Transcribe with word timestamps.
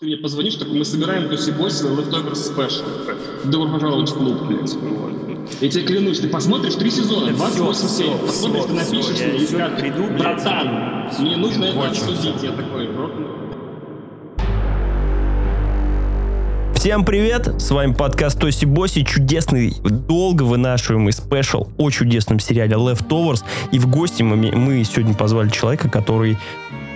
Ты 0.00 0.06
мне 0.06 0.16
позвонишь, 0.16 0.56
такой, 0.56 0.78
мы 0.78 0.84
собираем 0.84 1.28
Туси 1.28 1.52
Бойс 1.52 1.80
Leftover 1.84 2.32
Special. 2.32 3.48
Добро 3.48 3.72
пожаловать 3.74 4.10
в 4.10 4.14
клуб, 4.14 4.42
блядь. 4.48 4.74
Я 5.60 5.68
тебе 5.68 5.84
клянусь, 5.84 6.18
ты 6.18 6.28
посмотришь 6.28 6.74
три 6.74 6.90
сезона, 6.90 7.32
28 7.32 7.88
серий, 7.88 8.18
посмотришь, 8.26 8.64
ты 8.64 8.72
напишешь 8.72 9.20
мне 9.20 9.36
и 9.36 9.46
скажешь, 9.46 9.78
приду, 9.78 10.06
братан, 10.18 11.10
мне 11.20 11.36
нужно 11.36 11.66
это 11.66 11.86
обсудить. 11.86 12.42
Я 12.42 12.50
такой, 12.50 12.88
«Бро, 12.88 13.08
Всем 16.74 17.04
привет! 17.04 17.62
С 17.62 17.70
вами 17.70 17.94
подкаст 17.94 18.40
Тоси 18.40 18.64
Боси, 18.64 19.04
чудесный, 19.04 19.74
долго 19.80 20.42
вынашиваемый 20.42 21.12
спешл 21.12 21.68
о 21.78 21.90
чудесном 21.90 22.40
сериале 22.40 22.74
Leftovers. 22.74 23.44
И 23.70 23.78
в 23.78 23.88
гости 23.88 24.24
мы, 24.24 24.36
мы 24.36 24.82
сегодня 24.82 25.14
позвали 25.14 25.50
человека, 25.50 25.88
который 25.88 26.36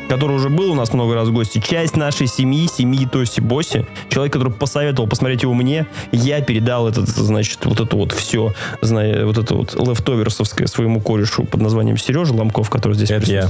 который 0.08 0.36
уже 0.36 0.48
был 0.48 0.72
у 0.72 0.74
нас 0.74 0.92
много 0.92 1.14
раз 1.14 1.28
в 1.28 1.32
гости, 1.32 1.60
часть 1.60 1.96
нашей 1.96 2.26
семьи, 2.26 2.66
семьи 2.66 3.06
Тоси 3.06 3.40
Боси, 3.40 3.86
человек, 4.08 4.32
который 4.32 4.52
посоветовал 4.52 5.08
посмотреть 5.08 5.42
его 5.42 5.54
мне, 5.54 5.86
я 6.12 6.40
передал 6.40 6.88
этот, 6.88 7.08
значит, 7.08 7.64
вот 7.64 7.80
это 7.80 7.96
вот 7.96 8.12
все, 8.12 8.54
зная, 8.80 9.24
вот 9.24 9.38
это 9.38 9.54
вот 9.54 9.74
лефтоверсовское 9.74 10.66
своему 10.66 11.00
корешу 11.00 11.44
под 11.44 11.60
названием 11.60 11.96
Сережа 11.96 12.32
Ломков, 12.34 12.70
который 12.70 12.94
здесь 12.94 13.10
Это 13.10 13.30
я. 13.30 13.48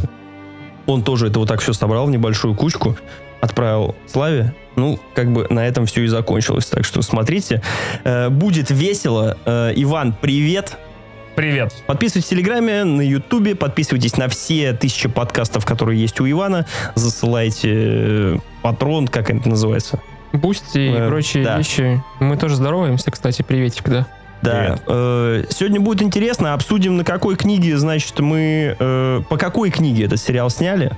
Он 0.87 1.03
тоже 1.03 1.29
это 1.29 1.39
вот 1.39 1.49
так 1.49 1.61
все 1.61 1.73
собрал 1.73 2.07
в 2.07 2.11
небольшую 2.11 2.55
кучку, 2.55 2.97
отправил 3.41 3.95
Славе. 4.07 4.55
Ну, 4.77 4.99
как 5.15 5.33
бы 5.33 5.47
на 5.51 5.67
этом 5.67 5.87
все 5.87 6.03
и 6.03 6.07
закончилось. 6.07 6.67
Так 6.67 6.85
что 6.85 7.03
смотрите. 7.03 7.63
Э, 8.05 8.29
будет 8.31 8.71
весело. 8.71 9.37
Э, 9.45 9.73
Иван, 9.75 10.15
привет. 10.19 10.79
Привет. 11.39 11.73
Подписывайтесь 11.87 12.27
в 12.27 12.31
Телеграме, 12.31 12.83
на 12.83 13.01
Ютубе, 13.01 13.55
подписывайтесь 13.55 14.17
на 14.17 14.29
все 14.29 14.73
тысячи 14.73 15.09
подкастов, 15.09 15.65
которые 15.65 16.01
есть 16.01 16.19
у 16.19 16.29
Ивана. 16.29 16.67
Засылайте 16.97 17.71
э, 17.73 18.37
Patreon, 18.61 19.07
как 19.07 19.31
это 19.31 19.49
называется. 19.49 20.01
Boosty 20.33 20.79
и 20.79 20.91
Э, 20.91 21.07
прочие 21.07 21.45
да. 21.45 21.57
вещи. 21.57 22.03
Мы 22.19 22.37
тоже 22.37 22.57
здороваемся, 22.57 23.13
кстати, 23.13 23.43
приветик, 23.43 23.89
да. 23.89 24.09
Да. 24.43 24.51
Привет. 24.51 24.83
Э, 24.89 25.45
сегодня 25.51 25.79
будет 25.81 26.03
интересно. 26.03 26.55
Обсудим, 26.55 26.97
на 26.97 27.05
какой 27.05 27.37
книге, 27.37 27.79
значит, 27.79 28.19
мы... 28.19 28.75
э, 28.77 29.21
по 29.31 29.37
какой 29.37 29.71
книге 29.71 30.07
этот 30.07 30.19
сериал 30.19 30.51
сняли. 30.51 30.91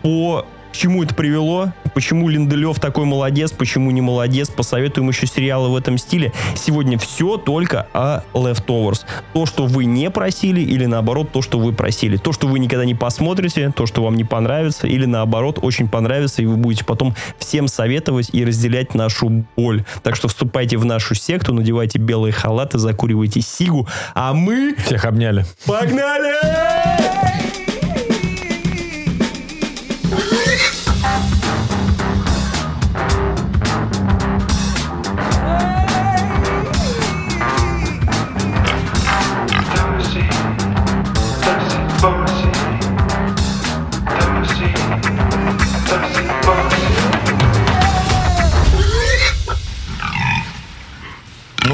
По 0.00 0.46
к 0.72 0.76
чему 0.76 1.02
это 1.02 1.14
привело, 1.14 1.72
почему 1.94 2.28
Линделоф 2.30 2.80
такой 2.80 3.04
молодец, 3.04 3.52
почему 3.52 3.90
не 3.90 4.00
молодец, 4.00 4.48
посоветуем 4.48 5.10
еще 5.10 5.26
сериалы 5.26 5.68
в 5.68 5.76
этом 5.76 5.98
стиле. 5.98 6.32
Сегодня 6.54 6.98
все 6.98 7.36
только 7.36 7.86
о 7.92 8.22
Leftovers. 8.32 9.00
То, 9.34 9.44
что 9.44 9.66
вы 9.66 9.84
не 9.84 10.10
просили, 10.10 10.62
или 10.62 10.86
наоборот, 10.86 11.30
то, 11.30 11.42
что 11.42 11.58
вы 11.58 11.72
просили. 11.74 12.16
То, 12.16 12.32
что 12.32 12.46
вы 12.48 12.58
никогда 12.58 12.86
не 12.86 12.94
посмотрите, 12.94 13.70
то, 13.76 13.84
что 13.86 14.02
вам 14.02 14.16
не 14.16 14.24
понравится, 14.24 14.86
или 14.86 15.04
наоборот, 15.04 15.58
очень 15.60 15.88
понравится, 15.88 16.40
и 16.40 16.46
вы 16.46 16.56
будете 16.56 16.86
потом 16.86 17.14
всем 17.38 17.68
советовать 17.68 18.30
и 18.32 18.42
разделять 18.44 18.94
нашу 18.94 19.44
боль. 19.56 19.84
Так 20.02 20.16
что 20.16 20.28
вступайте 20.28 20.78
в 20.78 20.86
нашу 20.86 21.14
секту, 21.14 21.52
надевайте 21.52 21.98
белые 21.98 22.32
халаты, 22.32 22.78
закуривайте 22.78 23.42
сигу, 23.42 23.86
а 24.14 24.32
мы 24.32 24.74
Всех 24.86 25.04
обняли. 25.04 25.44
погнали! 25.66 26.32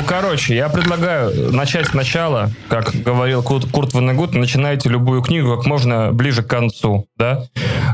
Короче, 0.08 0.56
я 0.56 0.68
предлагаю 0.68 1.52
начать 1.52 1.86
сначала, 1.88 2.50
как 2.68 2.90
говорил 2.94 3.42
Курт, 3.42 3.70
Курт 3.70 3.92
Ванегут, 3.92 4.34
начинайте 4.34 4.88
любую 4.88 5.22
книгу 5.22 5.56
как 5.56 5.66
можно 5.66 6.12
ближе 6.12 6.42
к 6.42 6.46
концу, 6.48 7.06
да, 7.16 7.44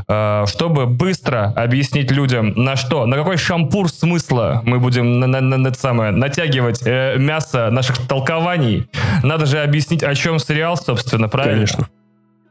Э, 0.07 0.45
чтобы 0.47 0.85
быстро 0.85 1.51
объяснить 1.55 2.11
людям, 2.11 2.53
на 2.55 2.75
что, 2.75 3.05
на 3.07 3.17
какой 3.17 3.37
шампур 3.37 3.89
смысла 3.89 4.61
мы 4.63 4.79
будем 4.79 5.19
на, 5.19 5.25
на- 5.27 5.41
на- 5.41 5.57
на 5.57 5.73
самое, 5.73 6.11
натягивать 6.11 6.81
э, 6.85 7.15
мясо 7.17 7.69
наших 7.71 7.97
толкований, 8.07 8.87
надо 9.23 9.45
же 9.47 9.59
объяснить, 9.61 10.03
о 10.03 10.13
чем 10.13 10.37
сериал, 10.37 10.77
собственно, 10.77 11.27
правильно? 11.27 11.55
Конечно. 11.55 11.87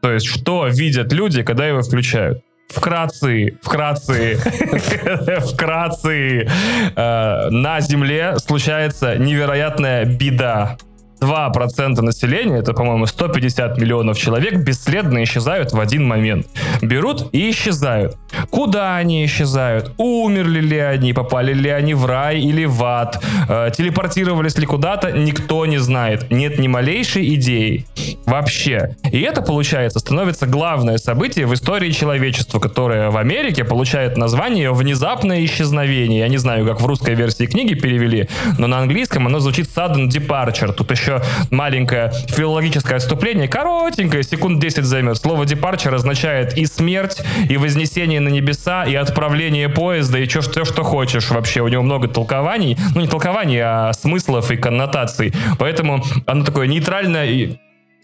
То 0.03 0.13
есть, 0.13 0.27
что 0.27 0.67
видят 0.69 1.13
люди, 1.13 1.43
когда 1.43 1.67
его 1.67 1.83
включают? 1.83 2.43
Вкратце, 2.69 3.59
вкратце, 3.63 4.37
вкратце, 5.53 6.49
э, 6.97 7.49
на 7.51 7.81
Земле 7.81 8.37
случается 8.39 9.17
невероятная 9.17 10.05
беда. 10.05 10.77
2% 11.25 12.01
населения, 12.03 12.59
это, 12.59 12.73
по-моему, 12.73 13.07
150 13.07 13.79
миллионов 13.79 14.19
человек, 14.19 14.57
бесследно 14.57 15.23
исчезают 15.25 15.73
в 15.73 15.81
один 15.81 16.07
момент. 16.07 16.47
Берут 16.83 17.29
и 17.33 17.51
исчезают. 17.51 18.17
Куда 18.51 18.97
они 18.97 19.25
исчезают? 19.25 19.93
Умерли 19.97 20.61
ли 20.61 20.79
они? 20.79 21.13
Попали 21.13 21.53
ли 21.53 21.71
они 21.71 21.95
в 21.95 22.07
рай 22.07 22.41
или 22.41 22.65
в 22.65 22.83
ад? 22.85 23.23
Э, 23.49 23.71
телепортировались 23.77 24.59
ли 24.59 24.67
куда-то? 24.67 25.13
Никто 25.13 25.67
не 25.67 25.79
знает. 25.79 26.31
Нет 26.31 26.59
ни 26.59 26.69
малейшей 26.69 27.35
идеи. 27.35 27.87
Вообще. 28.27 28.97
И 29.11 29.21
это, 29.21 29.43
получается, 29.43 29.99
становится 29.99 30.47
главное 30.47 30.99
событие 30.99 31.47
в 31.47 31.55
истории 31.55 31.91
человечества, 31.91 32.59
которое 32.59 33.11
в 33.11 33.17
Америке 33.17 33.65
получает 33.65 34.17
название 34.17 34.73
«Внезапное 34.73 35.45
исчезновение». 35.45 36.21
Я 36.21 36.29
не 36.29 36.39
знаю, 36.39 36.67
как 36.67 36.81
в 36.81 36.87
русской 36.87 37.15
версии 37.15 37.47
книги 37.47 37.75
перевели, 37.75 38.29
но 38.59 38.67
на 38.67 38.79
английском 38.79 39.27
оно 39.27 39.39
звучит 39.41 39.67
«sudden 39.67 40.09
departure». 40.09 40.73
Тут 40.73 40.91
еще 40.91 41.14
маленькое 41.51 42.13
филологическое 42.29 42.97
отступление, 42.97 43.49
коротенькое, 43.49 44.23
секунд 44.23 44.61
10 44.61 44.85
займет. 44.85 45.17
Слово 45.17 45.45
departure 45.45 45.95
означает 45.95 46.57
и 46.57 46.67
смерть, 46.67 47.23
и 47.49 47.57
вознесение 47.57 48.21
на 48.21 48.29
небеса, 48.29 48.85
и 48.85 48.95
отправление 48.95 49.69
поезда, 49.69 50.19
и 50.19 50.27
все, 50.27 50.43
что, 50.43 50.65
что 50.65 50.83
хочешь 50.83 51.31
вообще. 51.31 51.61
У 51.61 51.69
него 51.69 51.83
много 51.83 52.09
толкований. 52.09 52.77
Ну, 52.95 53.01
не 53.01 53.09
толкований, 53.09 53.61
а 53.61 53.93
смыслов 53.93 54.51
и 54.51 54.57
коннотаций. 54.57 55.33
Поэтому 55.59 56.05
оно 56.27 56.45
такое 56.45 56.67
нейтральное 56.67 57.27
и 57.27 57.57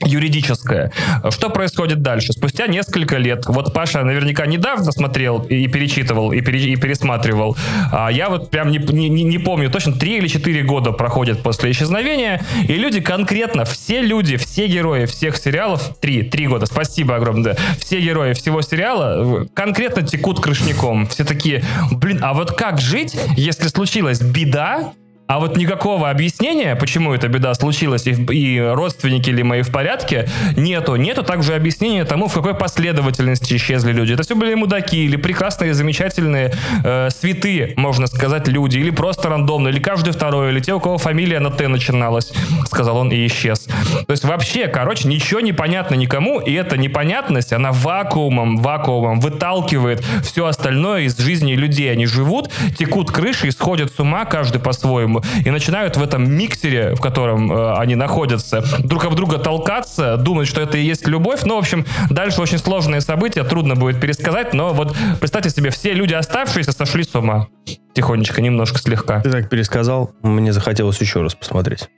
юридическое. 0.05 0.93
Что 1.31 1.51
происходит 1.51 2.03
дальше? 2.03 2.33
Спустя 2.33 2.67
несколько 2.67 3.17
лет, 3.19 3.45
вот 3.47 3.73
Паша 3.75 4.03
наверняка 4.03 4.47
недавно 4.47 4.91
смотрел 4.93 5.41
и 5.43 5.67
перечитывал, 5.69 6.33
и, 6.33 6.41
пере- 6.41 6.73
и 6.73 6.77
пересматривал, 6.77 7.57
а 7.93 8.11
я 8.11 8.29
вот 8.29 8.51
прям 8.51 8.71
не, 8.71 8.79
не- 8.79 9.09
не- 9.25 9.39
помню, 9.39 9.71
точно 9.71 9.93
3 9.93 10.19
или 10.19 10.27
4 10.29 10.63
года 10.63 10.93
проходят 10.93 11.43
после 11.43 11.71
исчезновения, 11.71 12.41
и 12.67 12.75
люди 12.75 13.01
конкретно, 13.01 13.65
все 13.65 14.01
люди, 14.03 14.37
все 14.37 14.67
герои 14.67 15.07
всех 15.07 15.37
сериалов, 15.37 15.97
3, 16.01 16.23
3 16.25 16.47
года, 16.47 16.67
спасибо 16.67 17.17
огромное, 17.17 17.57
все 17.79 18.01
герои 18.01 18.33
всего 18.33 18.63
сериала 18.63 19.47
конкретно 19.55 20.03
текут 20.03 20.41
крышником. 20.41 21.07
Все 21.09 21.25
такие, 21.25 21.63
блин, 21.91 22.21
а 22.23 22.33
вот 22.35 22.53
как 22.53 22.81
жить, 22.81 23.17
если 23.37 23.69
случилась 23.69 24.21
беда, 24.21 24.93
а 25.31 25.39
вот 25.39 25.57
никакого 25.57 26.11
объяснения, 26.11 26.75
почему 26.75 27.15
эта 27.15 27.29
беда 27.29 27.55
случилась, 27.55 28.05
и, 28.05 28.11
и 28.11 28.61
родственники 28.61 29.31
ли 29.31 29.45
мои 29.45 29.63
в 29.63 29.71
порядке, 29.71 30.29
нету. 30.57 30.97
Нету 30.97 31.23
также 31.23 31.55
объяснения 31.55 32.05
тому, 32.05 32.27
в 32.27 32.35
какой 32.35 32.53
последовательности 32.53 33.55
исчезли 33.55 33.93
люди. 33.93 34.15
Это 34.15 34.25
все 34.25 34.35
были 34.35 34.55
мудаки, 34.55 35.05
или 35.05 35.15
прекрасные, 35.15 35.73
замечательные 35.73 36.53
э, 36.83 37.11
святые, 37.11 37.75
можно 37.77 38.09
сказать, 38.09 38.49
люди, 38.49 38.79
или 38.79 38.91
просто 38.91 39.29
рандомно, 39.29 39.69
или 39.69 39.79
каждый 39.79 40.13
второй, 40.13 40.51
или 40.51 40.59
те, 40.59 40.75
у 40.75 40.81
кого 40.81 40.99
фамилия 40.99 41.39
на 41.39 41.53
Т 41.53 41.69
начиналась, 41.69 42.33
сказал 42.67 42.97
он 42.97 43.13
и 43.13 43.25
исчез. 43.29 43.69
То 44.07 44.11
есть 44.11 44.25
вообще, 44.25 44.67
короче, 44.67 45.07
ничего 45.07 45.39
не 45.39 45.53
понятно 45.53 45.95
никому, 45.95 46.41
и 46.41 46.53
эта 46.55 46.77
непонятность, 46.77 47.53
она 47.53 47.71
вакуумом, 47.71 48.57
вакуумом 48.57 49.21
выталкивает 49.21 50.05
все 50.25 50.47
остальное 50.47 51.03
из 51.03 51.17
жизни 51.17 51.53
людей. 51.53 51.93
Они 51.93 52.07
живут, 52.07 52.51
текут 52.77 53.13
крыши 53.13 53.47
и 53.47 53.53
сходят 53.53 53.93
с 53.95 54.01
ума 54.01 54.25
каждый 54.25 54.61
по-своему 54.61 55.20
и 55.45 55.51
начинают 55.51 55.97
в 55.97 56.03
этом 56.03 56.31
миксере, 56.31 56.95
в 56.95 57.01
котором 57.01 57.53
э, 57.53 57.75
они 57.77 57.95
находятся, 57.95 58.65
друг 58.79 59.05
об 59.05 59.15
друга 59.15 59.39
толкаться, 59.39 60.17
думать, 60.17 60.49
что 60.49 60.61
это 60.61 60.79
и 60.79 60.83
есть 60.83 61.07
любовь. 61.07 61.41
Ну, 61.45 61.57
в 61.57 61.59
общем, 61.59 61.85
дальше 62.11 62.41
очень 62.41 62.59
сложные 62.59 63.01
события, 63.01 63.45
трудно 63.45 63.77
будет 63.77 64.01
пересказать, 64.01 64.55
но 64.55 64.73
вот 64.73 64.97
представьте 65.21 65.51
себе, 65.51 65.71
все 65.71 65.93
люди 65.93 66.15
оставшиеся 66.15 66.73
сошли 66.73 67.05
с 67.05 67.15
ума. 67.15 67.49
Тихонечко, 67.95 68.41
немножко 68.41 68.79
слегка. 68.79 69.21
Ты 69.21 69.31
так 69.31 69.49
пересказал, 69.49 70.13
мне 70.23 70.53
захотелось 70.53 71.01
еще 71.01 71.23
раз 71.23 71.35
посмотреть. 71.35 71.89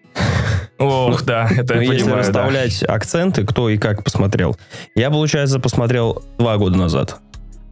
Ох, 0.78 1.22
да, 1.24 1.48
это 1.50 1.74
Ну, 1.74 1.80
я 1.80 1.92
если 1.92 2.10
расставлять 2.10 2.82
акценты, 2.82 3.44
кто 3.44 3.68
и 3.68 3.78
как 3.78 4.02
посмотрел. 4.02 4.56
Я, 4.94 5.10
получается, 5.10 5.60
посмотрел 5.60 6.22
два 6.38 6.56
года 6.56 6.76
назад. 6.76 7.20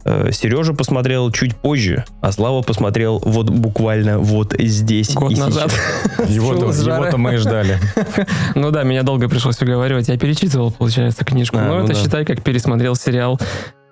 Э, 0.03 0.31
Сережа 0.31 0.73
посмотрел 0.73 1.31
чуть 1.31 1.55
позже, 1.55 2.05
а 2.21 2.31
Слава 2.31 2.61
посмотрел 2.61 3.19
вот 3.23 3.49
буквально 3.49 4.19
вот 4.19 4.55
здесь 4.57 5.13
Год 5.13 5.31
и 5.31 5.35
назад. 5.35 5.71
Его-то, 6.27 6.67
его-то 6.67 7.17
мы 7.17 7.35
и 7.35 7.37
ждали. 7.37 7.79
Ну 8.55 8.71
да, 8.71 8.83
меня 8.83 9.03
долго 9.03 9.29
пришлось 9.29 9.61
уговаривать. 9.61 10.07
Я 10.07 10.17
перечитывал, 10.17 10.71
получается, 10.71 11.23
книжку. 11.23 11.57
А, 11.57 11.61
Но 11.61 11.77
ну 11.77 11.83
это 11.83 11.93
да. 11.93 11.99
считай, 11.99 12.25
как 12.25 12.41
пересмотрел 12.41 12.95
сериал 12.95 13.39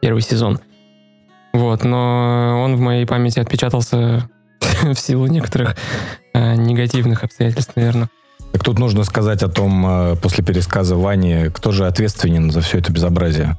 первый 0.02 0.22
сезон. 0.22 0.60
Вот, 1.54 1.84
но 1.84 2.62
он 2.64 2.76
в 2.76 2.80
моей 2.80 3.06
памяти 3.06 3.40
отпечатался 3.40 4.30
в 4.82 4.96
силу 4.96 5.28
некоторых 5.28 5.76
э, 6.34 6.56
негативных 6.56 7.24
обстоятельств, 7.24 7.74
наверное. 7.76 8.10
Так 8.52 8.64
тут 8.64 8.80
нужно 8.80 9.04
сказать 9.04 9.44
о 9.44 9.48
том, 9.48 9.86
э, 9.86 10.16
после 10.16 10.44
пересказа 10.44 10.96
Вани, 10.96 11.50
кто 11.54 11.72
же 11.72 11.86
ответственен 11.88 12.52
за 12.52 12.62
все 12.62 12.80
это 12.80 12.92
безобразие. 12.92 13.58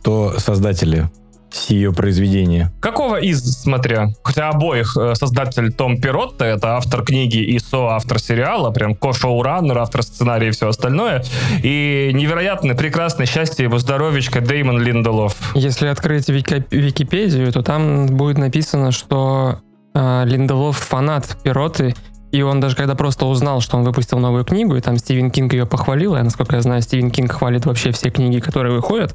Кто 0.00 0.38
создатели 0.38 1.10
сие 1.52 1.92
произведения. 1.92 2.72
Какого 2.80 3.16
из, 3.16 3.42
смотря? 3.62 4.08
Хотя 4.22 4.48
обоих 4.48 4.96
э, 4.96 5.14
создатель 5.14 5.72
Том 5.72 6.00
Пиротто, 6.00 6.44
это 6.44 6.76
автор 6.76 7.02
книги 7.02 7.38
и 7.38 7.58
соавтор 7.58 8.18
сериала, 8.18 8.70
прям 8.70 8.94
ко-шоураннер, 8.94 9.78
автор 9.78 10.02
сценария 10.02 10.48
и 10.48 10.50
все 10.50 10.68
остальное. 10.68 11.24
И 11.62 12.10
невероятно 12.14 12.74
прекрасное 12.74 13.26
счастье 13.26 13.64
его 13.64 13.78
здоровечка 13.78 14.40
Деймон 14.40 14.80
Линделов. 14.80 15.36
Если 15.54 15.86
открыть 15.86 16.28
Вики- 16.28 16.64
Википедию, 16.70 17.52
то 17.52 17.62
там 17.62 18.06
будет 18.06 18.38
написано, 18.38 18.92
что 18.92 19.60
э, 19.94 20.24
Линделов 20.26 20.78
фанат 20.78 21.36
Пироты, 21.42 21.94
и 22.32 22.42
он 22.42 22.60
даже 22.60 22.76
когда 22.76 22.94
просто 22.94 23.26
узнал, 23.26 23.60
что 23.60 23.76
он 23.76 23.82
выпустил 23.82 24.18
новую 24.18 24.44
книгу, 24.44 24.76
и 24.76 24.80
там 24.80 24.96
Стивен 24.96 25.30
Кинг 25.30 25.52
ее 25.52 25.66
похвалил, 25.66 26.14
а 26.14 26.22
насколько 26.22 26.56
я 26.56 26.62
знаю, 26.62 26.80
Стивен 26.82 27.10
Кинг 27.10 27.32
хвалит 27.32 27.66
вообще 27.66 27.90
все 27.90 28.10
книги, 28.10 28.38
которые 28.38 28.74
выходят, 28.74 29.14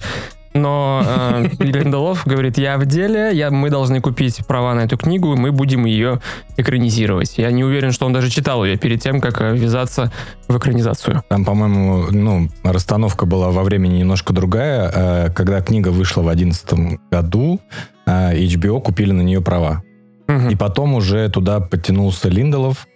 но 0.56 1.04
э, 1.06 1.50
Линделов 1.60 2.26
говорит, 2.26 2.58
я 2.58 2.78
в 2.78 2.86
деле, 2.86 3.32
я, 3.34 3.52
мы 3.52 3.70
должны 3.70 4.00
купить 4.00 4.46
права 4.48 4.74
на 4.74 4.82
эту 4.82 4.98
книгу, 4.98 5.34
и 5.34 5.38
мы 5.38 5.52
будем 5.52 5.86
ее 5.86 6.22
экранизировать. 6.56 7.38
Я 7.38 7.52
не 7.52 7.66
уверен, 7.66 7.92
что 7.92 8.06
он 8.06 8.14
даже 8.14 8.30
читал 8.30 8.64
ее 8.64 8.78
перед 8.78 9.02
тем, 9.02 9.20
как 9.20 9.42
э, 9.42 9.54
ввязаться 9.54 10.14
в 10.48 10.58
экранизацию. 10.58 11.24
Там, 11.28 11.44
по-моему, 11.44 12.06
ну, 12.10 12.50
расстановка 12.64 13.26
была 13.26 13.52
во 13.52 13.64
времени 13.64 13.98
немножко 14.00 14.32
другая. 14.32 14.92
Э, 14.96 15.30
Когда 15.30 15.62
книга 15.62 15.90
вышла 15.90 16.22
в 16.22 16.26
2011 16.26 17.00
году, 17.12 17.60
э, 18.06 18.38
HBO 18.46 18.82
купили 18.82 19.12
на 19.12 19.22
нее 19.22 19.42
права. 19.42 19.84
Мгм. 20.28 20.50
И 20.50 20.56
потом 20.56 20.94
уже 20.96 21.30
туда 21.30 21.60
подтянулся 21.60 22.30
Линделов. 22.30 22.88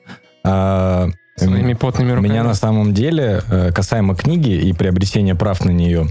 А, 0.46 1.10
Своими 1.36 1.74
потными 1.74 2.12
руками. 2.12 2.28
меня 2.30 2.44
на 2.44 2.54
самом 2.54 2.94
деле, 2.94 3.42
касаемо 3.76 4.16
книги 4.16 4.52
и 4.52 4.74
приобретения 4.74 5.36
прав 5.36 5.64
на 5.64 5.70
нее, 5.70 6.08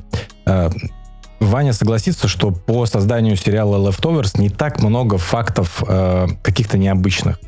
Ваня 1.40 1.72
согласится, 1.72 2.28
что 2.28 2.50
по 2.50 2.86
созданию 2.86 3.36
сериала 3.36 3.88
Leftovers 3.88 4.40
не 4.40 4.50
так 4.50 4.82
много 4.82 5.18
фактов 5.18 5.82
э, 5.86 6.26
каких-то 6.42 6.78
необычных. 6.78 7.38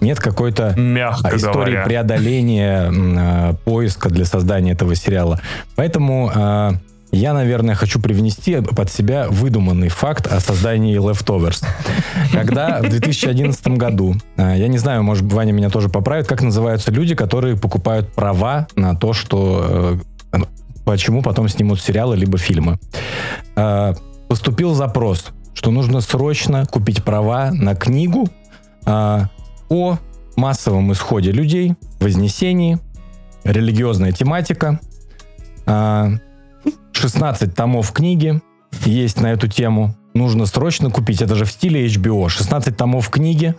Нет 0.00 0.18
какой-то 0.18 0.74
Мягко 0.76 1.28
а, 1.28 1.36
истории 1.36 1.72
говоря. 1.72 1.84
преодоления 1.84 2.92
э, 2.92 3.54
поиска 3.64 4.08
для 4.10 4.24
создания 4.24 4.72
этого 4.72 4.94
сериала. 4.94 5.40
Поэтому 5.76 6.30
э, 6.34 6.70
я, 7.12 7.32
наверное, 7.32 7.74
хочу 7.74 8.00
привнести 8.00 8.60
под 8.60 8.90
себя 8.90 9.28
выдуманный 9.28 9.88
факт 9.88 10.26
о 10.26 10.40
создании 10.40 10.98
Leftovers. 10.98 11.64
Когда 12.32 12.80
в 12.82 12.88
2011 12.88 13.68
году, 13.68 14.16
э, 14.36 14.54
я 14.56 14.68
не 14.68 14.78
знаю, 14.78 15.02
может, 15.04 15.32
Ваня 15.32 15.52
меня 15.52 15.70
тоже 15.70 15.88
поправит, 15.88 16.26
как 16.26 16.42
называются 16.42 16.90
люди, 16.90 17.14
которые 17.14 17.56
покупают 17.56 18.12
права 18.12 18.66
на 18.74 18.96
то, 18.96 19.12
что 19.12 19.98
э, 20.32 20.38
почему 20.84 21.22
потом 21.22 21.48
снимут 21.48 21.80
сериалы 21.80 22.16
либо 22.16 22.38
фильмы. 22.38 22.78
Э, 23.56 23.94
Поступил 24.28 24.74
запрос, 24.74 25.32
что 25.52 25.70
нужно 25.70 26.00
срочно 26.00 26.66
купить 26.66 27.04
права 27.04 27.50
на 27.52 27.74
книгу 27.74 28.28
э, 28.86 29.20
о 29.68 29.98
массовом 30.36 30.92
исходе 30.92 31.30
людей, 31.30 31.74
вознесении, 32.00 32.78
религиозная 33.44 34.12
тематика. 34.12 34.80
А, 35.66 36.10
16 36.92 37.54
томов 37.54 37.92
книги 37.92 38.40
есть 38.84 39.20
на 39.20 39.28
эту 39.32 39.48
тему. 39.48 39.94
Нужно 40.14 40.46
срочно 40.46 40.90
купить. 40.90 41.22
Это 41.22 41.34
же 41.34 41.44
в 41.44 41.50
стиле 41.50 41.86
HBO. 41.86 42.28
16 42.28 42.76
томов 42.76 43.10
книги. 43.10 43.54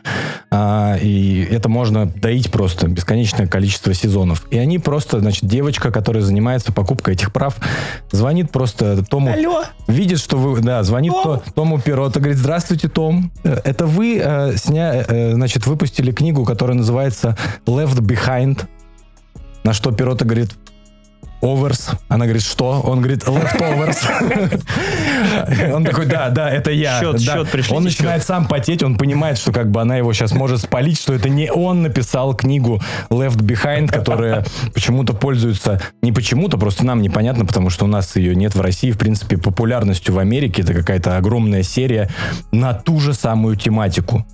а, 0.50 0.96
и 1.02 1.46
это 1.52 1.68
можно 1.68 2.06
доить 2.06 2.50
просто 2.50 2.88
бесконечное 2.88 3.46
количество 3.46 3.94
сезонов. 3.94 4.46
И 4.52 4.58
они 4.58 4.80
просто, 4.80 5.20
значит, 5.20 5.46
девочка, 5.46 5.92
которая 5.92 6.24
занимается 6.24 6.72
покупкой 6.72 7.16
этих 7.16 7.34
прав, 7.34 7.58
звонит 8.12 8.52
просто 8.52 9.04
Тому. 9.06 9.32
Видит, 9.88 10.20
что 10.20 10.38
вы... 10.38 10.62
Да, 10.62 10.82
звонит 10.84 11.12
То- 11.12 11.44
Тому 11.56 11.78
Пиротто, 11.80 12.20
говорит, 12.20 12.38
здравствуйте, 12.38 12.88
Том. 12.88 13.32
Это 13.44 13.86
вы, 13.86 14.22
э, 14.24 14.56
сня, 14.56 15.04
э, 15.08 15.34
значит, 15.34 15.68
выпустили 15.68 16.14
книгу, 16.14 16.46
которая 16.46 16.78
называется 16.78 17.38
Left 17.66 18.00
Behind. 18.00 18.66
На 19.66 19.74
что 19.74 19.92
Пиротто 19.92 20.24
говорит, 20.24 20.52
Оверс. 21.46 21.92
Она 22.08 22.26
говорит, 22.26 22.44
что? 22.44 22.82
Он 22.82 23.00
говорит, 23.00 23.24
leftovers. 23.24 24.64
Он 25.74 25.84
такой, 25.84 26.06
да, 26.08 26.30
да, 26.30 26.50
это 26.50 26.72
я. 26.72 27.00
Счет, 27.00 27.22
счет, 27.22 27.50
пришлите 27.50 27.76
Он 27.76 27.84
начинает 27.84 28.24
сам 28.24 28.48
потеть, 28.48 28.82
он 28.84 28.98
понимает, 28.98 29.38
что 29.38 29.52
как 29.52 29.70
бы 29.70 29.82
она 29.82 29.96
его 29.98 30.12
сейчас 30.14 30.32
может 30.32 30.62
спалить, 30.62 31.00
что 31.00 31.14
это 31.14 31.30
не 31.30 31.52
он 31.52 31.84
написал 31.84 32.34
книгу 32.36 32.82
Left 33.10 33.38
Behind, 33.38 33.92
которая 33.92 34.46
почему-то 34.74 35.14
пользуется, 35.14 35.82
не 36.02 36.12
почему-то, 36.12 36.58
просто 36.58 36.86
нам 36.86 37.02
непонятно, 37.02 37.46
потому 37.46 37.70
что 37.70 37.86
у 37.86 37.88
нас 37.88 38.16
ее 38.16 38.36
нет 38.36 38.56
в 38.56 38.62
России, 38.62 38.92
в 38.92 38.98
принципе, 38.98 39.38
популярностью 39.38 40.14
в 40.14 40.20
Америке. 40.20 40.64
Это 40.64 40.74
какая-то 40.74 41.18
огромная 41.18 41.64
серия 41.64 42.10
на 42.52 42.74
ту 42.74 43.00
же 43.00 43.14
самую 43.14 43.56
тематику. 43.56 44.26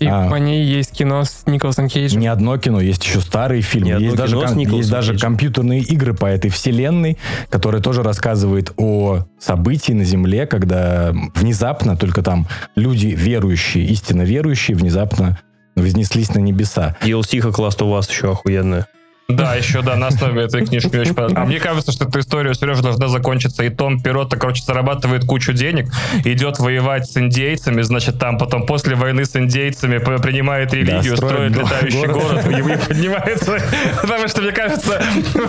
И 0.00 0.06
А. 0.06 0.28
по 0.30 0.36
ней 0.36 0.64
есть 0.64 0.92
кино 0.92 1.24
с 1.24 1.42
Николасом 1.46 1.88
Кейджем. 1.88 2.20
Не 2.20 2.28
одно 2.28 2.56
кино, 2.58 2.80
есть 2.80 3.04
еще 3.04 3.20
старые 3.20 3.62
фильмы, 3.62 3.94
Не 3.98 4.04
есть, 4.04 4.16
даже, 4.16 4.38
ком- 4.40 4.58
есть 4.58 4.90
даже 4.90 5.12
Кейджем. 5.12 5.28
компьютерные 5.30 5.80
игры 5.80 6.14
по 6.14 6.26
этой 6.26 6.50
вселенной, 6.50 7.18
которые 7.50 7.82
тоже 7.82 8.02
рассказывают 8.02 8.72
о 8.76 9.24
событии 9.40 9.92
на 9.92 10.04
Земле, 10.04 10.46
когда 10.46 11.12
внезапно 11.34 11.96
только 11.96 12.22
там 12.22 12.46
люди 12.76 13.08
верующие, 13.08 13.86
истинно 13.86 14.22
верующие, 14.22 14.76
внезапно 14.76 15.38
вознеслись 15.74 16.34
на 16.34 16.38
небеса. 16.38 16.96
DLC 17.02 17.52
класс 17.52 17.80
у 17.80 17.88
вас 17.88 18.08
еще 18.08 18.32
охуенная. 18.32 18.86
Да, 19.30 19.54
еще, 19.56 19.82
да, 19.82 19.94
на 19.94 20.06
основе 20.06 20.44
этой 20.44 20.64
книжки 20.64 20.96
очень 20.96 21.12
понравилось. 21.12 21.36
А 21.36 21.44
мне 21.44 21.60
кажется, 21.60 21.92
что 21.92 22.06
эта 22.06 22.20
история, 22.20 22.54
Сережа, 22.54 22.82
должна 22.82 23.08
закончиться. 23.08 23.62
И 23.62 23.68
Том 23.68 24.00
Пиротто, 24.00 24.38
короче, 24.38 24.62
зарабатывает 24.62 25.26
кучу 25.26 25.52
денег, 25.52 25.92
идет 26.24 26.58
воевать 26.58 27.10
с 27.10 27.14
индейцами, 27.18 27.82
значит, 27.82 28.18
там 28.18 28.38
потом 28.38 28.64
после 28.64 28.94
войны 28.94 29.26
с 29.26 29.36
индейцами 29.36 29.98
принимает 29.98 30.72
религию, 30.72 31.14
строит 31.14 31.52
строит 31.52 31.56
летающий 31.58 32.06
город. 32.06 32.42
город, 32.42 32.46
и 32.46 32.86
поднимается. 32.86 33.58
Потому 34.00 34.28
что, 34.28 34.40
мне 34.40 34.52
кажется, 34.52 35.02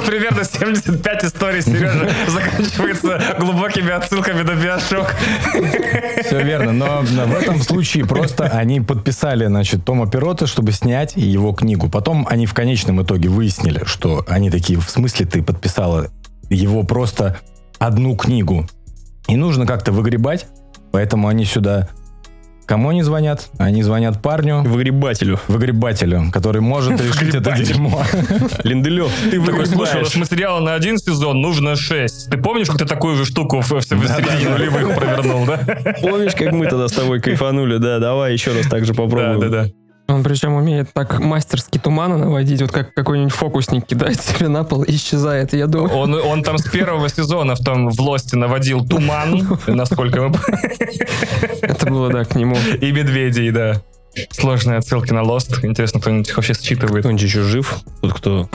примерно 0.06 0.44
75 0.44 1.24
историй 1.24 1.62
Сережа 1.62 2.10
заканчивается 2.28 3.38
глубокими 3.40 3.92
отсылками 3.92 4.42
на 4.42 4.56
Биошок. 4.56 5.16
Все 6.26 6.44
верно, 6.44 6.74
но 6.74 7.02
в 7.02 7.34
этом 7.34 7.62
случае 7.62 8.06
просто 8.06 8.44
они 8.44 8.82
подписали, 8.82 9.46
значит, 9.46 9.86
Тома 9.86 10.06
Пиротта, 10.12 10.48
чтобы 10.48 10.74
снять 10.74 11.16
его 11.16 11.54
книгу. 11.54 11.88
Потом 11.88 12.28
они 12.30 12.46
в 12.46 12.54
конечном 12.54 13.02
итоге 13.04 13.30
выяснили, 13.30 13.69
что 13.86 14.26
они 14.28 14.50
такие, 14.50 14.80
в 14.80 14.90
смысле 14.90 15.26
ты 15.26 15.42
подписала 15.44 16.08
его 16.50 16.84
просто 16.84 17.38
одну 17.78 18.16
книгу. 18.16 18.68
И 19.28 19.36
нужно 19.36 19.66
как-то 19.66 19.92
выгребать, 19.92 20.48
поэтому 20.92 21.28
они 21.28 21.46
сюда... 21.46 21.88
Кому 22.66 22.90
они 22.90 23.02
звонят? 23.02 23.50
Они 23.58 23.82
звонят 23.82 24.22
парню, 24.22 24.62
Выгребателю. 24.62 25.40
выгребателю, 25.48 26.30
который 26.32 26.62
может 26.62 27.02
решить 27.02 27.34
это 27.34 27.52
дерьмо. 27.54 28.04
Линделев, 28.64 29.12
ты 29.32 29.44
Такой, 29.44 29.66
слушай, 29.66 30.02
нас 30.04 30.16
материала 30.16 30.60
на 30.60 30.76
один 30.76 31.00
сезон 31.00 31.42
нужно 31.42 31.76
6. 31.76 32.30
Ты 32.30 32.38
помнишь, 32.38 32.68
как 32.68 32.78
ты 32.78 32.86
такую 32.86 33.16
же 33.16 33.26
штуку 33.26 33.62
в, 33.62 33.66
середине 33.68 34.50
нулевых 34.52 34.96
провернул, 34.96 35.46
да? 35.48 35.58
Помнишь, 36.00 36.36
как 36.36 36.52
мы 36.52 36.68
тогда 36.68 36.88
с 36.88 36.92
тобой 36.92 37.20
кайфанули? 37.20 37.78
Да, 37.78 37.98
давай 37.98 38.34
еще 38.34 38.54
раз 38.54 38.68
так 38.68 38.86
же 38.86 38.94
Да, 38.94 39.02
попробуем. 39.02 39.40
да, 39.40 39.64
да. 39.64 39.70
Он 40.10 40.24
причем 40.24 40.54
умеет 40.54 40.92
так 40.92 41.20
мастерски 41.20 41.78
тумана 41.78 42.18
наводить, 42.18 42.62
вот 42.62 42.72
как 42.72 42.94
какой-нибудь 42.94 43.34
фокусник 43.34 43.86
кидает 43.86 44.20
себе 44.22 44.48
на 44.48 44.64
пол 44.64 44.84
и 44.84 44.96
исчезает. 44.96 45.54
И 45.54 45.58
Я 45.58 45.68
думаю, 45.68 45.96
Он, 45.96 46.14
он 46.14 46.44
там 46.44 46.58
с 46.58 46.64
первого 46.64 47.08
сезона 47.10 47.56
в 47.56 47.60
том 47.60 47.90
в 47.90 48.00
Лосте 48.02 48.36
наводил 48.36 48.86
туман, 48.86 49.60
насколько 49.68 50.22
мы... 50.22 50.36
это 51.62 51.86
было, 51.86 52.12
да, 52.12 52.26
к 52.26 52.36
нему. 52.36 52.58
И 52.82 52.92
медведей, 52.92 53.52
да. 53.52 53.82
Сложные 54.32 54.80
отсылки 54.80 55.14
на 55.14 55.22
Лост. 55.22 55.64
Интересно, 55.64 56.02
кто-нибудь 56.02 56.30
их 56.30 56.36
вообще 56.36 56.54
считывает. 56.54 57.04
Кто-нибудь 57.04 57.22
еще 57.22 57.44
жив? 57.44 57.78
Тот, 58.02 58.14
кто 58.14 58.50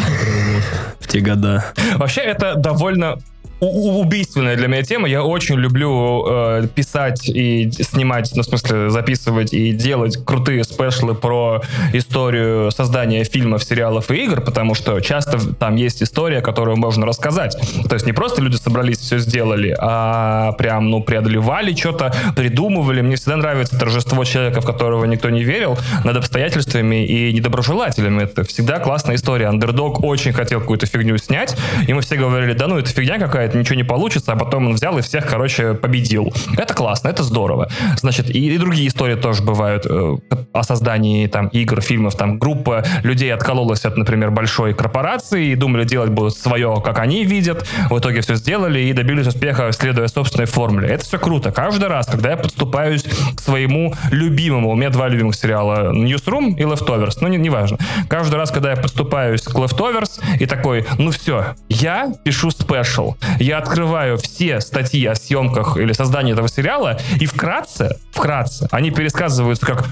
в 0.99 1.06
те 1.06 1.20
года. 1.20 1.73
Вообще, 1.94 2.23
это 2.23 2.56
довольно 2.56 3.18
убийственная 3.61 4.56
для 4.56 4.68
меня 4.68 4.82
тема. 4.82 5.08
Я 5.08 5.23
очень 5.23 5.56
люблю 5.56 6.25
э, 6.26 6.66
писать 6.75 7.28
и 7.28 7.70
снимать, 7.70 8.30
ну, 8.34 8.42
в 8.42 8.44
смысле, 8.44 8.90
записывать 8.90 9.52
и 9.52 9.73
делать 9.73 10.18
крутые 10.25 10.64
спешлы 10.64 11.14
про 11.14 11.62
историю 11.92 12.70
создания 12.70 13.25
фильмов, 13.25 13.64
сериалов 13.64 14.11
и 14.11 14.25
игр, 14.25 14.40
потому 14.40 14.75
что 14.75 15.00
часто 15.00 15.38
там 15.54 15.76
есть 15.76 16.02
история, 16.02 16.40
которую 16.40 16.76
можно 16.76 17.06
рассказать. 17.06 17.56
То 17.88 17.94
есть 17.94 18.06
не 18.06 18.12
просто 18.12 18.42
люди 18.42 18.56
собрались, 18.56 18.99
все 18.99 19.18
сделали, 19.18 19.75
а 19.78 20.52
прям, 20.52 20.90
ну, 20.90 21.02
преодолевали 21.02 21.75
что-то, 21.75 22.14
придумывали. 22.37 23.00
Мне 23.00 23.16
всегда 23.16 23.37
нравится 23.37 23.78
торжество 23.78 24.25
человека, 24.25 24.61
в 24.61 24.66
которого 24.66 25.04
никто 25.04 25.30
не 25.30 25.44
верил, 25.44 25.78
над 26.04 26.16
обстоятельствами 26.16 27.06
и 27.06 27.32
недоброжелателями. 27.32 28.25
Это 28.25 28.44
всегда 28.44 28.78
классная 28.78 29.16
история. 29.16 29.46
Андердог 29.46 30.02
очень 30.02 30.32
хотел 30.32 30.61
какую-то 30.61 30.87
фигню 30.87 31.16
снять, 31.18 31.56
и 31.87 31.92
мы 31.92 32.02
все 32.02 32.16
говорили, 32.16 32.52
да 32.52 32.66
ну, 32.66 32.78
это 32.78 32.90
фигня 32.90 33.18
какая 33.18 33.44
бывает, 33.45 33.55
ничего 33.55 33.77
не 33.77 33.85
получится, 33.85 34.33
а 34.33 34.37
потом 34.37 34.67
он 34.67 34.75
взял 34.75 34.97
и 34.99 35.03
всех, 35.03 35.27
короче, 35.27 35.75
победил. 35.75 36.33
Это 36.57 36.75
классно, 36.75 37.09
это 37.09 37.23
здорово. 37.23 37.69
Значит, 37.97 38.31
и, 38.31 38.55
и 38.55 38.59
другие 38.59 38.89
истории 38.89 39.17
тоже 39.17 39.43
бывают 39.43 39.87
э, 39.87 40.17
о 40.53 40.63
создании 40.63 41.27
там 41.27 41.49
игр, 41.49 41.81
фильмов. 41.81 42.17
Там 42.17 42.39
группа 42.39 42.85
людей 43.03 43.33
откололась 43.33 43.85
от, 43.85 43.97
например, 43.97 44.31
большой 44.31 44.75
корпорации 44.75 45.49
и 45.49 45.55
думали 45.57 45.85
делать 45.85 46.11
будут 46.11 46.37
свое, 46.37 46.81
как 46.85 46.99
они 46.99 47.25
видят. 47.25 47.67
В 47.91 47.99
итоге 47.99 48.21
все 48.21 48.35
сделали 48.37 48.81
и 48.81 48.93
добились 48.93 49.27
успеха, 49.27 49.71
следуя 49.73 50.09
собственной 50.09 50.47
формуле. 50.47 50.89
Это 50.89 51.05
все 51.05 51.19
круто. 51.19 51.53
Каждый 51.53 51.89
раз, 51.89 52.07
когда 52.07 52.31
я 52.31 52.37
подступаюсь 52.37 53.05
к 53.37 53.41
своему 53.41 53.95
любимому, 54.11 54.71
у 54.71 54.75
меня 54.75 54.91
два 54.91 55.09
любимых 55.09 55.35
сериала, 55.35 55.93
Newsroom 55.93 56.57
и 56.57 56.63
Leftovers, 56.63 57.19
ну, 57.21 57.29
не, 57.29 57.37
неважно. 57.37 57.79
Каждый 58.09 58.37
раз, 58.37 58.51
когда 58.51 58.71
я 58.71 58.77
подступаюсь 58.77 59.43
к 59.43 59.55
Leftovers 59.55 60.21
и 60.41 60.47
такой, 60.47 60.87
ну 60.99 61.11
все, 61.11 61.55
я 61.69 62.13
пишу 62.25 62.51
спешл, 62.51 63.17
я 63.38 63.59
открываю 63.59 64.19
все 64.19 64.61
статьи 64.61 65.05
о 65.07 65.14
съемках 65.14 65.76
или 65.76 65.93
создании 65.93 66.33
этого 66.33 66.49
сериала, 66.49 66.99
и 67.21 67.26
вкратце, 67.26 67.99
вкратце, 68.12 68.69
они 68.71 68.91
пересказываются 68.91 69.67
как, 69.67 69.87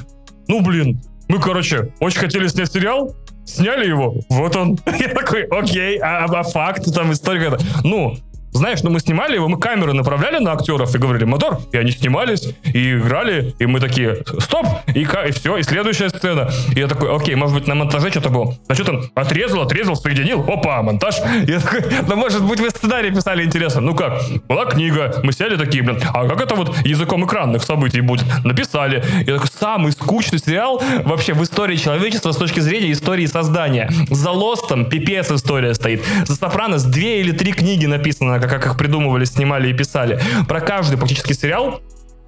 ну 0.48 0.60
блин, 0.60 1.02
мы, 1.28 1.40
короче, 1.40 1.92
очень 2.00 2.18
хотели 2.18 2.46
снять 2.48 2.72
сериал, 2.72 3.14
сняли 3.46 3.86
его, 3.86 4.16
вот 4.28 4.56
он. 4.56 4.78
Я 4.86 5.08
такой, 5.08 5.44
окей, 5.44 5.98
а, 5.98 6.24
а 6.24 6.42
факт, 6.42 6.92
там 6.94 7.12
история. 7.12 7.58
Ну, 7.82 8.16
знаешь, 8.52 8.82
ну 8.82 8.90
мы 8.90 9.00
снимали 9.00 9.34
его, 9.36 9.48
мы 9.48 9.58
камеры 9.58 9.92
направляли 9.92 10.38
на 10.38 10.52
актеров 10.52 10.94
и 10.94 10.98
говорили 10.98 11.24
мотор, 11.24 11.58
и 11.72 11.76
они 11.76 11.90
снимались, 11.90 12.54
и 12.64 12.94
играли, 12.94 13.54
и 13.58 13.66
мы 13.66 13.80
такие, 13.80 14.22
стоп, 14.38 14.66
и, 14.94 15.00
и 15.00 15.32
все, 15.32 15.56
и 15.56 15.62
следующая 15.62 16.10
сцена. 16.10 16.50
И 16.74 16.80
я 16.80 16.86
такой, 16.86 17.14
окей, 17.14 17.34
может 17.34 17.56
быть 17.56 17.66
на 17.66 17.74
монтаже 17.74 18.10
что-то 18.10 18.28
было. 18.28 18.54
А 18.68 18.74
что 18.74 18.84
там, 18.84 19.02
отрезал, 19.14 19.62
отрезал, 19.62 19.96
соединил, 19.96 20.44
опа, 20.48 20.82
монтаж. 20.82 21.16
Я 21.46 21.60
такой, 21.60 21.84
ну 22.06 22.16
может 22.16 22.44
быть 22.44 22.60
вы 22.60 22.70
сценарий 22.70 23.10
писали 23.10 23.44
интересно. 23.44 23.80
Ну 23.80 23.94
как, 23.94 24.20
была 24.48 24.66
книга, 24.66 25.20
мы 25.22 25.32
сели 25.32 25.56
такие, 25.56 25.82
блин, 25.82 25.98
а 26.12 26.28
как 26.28 26.40
это 26.40 26.54
вот 26.54 26.76
языком 26.84 27.24
экранных 27.24 27.62
событий 27.62 28.00
будет? 28.00 28.24
Написали. 28.44 29.04
Я 29.26 29.34
такой, 29.34 29.48
самый 29.48 29.92
скучный 29.92 30.38
сериал 30.38 30.82
вообще 31.04 31.32
в 31.34 31.42
истории 31.42 31.76
человечества 31.76 32.32
с 32.32 32.36
точки 32.36 32.60
зрения 32.60 32.92
истории 32.92 33.26
создания. 33.26 33.90
За 34.10 34.30
Лостом 34.30 34.86
пипец 34.86 35.30
история 35.30 35.74
стоит. 35.74 36.02
За 36.26 36.36
Сопранос 36.36 36.84
две 36.84 37.20
или 37.20 37.32
три 37.32 37.52
книги 37.52 37.86
написано, 37.86 38.41
как, 38.48 38.66
их 38.66 38.76
придумывали, 38.76 39.24
снимали 39.24 39.68
и 39.68 39.72
писали. 39.72 40.20
Про 40.48 40.60
каждый 40.60 40.98
практически 40.98 41.32
сериал 41.32 41.82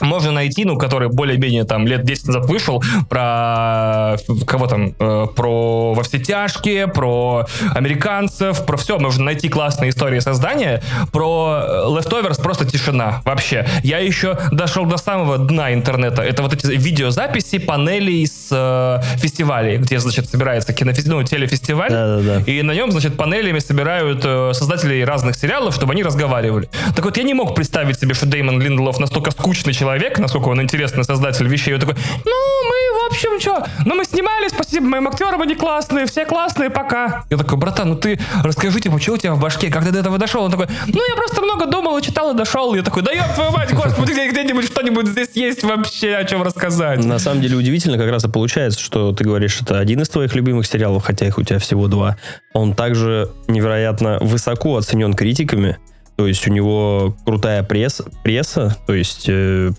можно 0.05 0.33
найти, 0.33 0.65
ну, 0.65 0.77
который 0.77 1.09
более-менее 1.09 1.65
там 1.65 1.87
лет 1.87 2.05
10 2.05 2.27
назад 2.29 2.47
вышел, 2.47 2.83
про 3.09 4.17
кого 4.47 4.67
там, 4.67 4.95
э, 4.99 5.27
про 5.35 5.95
во 5.95 6.03
все 6.03 6.19
тяжкие, 6.19 6.87
про 6.87 7.47
американцев, 7.75 8.65
про 8.65 8.77
все. 8.77 8.99
Можно 8.99 9.25
найти 9.25 9.49
классные 9.49 9.91
истории 9.91 10.21
создания. 10.21 10.83
Про 11.13 11.63
э, 11.63 11.85
Leftovers 11.89 12.43
просто 12.43 12.65
тишина 12.65 13.23
вообще. 13.25 13.67
Я 13.83 13.99
еще 13.99 14.39
дошел 14.53 14.87
до 14.87 14.97
самого 14.97 15.39
дна 15.39 15.73
интернета. 15.73 16.23
Это 16.23 16.43
вот 16.43 16.55
эти 16.55 16.67
видеозаписи 16.67 17.59
панелей 17.59 18.27
с 18.27 18.49
э, 18.51 19.19
фестивалей, 19.19 19.79
где, 19.79 19.99
значит, 19.99 20.29
собирается 20.29 20.73
кинофестиваль, 20.73 21.23
ну, 21.23 21.23
телефестиваль. 21.25 21.91
Да-да-да. 21.91 22.51
И 22.51 22.63
на 22.63 22.73
нем, 22.73 22.91
значит, 22.93 23.17
панелями 23.17 23.59
собирают 23.59 24.23
э, 24.25 24.53
создателей 24.53 25.05
разных 25.05 25.37
сериалов, 25.37 25.75
чтобы 25.75 25.93
они 25.93 26.03
разговаривали. 26.03 26.69
Так 26.95 27.05
вот, 27.05 27.17
я 27.17 27.23
не 27.23 27.35
мог 27.35 27.55
представить 27.55 27.99
себе, 27.99 28.15
что 28.15 28.27
Деймон 28.27 28.61
Линделов 28.61 28.99
настолько 28.99 29.31
скучный 29.31 29.73
человек, 29.73 29.94
насколько 30.19 30.49
он 30.49 30.61
интересный 30.63 31.05
создатель 31.05 31.47
вещей. 31.49 31.75
Он 31.75 31.81
такой, 31.81 31.95
ну, 32.25 32.33
мы, 32.69 33.03
в 33.03 33.07
общем, 33.11 33.41
что, 33.41 33.67
ну, 33.85 33.95
мы 33.95 34.05
снимали, 34.05 34.49
спасибо 34.49 34.87
моим 34.87 35.09
актерам, 35.09 35.41
они 35.43 35.55
классные, 35.55 36.07
все 36.07 36.25
классные, 36.25 36.71
пока. 36.71 37.25
Я 37.31 37.37
такой, 37.37 37.59
братан, 37.59 37.91
ну 37.91 37.97
ты 37.97 38.19
расскажи, 38.43 38.81
типа, 38.81 39.01
что 39.01 39.13
у 39.13 39.17
тебя 39.17 39.35
в 39.35 39.41
башке, 39.41 39.71
как 39.71 39.85
ты 39.85 39.91
до 39.93 40.01
этого 40.01 40.19
дошел? 40.19 40.43
Он 40.45 40.51
такой, 40.51 40.67
ну, 40.87 41.01
я 41.09 41.17
просто 41.17 41.43
много 41.43 41.67
думал 41.67 41.99
и 41.99 42.03
читал, 42.03 42.33
и 42.33 42.37
дошел. 42.37 42.75
Я 42.75 42.83
такой, 42.83 43.03
да 43.03 43.13
ёб 43.13 43.35
твою 43.35 43.51
мать, 43.51 43.73
господи, 43.73 44.13
где- 44.13 44.31
где-нибудь 44.31 44.67
что-нибудь 44.67 45.07
здесь 45.09 45.31
есть 45.35 45.63
вообще, 45.63 46.17
о 46.17 46.25
чем 46.25 46.43
рассказать. 46.43 47.05
На 47.05 47.19
самом 47.19 47.41
деле 47.43 47.57
удивительно 47.57 47.99
как 47.99 48.11
раз 48.11 48.25
и 48.25 48.29
получается, 48.29 48.81
что 48.81 49.13
ты 49.13 49.25
говоришь, 49.25 49.61
это 49.61 49.79
один 49.79 50.01
из 50.01 50.09
твоих 50.09 50.35
любимых 50.35 50.67
сериалов, 50.67 51.05
хотя 51.05 51.27
их 51.27 51.39
у 51.39 51.43
тебя 51.43 51.59
всего 51.59 51.89
два. 51.89 52.17
Он 52.53 52.75
также 52.75 53.31
невероятно 53.49 54.19
высоко 54.21 54.77
оценен 54.77 55.15
критиками. 55.15 55.79
То 56.17 56.27
есть 56.27 56.47
у 56.47 56.53
него 56.53 57.17
крутая 57.25 57.63
пресс, 57.65 58.01
пресса, 58.23 58.77
то 58.87 58.95
есть 58.95 59.25
э, 59.29 59.71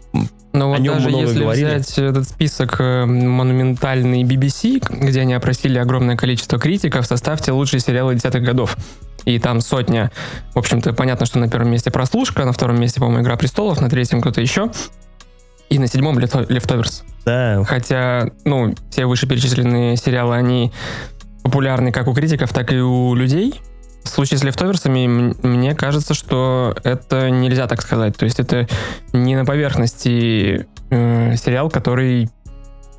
Но 0.51 0.73
О 0.73 0.77
вот 0.77 0.83
даже 0.83 1.09
если 1.09 1.39
говорили. 1.43 1.65
взять 1.65 1.97
этот 1.97 2.27
список 2.27 2.75
э, 2.79 3.05
монументальный 3.05 4.23
BBC, 4.23 4.85
где 4.89 5.21
они 5.21 5.33
опросили 5.33 5.77
огромное 5.77 6.17
количество 6.17 6.59
критиков, 6.59 7.05
составьте 7.05 7.51
лучшие 7.53 7.79
сериалы 7.79 8.15
десятых 8.15 8.43
годов. 8.43 8.75
И 9.23 9.39
там 9.39 9.59
сотня. 9.61 10.11
В 10.53 10.59
общем-то, 10.59 10.93
понятно, 10.93 11.25
что 11.25 11.39
на 11.39 11.49
первом 11.49 11.71
месте 11.71 11.89
прослушка, 11.89 12.45
на 12.45 12.51
втором 12.51 12.79
месте, 12.79 12.99
по-моему, 12.99 13.23
Игра 13.23 13.37
престолов, 13.37 13.81
на 13.81 13.89
третьем 13.89 14.21
кто-то 14.21 14.39
еще. 14.41 14.71
И 15.69 15.79
на 15.79 15.87
седьмом 15.87 16.19
Leftovers. 16.19 17.01
да, 17.25 17.63
Хотя, 17.63 18.29
ну, 18.43 18.75
все 18.91 19.07
вышеперечисленные 19.07 19.97
сериалы, 19.97 20.35
они 20.35 20.71
популярны 21.43 21.91
как 21.91 22.07
у 22.07 22.13
критиков, 22.13 22.53
так 22.53 22.71
и 22.71 22.77
у 22.77 23.15
людей. 23.15 23.55
В 24.05 24.09
случае 24.09 24.37
с 24.37 24.43
лефтоверсами 24.43 25.07
мне 25.45 25.75
кажется, 25.75 26.13
что 26.13 26.75
это 26.83 27.29
нельзя 27.29 27.67
так 27.67 27.81
сказать. 27.81 28.15
То 28.15 28.23
есть 28.25 28.39
это 28.39 28.67
не 29.11 29.35
на 29.35 29.43
поверхности 29.45 30.67
э, 30.89 31.35
сериал, 31.35 31.69
который 31.69 32.29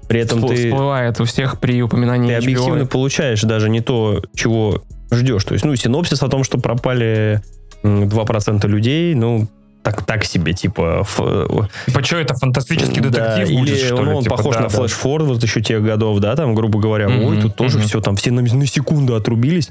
при 0.08 0.20
этом 0.20 0.40
вспло- 0.40 0.48
ты, 0.48 0.68
всплывает 0.68 1.20
у 1.20 1.25
всех 1.25 1.58
при 1.58 1.80
упоминании 1.82 2.28
ты 2.28 2.34
HBO. 2.34 2.42
объективно 2.42 2.86
получаешь 2.86 3.40
даже 3.42 3.68
не 3.70 3.80
то, 3.80 4.22
чего 4.34 4.82
ждешь. 5.10 5.44
То 5.44 5.54
есть, 5.54 5.64
ну, 5.64 5.75
синопсис 5.76 6.22
о 6.22 6.28
том, 6.28 6.44
что 6.44 6.58
пропали 6.58 7.40
м, 7.82 8.08
2% 8.08 8.66
людей, 8.68 9.14
ну, 9.14 9.48
так, 9.87 10.02
так 10.02 10.25
себе, 10.25 10.52
типа... 10.52 11.02
ф- 11.02 11.69
Типа, 11.87 12.02
что 12.02 12.16
это, 12.16 12.35
фантастический 12.35 13.00
Да, 13.00 13.09
детектив 13.09 13.57
будет, 13.61 13.69
или 13.76 13.87
что 13.87 13.97
ли? 13.99 14.02
ну, 14.02 14.16
он 14.16 14.23
Типа, 14.25 14.37
похож 14.37 14.57
да, 14.57 14.62
на 14.62 14.69
да. 14.69 14.76
флеш 14.76 14.99
вот 15.05 15.40
еще 15.40 15.61
тех 15.62 15.81
годов, 15.81 16.19
да, 16.19 16.35
там, 16.35 16.57
грубо 16.57 16.81
говоря, 16.81 17.09
Мгм, 17.09 17.25
ой, 17.25 17.40
тут 17.40 17.55
тоже 17.55 17.78
мгм. 17.78 17.87
все, 17.87 18.00
там 18.00 18.16
все 18.16 18.33
на, 18.33 18.43
на 18.43 18.66
секунду 18.66 19.14
отрубились. 19.14 19.71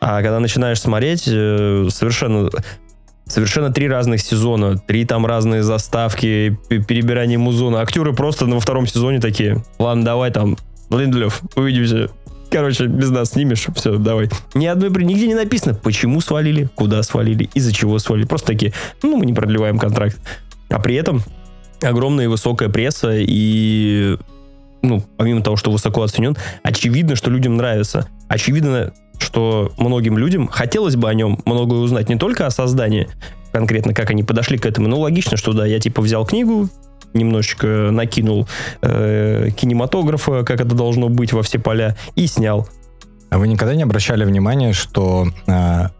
А 0.00 0.22
когда 0.22 0.38
начинаешь 0.38 0.80
смотреть, 0.80 1.24
э, 1.26 1.88
совершенно 1.90 2.48
совершенно 3.26 3.72
три 3.72 3.88
разных 3.88 4.20
сезона, 4.20 4.78
три 4.78 5.04
там 5.04 5.26
разные 5.26 5.64
заставки, 5.64 6.56
перебирание 6.68 7.38
музона. 7.38 7.80
Актеры 7.80 8.12
просто 8.12 8.46
во 8.46 8.60
втором 8.60 8.86
сезоне 8.86 9.18
такие, 9.18 9.64
ладно, 9.80 10.04
давай 10.04 10.30
там, 10.30 10.56
Линдлев, 10.90 11.40
увидимся. 11.56 12.10
Короче, 12.56 12.86
без 12.86 13.10
нас 13.10 13.32
снимешь, 13.32 13.66
все, 13.74 13.98
давай. 13.98 14.30
Ни 14.54 14.64
одной, 14.64 14.90
при- 14.90 15.04
нигде 15.04 15.26
не 15.26 15.34
написано, 15.34 15.74
почему 15.74 16.22
свалили, 16.22 16.70
куда 16.74 17.02
свалили, 17.02 17.50
из-за 17.52 17.70
чего 17.70 17.98
свалили. 17.98 18.26
Просто 18.26 18.46
такие, 18.46 18.72
ну, 19.02 19.18
мы 19.18 19.26
не 19.26 19.34
продлеваем 19.34 19.78
контракт. 19.78 20.16
А 20.70 20.80
при 20.80 20.94
этом 20.94 21.20
огромная 21.82 22.24
и 22.24 22.28
высокая 22.28 22.70
пресса, 22.70 23.10
и, 23.14 24.16
ну, 24.80 25.04
помимо 25.18 25.42
того, 25.42 25.58
что 25.58 25.70
высоко 25.70 26.02
оценен, 26.02 26.34
очевидно, 26.62 27.14
что 27.14 27.30
людям 27.30 27.58
нравится. 27.58 28.08
Очевидно, 28.28 28.94
что 29.18 29.74
многим 29.76 30.16
людям 30.16 30.48
хотелось 30.48 30.96
бы 30.96 31.10
о 31.10 31.12
нем 31.12 31.38
многое 31.44 31.80
узнать. 31.80 32.08
Не 32.08 32.16
только 32.16 32.46
о 32.46 32.50
создании, 32.50 33.06
конкретно, 33.52 33.92
как 33.92 34.08
они 34.08 34.22
подошли 34.22 34.56
к 34.56 34.64
этому. 34.64 34.88
Ну, 34.88 34.98
логично, 34.98 35.36
что 35.36 35.52
да, 35.52 35.66
я 35.66 35.78
типа 35.78 36.00
взял 36.00 36.24
книгу, 36.24 36.70
немножечко 37.16 37.90
накинул 37.90 38.46
э, 38.82 39.50
кинематографа, 39.56 40.44
как 40.44 40.60
это 40.60 40.74
должно 40.74 41.08
быть 41.08 41.32
во 41.32 41.42
все 41.42 41.58
поля, 41.58 41.96
и 42.14 42.26
снял. 42.26 42.68
А 43.30 43.38
вы 43.38 43.48
никогда 43.48 43.74
не 43.74 43.82
обращали 43.82 44.24
внимания, 44.24 44.72
что 44.72 45.26
а, 45.46 45.90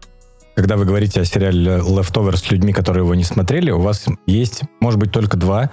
когда 0.55 0.77
вы 0.77 0.85
говорите 0.85 1.21
о 1.21 1.25
сериале 1.25 1.77
Leftovers 1.77 2.37
с 2.37 2.51
людьми, 2.51 2.73
которые 2.73 3.03
его 3.03 3.13
не 3.15 3.23
смотрели, 3.23 3.69
у 3.69 3.79
вас 3.79 4.05
есть, 4.25 4.61
может 4.79 4.99
быть, 4.99 5.11
только 5.11 5.37
два 5.37 5.71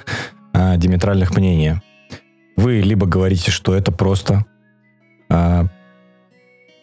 а, 0.53 0.77
диаметральных 0.77 1.37
мнения. 1.37 1.83
Вы 2.57 2.81
либо 2.81 3.07
говорите, 3.07 3.51
что 3.51 3.75
это 3.75 3.93
просто... 3.93 4.45
а, 5.31 5.67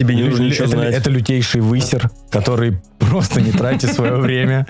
Тебе 0.02 0.16
не 0.16 0.24
нужно 0.24 0.46
ничего 0.46 0.66
это, 0.66 0.78
знать. 0.78 0.96
это 0.96 1.12
лютейший 1.12 1.62
высер, 1.62 2.10
который 2.32 2.82
просто 2.98 3.40
не 3.40 3.52
тратит 3.52 3.94
свое 3.94 4.16
время. 4.16 4.66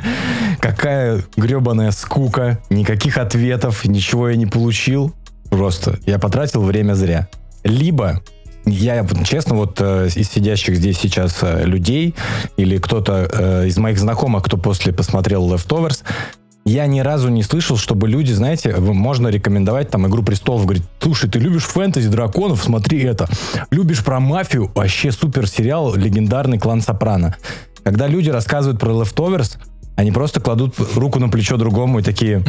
Какая 0.60 1.24
гребаная 1.38 1.92
скука, 1.92 2.60
никаких 2.70 3.18
ответов, 3.18 3.86
ничего 3.86 4.30
я 4.30 4.36
не 4.36 4.46
получил. 4.46 5.16
Просто 5.50 6.00
я 6.06 6.20
потратил 6.20 6.64
время 6.64 6.96
зря. 6.96 7.30
Либо 7.64 8.22
я, 8.66 9.08
честно, 9.24 9.56
вот 9.56 9.78
э, 9.80 10.10
из 10.14 10.30
сидящих 10.30 10.76
здесь 10.76 10.98
сейчас 11.00 11.38
э, 11.44 11.64
людей 11.64 12.14
или 12.58 12.78
кто-то 12.78 13.30
э, 13.32 13.68
из 13.68 13.78
моих 13.78 14.00
знакомых, 14.00 14.44
кто 14.44 14.58
после 14.58 14.92
посмотрел 14.92 15.50
Leftovers, 15.50 16.04
я 16.66 16.86
ни 16.86 17.00
разу 17.00 17.30
не 17.30 17.44
слышал, 17.44 17.78
чтобы 17.78 18.08
люди, 18.08 18.32
знаете, 18.32 18.76
можно 18.78 19.28
рекомендовать 19.28 19.90
там 19.90 20.08
«Игру 20.08 20.24
престолов», 20.24 20.64
говорит, 20.64 20.84
слушай, 21.02 21.30
ты 21.30 21.40
любишь 21.40 21.64
фэнтези, 21.64 22.08
драконов, 22.10 22.64
смотри 22.64 23.02
это. 23.02 23.28
Любишь 23.72 24.04
про 24.04 24.20
мафию, 24.20 24.72
вообще 24.74 25.12
супер 25.12 25.48
сериал, 25.48 25.96
легендарный 25.96 26.60
«Клан 26.60 26.82
Сопрано». 26.82 27.36
Когда 27.84 28.08
люди 28.08 28.30
рассказывают 28.30 28.80
про 28.80 28.92
Leftovers, 28.92 29.58
они 29.96 30.12
просто 30.12 30.40
кладут 30.40 30.76
руку 30.96 31.20
на 31.20 31.30
плечо 31.30 31.58
другому 31.58 32.00
и 32.00 32.04
такие... 32.04 32.44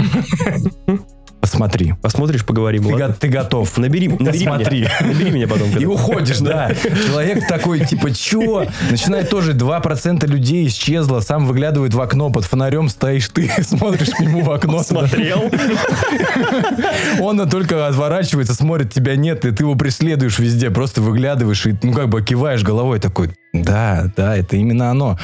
Посмотри. 1.43 1.95
Посмотришь, 2.01 2.47
поговорим. 2.47 2.85
Ты, 2.85 2.91
ладно? 2.93 3.09
го- 3.09 3.15
ты 3.19 3.27
готов. 3.27 3.77
Набери, 3.77 4.07
набери 4.07 4.45
Смотри. 4.45 4.81
меня. 4.83 4.91
Набери 5.01 5.31
меня 5.33 5.49
потом. 5.49 5.77
И 5.77 5.85
уходишь, 5.85 6.39
да. 6.39 6.71
Человек 7.07 7.49
такой, 7.49 7.81
типа, 7.85 8.13
чё? 8.15 8.65
Начинает 8.91 9.29
тоже 9.29 9.53
2% 9.53 10.25
людей 10.29 10.69
исчезло, 10.69 11.19
сам 11.19 11.45
выглядывает 11.47 11.95
в 11.95 12.01
окно, 12.01 12.31
под 12.31 12.45
фонарем 12.45 12.89
стоишь 12.89 13.29
ты, 13.29 13.51
смотришь 13.65 14.11
к 14.11 14.21
нему 14.21 14.43
в 14.43 14.51
окно. 14.53 14.85
Смотрел. 14.85 15.51
Он 17.21 17.49
только 17.51 17.89
отворачивается, 17.89 18.55
смотрит, 18.55 18.93
тебя 18.93 19.17
нет, 19.17 19.45
и 19.45 19.51
ты 19.51 19.65
его 19.65 19.75
преследуешь 19.75 20.39
везде, 20.39 20.71
просто 20.71 21.03
выглядываешь 21.03 21.67
и, 21.67 21.75
ну, 21.83 21.93
как 21.93 22.09
бы 22.09 22.23
киваешь 22.23 22.63
головой 22.63 23.01
такой, 23.01 23.31
да, 23.53 24.11
да, 24.17 24.37
это 24.37 24.57
именно 24.57 24.91
оно. 24.91 25.19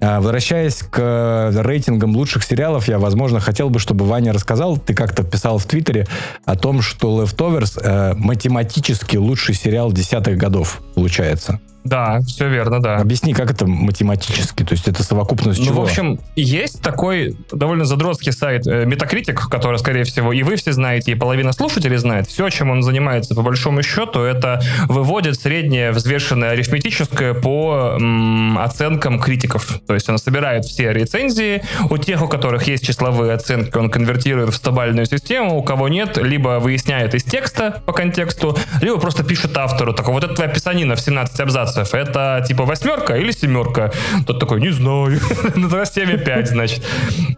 А, 0.00 0.20
Возвращаясь 0.20 0.76
к 0.78 0.98
э, 1.00 1.60
рейтингам 1.60 2.16
лучших 2.16 2.44
сериалов, 2.44 2.86
я, 2.86 3.00
возможно, 3.00 3.40
хотел 3.40 3.68
бы, 3.68 3.80
чтобы 3.80 4.04
Ваня 4.04 4.32
рассказал, 4.32 4.76
ты 4.76 4.94
как-то 4.94 5.24
писал 5.24 5.58
в 5.58 5.66
Твиттере 5.66 6.06
о 6.44 6.54
том, 6.56 6.82
что 6.82 7.22
Leftovers 7.22 7.80
э, 7.82 8.14
математически 8.14 9.16
лучший 9.16 9.56
сериал 9.56 9.92
десятых 9.92 10.36
годов 10.36 10.82
получается. 10.94 11.60
Да, 11.84 12.20
все 12.26 12.48
верно, 12.48 12.80
да. 12.80 12.96
Объясни, 12.96 13.34
как 13.34 13.50
это 13.50 13.66
математически, 13.66 14.64
то 14.64 14.72
есть 14.72 14.88
это 14.88 15.02
совокупность 15.02 15.60
Ну, 15.60 15.66
чего? 15.66 15.82
в 15.82 15.84
общем, 15.84 16.18
есть 16.34 16.80
такой 16.80 17.36
довольно 17.52 17.84
задротский 17.84 18.32
сайт 18.32 18.66
э, 18.66 18.84
Metacritic, 18.84 19.34
который, 19.50 19.78
скорее 19.78 20.04
всего, 20.04 20.32
и 20.32 20.42
вы 20.42 20.56
все 20.56 20.72
знаете, 20.72 21.12
и 21.12 21.14
половина 21.14 21.52
слушателей 21.52 21.98
знает. 21.98 22.26
Все, 22.26 22.48
чем 22.48 22.70
он 22.70 22.82
занимается, 22.82 23.34
по 23.34 23.42
большому 23.42 23.82
счету, 23.82 24.20
это 24.20 24.62
выводит 24.88 25.38
среднее 25.38 25.90
взвешенное 25.92 26.50
арифметическое 26.52 27.34
по 27.34 27.96
м, 28.00 28.58
оценкам 28.58 29.20
критиков. 29.20 29.80
То 29.86 29.92
есть 29.92 30.08
он 30.08 30.16
собирает 30.16 30.64
все 30.64 30.90
рецензии. 30.92 31.62
У 31.90 31.98
тех, 31.98 32.22
у 32.22 32.28
которых 32.28 32.66
есть 32.66 32.86
числовые 32.86 33.34
оценки, 33.34 33.76
он 33.76 33.90
конвертирует 33.90 34.50
в 34.50 34.56
стабальную 34.56 35.04
систему. 35.04 35.58
У 35.58 35.62
кого 35.62 35.88
нет, 35.88 36.16
либо 36.16 36.60
выясняет 36.60 37.14
из 37.14 37.24
текста 37.24 37.82
по 37.84 37.92
контексту, 37.92 38.56
либо 38.80 38.98
просто 38.98 39.22
пишет 39.22 39.54
автору. 39.58 39.92
Такой, 39.92 40.14
вот 40.14 40.24
это 40.24 40.34
твоя 40.34 40.50
писанина 40.50 40.96
в 40.96 41.00
17 41.00 41.40
абзацев. 41.40 41.73
Это 41.82 42.44
типа 42.46 42.64
восьмерка 42.64 43.16
или 43.16 43.30
семерка? 43.30 43.92
Тот 44.26 44.40
такой, 44.40 44.60
не 44.60 44.70
знаю. 44.70 45.20
Ну, 45.56 45.68
тогда 45.68 45.84
7,5, 45.84 46.46
значит. 46.46 46.82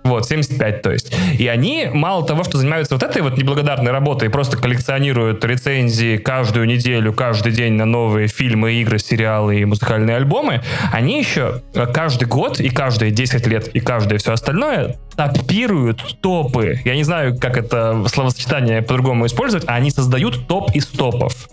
Вот, 0.05 0.27
75, 0.27 0.83
то 0.83 0.93
есть. 0.93 1.15
И 1.39 1.47
они, 1.49 1.89
мало 1.93 2.27
того, 2.27 2.45
что 2.45 2.59
занимаются 2.59 2.95
вот 2.95 3.03
этой 3.03 3.23
вот 3.23 3.37
неблагодарной 3.37 3.93
работой, 3.93 4.31
просто 4.31 4.57
коллекционируют 4.57 5.45
рецензии 5.45 6.17
каждую 6.17 6.67
неделю, 6.67 7.13
каждый 7.13 7.53
день 7.53 7.75
на 7.75 7.85
новые 7.85 8.29
фильмы, 8.29 8.75
игры, 8.75 8.99
сериалы 8.99 9.61
и 9.61 9.65
музыкальные 9.65 10.17
альбомы, 10.17 10.63
они 10.93 11.19
еще 11.19 11.63
каждый 11.93 12.27
год 12.27 12.61
и 12.61 12.69
каждые 12.69 13.11
10 13.11 13.47
лет 13.47 13.69
и 13.69 13.81
каждое 13.81 14.19
все 14.19 14.33
остальное 14.33 14.97
топируют 15.17 16.21
топы. 16.21 16.81
Я 16.85 16.95
не 16.95 17.05
знаю, 17.05 17.39
как 17.39 17.57
это 17.57 18.05
словосочетание 18.09 18.83
по-другому 18.83 19.27
использовать, 19.27 19.67
а 19.69 19.75
они 19.75 19.91
создают 19.91 20.47
топ 20.47 20.71
из 20.75 20.87
топов. 20.87 21.49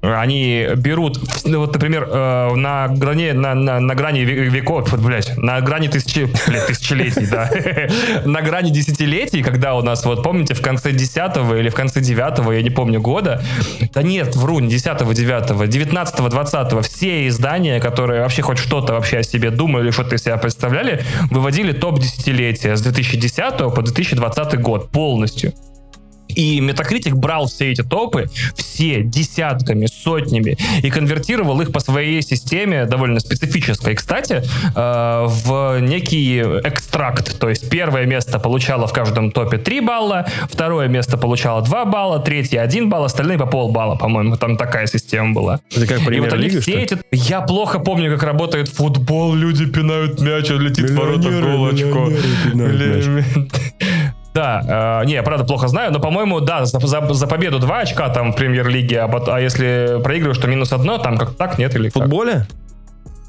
Они 0.00 0.68
берут, 0.76 1.18
ну, 1.44 1.60
вот, 1.60 1.72
например, 1.72 2.08
э, 2.10 2.54
на 2.54 2.88
грани, 2.88 3.32
на, 3.32 3.54
на, 3.54 3.80
на 3.80 3.94
грани 3.94 4.20
ве- 4.20 4.48
веков, 4.48 4.90
вот, 4.90 5.00
блядь, 5.00 5.36
на 5.36 5.60
грани 5.60 5.88
тысячи, 5.88 6.28
блядь, 6.46 6.66
тысячелетий, 6.66 7.26
да, 7.26 7.50
на 8.24 8.40
грани 8.42 8.70
десятилетий, 8.70 9.42
когда 9.42 9.74
у 9.74 9.82
нас, 9.82 10.04
вот 10.04 10.22
помните, 10.22 10.54
в 10.54 10.62
конце 10.62 10.92
10 10.92 11.36
или 11.58 11.68
в 11.68 11.74
конце 11.74 12.00
9 12.00 12.54
я 12.54 12.62
не 12.62 12.70
помню 12.70 13.00
года, 13.00 13.42
да 13.94 14.02
нет, 14.02 14.36
вру, 14.36 14.60
не 14.60 14.68
10 14.68 14.98
9 15.14 15.68
19 15.68 16.28
20 16.28 16.86
все 16.86 17.26
издания, 17.28 17.80
которые 17.80 18.22
вообще 18.22 18.42
хоть 18.42 18.58
что-то 18.58 18.94
вообще 18.94 19.18
о 19.18 19.22
себе 19.22 19.50
думали, 19.50 19.90
что-то 19.90 20.14
из 20.14 20.22
себя 20.22 20.36
представляли, 20.36 21.02
выводили 21.30 21.72
топ 21.72 21.98
десятилетия 21.98 22.76
с 22.76 22.82
2010 22.82 23.58
по 23.74 23.82
2020 23.82 24.60
год 24.60 24.90
полностью. 24.90 25.52
И 26.38 26.60
Metacritic 26.60 27.16
брал 27.16 27.48
все 27.48 27.72
эти 27.72 27.82
топы, 27.82 28.30
все 28.54 29.02
десятками, 29.02 29.86
сотнями, 29.86 30.56
и 30.82 30.88
конвертировал 30.88 31.60
их 31.60 31.72
по 31.72 31.80
своей 31.80 32.22
системе, 32.22 32.84
довольно 32.84 33.18
специфической, 33.18 33.96
кстати, 33.96 34.44
э, 34.76 35.26
в 35.26 35.80
некий 35.80 36.40
экстракт. 36.62 37.40
То 37.40 37.48
есть 37.48 37.68
первое 37.68 38.06
место 38.06 38.38
получало 38.38 38.86
в 38.86 38.92
каждом 38.92 39.32
топе 39.32 39.58
3 39.58 39.80
балла, 39.80 40.28
второе 40.48 40.86
место 40.86 41.18
получало 41.18 41.60
2 41.62 41.84
балла, 41.86 42.20
третье 42.20 42.60
1 42.60 42.88
балл, 42.88 43.04
остальные 43.04 43.38
по 43.38 43.46
полбалла, 43.46 43.96
по-моему. 43.96 44.36
Там 44.36 44.56
такая 44.56 44.86
система 44.86 45.34
была. 45.34 45.58
Это 45.74 45.88
как 45.88 46.08
И 46.08 46.20
вот 46.20 46.32
они 46.32 46.50
все 46.50 46.82
эти... 46.82 46.98
Я 47.10 47.40
плохо 47.40 47.80
помню, 47.80 48.12
как 48.12 48.22
работает 48.22 48.68
футбол. 48.68 49.34
Люди 49.34 49.66
пинают 49.66 50.20
мяч, 50.20 50.50
а 50.50 50.54
летит 50.54 50.90
в 50.90 50.94
ворота 50.94 51.30
Миллионеры, 51.30 53.24
Да, 54.34 55.00
э, 55.02 55.06
не, 55.06 55.14
я 55.14 55.22
правда 55.22 55.44
плохо 55.44 55.68
знаю, 55.68 55.92
но, 55.92 55.98
по-моему, 56.00 56.40
да, 56.40 56.64
за, 56.64 56.78
за- 56.78 57.12
за 57.14 57.26
победу 57.26 57.58
2 57.58 57.78
очка 57.80 58.08
там 58.10 58.32
в 58.32 58.36
премьер-лиге, 58.36 59.00
а, 59.00 59.22
а 59.34 59.40
если 59.40 60.00
проигрываешь, 60.02 60.38
то 60.38 60.46
минус 60.46 60.72
одно, 60.72 60.98
там 60.98 61.16
как 61.16 61.34
так, 61.34 61.58
нет? 61.58 61.74
Или 61.74 61.88
В 61.88 61.94
футболе? 61.94 62.32
как? 62.32 62.46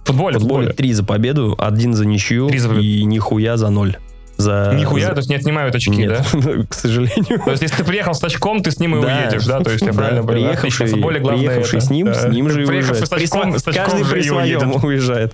В 0.04 0.08
футболе, 0.08 0.38
В 0.38 0.42
футболе 0.42 0.64
футболе. 0.66 0.74
три 0.74 0.94
за 0.94 1.04
победу, 1.04 1.56
один 1.60 1.94
за 1.94 2.06
ничью 2.06 2.50
за 2.58 2.74
и 2.74 3.04
нихуя 3.06 3.58
за 3.58 3.70
ноль. 3.70 3.98
За... 4.40 4.72
Нихуя, 4.74 5.10
то 5.10 5.18
есть 5.18 5.30
не 5.30 5.36
отнимают 5.36 5.76
очки, 5.76 5.92
Нет, 5.92 6.26
да? 6.34 6.64
к 6.70 6.74
сожалению. 6.74 7.40
То 7.44 7.52
есть 7.52 7.62
если 7.62 7.76
ты 7.76 7.84
приехал 7.84 8.14
с 8.14 8.24
очком, 8.24 8.64
ты 8.64 8.72
с 8.72 8.80
ним 8.80 8.96
и 8.98 9.02
Да. 9.02 9.08
уедешь, 9.08 9.46
да? 9.46 9.60
То 9.60 9.70
есть 9.70 9.86
я 9.86 9.92
правильно 9.92 10.24
понимаю? 10.24 10.46
приехавший, 10.56 10.86
Отлично, 10.86 10.88
футболе 10.88 11.20
главное 11.20 11.46
приехавший 11.48 11.78
это. 11.80 11.86
с 11.86 11.90
ним, 11.90 12.06
Да. 12.08 12.14
с 12.14 12.26
ним 12.26 12.50
же 12.50 12.62
и 12.64 12.66
уезжает. 12.66 13.06
с 13.08 13.12
очком, 13.12 13.52
При 13.52 13.58
с 13.60 13.68
очком 13.68 13.86
Каждый 13.86 14.06
при 14.06 14.22
своем 14.22 14.72
уезжает. 14.84 15.34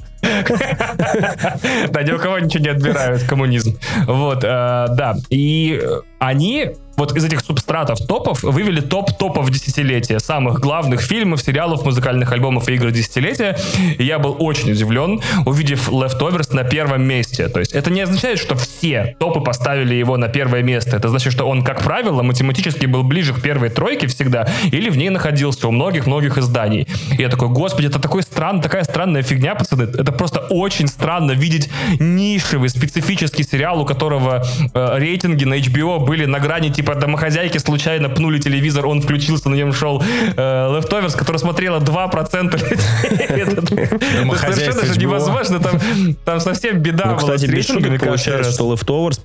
Да, 1.91 2.01
ни 2.03 2.11
у 2.11 2.17
кого 2.17 2.39
ничего 2.39 2.63
не 2.63 2.69
отбирают, 2.69 3.23
коммунизм. 3.23 3.77
Вот, 4.07 4.43
э, 4.43 4.47
да. 4.47 5.15
И 5.29 5.81
они 6.19 6.71
вот 6.97 7.15
из 7.15 7.23
этих 7.25 7.41
субстратов 7.41 7.99
топов 8.05 8.43
вывели 8.43 8.81
топ 8.81 9.17
топов 9.17 9.49
десятилетия, 9.49 10.19
самых 10.19 10.59
главных 10.59 11.01
фильмов, 11.01 11.41
сериалов, 11.41 11.85
музыкальных 11.85 12.31
альбомов 12.31 12.69
и 12.69 12.73
игр 12.75 12.91
десятилетия. 12.91 13.57
И 13.97 14.03
я 14.03 14.19
был 14.19 14.35
очень 14.39 14.71
удивлен, 14.71 15.21
увидев 15.45 15.89
Leftovers 15.89 16.53
на 16.53 16.63
первом 16.63 17.03
месте. 17.03 17.47
То 17.47 17.59
есть 17.59 17.73
это 17.73 17.91
не 17.91 18.01
означает, 18.01 18.39
что 18.39 18.55
все 18.55 19.15
топы 19.19 19.41
поставили 19.41 19.95
его 19.95 20.17
на 20.17 20.27
первое 20.27 20.63
место. 20.63 20.97
Это 20.97 21.09
значит, 21.09 21.33
что 21.33 21.45
он, 21.45 21.63
как 21.63 21.83
правило, 21.83 22.21
математически 22.23 22.85
был 22.85 23.03
ближе 23.03 23.33
к 23.33 23.41
первой 23.41 23.69
тройке 23.69 24.07
всегда, 24.07 24.47
или 24.71 24.89
в 24.89 24.97
ней 24.97 25.09
находился 25.09 25.67
у 25.67 25.71
многих-многих 25.71 26.37
изданий. 26.37 26.87
И 27.17 27.21
я 27.21 27.29
такой, 27.29 27.49
господи, 27.49 27.87
это 27.87 27.99
такой 27.99 28.23
стран, 28.23 28.61
такая 28.61 28.83
странная 28.83 29.21
фигня, 29.21 29.55
пацаны. 29.55 29.83
Это 29.83 30.11
просто 30.11 30.39
очень 30.49 30.87
странно 30.87 31.31
видеть 31.31 31.69
нишевый, 31.99 32.69
специфический 32.69 33.43
сериал, 33.43 33.81
у 33.81 33.85
которого 33.85 34.45
э, 34.73 34.97
рейтинги 34.97 35.43
на 35.43 35.55
HBO 35.55 36.05
были 36.05 36.25
на 36.25 36.39
грани, 36.39 36.69
типа, 36.69 36.84
домохозяйки 36.93 37.57
случайно 37.57 38.09
пнули 38.09 38.37
телевизор, 38.37 38.85
он 38.85 39.01
включился, 39.01 39.49
на 39.49 39.55
нем 39.55 39.73
шел 39.73 40.01
э, 40.01 40.35
Leftovers, 40.37 41.17
который 41.17 41.37
смотрело 41.37 41.79
2% 41.79 42.53
людей. 42.53 42.77
Это 43.17 44.37
совершенно 44.37 44.85
же 44.85 44.99
невозможно. 44.99 45.59
Там 45.59 45.79
там 46.23 46.39
совсем 46.39 46.79
беда 46.79 47.05
Ну, 47.05 47.17
была 47.17 47.35
кстати, 47.35 47.49
без 47.49 47.65
получается, 47.99 48.51
что 48.51 48.71
Leftovers 48.71 49.21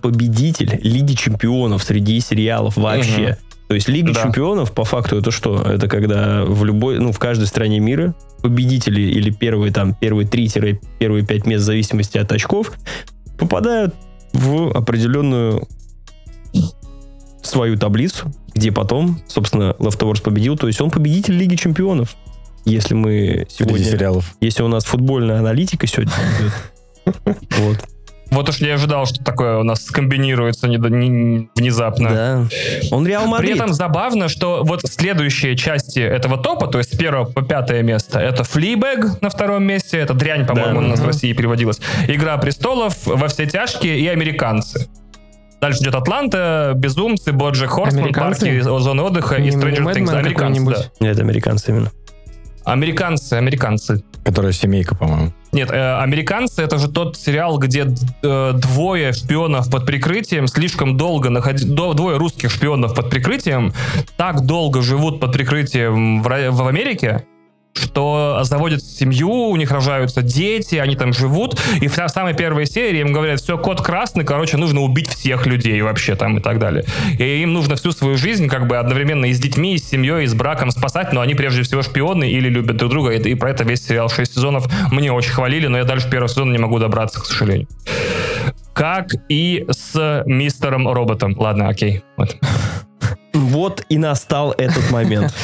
победитель 0.00 0.80
Лиги 0.82 1.14
Чемпионов 1.14 1.82
среди 1.82 2.20
сериалов 2.20 2.76
вообще. 2.76 3.36
То 3.68 3.74
есть 3.74 3.88
Лига 3.88 4.12
Да. 4.12 4.22
Чемпионов, 4.22 4.72
по 4.72 4.84
факту, 4.84 5.16
это 5.16 5.30
что? 5.30 5.62
Это 5.62 5.88
когда 5.88 6.44
в 6.44 6.62
любой, 6.64 6.98
ну, 6.98 7.10
в 7.10 7.18
каждой 7.18 7.46
стране 7.46 7.80
мира 7.80 8.14
победители 8.42 9.00
или 9.00 9.30
первые 9.30 9.72
там, 9.72 9.94
первые 9.94 10.28
3-первые 10.28 11.24
5 11.24 11.46
мест 11.46 11.62
в 11.62 11.66
зависимости 11.66 12.18
от 12.18 12.30
очков 12.32 12.72
попадают 13.38 13.94
в 14.34 14.70
определенную 14.76 15.66
свою 17.42 17.76
таблицу, 17.76 18.32
где 18.54 18.72
потом, 18.72 19.20
собственно, 19.28 19.74
Leftovers 19.78 20.22
победил. 20.22 20.56
То 20.56 20.66
есть 20.66 20.80
он 20.80 20.90
победитель 20.90 21.34
Лиги 21.34 21.56
Чемпионов. 21.56 22.16
Если 22.64 22.94
мы 22.94 23.46
Среди 23.50 23.70
сегодня... 23.70 23.84
сериалов. 23.90 24.34
Если 24.40 24.62
у 24.62 24.68
нас 24.68 24.84
футбольная 24.84 25.38
аналитика 25.40 25.86
сегодня. 25.86 26.12
Вот. 27.58 27.78
Вот 28.30 28.48
уж 28.48 28.60
не 28.62 28.68
ожидал, 28.70 29.04
что 29.04 29.22
такое 29.22 29.58
у 29.58 29.62
нас 29.62 29.84
скомбинируется 29.84 30.66
не- 30.66 30.76
не- 30.78 31.48
внезапно. 31.54 32.08
Да. 32.08 32.48
Он 32.90 33.06
Реал 33.06 33.24
При 33.24 33.30
Мадрид. 33.30 33.56
этом 33.56 33.74
забавно, 33.74 34.28
что 34.30 34.62
вот 34.64 34.80
следующие 34.88 35.54
части 35.54 35.98
этого 35.98 36.38
топа, 36.38 36.66
то 36.68 36.78
есть 36.78 36.94
с 36.94 36.96
первого 36.96 37.24
по 37.30 37.42
пятое 37.42 37.82
место, 37.82 38.20
это 38.20 38.42
Fleabag 38.44 39.20
на 39.20 39.28
втором 39.28 39.64
месте, 39.64 39.98
это 39.98 40.14
дрянь, 40.14 40.46
по-моему, 40.46 40.80
Да. 40.80 40.86
у 40.86 40.88
нас 40.88 41.00
в 41.00 41.06
России 41.06 41.32
переводилась, 41.34 41.78
Игра 42.08 42.38
престолов, 42.38 42.96
Во 43.04 43.28
все 43.28 43.44
тяжкие 43.46 43.98
и 44.00 44.06
Американцы. 44.06 44.88
Дальше 45.62 45.82
идет 45.82 45.94
Атланта, 45.94 46.72
Безумцы, 46.74 47.32
Боджек 47.32 47.70
Хорсман? 47.70 48.12
Парки 48.12 48.60
зоны 48.60 49.02
отдыха 49.02 49.36
и 49.36 49.42
Не 49.42 49.50
Stranger 49.50 49.80
Mad 49.82 49.95
Men 49.95 50.08
Things. 50.08 50.16
Американцы, 50.18 50.64
да. 50.64 50.76
Нет, 50.98 51.18
американцы 51.20 51.70
именно. 51.70 51.92
Американцы, 52.64 53.34
американцы. 53.34 54.02
Которая 54.24 54.52
семейка, 54.52 54.96
по-моему. 54.96 55.32
Нет, 55.52 55.70
э, 55.70 55.98
американцы 56.00 56.62
это 56.62 56.78
же 56.78 56.88
тот 56.88 57.16
сериал, 57.16 57.58
где 57.58 57.86
э, 58.22 58.52
двое 58.54 59.12
шпионов 59.12 59.70
под 59.70 59.86
прикрытием 59.86 60.48
слишком 60.48 60.96
долго 60.96 61.28
находи... 61.30 61.64
до- 61.64 61.94
двое 61.94 62.16
русских 62.16 62.50
шпионов 62.50 62.94
под 62.94 63.10
прикрытием 63.10 63.72
так 64.16 64.44
долго 64.46 64.82
живут 64.82 65.20
под 65.20 65.32
прикрытием 65.32 66.22
в, 66.22 66.50
в 66.50 66.66
Америке, 66.68 67.24
что 67.74 68.40
заводят 68.42 68.82
семью, 68.82 69.30
у 69.30 69.56
них 69.56 69.70
рожаются 69.70 70.22
дети, 70.22 70.76
они 70.76 70.96
там 70.96 71.12
живут, 71.12 71.60
и 71.80 71.88
в 71.88 71.94
самой 72.08 72.34
первой 72.34 72.66
серии 72.66 73.00
им 73.00 73.12
говорят, 73.12 73.40
все, 73.40 73.58
код 73.58 73.80
красный, 73.80 74.24
короче, 74.24 74.56
нужно 74.56 74.80
убить 74.80 75.08
всех 75.08 75.46
людей 75.46 75.80
вообще 75.82 76.14
там 76.14 76.38
и 76.38 76.40
так 76.40 76.58
далее. 76.58 76.84
И 77.18 77.42
им 77.42 77.52
нужно 77.52 77.76
всю 77.76 77.92
свою 77.92 78.16
жизнь 78.16 78.48
как 78.48 78.66
бы 78.66 78.78
одновременно 78.78 79.26
и 79.26 79.32
с 79.32 79.38
детьми, 79.38 79.74
и 79.74 79.78
с 79.78 79.88
семьей, 79.88 80.24
и 80.24 80.26
с 80.26 80.34
браком 80.34 80.70
спасать, 80.70 81.12
но 81.12 81.20
они 81.20 81.34
прежде 81.34 81.62
всего 81.62 81.82
шпионы 81.82 82.30
или 82.30 82.48
любят 82.48 82.76
друг 82.76 82.90
друга, 82.90 83.10
и, 83.10 83.30
и 83.30 83.34
про 83.34 83.50
это 83.50 83.64
весь 83.64 83.86
сериал 83.86 84.08
6 84.08 84.34
сезонов 84.34 84.70
мне 84.90 85.12
очень 85.12 85.32
хвалили, 85.32 85.66
но 85.66 85.78
я 85.78 85.84
дальше 85.84 86.10
первого 86.10 86.28
сезона 86.28 86.52
не 86.52 86.58
могу 86.58 86.78
добраться, 86.78 87.20
к 87.20 87.24
сожалению. 87.24 87.68
Как 88.74 89.10
и 89.28 89.66
с 89.70 90.22
мистером 90.26 90.88
роботом. 90.88 91.34
Ладно, 91.38 91.68
окей. 91.68 92.02
Вот. 92.16 92.36
Вот 93.32 93.84
и 93.88 93.98
настал 93.98 94.52
этот 94.56 94.90
момент. 94.90 95.32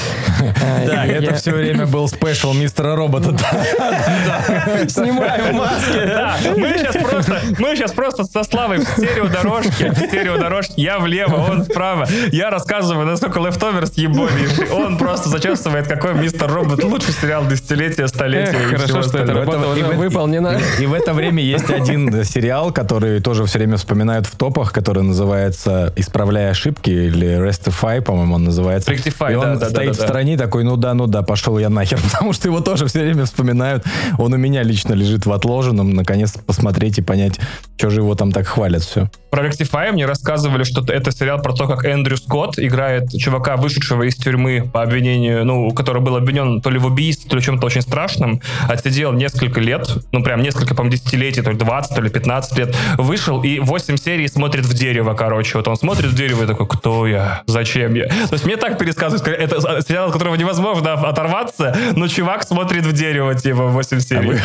Да, 0.87 1.05
И 1.05 1.11
это 1.11 1.35
все 1.35 1.51
время 1.51 1.85
был 1.87 2.07
спешл 2.09 2.53
мистера 2.53 2.95
робота. 2.95 3.31
Снимаем 4.89 5.57
маски. 5.57 6.07
Да, 6.07 6.37
мы 6.57 6.75
сейчас 6.79 6.97
просто, 6.97 7.41
мы 7.59 7.77
сейчас 7.77 7.93
просто 7.93 8.25
со 8.25 8.45
Славой 8.45 8.79
в 8.79 8.85
стереодорожке, 8.85 9.91
в 9.91 9.97
стереодорожке, 9.99 10.75
я 10.77 10.99
влево, 11.01 11.37
он 11.51 11.65
справа. 11.65 12.07
Я 12.31 12.51
рассказываю, 12.51 13.07
насколько 13.07 13.41
Leftovers 13.41 13.93
ебовейший. 13.97 14.71
Он 14.71 14.97
просто 14.97 15.29
зачесывает, 15.29 15.87
какой 15.89 16.15
мистер 16.15 16.51
робот 16.51 16.83
лучший 16.85 17.13
сериал 17.15 17.47
десятилетия, 17.47 18.07
столетия. 18.09 18.59
Хорошо, 18.59 18.87
что 18.87 18.99
остального. 19.01 19.41
работа 19.41 19.59
И 19.77 19.83
уже 19.83 19.85
в- 19.93 19.97
выполнена. 19.97 20.61
И 20.79 20.87
в 20.87 20.95
это 20.95 21.13
время 21.15 21.43
есть 21.43 21.69
один 21.71 22.25
сериал, 22.25 22.73
который 22.73 23.21
тоже 23.21 23.45
все 23.45 23.59
время 23.59 23.77
вспоминают 23.77 24.27
в 24.27 24.37
топах, 24.37 24.73
который 24.73 25.03
называется 25.03 25.93
«Исправляя 25.97 26.51
ошибки» 26.53 26.91
или 26.91 27.35
«Restify», 27.79 28.01
по-моему, 28.01 28.35
он 28.35 28.45
называется. 28.45 28.93
Rectify, 28.93 29.33
И 29.33 29.35
он 29.35 29.45
да, 29.45 29.55
да, 29.55 29.61
да, 29.61 29.71
стоит 29.71 29.89
да, 29.89 29.93
в 29.95 29.99
да. 29.99 30.05
стороне 30.05 30.37
такой, 30.37 30.65
ну 30.65 30.77
да, 30.77 30.95
ну 30.95 31.07
да, 31.07 31.23
пошел 31.23 31.59
я 31.59 31.69
нахер, 31.69 31.99
потому 32.13 32.33
что 32.33 32.49
его 32.49 32.61
тоже 32.61 32.87
все 32.87 33.01
время 33.01 33.25
вспоминают. 33.25 33.85
Он 34.19 34.33
у 34.33 34.37
меня 34.37 34.63
лично 34.63 34.95
лежит 34.95 35.27
в 35.27 35.33
отложенном, 35.33 35.95
наконец 35.95 36.33
посмотреть 36.47 36.99
и 36.99 37.03
понять, 37.03 37.39
что 37.77 37.91
же 37.91 38.01
его 38.01 38.15
там 38.15 38.33
так 38.33 38.47
хвалят 38.47 38.83
все. 38.83 39.11
Про 39.31 39.47
Rectify 39.47 39.93
мне 39.93 40.07
рассказывали, 40.07 40.65
что 40.65 40.85
это 40.93 41.13
сериал 41.13 41.41
про 41.41 41.53
то, 41.53 41.67
как 41.67 41.85
Эндрю 41.85 42.17
Скотт 42.17 42.59
играет 42.59 43.11
чувака, 43.11 43.57
вышедшего 43.57 44.05
из 44.05 44.17
тюрьмы 44.17 44.69
по 44.73 44.83
обвинению, 44.83 45.45
ну, 45.45 45.71
который 45.73 46.03
был 46.03 46.17
обвинен 46.17 46.61
то 46.61 46.71
ли 46.71 46.79
в 46.79 46.87
убийстве, 46.87 47.29
то 47.29 47.37
ли 47.37 47.43
в 47.43 47.45
чем-то 47.45 47.67
очень 47.67 47.83
страшном, 47.83 48.41
отсидел 48.69 49.13
несколько 49.13 49.61
лет, 49.61 49.87
ну, 50.13 50.23
прям 50.23 50.43
несколько, 50.43 50.75
по 50.75 50.89
десятилетий, 50.89 51.43
то 51.43 51.51
ли 51.51 51.59
20, 51.59 51.95
то 51.95 52.01
ли 52.01 52.11
15 52.11 52.59
лет, 52.59 52.77
вышел 52.97 53.43
и 53.43 53.59
8 53.59 53.97
серий 53.97 54.29
смотрит 54.29 54.65
в 54.65 54.75
дерево, 54.75 55.15
короче. 55.15 55.59
Вот 55.59 55.69
он 55.69 55.77
смотрит 55.77 56.11
в 56.11 56.15
дерево 56.15 56.45
и 56.45 56.47
такой, 56.47 56.67
кто 56.67 57.07
я? 57.07 57.43
Зачем 57.47 57.68
я? 57.77 58.07
То 58.09 58.33
есть 58.33 58.45
мне 58.45 58.57
так 58.57 58.79
пересказывают, 58.79 59.27
это 59.27 59.61
сериал, 59.83 60.07
от 60.09 60.13
которого 60.13 60.35
невозможно 60.37 60.93
оторваться, 60.95 61.77
но 61.95 62.09
чувак 62.09 62.43
смотрит 62.45 62.85
в 62.87 62.93
дерево, 62.93 63.35
типа, 63.35 63.67
8 63.67 63.97
А 63.97 64.01
серий. 64.01 64.27
вы, 64.29 64.41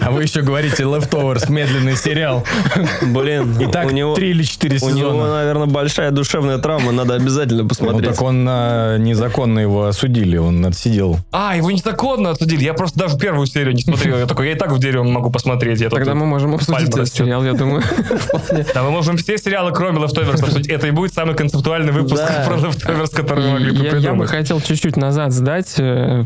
а 0.00 0.10
вы 0.10 0.22
еще 0.22 0.42
говорите 0.42 0.82
Leftovers, 0.84 1.50
медленный 1.50 1.96
сериал. 1.96 2.44
Блин, 3.02 3.56
Итак, 3.60 3.86
у 3.86 3.90
него, 3.90 4.14
три 4.14 4.30
или 4.30 4.42
четыре 4.42 4.78
у 4.82 4.88
него, 4.90 5.10
сезона. 5.10 5.34
наверное, 5.36 5.66
большая 5.66 6.10
душевная 6.10 6.58
травма, 6.58 6.92
надо 6.92 7.14
обязательно 7.14 7.62
Ну 7.62 7.68
посмотреть. 7.68 8.10
так 8.10 8.22
он 8.22 8.46
а, 8.48 8.96
незаконно 8.98 9.58
его 9.60 9.86
осудили, 9.86 10.36
он 10.36 10.64
отсидел. 10.66 11.18
А, 11.32 11.56
его 11.56 11.70
незаконно 11.70 12.30
отсудили. 12.30 12.64
Я 12.64 12.74
просто 12.74 12.98
даже 12.98 13.18
первую 13.18 13.46
серию 13.46 13.74
не 13.74 13.82
смотрел. 13.82 14.18
Я 14.18 14.26
такой, 14.26 14.46
я 14.48 14.52
и 14.52 14.56
так 14.56 14.72
в 14.72 14.78
дерево 14.78 15.04
могу 15.04 15.30
посмотреть. 15.30 15.80
Я 15.80 15.88
тут- 15.90 15.98
Тогда 15.98 16.14
мы 16.14 16.26
можем 16.26 16.54
обсудить 16.54 16.88
этот 16.88 17.08
сериал, 17.12 17.44
я 17.44 17.52
думаю. 17.52 17.82
Да, 18.74 18.82
мы 18.82 18.90
можем 18.90 19.16
все 19.16 19.38
сериалы, 19.38 19.72
кроме 19.72 19.98
Leftovers, 20.00 20.42
обсудить. 20.42 20.68
Это 20.68 20.86
и 20.86 20.90
будет 20.90 21.12
самый 21.14 21.34
концептуальный 21.34 21.92
выпуск 21.92 22.22
про 22.46 22.56
Leftovers, 22.68 23.14
который 23.14 23.44
мы 23.44 23.50
могли 23.52 23.70
бы 23.72 23.98
Я, 23.98 24.14
бы 24.14 24.26
хотел 24.26 24.60
чуть-чуть 24.60 24.96
назад 24.96 25.32
сдать 25.32 25.74
э, 25.78 26.24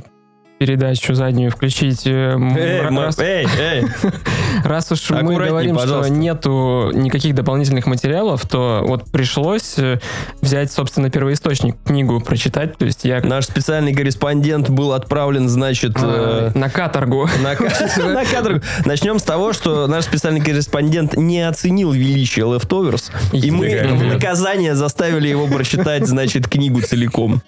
передачу 0.58 1.14
заднюю, 1.14 1.50
включить. 1.50 2.06
э, 2.06 2.36
Эй, 2.56 2.80
раз, 2.80 3.18
эй, 3.18 3.46
эй. 3.58 3.84
раз 4.64 4.90
уж 4.90 5.10
мы 5.10 5.36
говорим, 5.36 5.76
пожалуйста. 5.76 6.12
что 6.12 6.20
нету 6.20 6.90
никаких 6.92 7.34
дополнительных 7.34 7.86
материалов, 7.86 8.46
то 8.46 8.82
вот 8.86 9.10
пришлось 9.10 9.78
э, 9.78 9.98
взять, 10.40 10.72
собственно, 10.72 11.10
первоисточник, 11.10 11.76
книгу 11.84 12.20
прочитать. 12.20 12.76
То 12.76 12.84
есть 12.84 13.04
я 13.04 13.20
Наш 13.20 13.44
специальный 13.44 13.94
корреспондент 13.94 14.70
был 14.70 14.92
отправлен, 14.92 15.48
значит, 15.48 15.96
э, 15.96 16.50
э, 16.54 16.58
на 16.58 16.68
каторгу. 16.70 17.28
на, 17.42 17.54
на 18.12 18.24
кадрах. 18.24 18.62
Начнем 18.84 19.18
с 19.18 19.22
того, 19.22 19.52
что 19.52 19.86
наш 19.86 20.04
специальный 20.04 20.40
корреспондент 20.40 21.16
не 21.16 21.46
оценил 21.46 21.92
величие 21.92 22.46
Leftovers, 22.46 23.12
и 23.32 23.50
мы 23.50 23.68
в 23.68 24.04
наказание 24.04 24.74
заставили 24.74 25.28
его 25.28 25.46
прочитать, 25.46 26.06
значит, 26.06 26.48
книгу 26.48 26.80
целиком. 26.80 27.42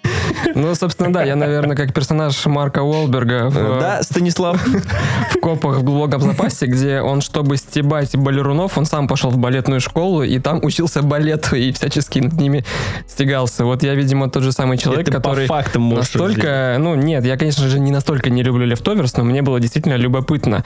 Ну, 0.55 0.75
собственно, 0.75 1.13
да, 1.13 1.25
я, 1.25 1.37
наверное, 1.37 1.77
как 1.77 1.93
персонаж 1.93 2.45
Марка 2.47 2.83
Уолберга 3.01 3.49
в, 3.51 3.81
Да, 3.81 4.03
Станислав? 4.03 4.63
в 5.31 5.41
копах 5.41 5.79
в 5.79 5.83
глубоком 5.83 6.21
запасе, 6.21 6.67
где 6.67 7.01
он, 7.01 7.21
чтобы 7.21 7.57
стебать 7.57 8.17
балерунов, 8.17 8.79
он 8.79 8.87
сам 8.87 9.09
пошел 9.09 9.31
в 9.31 9.39
балетную 9.39 9.81
школу 9.81 10.23
и 10.23 10.39
там 10.39 10.61
учился 10.63 11.03
балету 11.03 11.57
и 11.57 11.73
всячески 11.73 12.19
над 12.19 12.33
ними 12.35 12.65
стегался. 13.07 13.65
Вот 13.65 13.83
я, 13.83 13.95
видимо, 13.95 14.31
тот 14.31 14.43
же 14.43 14.53
самый 14.53 14.79
человек, 14.79 15.09
Это 15.09 15.17
который 15.19 15.49
настолько... 15.97 16.77
Ну, 16.79 16.95
нет, 16.95 17.25
я, 17.25 17.37
конечно 17.37 17.69
же, 17.69 17.81
не 17.81 17.91
настолько 17.91 18.31
не 18.31 18.43
люблю 18.43 18.67
Leftovers, 18.67 19.15
но 19.17 19.25
мне 19.25 19.43
было 19.43 19.61
действительно 19.61 19.97
любопытно. 19.97 20.65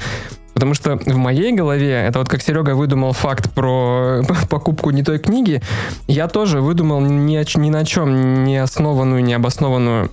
Потому 0.55 0.75
что 0.75 0.97
в 0.97 1.17
моей 1.17 1.53
голове, 1.53 1.93
это 1.93 2.21
вот 2.21 2.29
как 2.29 2.41
Серега 2.41 2.75
выдумал 2.75 3.13
факт 3.13 3.53
про 3.53 4.23
покупку 4.49 4.91
не 4.91 5.03
той 5.03 5.19
книги, 5.19 5.61
я 6.07 6.29
тоже 6.29 6.61
выдумал 6.61 7.01
ни, 7.01 7.59
ни 7.59 7.71
на 7.71 7.85
чем 7.85 8.45
не 8.45 8.59
основанную, 8.59 9.23
не 9.23 9.35
обоснованную 9.35 10.11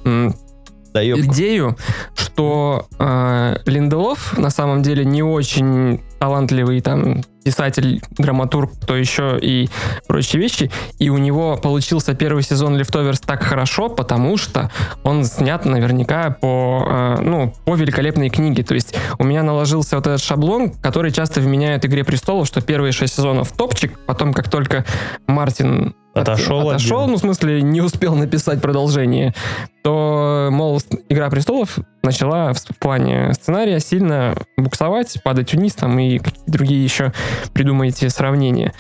Да, 0.93 1.04
идею, 1.04 1.77
что 2.15 2.88
э, 2.99 3.58
Линделов 3.65 4.38
на 4.38 4.49
самом 4.49 4.82
деле 4.82 5.06
не 5.06 5.23
очень 5.23 6.01
талантливый 6.19 6.82
там 6.82 7.21
писатель, 7.43 8.01
драматург, 8.12 8.71
кто 8.82 8.95
еще 8.95 9.39
и 9.41 9.69
прочие 10.08 10.41
вещи. 10.41 10.69
И 10.99 11.10
у 11.10 11.17
него 11.17 11.58
получился 11.58 12.13
первый 12.13 12.43
сезон 12.43 12.80
Leftovers 12.80 13.23
так 13.25 13.41
хорошо, 13.41 13.89
потому 13.89 14.38
что 14.38 14.69
он 15.04 15.23
снят 15.23 15.65
наверняка 15.65 16.30
по, 16.30 16.86
э, 16.88 17.21
ну, 17.21 17.54
по 17.65 17.75
великолепной 17.75 18.30
книге. 18.30 18.63
То 18.63 18.75
есть 18.75 18.95
у 19.17 19.23
меня 19.23 19.43
наложился 19.43 19.95
вот 19.95 20.08
этот 20.08 20.21
шаблон, 20.21 20.71
который 20.71 21.12
часто 21.12 21.41
вменяют 21.41 21.86
«Игре 21.86 22.04
престолов», 22.04 22.47
что 22.47 22.62
первые 22.62 22.91
шесть 22.91 23.15
сезонов 23.15 23.51
топчик, 23.54 23.97
потом 24.06 24.34
как 24.34 24.49
только 24.49 24.86
Мартин 25.27 25.95
Отошел 26.13 26.62
от 26.62 26.76
отошел, 26.76 26.97
дела. 27.00 27.08
ну, 27.08 27.15
в 27.15 27.19
смысле, 27.19 27.62
не 27.62 27.80
успел 27.80 28.15
написать 28.15 28.62
продолжение, 28.62 29.34
то, 29.82 30.50
мол, 30.52 30.82
«Игра 31.08 31.30
престолов» 31.30 31.80
начала 32.04 32.54
в 32.54 32.78
плане 32.80 33.34
сценария 33.34 33.80
сильно 33.80 34.36
буксовать, 34.58 35.21
падать 35.24 35.54
вниз 35.54 35.74
там 35.74 35.97
и 36.00 36.19
другие 36.47 36.84
еще 36.84 37.13
придумаете 37.54 38.10
сравнения. 38.10 38.74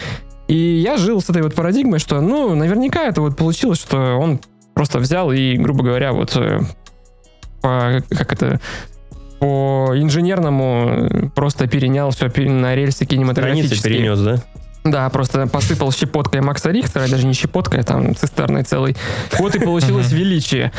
И 0.49 0.55
я 0.55 0.97
жил 0.97 1.21
с 1.21 1.29
этой 1.29 1.41
вот 1.41 1.55
парадигмой, 1.55 1.99
что, 1.99 2.19
ну, 2.19 2.53
наверняка 2.53 3.03
это 3.03 3.21
вот 3.21 3.37
получилось, 3.37 3.79
что 3.79 4.17
он 4.17 4.41
просто 4.73 4.99
взял 4.99 5.31
и, 5.31 5.55
грубо 5.55 5.83
говоря, 5.83 6.11
вот 6.11 6.35
э, 6.35 6.59
по, 7.61 8.01
как 8.09 8.33
это, 8.33 8.59
по 9.39 9.91
инженерному 9.95 11.31
просто 11.33 11.67
перенял 11.67 12.11
все 12.11 12.25
на 12.25 12.75
рельсы 12.75 13.05
Границы 13.05 13.05
кинематографические. 13.05 13.93
перенес, 13.93 14.19
да? 14.19 14.43
Да, 14.83 15.09
просто 15.09 15.45
посыпал 15.47 15.91
щепоткой 15.91 16.41
Макса 16.41 16.71
Рихтера, 16.71 17.07
даже 17.07 17.27
не 17.27 17.33
щепоткой, 17.33 17.81
а 17.81 17.83
там 17.83 18.15
цистерной 18.15 18.63
целой. 18.63 18.95
Вот 19.37 19.55
и 19.55 19.59
получилось 19.63 20.11
величие. 20.11 20.71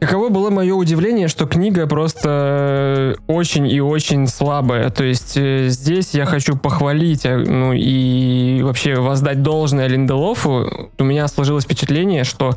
Каково 0.00 0.30
было 0.30 0.48
мое 0.48 0.74
удивление, 0.74 1.28
что 1.28 1.46
книга 1.46 1.86
просто 1.86 3.16
очень 3.26 3.68
и 3.68 3.80
очень 3.82 4.26
слабая. 4.28 4.88
То 4.88 5.04
есть 5.04 5.36
э, 5.36 5.68
здесь 5.68 6.14
я 6.14 6.24
хочу 6.24 6.56
похвалить, 6.56 7.26
э, 7.26 7.36
ну 7.36 7.74
и 7.74 8.62
вообще 8.62 8.94
воздать 8.94 9.42
должное 9.42 9.88
Линделофу. 9.88 10.90
У 10.98 11.04
меня 11.04 11.28
сложилось 11.28 11.64
впечатление, 11.64 12.24
что 12.24 12.56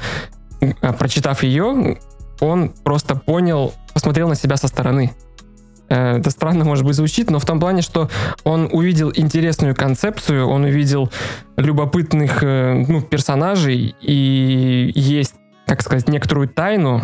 э, 0.61 0.93
прочитав 0.93 1.43
ее, 1.43 1.97
он 2.39 2.69
просто 2.69 3.15
понял, 3.15 3.73
посмотрел 3.93 4.29
на 4.29 4.35
себя 4.35 4.55
со 4.55 4.69
стороны. 4.69 5.11
Э, 5.93 6.17
Это 6.17 6.29
странно, 6.31 6.65
может 6.65 6.85
быть, 6.85 6.95
звучит, 6.95 7.29
но 7.29 7.37
в 7.39 7.45
том 7.45 7.59
плане, 7.59 7.81
что 7.81 8.09
он 8.43 8.67
увидел 8.71 9.11
интересную 9.15 9.75
концепцию, 9.75 10.47
он 10.47 10.63
увидел 10.63 11.11
любопытных 11.57 12.43
э, 12.43 12.85
ну, 12.87 13.01
персонажей 13.01 13.95
и 14.01 14.91
есть, 14.95 15.35
как 15.67 15.81
сказать, 15.83 16.07
некоторую 16.09 16.47
тайну, 16.47 17.01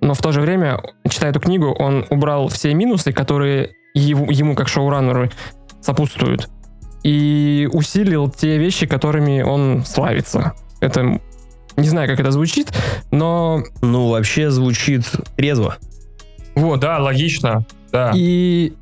но 0.00 0.14
в 0.14 0.18
то 0.20 0.32
же 0.32 0.40
время, 0.40 0.80
читая 1.08 1.30
эту 1.30 1.40
книгу, 1.40 1.66
он 1.72 2.06
убрал 2.10 2.48
все 2.48 2.72
минусы, 2.74 3.12
которые 3.12 3.72
его- 3.94 4.30
ему, 4.30 4.54
как 4.54 4.68
шоураннеру, 4.68 5.30
сопутствуют, 5.80 6.48
и 7.02 7.68
усилил 7.72 8.30
те 8.30 8.56
вещи, 8.58 8.86
которыми 8.86 9.42
он 9.42 9.84
славится. 9.84 10.54
Это 10.80 11.20
не 11.76 11.88
знаю, 11.88 12.08
как 12.08 12.20
это 12.20 12.30
звучит, 12.30 12.72
но 13.10 13.62
Ну, 13.82 14.08
вообще 14.08 14.50
звучит 14.50 15.04
трезво. 15.36 15.76
Вот, 16.54 16.80
да, 16.80 16.98
логично. 16.98 17.66
Да. 17.94 18.10
И 18.12 18.74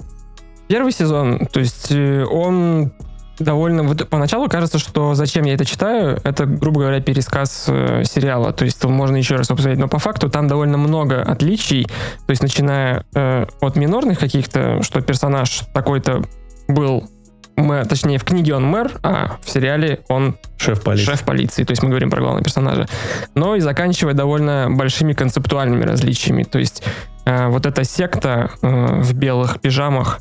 первый 0.69 0.91
сезон, 0.91 1.47
то 1.53 1.61
есть 1.61 1.93
э, 1.93 2.25
он 2.25 2.93
довольно... 3.39 3.83
Вот 3.83 4.09
поначалу 4.09 4.49
кажется, 4.49 4.79
что 4.79 5.15
зачем 5.15 5.45
я 5.45 5.53
это 5.53 5.67
читаю, 5.67 6.19
это, 6.25 6.47
грубо 6.47 6.81
говоря, 6.81 6.99
пересказ 7.03 7.67
э, 7.69 8.05
сериала. 8.05 8.55
То 8.55 8.65
есть 8.65 8.83
можно 8.85 9.17
еще 9.17 9.37
раз 9.37 9.49
посмотреть. 9.49 9.79
Но 9.79 9.87
по 9.89 9.99
факту 9.99 10.31
там 10.31 10.49
довольно 10.49 10.79
много 10.79 11.21
отличий. 11.21 11.85
То 11.85 12.31
есть 12.31 12.41
начиная 12.41 13.05
э, 13.15 13.45
от 13.61 13.77
минорных 13.77 14.19
каких-то, 14.19 14.83
что 14.83 15.03
персонаж 15.03 15.61
такой-то 15.75 16.23
был 16.69 17.07
мэр, 17.57 17.87
точнее, 17.87 18.19
в 18.19 18.25
книге 18.25 18.55
он 18.55 18.65
мэр, 18.65 18.93
а 19.03 19.39
в 19.43 19.51
сериале 19.51 20.01
он 20.09 20.37
Шеф 20.57 20.83
полиции. 20.83 21.05
шеф 21.05 21.23
полиции, 21.23 21.65
то 21.65 21.73
есть 21.73 21.83
мы 21.83 21.91
говорим 21.91 22.11
про 22.11 22.21
главного 22.21 22.45
персонажа, 22.45 22.89
но 23.35 23.57
и 23.57 23.61
заканчивая 23.61 24.15
довольно 24.15 24.69
большими 24.71 25.13
концептуальными 25.13 25.85
различиями. 25.85 26.45
То 26.45 26.59
есть 26.59 26.83
э, 27.25 27.49
вот 27.49 27.67
эта 27.67 27.85
секта 27.85 28.51
э, 28.63 29.01
в 29.01 29.15
белых 29.15 29.61
пижамах, 29.61 30.21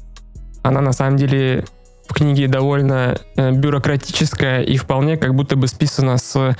она 0.63 0.81
на 0.81 0.93
самом 0.93 1.17
деле 1.17 1.65
в 2.07 2.13
книге 2.13 2.47
довольно 2.47 3.17
э, 3.37 3.51
бюрократическая 3.51 4.61
и 4.61 4.77
вполне 4.77 5.17
как 5.17 5.33
будто 5.33 5.55
бы 5.55 5.67
списана 5.67 6.17
с... 6.17 6.55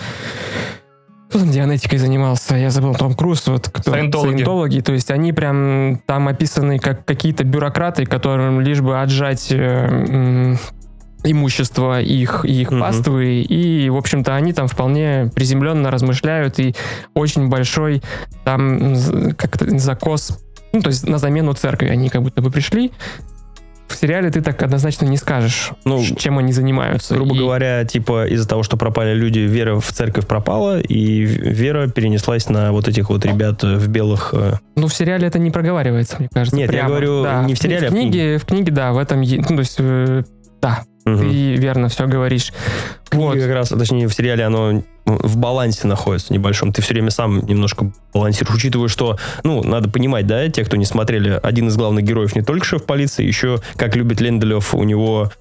Там 1.32 1.50
дианетикой 1.50 1.98
занимался? 1.98 2.56
Я 2.56 2.70
забыл, 2.70 2.94
Том 2.96 3.13
Круз. 3.13 3.48
Вот, 3.48 3.70
кто? 3.70 3.91
Саентологи. 3.91 4.36
Саентологи. 4.36 4.80
То 4.82 4.94
есть 4.94 5.12
они 5.12 5.34
прям 5.34 6.02
там 6.06 6.28
описаны 6.28 6.80
как 6.80 7.06
какие-то 7.06 7.44
бюрократы, 7.44 8.06
которым 8.06 8.62
лишь 8.62 8.82
бы 8.82 9.00
отжать 9.02 9.48
э, 9.52 10.56
имущество 11.24 12.02
их, 12.02 12.46
и 12.46 12.62
их 12.62 12.72
Мгм. 12.72 12.80
паствы, 12.82 13.41
и, 13.41 13.89
в 13.89 13.96
общем-то, 13.96 14.36
они 14.36 14.54
там 14.54 14.67
вполне 14.67 15.30
приземленно 15.34 15.91
размышляют, 15.91 16.60
и 16.60 16.76
очень 17.13 17.48
большой 17.48 18.02
там 18.44 18.96
как-то 19.38 19.78
закос, 19.78 20.39
ну, 20.74 20.82
то 20.82 20.89
есть 20.89 21.08
на 21.08 21.17
замену 21.17 21.54
церкви 21.54 21.88
они 21.88 22.10
как 22.10 22.24
будто 22.24 22.41
бы 22.41 22.50
пришли. 22.50 22.91
В 23.91 23.95
сериале 23.97 24.30
ты 24.32 24.41
так 24.41 24.62
однозначно 24.63 25.06
не 25.06 25.17
скажешь, 25.17 25.71
Ну, 25.86 26.04
чем 26.04 26.38
они 26.38 26.51
занимаются. 26.54 27.13
Грубо 27.13 27.36
И- 27.36 27.39
говоря, 27.39 27.84
типа 27.86 28.25
из-за 28.27 28.47
того, 28.47 28.63
что 28.63 28.77
пропали 28.77 29.13
люди, 29.13 29.39
вера 29.39 29.80
в 29.80 29.91
церковь 29.91 30.25
пропала, 30.27 30.80
и 30.80 31.21
вера 31.21 31.88
перенеслась 31.88 32.49
на 32.49 32.71
вот 32.71 32.88
этих 32.88 33.10
вот 33.10 33.25
ребят 33.25 33.63
э, 33.63 33.75
в 33.75 33.88
белых. 33.89 34.34
э, 34.34 34.54
Ну, 34.75 34.88
в 34.88 34.93
сериале 34.93 35.27
это 35.27 35.39
не 35.39 35.51
проговаривается, 35.51 36.15
мне 36.19 36.30
кажется. 36.34 36.56
Нет, 36.56 36.67
я 36.71 36.73
прямо. 36.80 36.89
говорю, 36.89 37.23
Да. 37.23 37.43
не 37.43 37.54
в 37.56 37.60
сериале, 37.60 37.88
а 37.88 37.89
В 37.89 37.93
в 37.93 37.95
книге, 37.95 38.38
в 38.38 38.45
книге, 38.45 38.71
да, 38.71 38.91
в 38.93 38.97
этом... 38.97 39.21
Ну, 39.21 39.43
то 39.43 39.60
есть, 39.60 39.75
э, 39.80 40.23
да, 40.62 40.84
мгм. 41.06 41.19
ты 41.30 41.56
верно 41.56 41.89
все 41.89 42.08
говоришь. 42.08 42.51
Вот. 43.12 43.38
как 43.38 43.49
раз, 43.51 43.69
точнее, 43.69 44.08
в 44.08 44.13
сериале 44.13 44.43
оно 44.45 44.84
в 45.06 45.38
балансе 45.38 45.88
находится 45.88 46.34
небольшом. 46.34 46.74
Ты 46.74 46.82
все 46.82 46.94
время 46.94 47.10
сам 47.10 47.40
немножко 47.46 47.92
балансируешь, 48.14 48.56
учитывая, 48.56 48.88
что, 48.88 49.18
ну, 49.44 49.64
надо 49.64 49.90
понимать, 49.90 50.28
да, 50.28 50.48
те, 50.50 50.64
кто 50.64 50.78
не 50.78 50.86
смотрели, 50.86 51.40
один 51.42 51.68
из 51.68 51.78
главных 51.78 52.04
героев 52.04 52.36
не 52.36 52.42
только 52.42 52.66
шеф 52.66 52.86
полиции, 52.86 53.26
еще, 53.26 53.62
как 53.76 53.96
любит 53.96 54.22
Ленделев, 54.22 54.74
у 54.76 54.84
него 54.84 55.32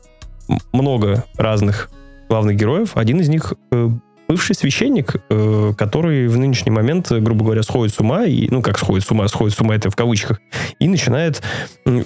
много 0.73 1.25
разных 1.37 1.91
главных 2.29 2.57
героев. 2.57 2.91
Один 2.95 3.21
из 3.21 3.29
них 3.29 3.53
э, 3.73 3.89
бывший 4.29 4.55
священник, 4.55 5.17
э, 5.29 5.73
который 5.77 6.29
в 6.29 6.39
нынешний 6.39 6.71
момент, 6.71 7.11
э, 7.11 7.19
грубо 7.19 7.45
говоря, 7.45 7.63
сходит 7.63 7.95
с 7.95 8.01
ума, 8.01 8.25
и, 8.25 8.49
ну, 8.49 8.63
как 8.63 8.79
сходит 8.79 9.07
с 9.07 9.11
ума, 9.11 9.29
сходит 9.29 9.57
с 9.57 9.61
ума 9.61 9.75
это 9.75 9.91
в 9.91 9.97
кавычках, 9.97 10.41
и 10.79 10.89
начинает 10.89 11.43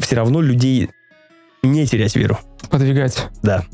все 0.01 0.17
равно 0.17 0.41
людей 0.41 0.91
не 1.63 1.87
терять 1.87 2.17
веру. 2.17 2.39
Подвигать. 2.71 3.29
Да. 3.43 3.65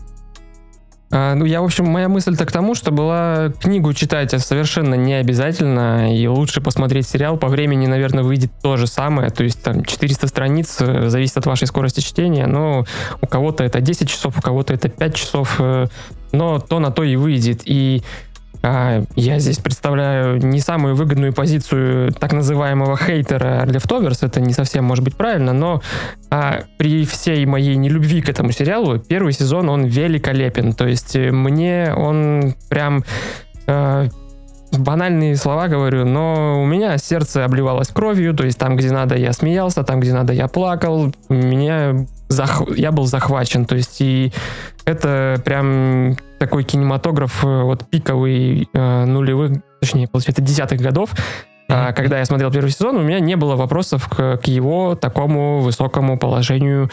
А, 1.13 1.35
ну, 1.35 1.45
я, 1.45 1.61
в 1.61 1.65
общем, 1.65 1.87
моя 1.87 2.09
мысль-то 2.09 2.47
к 2.47 2.53
тому, 2.53 2.75
что 2.77 2.93
была 2.93 3.53
книгу 3.61 3.93
читать 3.95 4.31
совершенно 4.41 4.95
не 4.95 5.15
обязательно, 5.15 6.17
и 6.17 6.27
лучше 6.29 6.61
посмотреть 6.61 7.09
сериал. 7.09 7.37
По 7.37 7.49
времени, 7.49 7.87
наверное, 7.87 8.23
выйдет 8.23 8.53
то 8.63 8.77
же 8.77 8.87
самое, 8.87 9.31
то 9.31 9.43
есть 9.43 9.61
там 9.63 9.85
400 9.85 10.29
страниц, 10.29 10.77
э, 10.81 11.09
зависит 11.09 11.37
от 11.37 11.47
вашей 11.47 11.67
скорости 11.67 12.01
чтения, 12.01 12.47
но 12.47 12.85
у 13.21 13.27
кого-то 13.27 13.65
это 13.65 13.81
10 13.81 14.09
часов, 14.09 14.39
у 14.39 14.41
кого-то 14.41 14.73
это 14.73 14.89
5 14.89 15.15
часов, 15.15 15.57
э, 15.59 15.89
но 16.31 16.61
то 16.61 16.79
на 16.79 16.93
то 16.93 17.03
и 17.03 17.17
выйдет. 17.17 17.63
И 17.65 18.03
я 18.63 19.39
здесь 19.39 19.59
представляю 19.59 20.39
не 20.39 20.61
самую 20.61 20.95
выгодную 20.95 21.33
позицию 21.33 22.13
так 22.13 22.33
называемого 22.33 22.97
хейтера 22.97 23.65
Leftovers, 23.67 24.19
это 24.21 24.41
не 24.41 24.53
совсем 24.53 24.85
может 24.85 25.03
быть 25.03 25.17
правильно, 25.17 25.53
но 25.53 25.83
а, 26.31 26.65
при 26.77 27.05
всей 27.07 27.47
моей 27.47 27.77
нелюбви 27.77 28.21
к 28.21 28.29
этому 28.29 28.53
сериалу, 28.53 28.99
первый 28.99 29.33
сезон, 29.33 29.69
он 29.69 29.85
великолепен. 29.85 30.75
То 30.75 30.87
есть 30.87 31.17
э, 31.17 31.31
мне 31.31 31.93
он 31.97 32.55
прям... 32.69 33.05
банальные 34.73 35.37
слова 35.37 35.69
говорю, 35.69 36.05
но 36.05 36.63
у 36.63 36.67
меня 36.67 36.97
сердце 36.99 37.45
обливалось 37.45 37.89
кровью, 37.89 38.35
то 38.35 38.45
есть 38.45 38.59
там, 38.59 38.77
где 38.77 38.91
надо, 38.91 39.17
я 39.17 39.33
смеялся, 39.33 39.83
там, 39.83 40.01
где 40.01 40.13
надо, 40.13 40.33
я 40.33 40.49
плакал, 40.49 41.13
меня 41.29 42.07
зах- 42.29 42.75
я 42.77 42.93
был 42.93 43.07
захвачен, 43.07 43.65
то 43.67 43.77
есть 43.77 44.01
и 44.01 44.33
это 44.85 45.41
прям 45.45 46.17
такой 46.39 46.65
кинематограф 46.65 47.45
э, 47.45 47.63
вот 47.63 47.89
пиковый 47.89 48.69
э, 48.73 49.05
нулевых, 49.05 49.63
точнее, 49.81 50.09
получается, 50.09 50.43
десятых 50.43 50.81
годов, 50.81 51.11
а, 51.69 51.93
когда 51.93 52.19
я 52.19 52.25
смотрел 52.25 52.51
первый 52.51 52.71
сезон, 52.71 52.97
у 52.97 53.03
меня 53.03 53.21
не 53.21 53.37
было 53.37 53.55
вопросов 53.55 54.09
к, 54.09 54.39
к 54.39 54.47
его 54.47 54.97
такому 54.97 55.61
высокому 55.61 56.19
положению 56.19 56.91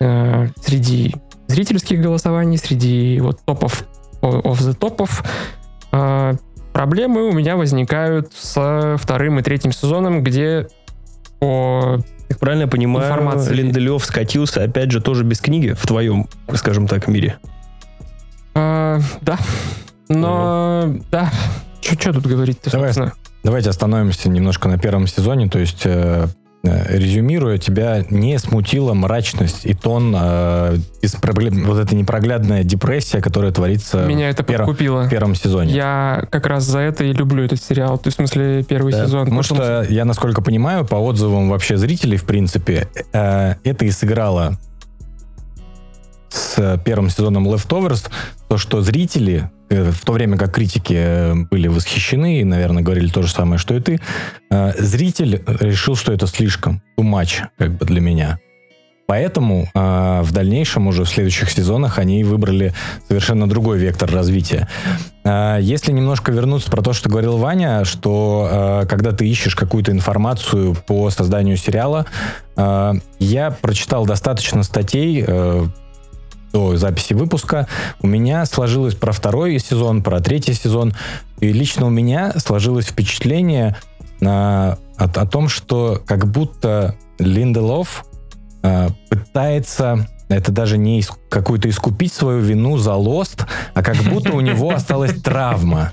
э, 0.00 0.48
среди 0.62 1.14
зрительских 1.48 2.00
голосований, 2.00 2.56
среди 2.56 3.20
вот 3.20 3.40
топов, 3.44 3.84
of 4.22 4.58
the 4.58 4.74
топов. 4.74 5.22
Проблемы 6.76 7.26
у 7.26 7.32
меня 7.32 7.56
возникают 7.56 8.34
со 8.34 8.96
вторым 8.98 9.38
и 9.38 9.42
третьим 9.42 9.72
сезоном, 9.72 10.22
где 10.22 10.68
по 11.38 12.00
Так 12.28 12.38
правильно 12.38 12.64
я 12.64 12.68
понимаю, 12.68 13.06
Информации. 13.06 13.54
Линделев 13.54 14.04
скатился, 14.04 14.62
опять 14.62 14.90
же, 14.90 15.00
тоже 15.00 15.24
без 15.24 15.40
книги 15.40 15.72
в 15.72 15.86
твоем, 15.86 16.28
скажем 16.52 16.86
так, 16.86 17.08
мире. 17.08 17.38
А, 18.54 19.00
да. 19.22 19.38
Но 20.10 20.96
да. 21.10 21.32
Что 21.80 22.12
тут 22.12 22.26
говорить-то, 22.26 22.70
Давай. 22.70 22.88
собственно? 22.88 23.14
Давайте 23.42 23.70
остановимся 23.70 24.28
немножко 24.28 24.68
на 24.68 24.76
первом 24.76 25.06
сезоне. 25.06 25.48
То 25.48 25.58
есть, 25.58 25.86
э, 25.86 26.26
э, 26.26 26.28
резюмируя, 26.62 27.58
тебя 27.58 28.04
не 28.10 28.38
смутила 28.38 28.92
мрачность 28.92 29.64
и 29.64 29.72
тон, 29.74 30.14
э, 30.18 30.76
проблем, 31.20 31.64
вот 31.64 31.78
эта 31.78 31.94
непроглядная 31.94 32.64
депрессия, 32.64 33.20
которая 33.20 33.52
творится 33.52 34.04
Меня 34.04 34.28
это 34.30 34.42
в, 34.42 34.46
первом- 34.46 34.66
подкупило. 34.66 35.02
в 35.04 35.08
первом 35.10 35.34
сезоне. 35.36 35.72
Я 35.72 36.24
как 36.30 36.46
раз 36.46 36.64
за 36.64 36.80
это 36.80 37.04
и 37.04 37.12
люблю 37.12 37.44
этот 37.44 37.62
сериал. 37.62 37.98
То 37.98 38.08
есть, 38.08 38.16
в 38.16 38.20
смысле, 38.20 38.64
первый 38.64 38.92
Да, 38.92 39.04
сезон. 39.04 39.24
Потому 39.24 39.42
что 39.44 39.82
я, 39.88 40.04
насколько 40.04 40.42
понимаю, 40.42 40.84
по 40.84 40.96
отзывам 40.96 41.48
вообще 41.50 41.76
зрителей, 41.76 42.16
в 42.16 42.24
принципе, 42.24 42.88
э, 43.12 43.54
это 43.62 43.84
и 43.84 43.90
сыграло 43.90 44.58
с 46.28 46.80
первым 46.84 47.10
сезоном 47.10 47.48
Leftovers, 47.48 48.08
то, 48.48 48.58
что 48.58 48.82
зрители, 48.82 49.44
э, 49.44 49.55
в 49.68 50.04
то 50.04 50.12
время 50.12 50.36
как 50.36 50.54
критики 50.54 50.94
э, 50.96 51.34
были 51.34 51.68
восхищены 51.68 52.40
и, 52.40 52.44
наверное, 52.44 52.82
говорили 52.82 53.08
то 53.08 53.22
же 53.22 53.30
самое, 53.30 53.58
что 53.58 53.74
и 53.74 53.80
ты, 53.80 54.00
э, 54.50 54.72
зритель 54.78 55.42
решил, 55.60 55.96
что 55.96 56.12
это 56.12 56.26
слишком, 56.26 56.82
too 56.98 57.04
much, 57.04 57.42
как 57.58 57.76
бы 57.76 57.84
для 57.84 58.00
меня. 58.00 58.38
Поэтому 59.06 59.68
э, 59.72 60.20
в 60.22 60.32
дальнейшем, 60.32 60.88
уже 60.88 61.04
в 61.04 61.08
следующих 61.08 61.50
сезонах, 61.50 61.98
они 61.98 62.24
выбрали 62.24 62.74
совершенно 63.06 63.48
другой 63.48 63.78
вектор 63.78 64.10
развития. 64.10 64.68
Э, 65.24 65.58
Если 65.60 65.92
немножко 65.92 66.32
вернуться 66.32 66.70
про 66.70 66.82
то, 66.82 66.92
что 66.92 67.08
говорил 67.08 67.36
Ваня, 67.36 67.84
что 67.84 68.82
э, 68.82 68.86
когда 68.88 69.12
ты 69.12 69.28
ищешь 69.28 69.54
какую-то 69.54 69.92
информацию 69.92 70.74
по 70.86 71.08
созданию 71.10 71.56
сериала, 71.56 72.06
э, 72.56 72.92
я 73.20 73.50
прочитал 73.52 74.06
достаточно 74.06 74.64
статей 74.64 75.24
э, 75.24 75.66
до 76.56 76.76
записи 76.76 77.12
выпуска. 77.12 77.68
У 78.00 78.06
меня 78.06 78.46
сложилось 78.46 78.94
про 78.94 79.12
второй 79.12 79.58
сезон, 79.58 80.02
про 80.02 80.20
третий 80.20 80.54
сезон. 80.54 80.94
И 81.40 81.52
лично 81.52 81.86
у 81.86 81.90
меня 81.90 82.32
сложилось 82.38 82.86
впечатление 82.86 83.76
э, 84.22 84.24
о, 84.24 84.76
о 84.96 85.26
том, 85.26 85.50
что 85.50 86.00
как 86.06 86.26
будто 86.26 86.96
Линделов 87.18 88.06
э, 88.62 88.88
пытается 89.10 90.08
это 90.28 90.50
даже 90.50 90.78
не 90.78 91.04
какую-то 91.28 91.68
искупить 91.68 92.12
свою 92.12 92.40
вину 92.40 92.78
за 92.78 92.94
Лост, 92.94 93.44
а 93.74 93.82
как 93.82 93.96
будто 93.96 94.32
у 94.32 94.40
него 94.40 94.70
осталась 94.70 95.20
травма. 95.22 95.92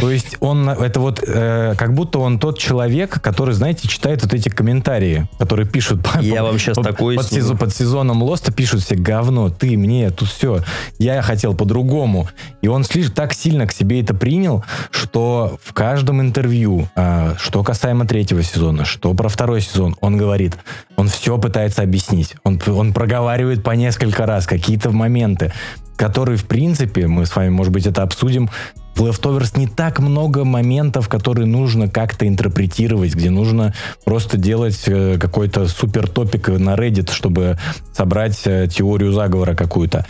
То 0.00 0.10
есть 0.10 0.36
он, 0.40 0.68
это 0.68 1.00
вот, 1.00 1.22
э, 1.26 1.74
как 1.76 1.94
будто 1.94 2.18
он 2.18 2.38
тот 2.38 2.58
человек, 2.58 3.20
который, 3.22 3.54
знаете, 3.54 3.88
читает 3.88 4.22
вот 4.22 4.34
эти 4.34 4.50
комментарии, 4.50 5.26
которые 5.38 5.66
пишут 5.66 6.04
по- 6.04 6.18
Я 6.20 6.42
вам 6.42 6.58
сейчас 6.58 6.76
под, 6.76 6.84
такой 6.84 7.16
под, 7.16 7.26
сезон- 7.32 7.56
под 7.56 7.74
сезоном 7.74 8.22
Лоста 8.22 8.52
пишут 8.52 8.82
все 8.82 8.96
говно, 8.96 9.48
ты 9.48 9.78
мне, 9.78 10.10
тут 10.10 10.28
все, 10.28 10.60
я 10.98 11.22
хотел 11.22 11.54
по-другому. 11.54 12.28
И 12.60 12.68
он 12.68 12.84
слишком 12.84 13.14
так 13.14 13.32
сильно 13.32 13.66
к 13.66 13.72
себе 13.72 14.02
это 14.02 14.12
принял, 14.14 14.62
что 14.90 15.58
в 15.62 15.72
каждом 15.72 16.20
интервью, 16.20 16.88
а, 16.94 17.34
что 17.38 17.64
касаемо 17.64 18.06
третьего 18.06 18.42
сезона, 18.42 18.84
что 18.84 19.14
про 19.14 19.28
второй 19.28 19.62
сезон, 19.62 19.96
он 20.00 20.18
говорит, 20.18 20.56
он 20.96 21.08
все 21.08 21.38
пытается 21.38 21.82
объяснить, 21.82 22.34
он, 22.44 22.60
он 22.66 22.92
проговаривает 22.92 23.62
по 23.62 23.70
несколько 23.70 24.26
раз 24.26 24.46
какие-то 24.46 24.90
моменты, 24.90 25.52
которые, 25.96 26.36
в 26.36 26.44
принципе, 26.44 27.06
мы 27.08 27.26
с 27.26 27.34
вами, 27.34 27.48
может 27.48 27.72
быть, 27.72 27.86
это 27.86 28.02
обсудим, 28.02 28.50
в 28.98 29.02
Leftovers 29.02 29.56
не 29.56 29.68
так 29.68 30.00
много 30.00 30.44
моментов, 30.44 31.08
которые 31.08 31.46
нужно 31.46 31.88
как-то 31.88 32.26
интерпретировать, 32.26 33.14
где 33.14 33.30
нужно 33.30 33.72
просто 34.04 34.36
делать 34.36 34.82
э, 34.86 35.18
какой-то 35.18 35.68
супер 35.68 36.08
топик 36.08 36.48
на 36.48 36.74
Reddit, 36.74 37.12
чтобы 37.12 37.58
собрать 37.94 38.40
э, 38.44 38.66
теорию 38.66 39.12
заговора 39.12 39.54
какую-то. 39.54 40.04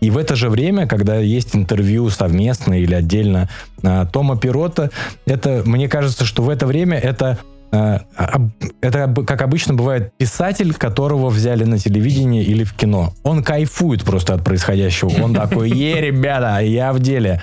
И 0.00 0.10
в 0.10 0.18
это 0.18 0.36
же 0.36 0.50
время, 0.50 0.86
когда 0.86 1.16
есть 1.16 1.56
интервью 1.56 2.10
совместно 2.10 2.78
или 2.78 2.94
отдельно 2.94 3.48
а, 3.82 4.04
Тома 4.04 4.36
Пирота, 4.36 4.90
это, 5.24 5.62
мне 5.64 5.88
кажется, 5.88 6.26
что 6.26 6.42
в 6.42 6.50
это 6.50 6.66
время 6.66 6.98
это 6.98 7.38
это 7.70 9.04
об- 9.04 9.24
как 9.24 9.42
обычно 9.42 9.74
бывает 9.74 10.12
писатель, 10.16 10.72
которого 10.74 11.28
взяли 11.28 11.64
на 11.64 11.78
телевидении 11.78 12.44
или 12.44 12.64
в 12.64 12.74
кино. 12.74 13.12
Он 13.22 13.42
кайфует 13.42 14.04
просто 14.04 14.34
от 14.34 14.44
происходящего. 14.44 15.10
Он 15.22 15.34
такой, 15.34 15.70
е, 15.70 16.00
ребята, 16.00 16.60
я 16.60 16.92
в 16.92 17.00
деле. 17.00 17.42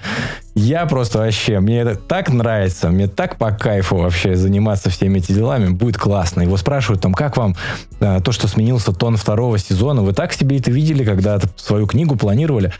Я 0.54 0.86
просто 0.86 1.20
вообще, 1.20 1.60
мне 1.62 1.80
это 1.80 1.96
так 1.96 2.30
нравится, 2.30 2.90
мне 2.90 3.08
так 3.08 3.38
по 3.38 3.52
кайфу 3.52 3.96
вообще 3.98 4.36
заниматься 4.36 4.90
всеми 4.90 5.20
этими 5.20 5.38
делами, 5.38 5.70
будет 5.70 5.98
классно. 5.98 6.42
Его 6.42 6.58
спрашивают 6.58 7.02
там, 7.02 7.14
как 7.14 7.38
вам 7.38 7.56
а, 8.02 8.20
то, 8.20 8.34
что 8.34 8.50
сменился 8.50 8.92
тон 8.92 9.16
второго 9.16 9.58
сезона, 9.58 10.02
вы 10.02 10.12
так 10.12 10.34
себе 10.34 10.58
это 10.58 10.70
видели, 10.70 11.06
когда 11.06 11.40
свою 11.56 11.88
книгу 11.88 12.18
планировали? 12.18 12.74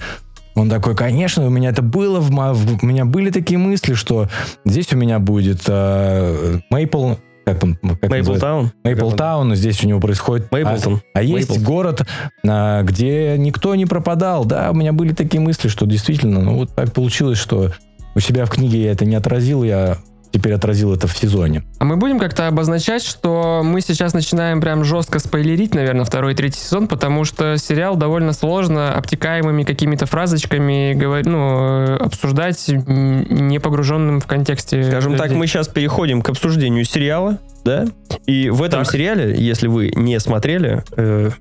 Он 0.54 0.70
такой, 0.70 0.96
конечно, 0.98 1.46
у 1.46 1.50
меня 1.50 1.70
это 1.70 1.82
было, 1.82 2.20
в 2.20 2.30
у 2.30 2.86
меня 2.86 3.06
были 3.06 3.30
такие 3.30 3.58
мысли, 3.58 3.94
что 3.94 4.28
здесь 4.66 4.92
у 4.92 4.98
меня 4.98 5.20
будет 5.20 5.62
э, 5.68 6.60
Мейпл, 6.70 7.14
как 7.46 7.60
там, 7.60 7.76
как? 7.76 8.10
Мейплтаун? 8.10 8.72
Мейплтаун, 8.84 9.56
здесь 9.56 9.84
у 9.84 9.88
него 9.88 10.00
происходит... 10.00 10.52
Мейплтон. 10.52 11.02
А, 11.14 11.20
а 11.20 11.24
есть 11.24 11.50
Мейпл. 11.50 11.64
город, 11.64 12.02
а, 12.48 12.84
где 12.84 13.36
никто 13.38 13.76
не 13.76 13.86
пропадал. 13.86 14.46
Да, 14.46 14.72
у 14.72 14.76
меня 14.76 14.94
были 14.94 15.14
такие 15.14 15.42
мысли, 15.42 15.68
что 15.68 15.86
действительно, 15.86 16.42
ну 16.42 16.56
вот 16.58 16.76
так 16.76 16.94
получилось, 16.94 17.38
что 17.38 17.72
у 18.16 18.20
себя 18.20 18.46
в 18.46 18.50
книге 18.50 18.84
я 18.84 18.92
это 18.92 19.06
не 19.06 19.16
отразил, 19.16 19.64
я 19.64 19.98
теперь 20.32 20.54
отразил 20.54 20.94
это 20.94 21.08
в 21.08 21.18
сезоне. 21.18 21.64
А 21.80 21.86
мы 21.86 21.98
будем 21.98 22.20
как-то 22.20 22.48
обозначать, 22.48 23.04
что 23.04 23.62
мы 23.64 23.82
сейчас 23.82 24.14
начинаем 24.14 24.62
прям 24.62 24.84
жестко 24.84 25.20
спойлерить, 25.20 25.74
наверное, 25.76 26.06
второй 26.06 26.34
и 26.34 26.36
третий 26.36 26.60
сезон, 26.60 26.88
потому 26.88 27.26
что 27.26 27.58
сериал 27.58 27.96
довольно 27.96 28.34
сложно 28.34 28.94
обтекаемыми 28.94 29.64
какими-то 29.64 30.06
фразочками 30.06 30.94
говор- 30.94 31.28
ну, 31.28 31.38
э, 31.40 31.98
обсуждать, 31.98 32.64
не 32.68 33.60
погруженным 33.60 34.22
в 34.22 34.26
контексте. 34.26 34.84
Скажем 34.84 35.14
так, 35.16 35.28
людей. 35.28 35.38
мы 35.38 35.48
сейчас 35.48 35.68
переходим 35.68 36.22
к 36.22 36.30
обсуждению 36.30 36.86
сериала, 36.86 37.38
да? 37.64 37.86
И 38.26 38.50
в 38.50 38.64
этом 38.64 38.84
Так. 38.84 38.92
сериале, 38.94 39.36
если 39.38 39.68
вы 39.68 39.92
не 39.96 40.20
смотрели, 40.20 40.84
э, 40.96 41.32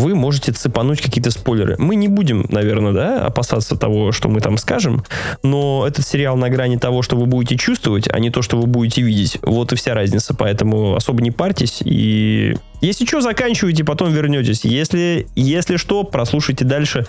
вы 0.00 0.14
можете 0.14 0.52
цепануть 0.52 1.00
какие-то 1.00 1.30
спойлеры. 1.30 1.76
Мы 1.78 1.94
не 1.94 2.08
будем, 2.08 2.46
наверное, 2.48 2.92
да, 2.92 3.26
опасаться 3.26 3.76
того, 3.76 4.12
что 4.12 4.28
мы 4.28 4.40
там 4.40 4.56
скажем, 4.56 5.04
но 5.42 5.84
этот 5.86 6.06
сериал 6.06 6.36
на 6.36 6.48
грани 6.48 6.76
того, 6.76 7.02
что 7.02 7.16
вы 7.16 7.26
будете 7.26 7.56
чувствовать, 7.56 8.08
а 8.10 8.18
не 8.18 8.30
то, 8.30 8.42
что 8.42 8.56
вы 8.56 8.66
будете 8.66 9.02
видеть. 9.02 9.38
Вот 9.42 9.72
и 9.72 9.76
вся 9.76 9.94
разница. 9.94 10.34
Поэтому 10.34 10.96
особо 10.96 11.22
не 11.22 11.30
парьтесь. 11.30 11.80
И 11.84 12.56
если 12.80 13.04
что, 13.04 13.20
заканчивайте, 13.20 13.84
потом 13.84 14.12
вернетесь. 14.12 14.64
Если, 14.64 15.26
если 15.36 15.76
что, 15.76 16.02
прослушайте 16.02 16.64
дальше. 16.64 17.06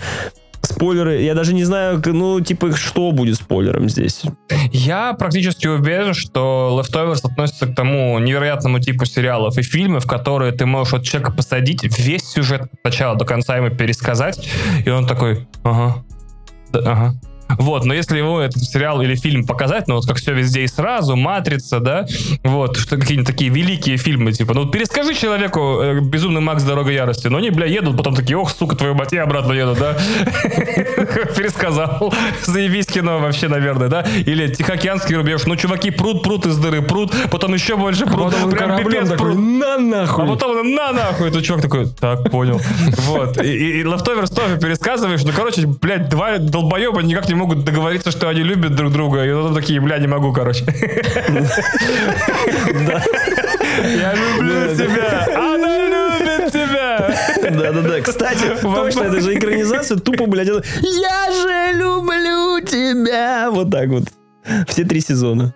Спойлеры, 0.62 1.22
я 1.22 1.34
даже 1.34 1.54
не 1.54 1.64
знаю, 1.64 2.00
ну, 2.04 2.40
типа, 2.40 2.76
что 2.76 3.10
будет 3.10 3.36
спойлером 3.36 3.88
здесь. 3.88 4.22
Я 4.70 5.12
практически 5.12 5.66
уверен, 5.66 6.14
что 6.14 6.80
Leftovers 6.80 7.20
относится 7.24 7.66
к 7.66 7.74
тому 7.74 8.18
невероятному 8.20 8.78
типу 8.78 9.04
сериалов 9.04 9.58
и 9.58 9.62
фильмов, 9.62 10.06
которые 10.06 10.52
ты 10.52 10.64
можешь 10.64 10.92
вот 10.92 11.02
человека 11.02 11.32
посадить, 11.32 11.82
весь 11.98 12.24
сюжет 12.24 12.62
от 12.62 12.84
начала 12.84 13.16
до 13.16 13.24
конца 13.24 13.56
ему 13.56 13.70
пересказать, 13.70 14.48
и 14.84 14.90
он 14.90 15.06
такой, 15.06 15.48
ага, 15.64 16.04
да, 16.72 16.80
ага. 16.80 17.14
Вот, 17.58 17.84
но 17.84 17.94
если 17.94 18.18
его 18.18 18.40
этот 18.40 18.62
сериал 18.62 19.02
или 19.02 19.14
фильм 19.14 19.46
показать, 19.46 19.88
ну 19.88 19.96
вот 19.96 20.06
как 20.06 20.16
все 20.16 20.32
везде 20.32 20.62
и 20.62 20.66
сразу, 20.66 21.16
Матрица, 21.16 21.80
да, 21.80 22.06
вот, 22.42 22.76
что 22.76 22.96
какие-нибудь 22.96 23.26
такие 23.26 23.50
великие 23.50 23.96
фильмы, 23.96 24.32
типа, 24.32 24.54
ну 24.54 24.68
перескажи 24.68 25.14
человеку 25.14 25.80
э, 25.80 26.00
Безумный 26.00 26.40
Макс. 26.40 26.62
Дорога 26.62 26.90
ярости, 26.90 27.26
но 27.26 27.38
они, 27.38 27.50
бля, 27.50 27.66
едут, 27.66 27.96
потом 27.96 28.14
такие, 28.14 28.36
ох, 28.36 28.50
сука, 28.50 28.76
твою 28.76 28.94
мать, 28.94 29.12
я 29.12 29.24
обратно 29.24 29.52
еду, 29.52 29.74
да, 29.78 29.96
пересказал, 31.36 32.12
заебись 32.44 32.86
кино 32.86 33.18
вообще, 33.18 33.48
наверное, 33.48 33.88
да, 33.88 34.04
или 34.26 34.48
Тихоокеанский 34.48 35.16
рубеж, 35.16 35.44
ну, 35.46 35.56
чуваки, 35.56 35.90
пруд, 35.90 36.22
пруд 36.22 36.46
из 36.46 36.58
дыры, 36.58 36.82
пруд, 36.82 37.12
потом 37.30 37.54
еще 37.54 37.76
больше 37.76 38.06
пруд, 38.06 38.32
потом 38.32 38.50
прям 38.50 38.76
пипец 38.78 39.08
такой, 39.08 39.32
пруд. 39.32 39.38
на 39.38 39.74
А 39.74 39.78
нахуй. 39.78 40.26
потом 40.26 40.58
он, 40.58 40.74
на 40.74 40.92
нахуй, 40.92 41.28
этот 41.28 41.44
чувак 41.44 41.62
такой, 41.62 41.86
так, 41.86 42.30
понял. 42.30 42.60
Вот. 42.98 43.42
И, 43.42 43.80
и, 43.80 43.82
Leftovers 43.82 44.34
тоже 44.34 44.58
пересказываешь. 44.58 45.22
Ну, 45.24 45.32
короче, 45.34 45.66
блядь, 45.66 46.08
два 46.08 46.38
долбоеба 46.38 47.02
никак 47.02 47.28
не 47.28 47.34
могут 47.34 47.64
договориться, 47.64 48.10
что 48.10 48.28
они 48.28 48.42
любят 48.42 48.74
друг 48.74 48.92
друга. 48.92 49.24
И 49.24 49.32
потом 49.32 49.54
такие, 49.54 49.80
бля, 49.80 49.98
не 49.98 50.06
могу, 50.06 50.32
короче. 50.32 50.64
Я 53.82 54.14
люблю 54.14 54.74
тебя, 54.74 55.26
она 55.34 55.68
тебя. 55.68 55.71
Да-да-да. 57.56 58.00
Кстати, 58.04 58.56
точно, 58.62 59.02
это 59.02 59.20
же 59.20 59.34
экранизация 59.38 59.98
тупо, 59.98 60.26
блядь, 60.26 60.48
«Я 60.48 61.30
же 61.30 61.78
люблю 61.78 62.60
тебя!» 62.60 63.50
Вот 63.50 63.70
так 63.70 63.88
вот. 63.88 64.04
Все 64.68 64.84
три 64.84 65.00
сезона. 65.00 65.54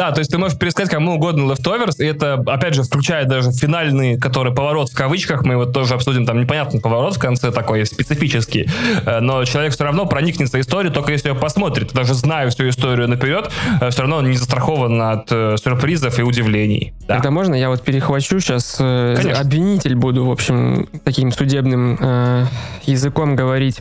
Да, 0.00 0.12
то 0.12 0.20
есть 0.20 0.30
ты 0.30 0.38
можешь 0.38 0.56
пересказать 0.56 0.90
кому 0.90 1.16
угодно 1.16 1.52
Leftovers, 1.52 1.96
и 1.98 2.06
это, 2.06 2.42
опять 2.46 2.72
же, 2.72 2.84
включает 2.84 3.28
даже 3.28 3.52
финальный, 3.52 4.18
который 4.18 4.50
поворот 4.50 4.88
в 4.88 4.96
кавычках, 4.96 5.44
мы 5.44 5.52
его 5.52 5.66
тоже 5.66 5.92
обсудим, 5.92 6.24
там 6.24 6.40
непонятный 6.40 6.80
поворот 6.80 7.16
в 7.16 7.18
конце 7.18 7.50
такой 7.50 7.84
специфический, 7.84 8.66
Э, 9.04 9.20
но 9.20 9.44
человек 9.44 9.74
все 9.74 9.84
равно 9.84 10.06
проникнется 10.06 10.58
историей, 10.58 10.90
только 10.90 11.12
если 11.12 11.28
ее 11.28 11.34
посмотрит. 11.34 11.92
Даже 11.92 12.14
зная 12.14 12.48
всю 12.48 12.66
историю 12.70 13.08
наперед, 13.08 13.50
все 13.90 14.00
равно 14.00 14.16
он 14.16 14.30
не 14.30 14.38
застрахован 14.38 15.02
от 15.02 15.28
э, 15.30 15.56
сюрпризов 15.62 16.18
и 16.18 16.22
удивлений. 16.22 16.94
Да. 17.06 17.16
Тогда 17.16 17.30
можно 17.30 17.54
я 17.54 17.68
вот 17.68 17.82
перехвачу 17.82 18.40
сейчас, 18.40 18.76
э, 18.80 19.16
Конечно. 19.18 19.40
обвинитель 19.40 19.96
буду, 19.96 20.24
в 20.24 20.30
общем, 20.30 20.88
таким 21.04 21.30
судебным 21.30 21.98
э, 22.00 22.46
языком 22.86 23.36
говорить. 23.36 23.80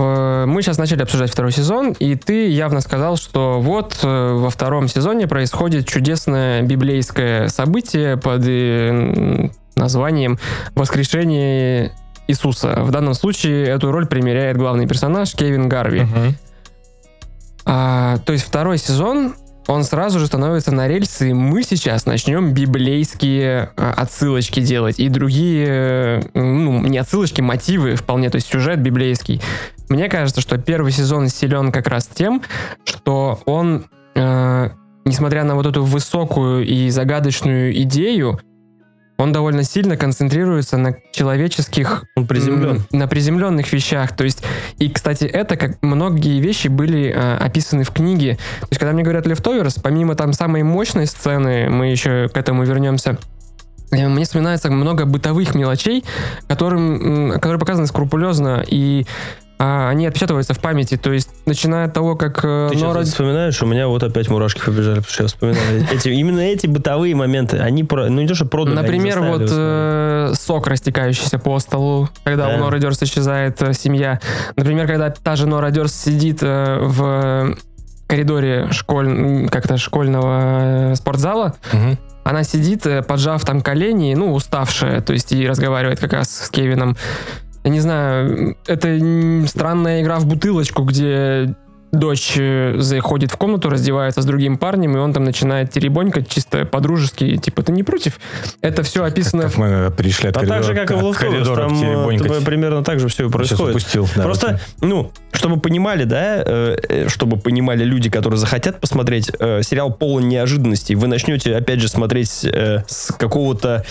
Э, 0.00 0.44
Мы 0.46 0.62
сейчас 0.62 0.78
начали 0.78 1.02
обсуждать 1.02 1.30
второй 1.30 1.52
сезон, 1.52 1.92
и 1.98 2.14
ты 2.14 2.48
явно 2.48 2.80
сказал, 2.80 3.16
что 3.16 3.60
вот 3.60 3.98
э, 4.02 4.32
во 4.32 4.50
втором 4.50 4.88
сезоне 4.88 5.26
происходит 5.26 5.86
чудесное 5.86 6.62
библейское 6.62 7.48
событие 7.48 8.16
под 8.16 8.42
э, 8.46 9.48
названием 9.76 10.38
«Воскрешение 10.74 11.92
Иисуса». 12.26 12.82
В 12.82 12.90
данном 12.90 13.14
случае 13.14 13.66
эту 13.66 13.92
роль 13.92 14.06
примеряет 14.06 14.56
главный 14.56 14.86
персонаж 14.86 15.32
Кевин 15.34 15.68
Гарви. 15.68 16.02
Мгм. 16.02 16.34
А, 17.66 18.18
то 18.18 18.32
есть 18.32 18.46
второй 18.46 18.78
сезон, 18.78 19.34
он 19.70 19.84
сразу 19.84 20.18
же 20.18 20.26
становится 20.26 20.72
на 20.72 20.88
рельсы, 20.88 21.30
и 21.30 21.32
мы 21.32 21.62
сейчас 21.62 22.04
начнем 22.04 22.52
библейские 22.52 23.70
а, 23.76 23.92
отсылочки 23.96 24.58
делать 24.58 24.98
и 24.98 25.08
другие, 25.08 25.66
э, 25.68 26.20
ну, 26.34 26.80
не 26.80 26.98
отсылочки, 26.98 27.40
мотивы 27.40 27.94
вполне, 27.94 28.30
то 28.30 28.36
есть 28.36 28.48
сюжет 28.48 28.80
библейский. 28.80 29.40
Мне 29.88 30.08
кажется, 30.08 30.40
что 30.40 30.58
первый 30.58 30.90
сезон 30.90 31.28
силен 31.28 31.70
как 31.70 31.86
раз 31.86 32.08
тем, 32.12 32.42
что 32.84 33.40
он, 33.44 33.84
э, 34.16 34.70
несмотря 35.04 35.44
на 35.44 35.54
вот 35.54 35.66
эту 35.66 35.84
высокую 35.84 36.66
и 36.66 36.90
загадочную 36.90 37.80
идею, 37.82 38.40
он 39.20 39.32
довольно 39.32 39.64
сильно 39.64 39.98
концентрируется 39.98 40.78
на 40.78 40.96
человеческих 41.12 42.04
Он 42.16 42.26
приземлен. 42.26 42.84
На 42.90 43.06
приземленных 43.06 43.70
вещах. 43.70 44.16
То 44.16 44.24
есть, 44.24 44.42
и, 44.78 44.88
кстати, 44.88 45.24
это 45.24 45.56
как 45.56 45.82
многие 45.82 46.40
вещи 46.40 46.68
были 46.68 47.12
э, 47.14 47.36
описаны 47.36 47.84
в 47.84 47.90
книге. 47.90 48.38
То 48.60 48.66
есть, 48.70 48.78
когда 48.78 48.94
мне 48.94 49.02
говорят 49.02 49.26
Leftovers, 49.26 49.78
помимо 49.82 50.14
там 50.14 50.32
самой 50.32 50.62
мощной 50.62 51.06
сцены, 51.06 51.68
мы 51.68 51.88
еще 51.88 52.28
к 52.28 52.36
этому 52.38 52.64
вернемся, 52.64 53.18
э, 53.90 54.08
мне 54.08 54.24
вспоминается 54.24 54.70
много 54.70 55.04
бытовых 55.04 55.54
мелочей, 55.54 56.02
которым, 56.48 57.32
которые 57.32 57.60
показаны 57.60 57.88
скрупулезно, 57.88 58.64
и 58.66 59.06
а, 59.62 59.90
они 59.90 60.06
отпечатываются 60.06 60.54
в 60.54 60.58
памяти. 60.58 60.96
То 60.96 61.12
есть, 61.12 61.28
начиная 61.44 61.84
от 61.86 61.92
того, 61.92 62.16
как 62.16 62.38
э, 62.42 62.70
Ты 62.72 62.78
Нора- 62.78 63.00
сейчас 63.00 63.10
вспоминаешь, 63.10 63.62
у 63.62 63.66
меня 63.66 63.88
вот 63.88 64.02
опять 64.02 64.30
мурашки 64.30 64.60
побежали, 64.64 65.00
потому 65.00 65.12
что 65.12 65.22
я 65.24 65.28
вспоминаю. 65.28 65.86
Эти, 65.92 66.08
именно 66.08 66.40
эти 66.40 66.66
бытовые 66.66 67.14
моменты, 67.14 67.58
они, 67.58 67.86
ну 67.90 68.08
не 68.22 68.26
то, 68.26 68.34
что 68.34 68.46
продали, 68.46 68.74
Например, 68.74 69.20
вот 69.20 69.42
э, 69.50 70.32
сок, 70.34 70.66
растекающийся 70.66 71.38
по 71.38 71.58
столу, 71.58 72.08
когда 72.24 72.46
Да. 72.48 72.54
у 72.54 72.58
Нора 72.58 72.78
Дёрс 72.78 73.02
исчезает 73.02 73.60
э, 73.60 73.74
семья. 73.74 74.18
Например, 74.56 74.86
когда 74.86 75.10
та 75.10 75.36
же 75.36 75.46
Нора 75.46 75.70
Дёрс 75.70 75.92
сидит 75.94 76.38
э, 76.42 76.78
в 76.80 77.54
коридоре 78.06 78.68
школь... 78.72 79.46
как-то 79.50 79.76
школьного 79.76 80.92
э, 80.92 80.94
спортзала, 80.94 81.54
Мгм. 81.72 81.98
она 82.24 82.44
сидит, 82.44 82.86
э, 82.86 83.02
поджав 83.02 83.44
там 83.44 83.60
колени, 83.60 84.14
ну, 84.16 84.32
уставшая, 84.32 85.00
то 85.02 85.12
есть 85.12 85.32
и 85.32 85.46
разговаривает 85.46 86.00
как 86.00 86.14
раз 86.14 86.30
с 86.30 86.48
Кевином. 86.48 86.96
Я 87.64 87.70
не 87.70 87.80
знаю, 87.80 88.56
это 88.66 89.46
странная 89.46 90.02
игра 90.02 90.18
в 90.18 90.26
бутылочку, 90.26 90.82
где 90.84 91.54
дочь 91.92 92.34
э, 92.36 92.76
заходит 92.78 93.32
в 93.32 93.36
комнату, 93.36 93.68
раздевается 93.68 94.22
с 94.22 94.24
другим 94.24 94.58
парнем, 94.58 94.96
и 94.96 95.00
он 95.00 95.12
там 95.12 95.24
начинает 95.24 95.70
теребонькать 95.72 96.28
чисто 96.28 96.64
по-дружески, 96.64 97.36
типа, 97.36 97.62
ты 97.62 97.72
не 97.72 97.82
против? 97.82 98.18
Это 98.60 98.82
все 98.82 99.04
описано... 99.04 99.44
Как 99.44 99.56
мы 99.56 99.92
перешли 99.96 100.28
от 100.28 100.36
А 100.36 100.46
так 100.46 100.62
же, 100.62 100.74
как 100.74 100.90
и 100.90 100.94
в 100.94 101.12
коридора 101.12 101.68
к 101.68 101.68
там 101.68 102.08
э, 102.08 102.40
примерно 102.44 102.84
так 102.84 103.00
же 103.00 103.08
все 103.08 103.26
и 103.26 103.30
происходит. 103.30 103.70
упустил. 103.70 104.08
да, 104.14 104.22
Просто, 104.22 104.60
вот. 104.78 104.88
ну, 104.88 105.12
чтобы 105.32 105.60
понимали, 105.60 106.04
да, 106.04 106.42
э, 106.44 106.76
э, 106.88 107.08
чтобы 107.08 107.38
понимали 107.38 107.84
люди, 107.84 108.08
которые 108.08 108.38
захотят 108.38 108.80
посмотреть, 108.80 109.30
э, 109.38 109.62
сериал 109.62 109.92
полон 109.92 110.28
неожиданностей. 110.28 110.94
Вы 110.94 111.08
начнете, 111.08 111.56
опять 111.56 111.80
же, 111.80 111.88
смотреть 111.88 112.44
э, 112.44 112.84
с 112.86 113.12
какого-то 113.12 113.84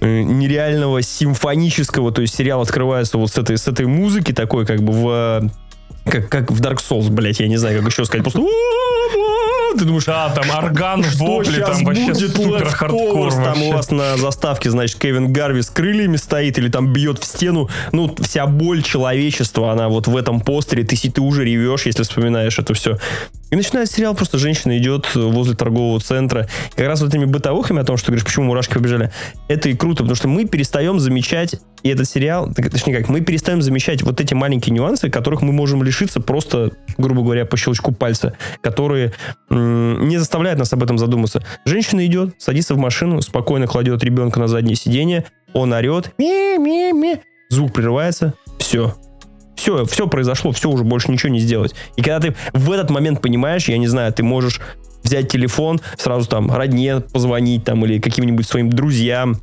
нереального 0.00 1.02
симфонического, 1.02 2.12
то 2.12 2.22
есть 2.22 2.34
сериал 2.34 2.60
открывается 2.60 3.18
вот 3.18 3.30
с 3.30 3.38
этой, 3.38 3.56
с 3.56 3.66
этой 3.68 3.86
музыки 3.86 4.32
такой, 4.32 4.66
как 4.66 4.82
бы 4.82 4.92
в... 4.92 5.08
э, 5.44 6.10
Как, 6.10 6.28
как 6.28 6.50
в 6.50 6.60
Dark 6.60 6.78
Souls, 6.78 7.08
блядь, 7.10 7.40
я 7.40 7.48
не 7.48 7.56
знаю, 7.56 7.80
как 7.80 7.90
еще 7.90 8.04
сказать. 8.04 8.22
Просто... 8.22 8.40
Ты 9.78 9.84
думаешь, 9.84 10.04
Да, 10.04 10.30
там 10.30 10.50
орган, 10.56 11.04
вопли, 11.16 11.60
там 11.60 11.84
вообще 11.84 12.14
супер 12.14 12.66
хардкор 12.66 13.30
Там 13.32 13.62
у 13.62 13.72
вас 13.72 13.90
на 13.90 14.16
заставке, 14.16 14.70
значит, 14.70 14.98
Кевин 14.98 15.32
Гарви 15.32 15.60
с 15.60 15.68
крыльями 15.68 16.16
стоит 16.16 16.56
или 16.58 16.70
там 16.70 16.92
бьет 16.94 17.18
в 17.18 17.24
стену. 17.26 17.68
Ну, 17.92 18.14
вся 18.22 18.46
боль 18.46 18.82
человечества, 18.82 19.72
она 19.72 19.88
вот 19.88 20.06
в 20.06 20.16
этом 20.16 20.40
постере. 20.40 20.82
Ты, 20.84 20.96
ты 20.96 21.20
уже 21.20 21.44
ревешь, 21.44 21.84
если 21.84 22.04
вспоминаешь 22.04 22.58
это 22.58 22.72
все. 22.72 22.98
И 23.50 23.56
начинается 23.56 23.94
сериал, 23.94 24.14
просто 24.14 24.38
женщина 24.38 24.76
идет 24.76 25.14
возле 25.14 25.54
торгового 25.54 26.00
центра. 26.00 26.48
И 26.72 26.76
как 26.76 26.88
раз 26.88 27.00
вот 27.00 27.10
этими 27.10 27.26
бытовухами 27.26 27.80
о 27.80 27.84
том, 27.84 27.96
что 27.96 28.06
ты 28.06 28.12
говоришь, 28.12 28.24
почему 28.24 28.46
мурашки 28.46 28.74
побежали, 28.74 29.12
это 29.46 29.68
и 29.68 29.74
круто, 29.74 29.98
потому 29.98 30.16
что 30.16 30.26
мы 30.26 30.46
перестаем 30.46 30.98
замечать, 30.98 31.54
и 31.84 31.88
этот 31.88 32.08
сериал, 32.08 32.52
точнее 32.52 32.96
как, 32.96 33.08
мы 33.08 33.20
перестаем 33.20 33.62
замечать 33.62 34.02
вот 34.02 34.20
эти 34.20 34.34
маленькие 34.34 34.74
нюансы, 34.74 35.10
которых 35.10 35.42
мы 35.42 35.52
можем 35.52 35.84
лишиться 35.84 36.20
просто, 36.20 36.72
грубо 36.98 37.22
говоря, 37.22 37.46
по 37.46 37.56
щелчку 37.56 37.92
пальца, 37.92 38.32
которые 38.60 39.12
не 39.48 40.18
заставляют 40.18 40.58
нас 40.58 40.72
об 40.72 40.82
этом 40.82 40.98
задуматься. 40.98 41.44
Женщина 41.64 42.04
идет, 42.04 42.34
садится 42.38 42.74
в 42.74 42.78
машину, 42.78 43.22
спокойно 43.22 43.68
кладет 43.68 44.02
ребенка 44.02 44.40
на 44.40 44.48
заднее 44.48 44.74
сиденье, 44.74 45.24
он 45.52 45.72
орет, 45.72 46.12
ми-ми-ми, 46.18 47.20
звук 47.50 47.72
прерывается, 47.72 48.34
все. 48.58 48.96
Все, 49.56 49.84
все 49.86 50.06
произошло, 50.06 50.52
все 50.52 50.70
уже 50.70 50.84
больше 50.84 51.10
ничего 51.10 51.30
не 51.30 51.40
сделать. 51.40 51.74
И 51.96 52.02
когда 52.02 52.28
ты 52.28 52.36
в 52.52 52.70
этот 52.70 52.90
момент 52.90 53.20
понимаешь, 53.20 53.68
я 53.68 53.78
не 53.78 53.88
знаю, 53.88 54.12
ты 54.12 54.22
можешь 54.22 54.60
взять 55.02 55.28
телефон, 55.30 55.80
сразу 55.96 56.28
там 56.28 56.50
родне 56.52 57.00
позвонить 57.00 57.64
там 57.64 57.84
или 57.84 57.98
каким-нибудь 57.98 58.46
своим 58.46 58.70
друзьям, 58.70 59.40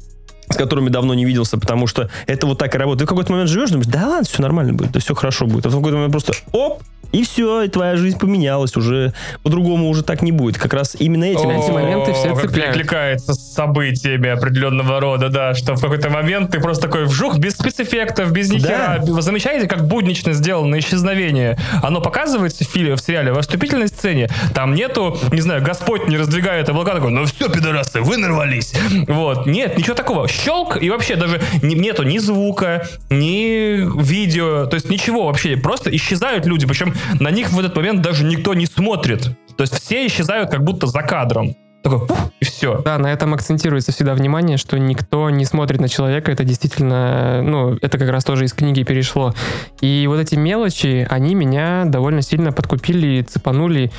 с 0.54 0.58
которыми 0.58 0.90
давно 0.90 1.14
не 1.14 1.26
виделся, 1.26 1.58
потому 1.58 1.88
что 1.88 2.10
это 2.28 2.48
вот 2.48 2.58
так 2.58 2.74
и 2.76 2.78
работает. 2.78 3.02
Ты 3.02 3.06
в 3.06 3.10
какой-то 3.10 3.32
момент 3.32 3.50
живешь, 3.50 3.70
думаешь, 3.70 3.88
да 3.88 4.08
ладно, 4.08 4.26
все 4.26 4.42
нормально 4.42 4.74
будет, 4.74 4.92
да 4.92 5.00
все 5.00 5.14
хорошо 5.16 5.46
будет. 5.46 5.66
А 5.66 5.70
в 5.70 5.76
какой-то 5.76 5.96
момент 5.98 6.12
просто 6.12 6.34
оп, 6.52 6.82
и 7.14 7.24
все, 7.24 7.62
и 7.62 7.68
твоя 7.70 7.96
жизнь 7.96 8.18
поменялась, 8.18 8.76
уже 8.76 9.14
по-другому 9.44 9.88
уже 9.88 10.04
так 10.04 10.24
не 10.24 10.32
будет. 10.32 10.58
Как 10.58 10.74
раз 10.74 10.96
именно 10.98 11.26
этим. 11.26 11.48
эти 11.52 11.70
моменты 11.70 12.12
все 12.14 12.34
как 12.34 12.42
цепляют. 12.42 12.74
перекликается 12.74 13.36
с 13.36 13.54
событиями 13.54 14.30
определенного 14.30 15.00
рода, 15.00 15.30
да, 15.30 15.54
что 15.54 15.76
в 15.76 15.82
какой-то 15.82 16.10
момент 16.10 16.50
ты 16.50 16.60
просто 16.60 16.88
такой 16.88 17.06
вжух, 17.06 17.38
без 17.38 17.54
спецэффектов, 17.54 18.32
без 18.32 18.50
нихера. 18.50 19.00
Вы 19.00 19.22
замечаете, 19.22 19.68
как 19.68 19.88
буднично 19.88 20.34
сделано 20.34 20.80
исчезновение? 20.80 21.60
Оно 21.84 22.02
показывается 22.02 22.64
в 22.64 22.68
фильме, 22.68 22.96
в 22.96 23.00
сериале, 23.00 23.32
в 23.32 23.40
вступительной 23.40 23.90
сцене. 23.90 24.28
Там 24.56 24.74
нету, 24.74 25.16
не 25.32 25.42
знаю, 25.42 25.62
Господь 25.62 26.08
не 26.08 26.18
раздвигает 26.18 26.68
облака, 26.70 26.96
такой, 26.96 27.12
ну 27.12 27.26
все, 27.26 27.48
пидорасы, 27.48 28.02
вы 28.02 28.18
нарвались. 28.18 28.74
Вот, 29.08 29.46
нет, 29.46 29.78
ничего 29.78 29.96
такого. 29.96 30.28
Щелк, 30.44 30.82
и 30.82 30.90
вообще 30.90 31.16
даже 31.16 31.42
не- 31.62 31.76
нету 31.76 32.04
ни 32.04 32.18
звука, 32.18 32.88
ни 33.10 34.02
видео, 34.02 34.66
то 34.66 34.76
есть 34.76 34.90
ничего 34.90 35.28
вообще. 35.28 35.56
Просто 35.58 35.96
исчезают 35.96 36.46
люди, 36.46 36.68
причем 36.68 36.94
на 37.20 37.30
них 37.30 37.52
в 37.52 37.60
этот 37.60 37.76
момент 37.76 38.02
даже 38.02 38.26
никто 38.26 38.54
не 38.54 38.66
смотрит. 38.66 39.30
То 39.56 39.62
есть 39.62 39.80
все 39.80 40.06
исчезают 40.08 40.50
как 40.50 40.64
будто 40.64 40.88
за 40.88 41.02
кадром. 41.02 41.56
Такой, 41.84 42.08
пух, 42.08 42.18
и 42.40 42.46
все. 42.46 42.82
Да, 42.84 42.98
на 42.98 43.08
этом 43.08 43.34
акцентируется 43.34 43.92
всегда 43.92 44.14
внимание, 44.14 44.58
что 44.58 44.78
никто 44.80 45.30
не 45.30 45.44
смотрит 45.44 45.82
на 45.82 45.90
человека. 45.90 46.32
Это 46.32 46.46
действительно, 46.46 47.42
ну, 47.42 47.78
это 47.82 47.98
как 47.98 48.10
раз 48.10 48.24
тоже 48.24 48.46
из 48.46 48.54
книги 48.54 48.84
перешло. 48.84 49.34
И 49.82 50.06
вот 50.08 50.18
эти 50.18 50.36
мелочи, 50.36 51.06
они 51.10 51.36
меня 51.36 51.84
довольно 51.86 52.22
сильно 52.22 52.54
подкупили, 52.54 53.22
цепанули. 53.22 53.92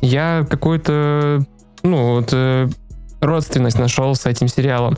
Я 0.00 0.46
какую-то, 0.48 1.44
ну, 1.82 2.14
вот, 2.14 2.28
э, 2.32 2.68
родственность 3.20 3.78
нашел 3.78 4.14
с 4.14 4.24
этим 4.26 4.46
сериалом. 4.46 4.96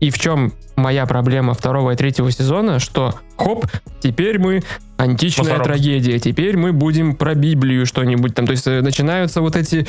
И 0.00 0.10
в 0.10 0.18
чем 0.18 0.52
моя 0.76 1.06
проблема 1.06 1.54
второго 1.54 1.92
и 1.92 1.96
третьего 1.96 2.30
сезона, 2.30 2.78
что 2.78 3.14
хоп, 3.36 3.66
теперь 4.00 4.38
мы 4.38 4.62
античная 4.98 5.44
Мусорок. 5.44 5.64
трагедия, 5.64 6.18
теперь 6.18 6.56
мы 6.56 6.72
будем 6.72 7.14
про 7.16 7.34
Библию 7.34 7.86
что-нибудь 7.86 8.34
там. 8.34 8.46
То 8.46 8.52
есть 8.52 8.66
э, 8.66 8.82
начинаются 8.82 9.40
вот 9.40 9.56
эти 9.56 9.86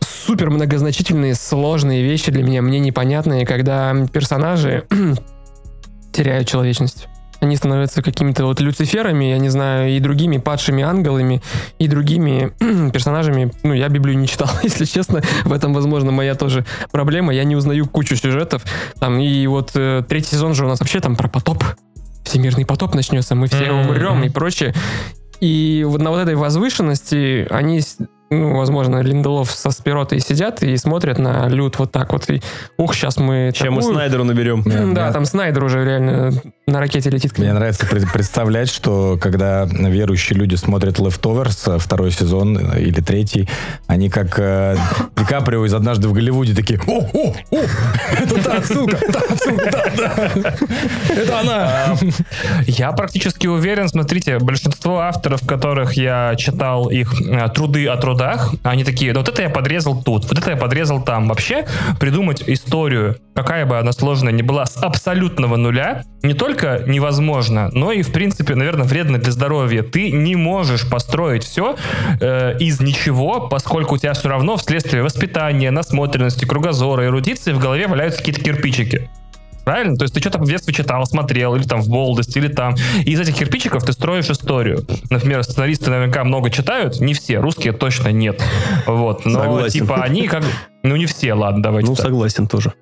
супер 0.00 0.50
многозначительные, 0.50 1.34
сложные 1.34 2.02
вещи 2.02 2.30
для 2.30 2.42
меня, 2.42 2.62
мне 2.62 2.78
непонятные, 2.78 3.46
когда 3.46 3.94
персонажи 4.12 4.84
теряют 6.12 6.46
человечность. 6.46 7.08
Они 7.40 7.56
становятся 7.56 8.02
какими-то 8.02 8.44
вот 8.46 8.60
люциферами, 8.60 9.26
я 9.26 9.38
не 9.38 9.48
знаю, 9.48 9.90
и 9.90 10.00
другими 10.00 10.38
падшими 10.38 10.82
ангелами, 10.82 11.40
и 11.78 11.86
другими 11.86 12.52
персонажами. 12.92 13.52
Ну, 13.62 13.74
я 13.74 13.88
Библию 13.88 14.18
не 14.18 14.26
читал, 14.26 14.48
если 14.62 14.84
честно. 14.84 15.22
В 15.44 15.52
этом, 15.52 15.72
возможно, 15.72 16.10
моя 16.10 16.34
тоже 16.34 16.64
проблема. 16.90 17.32
Я 17.32 17.44
не 17.44 17.54
узнаю 17.56 17.86
кучу 17.86 18.16
сюжетов. 18.16 18.64
Там, 18.98 19.18
и 19.20 19.46
вот 19.46 19.70
э, 19.74 20.02
третий 20.08 20.30
сезон 20.30 20.54
же 20.54 20.64
у 20.64 20.68
нас 20.68 20.80
вообще 20.80 21.00
там 21.00 21.14
про 21.16 21.28
потоп. 21.28 21.62
Всемирный 22.24 22.66
потоп 22.66 22.94
начнется, 22.94 23.34
мы 23.34 23.46
все 23.46 23.70
умрем 23.72 24.22
и 24.24 24.28
прочее. 24.28 24.74
И 25.40 25.84
вот 25.88 26.00
на 26.00 26.10
вот 26.10 26.18
этой 26.18 26.34
возвышенности 26.34 27.46
они, 27.50 27.80
ну, 28.30 28.56
возможно, 28.56 29.00
Линделов 29.00 29.50
со 29.52 29.70
Спиротой 29.70 30.18
сидят 30.20 30.62
и 30.62 30.76
смотрят 30.76 31.18
на 31.18 31.48
Люд 31.48 31.78
вот 31.78 31.92
так 31.92 32.12
вот. 32.12 32.28
И, 32.28 32.42
ух, 32.76 32.94
сейчас 32.94 33.16
мы 33.18 33.52
Чем 33.54 33.74
мы 33.74 33.80
такую- 33.80 33.94
Снайдеру 33.94 34.24
наберем. 34.24 34.62
Да, 34.66 34.82
мне- 34.82 35.12
там 35.12 35.24
Снайдер 35.24 35.62
уже 35.62 35.84
реально 35.84 36.32
на 36.68 36.80
ракете 36.80 37.10
летит. 37.10 37.38
Мне 37.38 37.52
нравится 37.52 37.86
пред- 37.86 38.10
представлять, 38.12 38.70
что 38.70 39.18
когда 39.20 39.64
верующие 39.64 40.38
люди 40.38 40.54
смотрят 40.54 40.98
Leftovers, 40.98 41.76
э, 41.76 41.78
второй 41.78 42.10
сезон 42.10 42.58
э, 42.58 42.80
или 42.80 43.00
третий, 43.00 43.48
они 43.86 44.10
как 44.10 44.38
э, 44.38 44.76
Ди 45.16 45.24
Каприо 45.24 45.64
из 45.64 45.74
«Однажды 45.74 46.08
в 46.08 46.12
Голливуде» 46.12 46.54
такие 46.54 46.80
«О, 46.86 47.00
о, 47.12 47.34
о, 47.50 47.56
это 48.12 48.44
та 48.44 48.58
отсылка, 48.58 48.96
та 48.96 49.20
отсылка, 49.20 49.70
да, 49.70 50.30
да, 50.34 50.54
это 51.08 51.40
она». 51.40 51.96
Я 52.66 52.92
практически 52.92 53.46
уверен, 53.46 53.88
смотрите, 53.88 54.38
большинство 54.38 55.00
авторов, 55.00 55.46
которых 55.46 55.94
я 55.94 56.34
читал 56.36 56.90
их 56.90 57.20
э, 57.20 57.48
труды 57.48 57.86
о 57.86 57.96
трудах, 57.96 58.54
они 58.62 58.84
такие, 58.84 59.14
вот 59.14 59.28
это 59.28 59.42
я 59.42 59.50
подрезал 59.50 60.02
тут, 60.02 60.28
вот 60.28 60.38
это 60.38 60.50
я 60.50 60.56
подрезал 60.56 61.02
там. 61.02 61.28
Вообще 61.28 61.66
придумать 61.98 62.42
историю, 62.46 63.16
какая 63.34 63.64
бы 63.64 63.78
она 63.78 63.92
сложная 63.92 64.32
ни 64.32 64.42
была, 64.42 64.66
с 64.66 64.76
абсолютного 64.76 65.56
нуля, 65.56 66.02
не 66.22 66.34
только 66.34 66.57
невозможно, 66.62 67.70
но 67.72 67.92
и, 67.92 68.02
в 68.02 68.12
принципе, 68.12 68.54
наверное, 68.54 68.84
вредно 68.84 69.18
для 69.18 69.32
здоровья. 69.32 69.82
Ты 69.82 70.10
не 70.10 70.36
можешь 70.36 70.88
построить 70.88 71.44
все 71.44 71.76
э, 72.20 72.58
из 72.58 72.80
ничего, 72.80 73.48
поскольку 73.48 73.94
у 73.94 73.98
тебя 73.98 74.12
все 74.12 74.28
равно 74.28 74.56
вследствие 74.56 75.02
воспитания, 75.02 75.70
насмотренности, 75.70 76.44
кругозора, 76.44 77.06
эрудиции 77.06 77.52
в 77.52 77.58
голове 77.58 77.86
валяются 77.86 78.18
какие-то 78.18 78.42
кирпичики. 78.42 79.08
Правильно? 79.68 79.98
То 79.98 80.04
есть 80.04 80.14
ты 80.14 80.20
что-то 80.20 80.38
в 80.38 80.46
детстве 80.46 80.72
читал, 80.72 81.04
смотрел, 81.04 81.54
или 81.54 81.62
там 81.62 81.82
в 81.82 81.88
молодости, 81.88 82.38
или 82.38 82.48
там. 82.48 82.74
И 83.04 83.10
из 83.10 83.20
этих 83.20 83.34
кирпичиков 83.34 83.84
ты 83.84 83.92
строишь 83.92 84.30
историю. 84.30 84.86
Например, 85.10 85.42
сценаристы 85.42 85.90
наверняка 85.90 86.24
много 86.24 86.48
читают, 86.48 87.00
не 87.00 87.12
все, 87.12 87.36
русские 87.38 87.74
точно 87.74 88.08
нет. 88.08 88.42
Вот. 88.86 89.26
Но 89.26 89.42
Согласен. 89.42 89.80
типа 89.80 90.02
они 90.02 90.26
как... 90.26 90.42
Ну 90.88 90.96
не 90.96 91.06
все, 91.06 91.34
ладно, 91.34 91.62
давайте 91.62 91.90
Ну, 91.90 91.94
так. 91.94 92.06
согласен 92.06 92.46
тоже. 92.46 92.72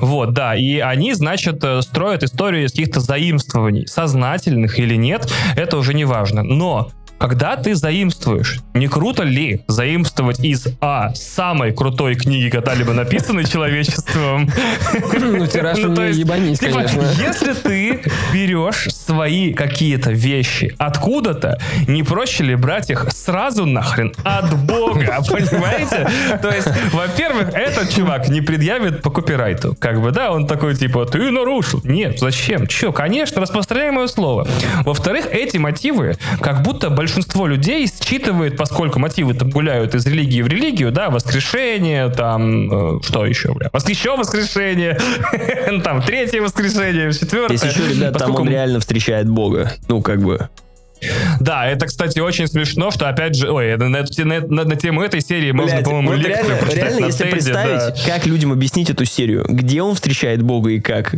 Вот, 0.00 0.32
да. 0.32 0.56
И 0.56 0.78
они, 0.78 1.14
значит, 1.14 1.62
э, 1.62 1.80
строят 1.82 2.22
историю 2.24 2.64
из 2.66 2.72
каких-то 2.72 3.00
заимствований. 3.00 3.86
Сознательных 3.86 4.78
или 4.80 4.96
нет, 4.96 5.32
это 5.54 5.76
уже 5.76 5.94
не 5.94 6.04
важно. 6.04 6.42
Но 6.42 6.90
когда 7.22 7.54
ты 7.54 7.76
заимствуешь, 7.76 8.58
не 8.74 8.88
круто 8.88 9.22
ли 9.22 9.62
заимствовать 9.68 10.40
из 10.40 10.66
А 10.80 11.14
самой 11.14 11.72
крутой 11.72 12.16
книги, 12.16 12.48
когда-либо 12.48 12.94
написанной 12.94 13.44
человечеством? 13.44 14.50
Ну, 15.20 15.46
тираж 15.46 15.78
у 15.78 15.88
Ну, 15.88 15.94
то 15.94 16.04
есть, 16.04 16.18
ебанись, 16.18 16.58
типа, 16.58 16.78
конечно. 16.78 17.02
Если 17.24 17.52
ты 17.52 18.02
берешь 18.32 18.88
свои 18.92 19.54
какие-то 19.54 20.10
вещи 20.10 20.74
откуда-то, 20.78 21.60
не 21.86 22.02
проще 22.02 22.42
ли 22.42 22.56
брать 22.56 22.90
их 22.90 23.06
сразу 23.12 23.66
нахрен 23.66 24.12
от 24.24 24.58
Бога, 24.58 25.22
понимаете? 25.30 26.08
То 26.42 26.48
есть, 26.50 26.68
во-первых, 26.92 27.54
этот 27.54 27.94
чувак 27.94 28.30
не 28.30 28.40
предъявит 28.40 29.00
по 29.00 29.10
копирайту. 29.10 29.76
Как 29.78 30.02
бы, 30.02 30.10
да, 30.10 30.32
он 30.32 30.48
такой, 30.48 30.74
типа, 30.74 31.06
ты 31.06 31.30
нарушил. 31.30 31.80
Нет, 31.84 32.18
зачем? 32.18 32.66
Че, 32.66 32.90
конечно, 32.90 33.40
распространяй 33.40 33.92
мое 33.92 34.08
слово. 34.08 34.48
Во-вторых, 34.84 35.26
эти 35.30 35.58
мотивы, 35.58 36.16
как 36.40 36.62
будто 36.62 36.90
большинство 36.90 37.11
людей 37.46 37.86
считывает, 37.86 38.56
поскольку 38.56 38.98
мотивы 38.98 39.34
там 39.34 39.50
гуляют 39.50 39.94
из 39.94 40.06
религии 40.06 40.42
в 40.42 40.48
религию, 40.48 40.92
да, 40.92 41.10
воскрешение, 41.10 42.08
там, 42.08 42.96
э, 42.98 43.00
что 43.02 43.26
еще, 43.26 43.52
бля, 43.54 43.70
еще 43.86 44.16
воскрешение, 44.16 44.98
там, 45.84 46.02
третье 46.02 46.40
воскрешение, 46.40 47.12
четвертое. 47.12 47.54
Если 47.54 47.68
еще, 47.68 47.88
ребят, 47.88 48.18
там 48.18 48.34
он 48.34 48.48
реально 48.48 48.80
встречает 48.80 49.28
Бога. 49.28 49.72
Ну, 49.88 50.02
как 50.02 50.22
бы. 50.22 50.48
Да, 51.40 51.66
это, 51.66 51.86
кстати, 51.86 52.20
очень 52.20 52.46
смешно, 52.46 52.90
что, 52.90 53.08
опять 53.08 53.34
же, 53.34 53.50
ой, 53.50 53.76
на, 53.76 53.88
на- 53.88 54.04
на- 54.24 54.64
на 54.64 54.76
тему 54.76 55.02
этой 55.02 55.20
серии 55.20 55.50
можно, 55.50 55.76
Блядь, 55.76 55.84
по-моему, 55.84 56.10
вот 56.10 56.18
лекцию 56.18 56.44
реально, 56.46 56.56
прочитать 56.58 56.84
реально, 56.84 57.00
на 57.00 57.06
если 57.06 57.22
тейзе, 57.24 57.32
представить, 57.34 58.04
да. 58.06 58.12
как 58.14 58.26
людям 58.26 58.52
объяснить 58.52 58.90
эту 58.90 59.04
серию, 59.04 59.44
где 59.48 59.82
он 59.82 59.94
встречает 59.94 60.42
Бога 60.42 60.70
и 60.70 60.80
как, 60.80 61.14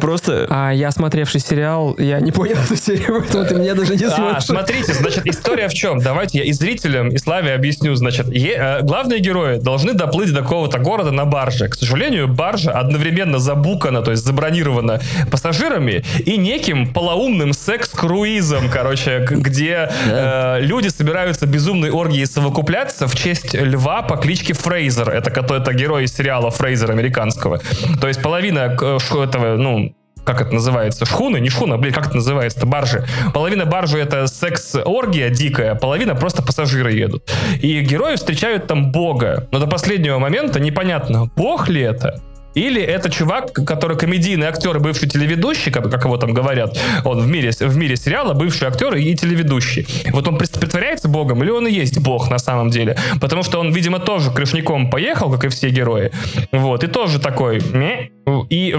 Просто 0.00 0.46
А 0.50 0.72
я, 0.72 0.90
смотревший 0.90 1.40
сериал, 1.40 1.94
я 1.98 2.18
не 2.20 2.32
понял 2.32 2.56
эту 2.56 2.74
серию, 2.76 3.20
поэтому 3.22 3.44
ты 3.46 3.54
меня 3.54 3.74
даже 3.74 3.94
не 3.94 4.04
А, 4.04 4.10
смотришь. 4.10 4.44
смотрите, 4.44 4.92
значит, 4.94 5.26
история 5.26 5.68
в 5.68 5.74
чем? 5.74 6.00
Давайте 6.00 6.38
я 6.38 6.44
и 6.44 6.52
зрителям, 6.52 7.08
и 7.10 7.18
Славе 7.18 7.52
объясню. 7.54 7.94
Значит, 7.94 8.26
е- 8.28 8.56
э, 8.56 8.82
главные 8.82 9.20
герои 9.20 9.58
должны 9.58 9.92
доплыть 9.92 10.32
до 10.32 10.42
какого-то 10.42 10.78
города 10.78 11.12
на 11.12 11.24
барже. 11.24 11.68
К 11.68 11.74
сожалению, 11.76 12.26
баржа 12.26 12.72
одновременно 12.72 13.38
забукана, 13.38 14.02
то 14.02 14.10
есть 14.10 14.24
забронирована 14.24 15.00
пассажирами 15.30 16.04
и 16.18 16.36
неким 16.36 16.92
полоумным 16.92 17.52
секс-круизом, 17.52 18.68
короче, 18.70 19.24
где 19.30 19.88
э, 20.06 20.58
люди 20.62 20.88
собираются 20.88 21.46
безумной 21.46 21.90
оргией 21.90 22.26
совокупляться 22.26 23.06
в 23.06 23.14
честь 23.14 23.54
льва 23.54 24.02
по 24.02 24.16
кличке 24.16 24.52
Фрейзер. 24.52 25.10
Это, 25.10 25.30
это 25.30 25.72
герой 25.72 26.04
из 26.04 26.14
сериала 26.14 26.50
Фрейзер 26.50 26.90
американского. 26.90 27.60
То 28.00 28.08
есть 28.08 28.20
половина 28.20 28.76
э, 28.80 28.98
этого, 29.22 29.56
ну, 29.56 29.75
как 30.26 30.40
это 30.40 30.52
называется, 30.52 31.06
шхуны, 31.06 31.38
не 31.38 31.48
шхуна, 31.48 31.78
блин, 31.78 31.94
как 31.94 32.08
это 32.08 32.16
называется, 32.16 32.58
это 32.58 32.66
баржи. 32.66 33.06
Половина 33.32 33.64
баржи 33.64 33.98
это 33.98 34.26
секс-оргия 34.26 35.30
дикая, 35.30 35.76
половина 35.76 36.14
просто 36.14 36.42
пассажиры 36.42 36.92
едут. 36.92 37.30
И 37.62 37.80
герои 37.80 38.16
встречают 38.16 38.66
там 38.66 38.90
бога, 38.90 39.48
но 39.52 39.60
до 39.60 39.66
последнего 39.66 40.18
момента 40.18 40.60
непонятно, 40.60 41.30
бог 41.36 41.68
ли 41.68 41.80
это, 41.80 42.20
или 42.56 42.82
это 42.82 43.10
чувак, 43.10 43.52
который 43.52 43.98
комедийный 43.98 44.46
актер 44.46 44.76
и 44.78 44.80
бывший 44.80 45.08
телеведущий, 45.08 45.70
как, 45.70 45.90
как 45.90 46.04
его 46.04 46.16
там 46.16 46.32
говорят, 46.32 46.76
он 47.04 47.20
в 47.20 47.26
мире, 47.28 47.50
в 47.50 47.76
мире 47.76 47.96
сериала 47.96 48.32
бывший 48.32 48.66
актер 48.66 48.94
и 48.94 49.14
телеведущий. 49.14 49.86
Вот 50.10 50.26
он 50.26 50.38
прит- 50.38 50.58
притворяется 50.58 51.06
богом 51.08 51.42
или 51.42 51.50
он 51.50 51.66
и 51.66 51.70
есть 51.70 51.98
бог 52.00 52.30
на 52.30 52.38
самом 52.38 52.70
деле? 52.70 52.96
Потому 53.20 53.42
что 53.42 53.60
он, 53.60 53.72
видимо, 53.72 53.98
тоже 53.98 54.30
крышником 54.30 54.88
поехал, 54.90 55.30
как 55.30 55.44
и 55.44 55.48
все 55.48 55.68
герои. 55.68 56.10
Вот, 56.50 56.82
и 56.82 56.86
тоже 56.86 57.20
такой... 57.20 57.60
«Ме». 57.72 58.10
И 58.50 58.74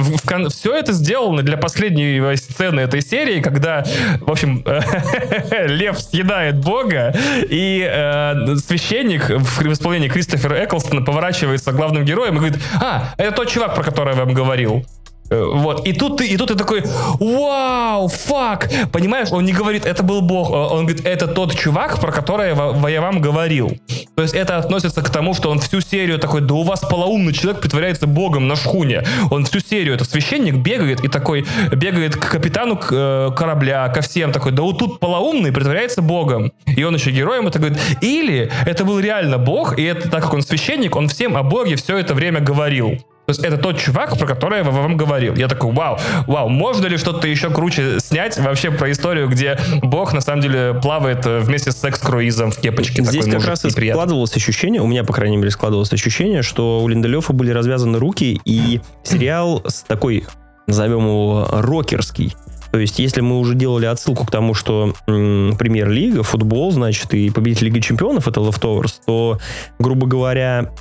все 0.49 0.75
это 0.75 0.91
сделано 0.91 1.41
для 1.41 1.57
последней 1.57 2.35
сцены 2.35 2.81
этой 2.81 3.01
серии, 3.01 3.41
когда, 3.41 3.85
в 4.19 4.29
общем, 4.29 4.63
лев 5.67 5.99
съедает 5.99 6.57
бога, 6.57 7.15
и 7.49 7.87
э, 7.89 8.55
священник 8.57 9.29
в 9.29 9.71
исполнении 9.71 10.09
Кристофера 10.09 10.65
Эклстона 10.65 11.01
поворачивается 11.01 11.71
к 11.71 11.75
главным 11.75 12.03
героям 12.03 12.35
и 12.35 12.39
говорит, 12.39 12.59
а, 12.81 13.13
это 13.17 13.31
тот 13.31 13.49
чувак, 13.49 13.75
про 13.75 13.83
который 13.83 14.15
я 14.15 14.25
вам 14.25 14.33
говорил. 14.33 14.85
Э, 15.29 15.43
Вот, 15.43 15.87
и 15.87 15.93
тут 15.93 16.17
ты, 16.17 16.27
и 16.27 16.37
тут 16.37 16.47
ты 16.49 16.55
такой, 16.55 16.83
вау, 17.19 18.07
фак, 18.07 18.69
понимаешь, 18.91 19.29
он 19.31 19.45
не 19.45 19.53
говорит, 19.53 19.85
это 19.85 20.03
был 20.03 20.21
бог, 20.21 20.49
э, 20.51 20.53
он 20.53 20.85
говорит, 20.85 21.05
это 21.05 21.27
тот 21.27 21.55
чувак, 21.55 21.99
про 21.99 22.11
ва- 22.55 22.87
я 22.87 23.01
вам 23.01 23.21
говорил. 23.21 23.71
То 24.15 24.21
есть 24.23 24.33
это 24.33 24.57
относится 24.57 25.01
к 25.01 25.09
тому, 25.09 25.33
что 25.33 25.49
он 25.49 25.59
всю 25.59 25.81
серию 25.81 26.19
такой, 26.19 26.41
да 26.41 26.53
у 26.53 26.63
вас 26.63 26.79
полоумный 26.81 27.33
человек 27.33 27.61
притворяется 27.61 28.07
богом 28.07 28.47
на 28.47 28.55
шхуне. 28.55 29.03
Он 29.31 29.45
всю 29.45 29.59
серию, 29.59 29.95
это 29.95 30.05
священник, 30.05 30.55
бегает 30.55 31.03
и 31.03 31.07
такой, 31.07 31.45
бегает 31.71 32.15
к 32.15 32.29
капитану 32.31 32.77
к, 32.77 32.87
э, 32.91 33.31
корабля, 33.35 33.87
ко 33.89 34.01
всем, 34.01 34.31
такой, 34.31 34.51
да 34.51 34.63
вот 34.63 34.79
тут 34.79 34.99
полоумный 34.99 35.51
притворяется 35.51 36.01
богом. 36.01 36.51
И 36.65 36.83
он 36.83 36.95
еще 36.95 37.11
героем 37.11 37.47
это 37.47 37.59
говорит. 37.59 37.79
Или 38.01 38.51
это 38.65 38.85
был 38.85 38.99
реально 38.99 39.37
бог, 39.37 39.77
и 39.77 39.83
это, 39.83 40.09
так 40.09 40.23
как 40.23 40.33
он 40.33 40.41
священник, 40.41 40.95
он 40.95 41.07
всем 41.09 41.35
о 41.37 41.43
боге 41.43 41.75
все 41.75 41.97
это 41.97 42.13
время 42.13 42.39
говорил. 42.39 42.97
То 43.27 43.31
есть 43.31 43.43
это 43.43 43.57
тот 43.57 43.77
чувак, 43.77 44.17
про 44.17 44.25
который 44.25 44.59
я 44.59 44.63
вам 44.63 44.95
говорил. 44.95 45.35
Я 45.35 45.49
такой, 45.49 45.73
вау, 45.73 45.99
вау, 46.27 46.47
можно 46.47 46.87
ли 46.87 46.95
что-то 46.95 47.27
еще 47.27 47.49
круче 47.49 47.99
снять 47.99 48.39
вообще 48.39 48.71
про 48.71 48.89
историю, 48.89 49.27
где 49.27 49.59
бог 49.81 50.13
на 50.13 50.21
самом 50.21 50.41
деле 50.41 50.79
плавает 50.81 51.25
э, 51.25 51.39
вместе 51.39 51.73
с 51.73 51.75
секс-круизом 51.75 52.51
в 52.51 52.57
кепочке. 52.57 53.03
Здесь 53.03 53.25
такой 53.25 53.25
как 53.25 53.33
мужик 53.33 53.49
раз 53.49 53.65
и 53.65 53.67
неприятный. 53.67 53.99
складывалось 53.99 54.33
ощущение, 54.37 54.81
у 54.81 54.87
меня, 54.87 55.03
по 55.03 55.11
крайней 55.11 55.35
мере, 55.35 55.51
складывалось 55.51 55.91
ощущение, 55.91 56.41
что 56.41 56.81
у 56.81 56.87
Линделёфа 56.87 57.33
были 57.33 57.51
развязаны 57.51 57.99
руки, 57.99 58.39
и 58.45 58.79
сериал 59.03 59.61
с 59.67 59.81
такой, 59.81 60.25
назовем 60.65 61.01
его, 61.01 61.49
рокерский. 61.51 62.33
То 62.71 62.79
есть, 62.79 62.97
если 62.97 63.19
мы 63.19 63.39
уже 63.39 63.55
делали 63.55 63.87
отсылку 63.87 64.25
к 64.25 64.31
тому, 64.31 64.53
что 64.53 64.93
м, 65.05 65.57
премьер-лига, 65.59 66.23
футбол, 66.23 66.71
значит, 66.71 67.13
и 67.13 67.29
победитель 67.29 67.65
Лиги 67.65 67.81
Чемпионов— 67.81 68.25
это 68.29 68.39
Leftovers, 68.39 68.93
то, 69.05 69.37
грубо 69.79 70.07
говоря, 70.07 70.71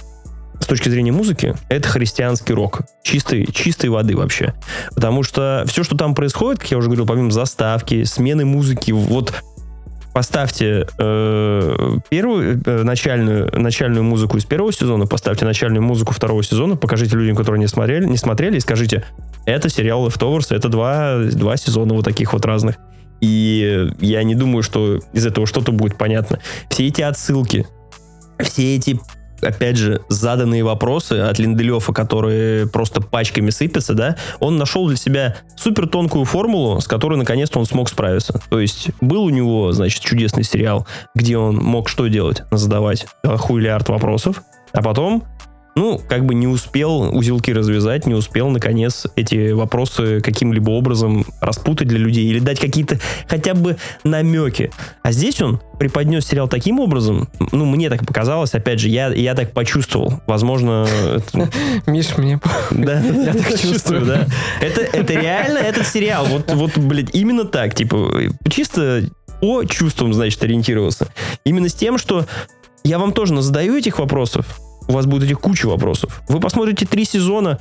с 0.61 0.67
точки 0.67 0.89
зрения 0.89 1.13
музыки, 1.13 1.55
это 1.69 1.89
христианский 1.89 2.55
рок. 2.55 2.83
Чистой, 3.03 3.47
чистой 3.53 3.91
воды 3.91 4.17
вообще. 4.17 4.55
Потому 4.95 5.23
что 5.23 5.65
все, 5.67 5.85
что 5.85 5.97
там 5.97 6.15
происходит, 6.15 6.61
как 6.61 6.71
я 6.71 6.79
уже 6.79 6.89
говорил, 6.89 7.07
помимо 7.07 7.31
заставки, 7.31 8.05
смены 8.05 8.45
музыки, 8.45 8.91
вот 8.91 9.35
поставьте 10.17 10.87
э, 10.99 11.99
первую 12.09 12.63
э, 12.65 12.83
начальную, 12.85 13.51
начальную 13.61 14.03
музыку 14.03 14.39
из 14.39 14.47
первого 14.47 14.73
сезона, 14.73 15.07
поставьте 15.07 15.45
начальную 15.45 15.83
музыку 15.83 16.15
второго 16.15 16.43
сезона, 16.43 16.75
покажите 16.75 17.17
людям, 17.17 17.37
которые 17.37 17.61
не 17.61 17.67
смотрели, 17.67 18.07
не 18.07 18.17
смотрели, 18.17 18.57
и 18.57 18.61
скажите, 18.61 19.05
это 19.45 19.69
сериал 19.69 20.09
Leftovers, 20.09 20.57
это 20.57 20.71
два, 20.71 21.19
два 21.19 21.59
сезона 21.59 21.93
вот 21.93 22.07
таких 22.07 22.33
вот 22.33 22.47
разных. 22.47 22.77
И 23.21 23.91
я 24.01 24.23
не 24.23 24.35
думаю, 24.35 24.63
что 24.63 25.01
из 25.13 25.27
этого 25.27 25.47
что-то 25.47 25.73
будет 25.73 25.99
понятно. 25.99 26.39
Все 26.71 26.87
эти 26.87 27.03
отсылки, 27.03 27.67
все 28.39 28.75
эти 28.75 28.99
опять 29.43 29.77
же, 29.77 30.03
заданные 30.09 30.65
вопросы 30.65 31.15
от 31.15 31.39
Линделёфа, 31.39 31.93
которые 31.93 32.67
просто 32.67 33.01
пачками 33.01 33.51
сыпятся, 33.51 33.95
да, 33.95 34.17
он 34.41 34.57
нашел 34.57 34.87
для 34.87 34.97
себя 34.97 35.37
супер 35.57 35.89
тонкую 35.89 36.25
формулу, 36.25 36.81
с 36.81 36.87
которой 36.87 37.17
наконец-то 37.17 37.59
он 37.59 37.67
смог 37.67 37.89
справиться. 37.89 38.41
То 38.51 38.61
есть 38.61 38.91
был 39.01 39.25
у 39.25 39.31
него, 39.31 39.73
значит, 39.73 40.03
чудесный 40.03 40.45
сериал, 40.45 40.87
где 41.15 41.39
он 41.39 41.57
мог 41.57 41.89
что 41.89 42.07
делать? 42.07 42.43
Задавать 42.51 43.07
хуйлиард 43.25 43.89
вопросов, 43.89 44.43
а 44.73 44.83
потом 44.83 45.25
ну, 45.77 46.01
как 46.09 46.25
бы 46.25 46.35
не 46.35 46.49
успел 46.49 47.15
узелки 47.15 47.51
развязать, 47.51 48.07
не 48.07 48.15
успел, 48.15 48.49
наконец, 48.49 49.07
эти 49.15 49.53
вопросы 49.53 50.21
каким-либо 50.23 50.71
образом 50.71 51.27
распутать 51.41 51.87
для 51.87 51.99
людей 51.99 52.25
или 52.27 52.39
дать 52.39 52.59
какие-то 52.59 52.99
хотя 53.29 53.55
бы 53.55 53.77
намеки. 54.03 54.73
А 55.03 55.13
здесь 55.13 55.41
он 55.43 55.61
преподнес 55.79 56.27
сериал 56.27 56.49
таким 56.49 56.81
образом, 56.81 57.29
ну, 57.53 57.67
мне 57.67 57.91
так 57.91 58.07
показалось, 58.07 58.55
опять 58.55 58.81
же, 58.81 58.89
я, 58.89 59.09
я 59.09 59.35
так 59.35 59.53
почувствовал. 59.53 60.23
Возможно, 60.27 60.89
Миш, 61.87 62.17
мне... 62.17 62.41
да, 62.71 63.01
я 63.03 63.35
так 63.35 63.61
чувствую, 63.61 64.07
да. 64.07 64.27
Это, 64.61 65.13
реально 65.13 65.59
этот 65.59 65.87
сериал. 65.87 66.25
Вот, 66.27 66.51
вот, 66.55 66.79
блядь, 66.79 67.15
именно 67.15 67.45
так, 67.45 67.75
типа, 67.75 68.23
чисто 68.49 69.03
по 69.43 69.65
чувствам, 69.65 70.15
значит, 70.15 70.43
ориентировался. 70.43 71.09
Именно 71.45 71.69
с 71.69 71.75
тем, 71.75 71.99
что 71.99 72.25
я 72.83 72.99
вам 72.99 73.13
тоже 73.13 73.39
задаю 73.43 73.77
этих 73.77 73.99
вопросов, 73.99 74.59
у 74.89 74.93
вас 74.93 75.07
будет 75.07 75.25
этих 75.25 75.41
куча 75.41 75.67
вопросов. 75.67 76.23
Вы 76.29 76.41
посмотрите 76.41 76.87
три 76.87 77.05
сезона, 77.05 77.59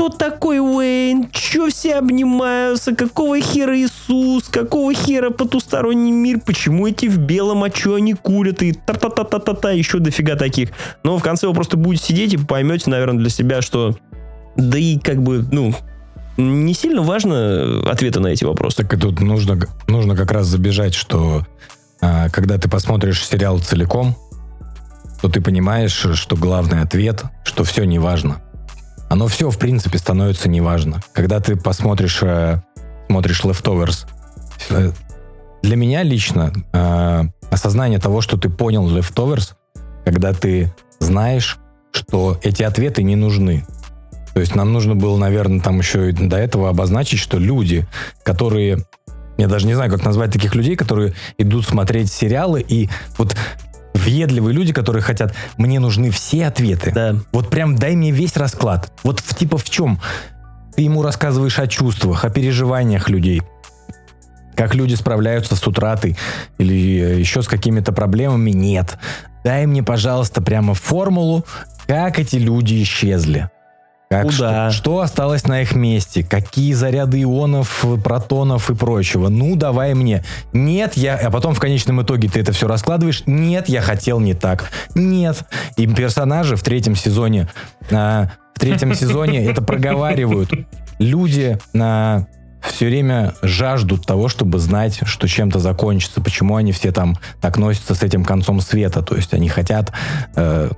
кто 0.00 0.08
такой 0.08 0.60
Уэйн? 0.60 1.28
Че 1.30 1.68
все 1.68 1.96
обнимаются? 1.96 2.94
Какого 2.94 3.38
хера 3.38 3.76
Иисус? 3.76 4.44
Какого 4.44 4.94
хера 4.94 5.28
потусторонний 5.28 6.10
мир? 6.10 6.40
Почему 6.40 6.86
эти 6.86 7.04
в 7.04 7.18
белом? 7.18 7.64
А 7.64 7.68
че 7.68 7.96
они 7.96 8.14
курят? 8.14 8.62
И 8.62 8.72
та-та-та-та-та-та, 8.72 9.72
еще 9.72 9.98
дофига 9.98 10.36
таких. 10.36 10.70
Но 11.04 11.18
в 11.18 11.22
конце 11.22 11.48
вы 11.48 11.52
просто 11.52 11.76
будете 11.76 12.02
сидеть 12.06 12.32
и 12.32 12.38
поймете, 12.38 12.88
наверное, 12.88 13.20
для 13.20 13.28
себя, 13.28 13.60
что 13.60 13.94
да 14.56 14.78
и 14.78 14.98
как 14.98 15.22
бы, 15.22 15.44
ну, 15.52 15.74
не 16.38 16.72
сильно 16.72 17.02
важно 17.02 17.82
ответы 17.86 18.20
на 18.20 18.28
эти 18.28 18.44
вопросы. 18.44 18.78
Так 18.78 18.94
и 18.94 18.96
тут 18.96 19.20
нужно, 19.20 19.58
нужно 19.86 20.16
как 20.16 20.32
раз 20.32 20.46
забежать, 20.46 20.94
что 20.94 21.46
а, 22.00 22.30
когда 22.30 22.56
ты 22.56 22.70
посмотришь 22.70 23.26
сериал 23.26 23.58
целиком, 23.58 24.16
то 25.20 25.28
ты 25.28 25.40
понимаешь, 25.40 26.06
что 26.14 26.36
главный 26.36 26.80
ответ, 26.82 27.24
что 27.44 27.64
все 27.64 27.84
не 27.84 27.98
важно. 27.98 28.40
Оно 29.08 29.26
все, 29.26 29.50
в 29.50 29.58
принципе, 29.58 29.98
становится 29.98 30.48
неважно. 30.48 31.02
Когда 31.12 31.40
ты 31.40 31.56
посмотришь, 31.56 32.20
э, 32.22 32.60
смотришь 33.08 33.42
Leftovers, 33.42 34.06
э, 34.70 34.92
для 35.62 35.76
меня 35.76 36.02
лично 36.02 36.52
э, 36.72 37.22
осознание 37.50 37.98
того, 37.98 38.20
что 38.20 38.36
ты 38.36 38.48
понял 38.48 38.88
Leftovers, 38.88 39.54
когда 40.04 40.32
ты 40.32 40.72
знаешь, 41.00 41.58
что 41.92 42.38
эти 42.42 42.62
ответы 42.62 43.02
не 43.02 43.16
нужны. 43.16 43.66
То 44.32 44.40
есть 44.40 44.54
нам 44.54 44.72
нужно 44.72 44.94
было, 44.94 45.18
наверное, 45.18 45.60
там 45.60 45.78
еще 45.78 46.10
и 46.10 46.12
до 46.12 46.36
этого 46.36 46.68
обозначить, 46.68 47.18
что 47.18 47.38
люди, 47.38 47.86
которые... 48.22 48.84
Я 49.38 49.48
даже 49.48 49.66
не 49.66 49.74
знаю, 49.74 49.90
как 49.90 50.04
назвать 50.04 50.32
таких 50.32 50.54
людей, 50.54 50.76
которые 50.76 51.14
идут 51.38 51.64
смотреть 51.64 52.12
сериалы, 52.12 52.64
и 52.66 52.88
вот 53.16 53.34
въедливые 54.00 54.54
люди, 54.54 54.72
которые 54.72 55.02
хотят, 55.02 55.34
мне 55.56 55.78
нужны 55.78 56.10
все 56.10 56.46
ответы. 56.46 56.92
Да. 56.92 57.16
Вот 57.32 57.50
прям 57.50 57.76
дай 57.76 57.94
мне 57.94 58.10
весь 58.10 58.36
расклад. 58.36 58.92
Вот 59.02 59.20
в, 59.20 59.34
типа 59.34 59.58
в 59.58 59.68
чем? 59.68 60.00
Ты 60.74 60.82
ему 60.82 61.02
рассказываешь 61.02 61.58
о 61.58 61.66
чувствах, 61.66 62.24
о 62.24 62.30
переживаниях 62.30 63.08
людей, 63.08 63.42
как 64.56 64.74
люди 64.74 64.94
справляются 64.94 65.56
с 65.56 65.66
утратой 65.66 66.16
или 66.58 66.74
э, 67.00 67.18
еще 67.20 67.42
с 67.42 67.48
какими-то 67.48 67.92
проблемами. 67.92 68.50
Нет. 68.50 68.98
Дай 69.44 69.66
мне, 69.66 69.82
пожалуйста, 69.82 70.42
прямо 70.42 70.74
формулу, 70.74 71.44
как 71.86 72.18
эти 72.18 72.36
люди 72.36 72.82
исчезли. 72.82 73.50
Как, 74.12 74.24
Куда? 74.24 74.70
что, 74.70 74.76
что 74.76 75.00
осталось 75.02 75.46
на 75.46 75.62
их 75.62 75.76
месте? 75.76 76.24
Какие 76.24 76.72
заряды 76.72 77.22
ионов, 77.22 77.84
протонов 78.02 78.68
и 78.68 78.74
прочего? 78.74 79.28
Ну, 79.28 79.54
давай 79.54 79.94
мне. 79.94 80.24
Нет, 80.52 80.94
я... 80.96 81.14
А 81.14 81.30
потом 81.30 81.54
в 81.54 81.60
конечном 81.60 82.02
итоге 82.02 82.28
ты 82.28 82.40
это 82.40 82.50
все 82.50 82.66
раскладываешь. 82.66 83.22
Нет, 83.26 83.68
я 83.68 83.80
хотел 83.80 84.18
не 84.18 84.34
так. 84.34 84.72
Нет. 84.96 85.44
И 85.76 85.86
персонажи 85.86 86.56
в 86.56 86.62
третьем 86.64 86.96
сезоне... 86.96 87.48
а, 87.92 88.32
в 88.52 88.58
третьем 88.58 88.94
сезоне 88.94 89.46
это 89.48 89.62
проговаривают. 89.62 90.50
люди 90.98 91.60
на 91.72 92.26
все 92.62 92.86
время 92.86 93.34
жаждут 93.42 94.06
того, 94.06 94.28
чтобы 94.28 94.58
знать, 94.58 95.02
что 95.04 95.28
чем-то 95.28 95.60
закончится, 95.60 96.20
почему 96.20 96.56
они 96.56 96.72
все 96.72 96.90
там 96.90 97.16
так 97.40 97.58
носятся 97.58 97.94
с 97.94 98.02
этим 98.02 98.24
концом 98.24 98.60
света, 98.60 99.02
то 99.02 99.14
есть 99.14 99.32
они 99.34 99.48
хотят 99.48 99.92
э, 100.34 100.70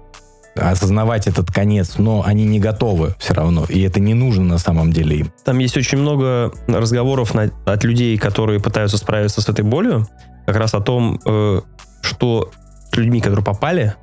осознавать 0.55 1.26
этот 1.26 1.50
конец, 1.50 1.94
но 1.98 2.22
они 2.24 2.44
не 2.44 2.61
готовы 2.61 3.14
все 3.18 3.34
равно, 3.34 3.64
и 3.68 3.80
это 3.82 4.00
не 4.00 4.14
нужно 4.14 4.44
на 4.44 4.59
самом 4.59 4.92
деле 4.92 5.16
им. 5.18 5.32
Там 5.44 5.59
есть 5.59 5.76
очень 5.76 5.98
много 5.98 6.53
разговоров 6.68 7.34
на- 7.34 7.50
от 7.64 7.84
людей, 7.84 8.18
которые 8.18 8.61
пытаются 8.61 8.98
справиться 8.98 9.40
с 9.40 9.48
этой 9.48 9.64
болью, 9.64 10.09
как 10.46 10.57
раз 10.57 10.74
о 10.74 10.80
том, 10.80 11.20
э, 11.24 11.61
что 12.03 12.50
с 12.92 12.96
людьми, 12.96 13.20
которые 13.20 13.44
попали, 13.44 13.94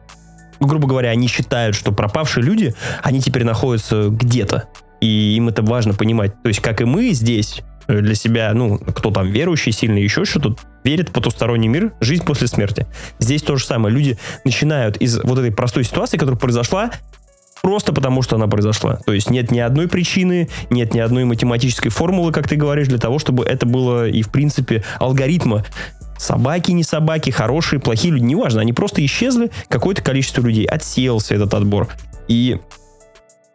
грубо 0.60 0.88
говоря, 0.88 1.10
они 1.10 1.28
считают, 1.28 1.76
что 1.76 1.92
пропавшие 1.92 2.44
люди, 2.44 2.74
они 3.04 3.22
теперь 3.22 3.44
находятся 3.44 4.10
где-то. 4.10 4.66
И 5.02 5.36
им 5.36 5.48
это 5.48 5.62
важно 5.62 5.94
понимать. 5.94 6.42
То 6.42 6.50
есть, 6.50 6.60
как 6.62 6.82
и 6.82 6.86
мы 6.86 7.12
здесь 7.12 7.62
для 7.90 8.16
себя, 8.16 8.54
ну, 8.54 8.78
кто 8.78 9.12
там 9.12 9.32
верующий 9.32 9.72
сильный, 9.72 10.04
еще 10.04 10.24
что-то, 10.26 10.56
верит 10.84 11.10
в 11.10 11.12
потусторонний 11.12 11.68
мир, 11.68 11.94
жизнь 12.00 12.24
после 12.24 12.48
смерти. 12.48 12.86
Здесь 13.20 13.42
то 13.42 13.56
же 13.56 13.66
самое. 13.66 13.94
Люди 13.94 14.18
начинают 14.46 14.98
из 14.98 15.20
вот 15.24 15.40
этой 15.40 15.52
простой 15.52 15.84
ситуации, 15.84 16.18
которая 16.18 16.40
произошла, 16.40 16.92
просто 17.62 17.92
потому, 17.92 18.22
что 18.22 18.36
она 18.36 18.48
произошла. 18.48 18.98
То 19.06 19.14
есть 19.14 19.30
нет 19.30 19.52
ни 19.52 19.60
одной 19.60 19.88
причины, 19.88 20.50
нет 20.70 20.94
ни 20.94 21.00
одной 21.00 21.26
математической 21.26 21.90
формулы, 21.90 22.32
как 22.32 22.48
ты 22.48 22.56
говоришь, 22.56 22.88
для 22.88 23.00
того, 23.00 23.20
чтобы 23.20 23.44
это 23.44 23.66
было 23.66 24.08
и, 24.08 24.22
в 24.22 24.30
принципе, 24.30 24.84
алгоритма. 25.00 25.66
Собаки, 26.18 26.72
не 26.72 26.84
собаки, 26.84 27.30
хорошие, 27.30 27.80
плохие 27.80 28.14
люди, 28.14 28.24
неважно, 28.24 28.62
они 28.62 28.74
просто 28.74 29.04
исчезли, 29.06 29.52
какое-то 29.70 30.02
количество 30.02 30.42
людей, 30.42 30.66
отсеялся 30.66 31.34
этот 31.34 31.54
отбор. 31.54 31.88
И 32.28 32.58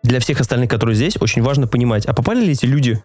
для 0.02 0.18
всех 0.18 0.40
остальных, 0.40 0.70
которые 0.70 0.96
здесь, 0.96 1.16
очень 1.20 1.42
важно 1.42 1.66
понимать, 1.66 2.06
а 2.06 2.14
попали 2.14 2.44
ли 2.44 2.52
эти 2.52 2.64
люди 2.64 3.02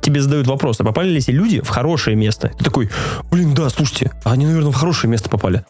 тебе 0.00 0.20
задают 0.20 0.46
вопрос, 0.46 0.80
а 0.80 0.84
попали 0.84 1.10
ли 1.10 1.18
эти 1.18 1.30
люди 1.30 1.60
в 1.60 1.68
хорошее 1.68 2.16
место? 2.16 2.52
Ты 2.58 2.64
такой, 2.64 2.90
блин, 3.30 3.54
да, 3.54 3.68
слушайте, 3.70 4.12
они, 4.24 4.46
наверное, 4.46 4.72
в 4.72 4.76
хорошее 4.76 5.10
место 5.10 5.28
попали. 5.28 5.64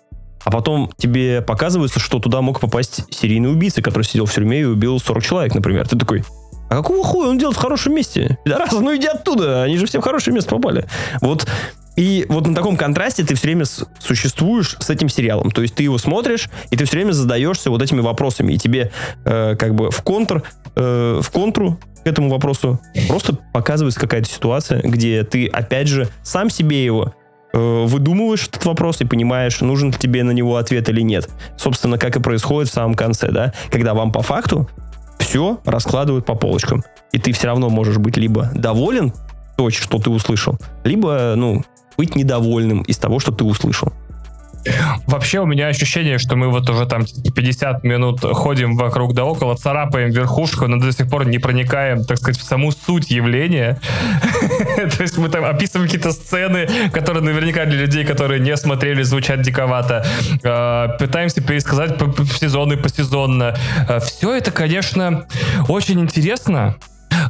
А 0.44 0.50
потом 0.50 0.90
тебе 0.96 1.42
показывается, 1.42 2.00
что 2.00 2.18
туда 2.18 2.40
мог 2.40 2.60
попасть 2.60 3.02
серийный 3.14 3.52
убийца, 3.52 3.82
который 3.82 4.04
сидел 4.04 4.26
в 4.26 4.32
тюрьме 4.32 4.60
и 4.60 4.64
убил 4.64 4.98
40 4.98 5.22
человек, 5.22 5.54
например. 5.54 5.86
Ты 5.86 5.98
такой, 5.98 6.24
а 6.70 6.76
какого 6.76 7.04
хуя 7.04 7.28
он 7.28 7.38
делает 7.38 7.56
в 7.56 7.60
хорошем 7.60 7.94
месте? 7.94 8.38
Пидорас, 8.44 8.72
ну 8.72 8.96
иди 8.96 9.06
оттуда, 9.06 9.64
они 9.64 9.76
же 9.76 9.86
все 9.86 10.00
в 10.00 10.04
хорошее 10.04 10.34
место 10.34 10.50
попали. 10.50 10.86
Вот 11.20 11.46
и 11.96 12.24
вот 12.28 12.46
на 12.46 12.54
таком 12.54 12.76
контрасте 12.76 13.24
ты 13.24 13.34
все 13.34 13.48
время 13.48 13.64
существуешь 13.98 14.76
с 14.78 14.88
этим 14.88 15.08
сериалом. 15.08 15.50
То 15.50 15.62
есть 15.62 15.74
ты 15.74 15.82
его 15.82 15.98
смотришь, 15.98 16.48
и 16.70 16.76
ты 16.76 16.84
все 16.84 16.96
время 16.96 17.12
задаешься 17.12 17.70
вот 17.70 17.82
этими 17.82 18.00
вопросами. 18.00 18.54
И 18.54 18.58
тебе 18.58 18.90
э, 19.24 19.56
как 19.56 19.74
бы 19.74 19.90
в 19.90 20.00
контр, 20.02 20.42
э, 20.76 21.20
в 21.22 21.30
контру 21.30 21.78
к 22.04 22.06
этому 22.06 22.30
вопросу 22.30 22.80
просто 23.08 23.34
показывается 23.52 24.00
какая-то 24.00 24.28
ситуация, 24.28 24.80
где 24.82 25.22
ты, 25.24 25.46
опять 25.46 25.88
же, 25.88 26.08
сам 26.22 26.50
себе 26.50 26.84
его 26.84 27.14
э, 27.52 27.84
выдумываешь 27.86 28.48
этот 28.48 28.64
вопрос 28.64 29.00
и 29.00 29.04
понимаешь, 29.04 29.60
нужен 29.60 29.90
ли 29.90 29.96
тебе 29.98 30.22
на 30.22 30.30
него 30.30 30.56
ответ 30.56 30.88
или 30.88 31.02
нет. 31.02 31.28
Собственно, 31.56 31.98
как 31.98 32.16
и 32.16 32.20
происходит 32.20 32.70
в 32.70 32.74
самом 32.74 32.94
конце, 32.94 33.30
да, 33.30 33.52
когда 33.70 33.94
вам 33.94 34.12
по 34.12 34.22
факту 34.22 34.68
все 35.18 35.60
раскладывают 35.64 36.24
по 36.24 36.34
полочкам. 36.34 36.82
И 37.12 37.18
ты 37.18 37.32
все 37.32 37.48
равно 37.48 37.68
можешь 37.68 37.98
быть 37.98 38.16
либо 38.16 38.50
доволен 38.54 39.12
то, 39.56 39.70
что 39.70 39.98
ты 39.98 40.10
услышал, 40.10 40.56
либо, 40.84 41.34
ну, 41.36 41.62
быть 41.98 42.16
недовольным 42.16 42.80
из 42.82 42.96
того, 42.96 43.18
что 43.18 43.30
ты 43.30 43.44
услышал. 43.44 43.92
Вообще 45.06 45.40
у 45.40 45.46
меня 45.46 45.68
ощущение, 45.68 46.18
что 46.18 46.36
мы 46.36 46.48
вот 46.48 46.68
уже 46.68 46.86
там 46.86 47.04
50 47.04 47.84
минут 47.84 48.20
ходим 48.20 48.76
вокруг 48.76 49.14
да 49.14 49.24
около, 49.24 49.56
царапаем 49.56 50.10
верхушку, 50.10 50.66
но 50.66 50.76
до 50.78 50.92
сих 50.92 51.08
пор 51.08 51.26
не 51.26 51.38
проникаем, 51.38 52.04
так 52.04 52.18
сказать, 52.18 52.38
в 52.40 52.44
саму 52.44 52.72
суть 52.72 53.10
явления. 53.10 53.80
То 54.96 55.02
есть 55.02 55.18
мы 55.18 55.28
там 55.28 55.44
описываем 55.44 55.86
какие-то 55.88 56.12
сцены, 56.12 56.68
которые 56.92 57.22
наверняка 57.22 57.64
для 57.64 57.80
людей, 57.80 58.04
которые 58.04 58.40
не 58.40 58.56
смотрели, 58.56 59.02
звучат 59.02 59.42
диковато. 59.42 60.04
Э, 60.42 60.88
Пытаемся 60.98 61.40
пересказать 61.40 61.98
по- 61.98 62.06
по- 62.10 62.24
сезоны 62.24 62.76
посезонно. 62.76 63.54
Все 64.04 64.34
это, 64.34 64.50
конечно, 64.50 65.26
очень 65.68 66.00
интересно. 66.00 66.76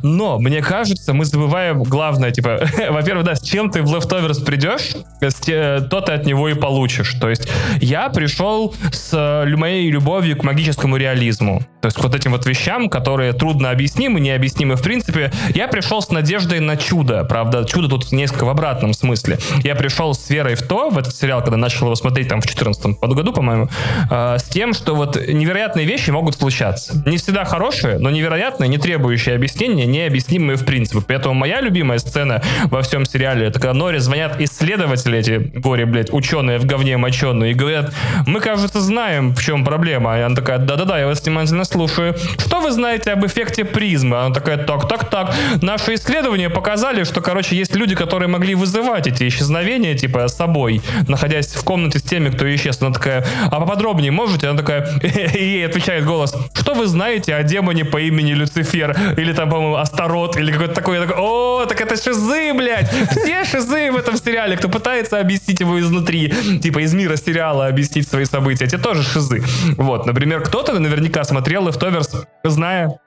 Но, 0.02 0.38
мне 0.38 0.62
кажется, 0.62 1.12
мы 1.12 1.24
забываем 1.24 1.82
главное, 1.82 2.30
типа, 2.30 2.60
во-первых, 2.90 3.24
да, 3.24 3.34
с 3.34 3.42
чем 3.42 3.70
ты 3.70 3.82
в 3.82 3.94
Leftovers 3.94 4.44
придешь, 4.44 4.92
то 5.20 6.00
ты 6.00 6.12
от 6.12 6.26
него 6.26 6.48
и 6.48 6.54
получишь. 6.54 7.14
То 7.20 7.28
есть 7.28 7.48
я 7.80 8.08
пришел 8.08 8.74
с 8.92 9.10
э, 9.12 9.56
моей 9.56 9.90
любовью 9.90 10.36
к 10.36 10.44
магическому 10.44 10.96
реализму. 10.96 11.62
То 11.80 11.86
есть 11.86 11.96
к 11.96 12.02
вот 12.02 12.14
этим 12.14 12.32
вот 12.32 12.46
вещам, 12.46 12.88
которые 12.88 13.32
трудно 13.32 13.70
объяснимы, 13.70 14.20
необъяснимы 14.20 14.76
в 14.76 14.82
принципе. 14.82 15.32
Я 15.54 15.68
пришел 15.68 16.02
с 16.02 16.10
надеждой 16.10 16.60
на 16.60 16.76
чудо. 16.76 17.24
Правда, 17.24 17.64
чудо 17.64 17.88
тут 17.88 18.12
несколько 18.12 18.44
в 18.44 18.48
обратном 18.48 18.92
смысле. 18.92 19.38
Я 19.64 19.74
пришел 19.74 20.14
с 20.14 20.28
верой 20.30 20.54
в 20.54 20.62
то, 20.62 20.90
в 20.90 20.98
этот 20.98 21.14
сериал, 21.14 21.40
когда 21.40 21.56
начал 21.56 21.86
его 21.86 21.94
смотреть 21.94 22.28
там 22.28 22.40
в 22.40 22.46
14 22.46 22.98
году, 23.00 23.32
по-моему, 23.32 23.68
э, 24.10 24.36
с 24.38 24.44
тем, 24.44 24.74
что 24.74 24.94
вот 24.94 25.16
невероятные 25.16 25.86
вещи 25.86 26.10
могут 26.10 26.36
случаться. 26.36 27.02
Не 27.06 27.16
всегда 27.16 27.44
хорошие, 27.44 27.98
но 27.98 28.10
невероятные, 28.10 28.68
не 28.68 28.78
требующие 28.78 29.34
объяснения, 29.70 29.86
необъяснимые 29.86 30.56
в 30.56 30.64
принципе. 30.64 31.00
Поэтому 31.06 31.34
моя 31.34 31.60
любимая 31.60 31.98
сцена 31.98 32.42
во 32.64 32.82
всем 32.82 33.04
сериале, 33.04 33.46
это 33.46 33.60
когда 33.60 33.74
Нори 33.74 33.98
звонят 33.98 34.40
исследователи 34.40 35.18
эти, 35.18 35.50
горе, 35.58 35.86
блядь, 35.86 36.12
ученые 36.12 36.58
в 36.58 36.66
говне 36.66 36.96
моченые, 36.96 37.52
и 37.52 37.54
говорят, 37.54 37.92
мы, 38.26 38.40
кажется, 38.40 38.80
знаем, 38.80 39.34
в 39.34 39.42
чем 39.42 39.64
проблема. 39.64 40.18
И 40.18 40.20
она 40.20 40.34
такая, 40.34 40.58
да-да-да, 40.58 40.98
я 40.98 41.06
вас 41.06 41.22
внимательно 41.22 41.64
слушаю. 41.64 42.16
Что 42.38 42.60
вы 42.60 42.70
знаете 42.72 43.12
об 43.12 43.24
эффекте 43.24 43.64
призмы? 43.64 44.18
Она 44.18 44.34
такая, 44.34 44.58
так, 44.58 44.88
так, 44.88 45.08
так. 45.08 45.34
Наши 45.62 45.94
исследования 45.94 46.50
показали, 46.50 47.04
что, 47.04 47.20
короче, 47.20 47.56
есть 47.56 47.74
люди, 47.74 47.94
которые 47.94 48.28
могли 48.28 48.54
вызывать 48.54 49.06
эти 49.06 49.28
исчезновения, 49.28 49.94
типа, 49.94 50.28
с 50.28 50.36
собой, 50.36 50.82
находясь 51.08 51.54
в 51.54 51.64
комнате 51.64 51.98
с 51.98 52.02
теми, 52.02 52.30
кто 52.30 52.52
исчез. 52.54 52.80
Она 52.82 52.92
такая, 52.92 53.26
а 53.50 53.60
поподробнее 53.60 54.10
можете? 54.10 54.48
Она 54.48 54.58
такая, 54.58 55.00
и 55.02 55.44
ей 55.44 55.66
отвечает 55.66 56.04
голос, 56.04 56.34
что 56.54 56.74
вы 56.74 56.86
знаете 56.86 57.34
о 57.34 57.42
демоне 57.42 57.84
по 57.84 58.00
имени 58.00 58.32
Люцифер? 58.32 58.96
Или 59.16 59.32
там, 59.32 59.50
по-моему, 59.60 59.76
Астарот, 59.76 60.36
или 60.36 60.52
какой-то 60.52 60.74
такой. 60.74 60.96
Я 60.96 61.06
такой, 61.06 61.16
о, 61.18 61.66
так 61.66 61.80
это 61.80 61.96
шизы, 61.96 62.52
блядь! 62.54 62.90
Все 63.10 63.44
шизы 63.44 63.92
в 63.92 63.96
этом 63.96 64.16
сериале, 64.16 64.56
кто 64.56 64.68
пытается 64.68 65.20
объяснить 65.20 65.60
его 65.60 65.78
изнутри, 65.78 66.32
типа 66.62 66.80
из 66.80 66.94
мира 66.94 67.16
сериала 67.16 67.66
объяснить 67.66 68.08
свои 68.08 68.24
события, 68.24 68.66
те 68.66 68.78
тоже 68.78 69.02
шизы. 69.02 69.42
Вот, 69.76 70.06
например, 70.06 70.40
кто-то 70.40 70.78
наверняка 70.78 71.24
смотрел 71.24 71.68
Leftovers, 71.68 72.24
зная 72.44 72.98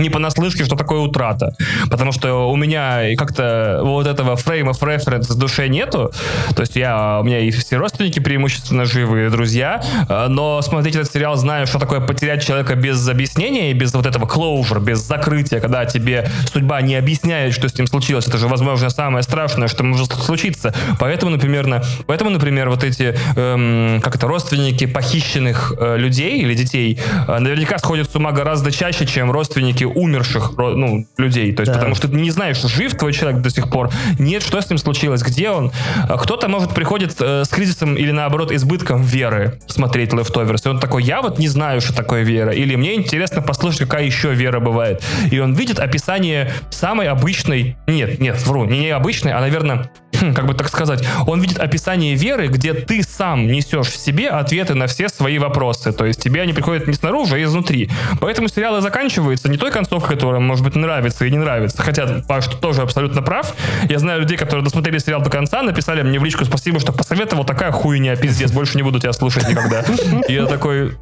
не 0.00 0.10
понаслышке, 0.10 0.64
что 0.64 0.76
такое 0.76 1.00
утрата. 1.00 1.54
Потому 1.90 2.12
что 2.12 2.50
у 2.50 2.56
меня 2.56 3.14
как-то 3.16 3.80
вот 3.82 4.06
этого 4.06 4.34
frame 4.34 4.70
of 4.70 4.80
reference 4.80 5.32
в 5.32 5.38
душе 5.38 5.68
нету. 5.68 6.12
То 6.54 6.62
есть 6.62 6.76
я, 6.76 7.18
у 7.20 7.24
меня 7.24 7.40
и 7.40 7.50
все 7.50 7.76
родственники 7.76 8.20
преимущественно 8.20 8.84
живы, 8.84 9.26
и 9.26 9.30
друзья. 9.30 9.82
Э, 10.08 10.26
Но 10.28 10.62
смотреть 10.62 10.96
этот 10.96 11.12
сериал, 11.12 11.36
зная, 11.36 11.66
что 11.66 11.78
такое 11.78 12.00
потерять 12.00 12.44
человека 12.44 12.74
без 12.74 13.06
объяснения 13.08 13.70
и 13.70 13.74
без 13.74 13.94
вот 13.94 14.06
этого 14.06 14.26
closure, 14.26 14.80
без 14.80 14.98
закрытия, 14.98 15.60
когда 15.60 15.84
тебе 15.84 16.28
судьба 16.52 16.80
не 16.82 16.96
объясняет, 16.96 17.54
что 17.54 17.68
с 17.68 17.76
ним 17.76 17.86
случилось. 17.86 18.26
Это 18.26 18.38
же, 18.38 18.48
возможно, 18.48 18.90
самое 18.90 19.22
страшное, 19.22 19.68
что 19.68 19.84
может 19.84 20.12
случиться. 20.12 20.74
Поэтому, 20.98 21.32
например, 21.32 21.66
на, 21.66 21.82
поэтому, 22.06 22.30
например, 22.30 22.70
вот 22.70 22.84
эти, 22.84 23.16
эм, 23.36 24.00
как 24.00 24.16
это, 24.16 24.26
родственники 24.26 24.86
похищенных 24.86 25.74
э, 25.78 25.96
людей 25.96 26.40
или 26.40 26.54
детей 26.54 26.98
э, 27.26 27.38
наверняка 27.38 27.78
сходят 27.78 28.10
с 28.10 28.14
ума 28.14 28.32
гораздо 28.32 28.70
чаще, 28.72 29.06
чем 29.06 29.30
родственники 29.30 29.84
умерших 29.94 30.52
ну, 30.56 31.06
людей. 31.18 31.52
То 31.52 31.62
есть, 31.62 31.72
Да. 31.72 31.78
потому 31.78 31.94
что 31.94 32.08
ты 32.08 32.16
не 32.16 32.30
знаешь, 32.30 32.60
жив 32.60 32.94
твой 32.94 33.12
человек 33.12 33.40
до 33.40 33.50
сих 33.50 33.70
пор, 33.70 33.90
нет, 34.18 34.42
что 34.42 34.60
с 34.60 34.68
ним 34.68 34.78
случилось, 34.78 35.22
где 35.22 35.50
он. 35.50 35.72
А 36.08 36.16
Кто-то, 36.16 36.48
может, 36.48 36.74
приходит 36.74 37.16
э, 37.20 37.44
с 37.44 37.48
кризисом 37.48 37.96
или, 37.96 38.10
наоборот, 38.10 38.52
избытком 38.52 39.02
веры 39.02 39.60
смотреть 39.66 40.12
Leftovers. 40.12 40.62
И 40.64 40.68
он 40.68 40.78
такой, 40.78 41.02
я 41.02 41.22
вот 41.22 41.38
не 41.38 41.48
знаю, 41.48 41.80
что 41.80 41.94
такое 41.94 42.22
вера. 42.22 42.52
Или 42.52 42.76
мне 42.76 42.94
интересно 42.94 43.42
послушать, 43.42 43.80
какая 43.80 44.04
еще 44.04 44.34
вера 44.34 44.60
бывает. 44.60 45.02
И 45.30 45.38
он 45.38 45.54
видит 45.54 45.78
описание 45.78 46.52
самой 46.70 47.08
обычной... 47.08 47.76
Нет, 47.86 48.20
нет, 48.20 48.40
вру, 48.46 48.64
не 48.64 48.80
необычной, 48.80 49.32
а, 49.32 49.40
наверное, 49.40 49.90
как 50.34 50.46
бы 50.46 50.54
так 50.54 50.68
сказать, 50.68 51.04
он 51.26 51.40
видит 51.40 51.58
описание 51.58 52.14
веры, 52.14 52.48
где 52.48 52.74
ты 52.74 53.02
сам 53.02 53.46
несешь 53.46 53.88
в 53.88 53.96
себе 53.96 54.28
ответы 54.28 54.74
на 54.74 54.86
все 54.86 55.08
свои 55.08 55.38
вопросы. 55.38 55.92
То 55.92 56.04
есть 56.04 56.22
тебе 56.22 56.42
они 56.42 56.52
приходят 56.52 56.86
не 56.86 56.94
снаружи, 56.94 57.36
а 57.36 57.42
изнутри. 57.42 57.90
Поэтому 58.20 58.48
сериал 58.48 58.78
и 58.78 58.80
заканчивается 58.80 59.48
не 59.48 59.56
той 59.56 59.70
концовкой, 59.70 60.16
которая, 60.16 60.40
может 60.40 60.64
быть, 60.64 60.74
нравится 60.74 61.24
и 61.24 61.30
не 61.30 61.38
нравится. 61.38 61.82
Хотя 61.82 62.22
Паш 62.26 62.46
тоже 62.46 62.82
абсолютно 62.82 63.22
прав. 63.22 63.54
Я 63.88 63.98
знаю 63.98 64.20
людей, 64.20 64.36
которые 64.36 64.64
досмотрели 64.64 64.98
сериал 64.98 65.22
до 65.22 65.30
конца, 65.30 65.62
написали 65.62 66.02
мне 66.02 66.18
в 66.18 66.24
личку 66.24 66.44
спасибо, 66.44 66.80
что 66.80 66.92
посоветовал. 66.92 67.44
Такая 67.44 67.72
хуйня, 67.72 68.16
пиздец, 68.16 68.52
больше 68.52 68.76
не 68.76 68.82
буду 68.82 68.98
тебя 68.98 69.12
слушать 69.12 69.48
никогда. 69.48 69.84
И 70.28 70.34
я 70.34 70.46
такой. 70.46 70.96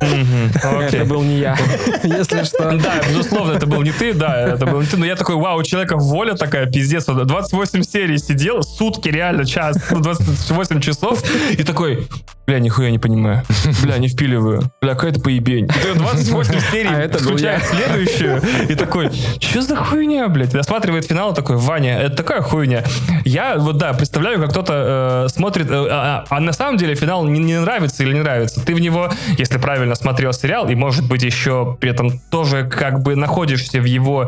Это 0.55 1.05
был 1.05 1.23
не 1.23 1.39
я, 1.39 1.57
если 2.03 2.45
что. 2.45 2.73
Да, 2.79 2.95
безусловно, 3.09 3.53
это 3.53 3.67
был 3.67 3.83
не 3.83 3.93
ты, 3.93 4.13
да, 4.13 4.55
это 4.55 4.67
был 4.67 4.81
не 4.81 4.87
ты, 4.87 4.97
но 4.97 5.07
я 5.07 5.17
такой, 5.17 5.37
вау, 5.37 5.59
у 5.59 5.63
человека 5.63 5.97
воля 5.97 6.35
такая, 6.35 6.67
пиздец, 6.67 7.07
вот 7.09 7.27
28 7.27 7.83
серий 7.83 8.19
сидел, 8.19 8.63
сутки 8.63 9.08
реально, 9.11 9.45
час, 9.45 9.77
ну, 9.91 10.01
28 10.01 10.81
часов, 10.81 11.23
и 11.51 11.63
такой, 11.63 12.09
Бля, 12.49 12.61
нихуя 12.61 12.91
не 12.91 12.99
понимаю. 12.99 13.43
Бля, 13.83 13.99
не 13.99 14.09
впиливаю. 14.09 14.63
Бля, 14.81 14.95
какая-то 14.95 15.21
поебень. 15.21 15.67
И 15.67 15.69
ты 15.69 15.95
28 15.95 16.61
серий 16.73 16.89
А 16.89 16.99
это 16.99 17.19
был 17.19 17.33
включает 17.33 17.63
следующую, 17.63 18.41
и 18.71 18.75
такой, 18.75 19.11
что 19.39 19.61
за 19.61 19.77
хуйня, 19.77 20.27
блядь? 20.29 20.53
Досматривает 20.53 21.05
финал, 21.05 21.35
такой, 21.35 21.57
Ваня, 21.57 21.99
это 21.99 22.17
такая 22.17 22.41
хуйня. 22.41 22.85
Я, 23.27 23.59
вот 23.59 23.77
да, 23.77 23.93
представляю, 23.93 24.41
как 24.41 24.49
кто-то 24.49 25.27
э, 25.27 25.29
смотрит, 25.29 25.71
э, 25.71 25.89
а, 25.91 26.25
а 26.31 26.41
на 26.41 26.55
самом 26.55 26.79
деле 26.79 26.95
финал 26.95 27.27
не, 27.27 27.39
не 27.39 27.61
нравится 27.61 28.03
или 28.03 28.15
не 28.15 28.21
нравится. 28.21 28.65
Ты 28.65 28.75
в 28.75 28.81
него, 28.81 29.11
если 29.37 29.59
правильно 29.59 29.95
смотрел 29.95 30.33
сериал, 30.33 30.71
и 30.71 30.75
может 30.75 31.07
быть 31.07 31.25
еще 31.25 31.77
при 31.79 31.91
этом 31.91 32.19
тоже 32.31 32.65
как 32.65 33.03
бы 33.03 33.15
находишься 33.15 33.79
в 33.79 33.85
его 33.85 34.27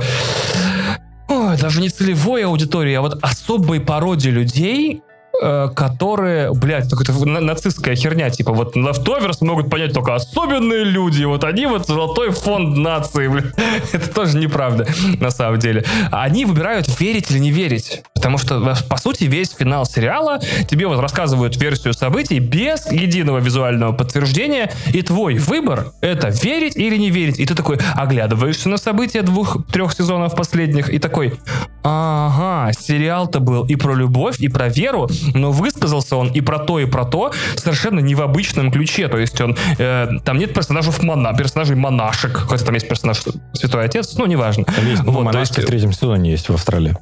Ой, 1.30 1.56
даже 1.56 1.80
не 1.80 1.88
целевой 1.88 2.44
аудитории, 2.44 2.92
а 2.94 3.02
вот 3.02 3.16
особой 3.22 3.80
породе 3.80 4.30
людей, 4.30 5.00
которые, 5.40 6.52
блядь, 6.52 6.90
какая-то 6.90 7.24
на- 7.26 7.40
нацистская 7.40 7.96
херня, 7.96 8.30
типа 8.30 8.52
вот 8.52 8.76
Leftovers 8.76 9.38
могут 9.40 9.70
понять 9.70 9.92
только 9.92 10.14
особенные 10.14 10.84
люди, 10.84 11.24
вот 11.24 11.44
они 11.44 11.66
вот 11.66 11.86
золотой 11.86 12.30
фонд 12.30 12.76
нации, 12.76 13.28
блядь. 13.28 13.54
Это 13.92 14.10
тоже 14.10 14.36
неправда, 14.38 14.86
на 15.18 15.30
самом 15.30 15.58
деле. 15.58 15.84
Они 16.10 16.44
выбирают, 16.44 16.86
верить 17.00 17.30
или 17.30 17.38
не 17.38 17.50
верить. 17.50 18.02
Потому 18.14 18.38
что, 18.38 18.58
в- 18.58 18.84
по 18.88 18.96
сути, 18.98 19.24
весь 19.24 19.50
финал 19.58 19.86
сериала 19.86 20.40
тебе 20.68 20.86
вот 20.86 21.00
рассказывают 21.00 21.56
версию 21.56 21.94
событий 21.94 22.38
без 22.38 22.90
единого 22.90 23.38
визуального 23.38 23.92
подтверждения, 23.92 24.70
и 24.92 25.02
твой 25.02 25.38
выбор— 25.38 25.92
это 26.02 26.28
верить 26.28 26.76
или 26.76 26.96
не 26.96 27.10
верить. 27.10 27.38
И 27.38 27.46
ты 27.46 27.54
такой 27.54 27.78
оглядываешься 27.96 28.68
на 28.68 28.76
события 28.76 29.22
двух-трех 29.22 29.92
сезонов 29.94 30.36
последних 30.36 30.90
и 30.90 30.98
такой, 30.98 31.34
ага, 31.82 32.72
сериал-то 32.72 33.40
был 33.40 33.64
и 33.66 33.76
про 33.76 33.94
любовь, 33.94 34.38
и 34.40 34.48
про 34.48 34.68
веру, 34.68 35.08
но 35.34 35.52
высказался 35.52 36.16
он 36.16 36.28
и 36.28 36.40
про 36.40 36.58
то, 36.58 36.78
и 36.78 36.86
про 36.86 37.04
то 37.04 37.32
совершенно 37.56 38.00
не 38.00 38.14
в 38.14 38.22
обычном 38.22 38.70
ключе. 38.70 39.08
То 39.08 39.18
есть 39.18 39.40
он, 39.40 39.56
э, 39.78 40.08
там 40.24 40.38
нет 40.38 40.54
персонажей 40.54 40.92
мона, 41.02 41.32
персонажей 41.36 41.76
монашек, 41.76 42.36
хотя 42.48 42.64
там 42.64 42.74
есть 42.74 42.88
персонаж 42.88 43.18
Святой 43.52 43.84
Отец, 43.84 44.16
ну, 44.16 44.26
неважно. 44.26 44.64
Там 44.64 44.86
есть, 44.86 45.02
ну, 45.02 45.12
Вот, 45.12 45.24
монашки 45.24 45.56
есть- 45.58 45.64
в 45.64 45.70
третьем 45.70 45.92
сезоне 45.92 46.30
есть 46.32 46.48
в 46.48 46.54
Австралии. 46.54 46.96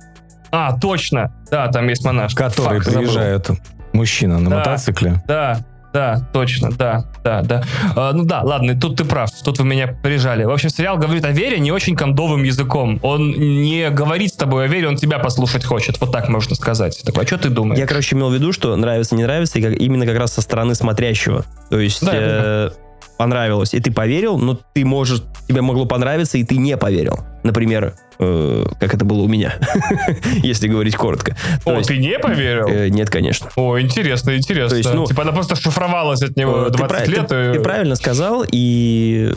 А, 0.50 0.78
точно, 0.78 1.32
да, 1.50 1.68
там 1.68 1.88
есть 1.88 2.04
монашки. 2.04 2.36
Которые 2.36 2.80
Фак, 2.80 2.84
забыл. 2.84 3.00
приезжают 3.00 3.50
мужчина 3.92 4.38
на 4.38 4.50
Да. 4.50 4.56
мотоцикле. 4.58 5.22
Да, 5.26 5.60
да, 5.92 6.20
точно, 6.32 6.70
да, 6.70 7.04
да, 7.24 7.42
да. 7.42 7.62
А, 7.96 8.12
ну 8.12 8.24
да, 8.24 8.42
ладно, 8.42 8.78
тут 8.78 8.96
ты 8.96 9.04
прав, 9.04 9.30
тут 9.42 9.58
вы 9.58 9.64
меня 9.64 9.86
прижали. 9.86 10.44
В 10.44 10.50
общем, 10.50 10.68
сериал 10.68 10.98
говорит 10.98 11.24
о 11.24 11.30
вере 11.30 11.58
не 11.58 11.72
очень 11.72 11.96
кондовым 11.96 12.42
языком. 12.42 12.98
Он 13.02 13.30
не 13.30 13.90
говорит 13.90 14.32
с 14.34 14.36
тобой 14.36 14.64
о 14.64 14.68
вере, 14.68 14.88
он 14.88 14.96
тебя 14.96 15.18
послушать 15.18 15.64
хочет. 15.64 16.00
Вот 16.00 16.12
так 16.12 16.28
можно 16.28 16.54
сказать. 16.54 17.00
Такой, 17.04 17.24
а 17.24 17.26
что 17.26 17.38
ты 17.38 17.48
думаешь? 17.48 17.78
Я, 17.78 17.86
короче, 17.86 18.16
имел 18.16 18.30
в 18.30 18.34
виду, 18.34 18.52
что 18.52 18.74
нравится, 18.76 19.14
не 19.14 19.24
нравится, 19.24 19.58
и 19.58 19.62
как, 19.62 19.74
именно 19.74 20.06
как 20.06 20.18
раз 20.18 20.32
со 20.32 20.42
стороны 20.42 20.74
смотрящего. 20.74 21.44
То 21.70 21.78
есть 21.78 22.04
Да, 22.04 22.12
э, 22.14 22.70
понравилось, 23.18 23.74
и 23.74 23.80
ты 23.80 23.90
поверил, 23.92 24.38
но 24.38 24.58
ты, 24.74 24.84
может, 24.84 25.24
тебе 25.48 25.60
могло 25.60 25.84
понравиться, 25.84 26.38
и 26.38 26.44
ты 26.44 26.56
не 26.56 26.76
поверил. 26.76 27.18
Например, 27.42 27.94
э, 28.18 28.64
как 28.80 28.94
это 28.94 29.04
было 29.04 29.22
у 29.22 29.28
меня, 29.28 29.54
если 30.42 30.68
говорить 30.68 30.96
коротко. 30.96 31.36
О, 31.64 31.76
есть, 31.76 31.88
ты 31.88 31.98
не 31.98 32.18
поверил? 32.18 32.66
э, 32.68 32.88
нет, 32.88 33.10
конечно. 33.10 33.48
О, 33.56 33.78
интересно, 33.80 34.36
интересно. 34.36 34.70
То 34.70 34.76
есть, 34.76 34.94
ну, 34.94 35.06
типа 35.06 35.22
она 35.22 35.32
просто 35.32 35.56
шифровалась 35.56 36.22
от 36.22 36.36
него 36.36 36.66
Э, 36.66 36.70
20 36.70 37.04
ты, 37.04 37.10
лет. 37.10 37.26
ты- 37.28 37.50
и- 37.50 37.52
ты 37.54 37.60
правильно 37.60 37.96
сказал, 37.96 38.44
и 38.50 39.32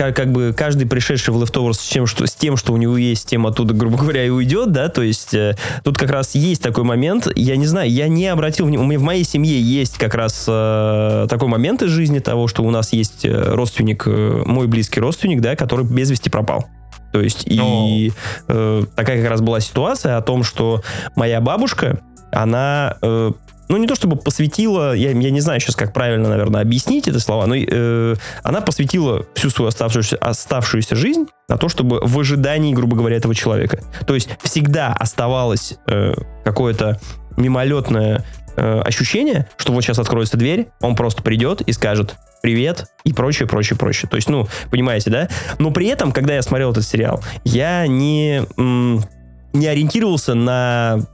как, 0.00 0.16
как 0.16 0.32
бы 0.32 0.54
каждый 0.56 0.86
пришедший 0.86 1.34
в 1.34 1.42
Leftovers 1.42 1.74
с 1.74 1.88
тем, 1.90 2.06
что, 2.06 2.26
с 2.26 2.32
тем, 2.32 2.56
что 2.56 2.72
у 2.72 2.78
него 2.78 2.96
есть, 2.96 3.28
тем 3.28 3.46
оттуда, 3.46 3.74
грубо 3.74 3.98
говоря, 3.98 4.24
и 4.24 4.30
уйдет, 4.30 4.72
да, 4.72 4.88
то 4.88 5.02
есть 5.02 5.34
э, 5.34 5.58
тут 5.84 5.98
как 5.98 6.08
раз 6.08 6.34
есть 6.34 6.62
такой 6.62 6.84
момент, 6.84 7.28
я 7.34 7.54
не 7.56 7.66
знаю, 7.66 7.90
я 7.90 8.08
не 8.08 8.26
обратил 8.28 8.64
внимания, 8.64 8.96
в 8.96 9.02
моей 9.02 9.24
семье 9.24 9.60
есть 9.60 9.98
как 9.98 10.14
раз 10.14 10.46
э, 10.48 11.26
такой 11.28 11.48
момент 11.48 11.82
из 11.82 11.90
жизни 11.90 12.18
того, 12.18 12.48
что 12.48 12.62
у 12.62 12.70
нас 12.70 12.94
есть 12.94 13.26
э, 13.26 13.54
родственник, 13.54 14.04
э, 14.06 14.42
мой 14.46 14.68
близкий 14.68 15.00
родственник, 15.00 15.42
да, 15.42 15.54
который 15.54 15.84
без 15.84 16.10
вести 16.10 16.30
пропал. 16.30 16.64
То 17.12 17.20
есть 17.20 17.42
и 17.44 18.10
э, 18.48 18.82
такая 18.96 19.20
как 19.20 19.28
раз 19.28 19.42
была 19.42 19.60
ситуация 19.60 20.16
о 20.16 20.22
том, 20.22 20.44
что 20.44 20.80
моя 21.14 21.42
бабушка, 21.42 22.00
она 22.32 22.96
э, 23.02 23.32
ну, 23.70 23.76
не 23.76 23.86
то 23.86 23.94
чтобы 23.94 24.16
посвятила, 24.16 24.92
я, 24.94 25.12
я 25.12 25.30
не 25.30 25.40
знаю 25.40 25.60
сейчас, 25.60 25.76
как 25.76 25.92
правильно, 25.92 26.28
наверное, 26.28 26.60
объяснить 26.60 27.06
это 27.06 27.20
слова, 27.20 27.46
но 27.46 27.54
э, 27.56 28.16
она 28.42 28.60
посвятила 28.62 29.24
всю 29.34 29.48
свою 29.48 29.68
оставшуюся, 29.68 30.16
оставшуюся 30.16 30.96
жизнь 30.96 31.26
на 31.48 31.56
то, 31.56 31.68
чтобы 31.68 32.00
в 32.02 32.18
ожидании, 32.18 32.74
грубо 32.74 32.96
говоря, 32.96 33.16
этого 33.16 33.32
человека. 33.32 33.80
То 34.08 34.14
есть 34.14 34.28
всегда 34.42 34.92
оставалось 34.92 35.78
э, 35.86 36.14
какое-то 36.44 37.00
мимолетное 37.36 38.24
э, 38.56 38.80
ощущение, 38.80 39.48
что 39.56 39.72
вот 39.72 39.82
сейчас 39.82 40.00
откроется 40.00 40.36
дверь, 40.36 40.66
он 40.80 40.96
просто 40.96 41.22
придет 41.22 41.60
и 41.60 41.72
скажет 41.72 42.16
привет 42.42 42.86
и 43.04 43.12
прочее, 43.12 43.46
прочее, 43.46 43.78
прочее. 43.78 44.08
То 44.10 44.16
есть, 44.16 44.28
ну, 44.28 44.48
понимаете, 44.72 45.10
да? 45.10 45.28
Но 45.60 45.70
при 45.70 45.86
этом, 45.86 46.10
когда 46.10 46.34
я 46.34 46.42
смотрел 46.42 46.72
этот 46.72 46.84
сериал, 46.84 47.22
я 47.44 47.86
не, 47.86 48.42
м, 48.56 49.04
не 49.52 49.68
ориентировался 49.68 50.34
на 50.34 51.06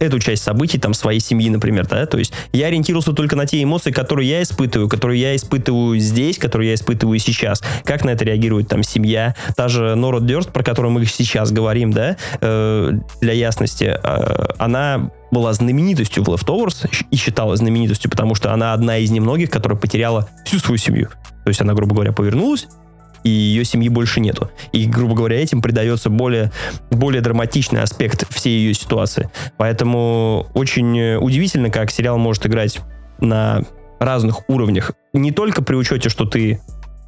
эту 0.00 0.18
часть 0.18 0.42
событий, 0.42 0.78
там, 0.78 0.94
своей 0.94 1.20
семьи, 1.20 1.48
например, 1.48 1.86
да, 1.86 2.06
то 2.06 2.18
есть 2.18 2.32
я 2.52 2.66
ориентировался 2.66 3.12
только 3.12 3.36
на 3.36 3.46
те 3.46 3.62
эмоции, 3.62 3.92
которые 3.92 4.28
я 4.28 4.42
испытываю, 4.42 4.88
которые 4.88 5.20
я 5.20 5.36
испытываю 5.36 5.98
здесь, 6.00 6.38
которые 6.38 6.70
я 6.70 6.74
испытываю 6.74 7.18
сейчас, 7.18 7.62
как 7.84 8.04
на 8.04 8.10
это 8.10 8.24
реагирует 8.24 8.68
там 8.68 8.82
семья, 8.82 9.36
та 9.56 9.68
же 9.68 9.94
Нора 9.94 10.20
Дёрст, 10.20 10.50
про 10.50 10.62
которую 10.62 10.92
мы 10.92 11.04
сейчас 11.04 11.52
говорим, 11.52 11.92
да, 11.92 12.16
э, 12.40 12.92
для 13.20 13.32
ясности, 13.32 13.98
э, 14.02 14.46
она 14.58 15.10
была 15.30 15.52
знаменитостью 15.52 16.24
в 16.24 16.28
Leftovers 16.28 16.88
и 17.10 17.16
считалась 17.16 17.60
знаменитостью, 17.60 18.10
потому 18.10 18.34
что 18.34 18.52
она 18.52 18.72
одна 18.72 18.98
из 18.98 19.10
немногих, 19.10 19.50
которая 19.50 19.78
потеряла 19.78 20.28
всю 20.44 20.58
свою 20.58 20.78
семью. 20.78 21.08
То 21.44 21.48
есть 21.48 21.60
она, 21.60 21.74
грубо 21.74 21.94
говоря, 21.94 22.12
повернулась, 22.12 22.66
и 23.24 23.30
ее 23.30 23.64
семьи 23.64 23.88
больше 23.88 24.20
нету. 24.20 24.50
И, 24.72 24.86
грубо 24.86 25.14
говоря, 25.14 25.40
этим 25.40 25.62
придается 25.62 26.10
более, 26.10 26.52
более 26.90 27.20
драматичный 27.20 27.82
аспект 27.82 28.32
всей 28.32 28.58
ее 28.58 28.74
ситуации. 28.74 29.30
Поэтому 29.56 30.46
очень 30.54 30.98
э, 30.98 31.18
удивительно, 31.18 31.70
как 31.70 31.90
сериал 31.90 32.18
может 32.18 32.46
играть 32.46 32.80
на 33.20 33.62
разных 33.98 34.48
уровнях. 34.48 34.92
Не 35.12 35.32
только 35.32 35.62
при 35.62 35.74
учете, 35.74 36.08
что 36.08 36.24
ты 36.24 36.60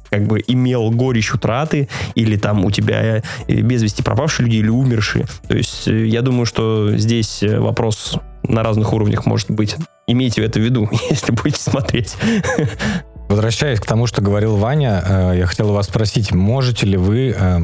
как 0.09 0.27
бы 0.27 0.43
имел 0.45 0.91
горечь 0.91 1.33
утраты, 1.33 1.89
или 2.13 2.37
там 2.37 2.65
у 2.65 2.71
тебя 2.71 3.17
э, 3.17 3.21
без 3.47 3.81
вести 3.81 4.03
пропавшие 4.03 4.45
люди, 4.45 4.57
или 4.57 4.69
умершие. 4.69 5.25
То 5.47 5.57
есть 5.57 5.87
э, 5.87 6.05
я 6.05 6.21
думаю, 6.21 6.45
что 6.45 6.95
здесь 6.95 7.43
вопрос 7.43 8.17
на 8.43 8.61
разных 8.61 8.93
уровнях 8.93 9.25
может 9.25 9.49
быть. 9.49 9.75
Имейте 10.05 10.43
это 10.43 10.59
в 10.59 10.63
виду, 10.63 10.89
если 11.09 11.31
будете 11.31 11.59
смотреть. 11.59 12.15
Возвращаясь 13.29 13.79
к 13.79 13.85
тому, 13.85 14.07
что 14.07 14.21
говорил 14.21 14.57
Ваня, 14.57 15.03
э, 15.05 15.33
я 15.39 15.45
хотел 15.45 15.71
вас 15.73 15.87
спросить, 15.87 16.31
можете 16.33 16.85
ли 16.85 16.97
вы... 16.97 17.35
э, 17.37 17.59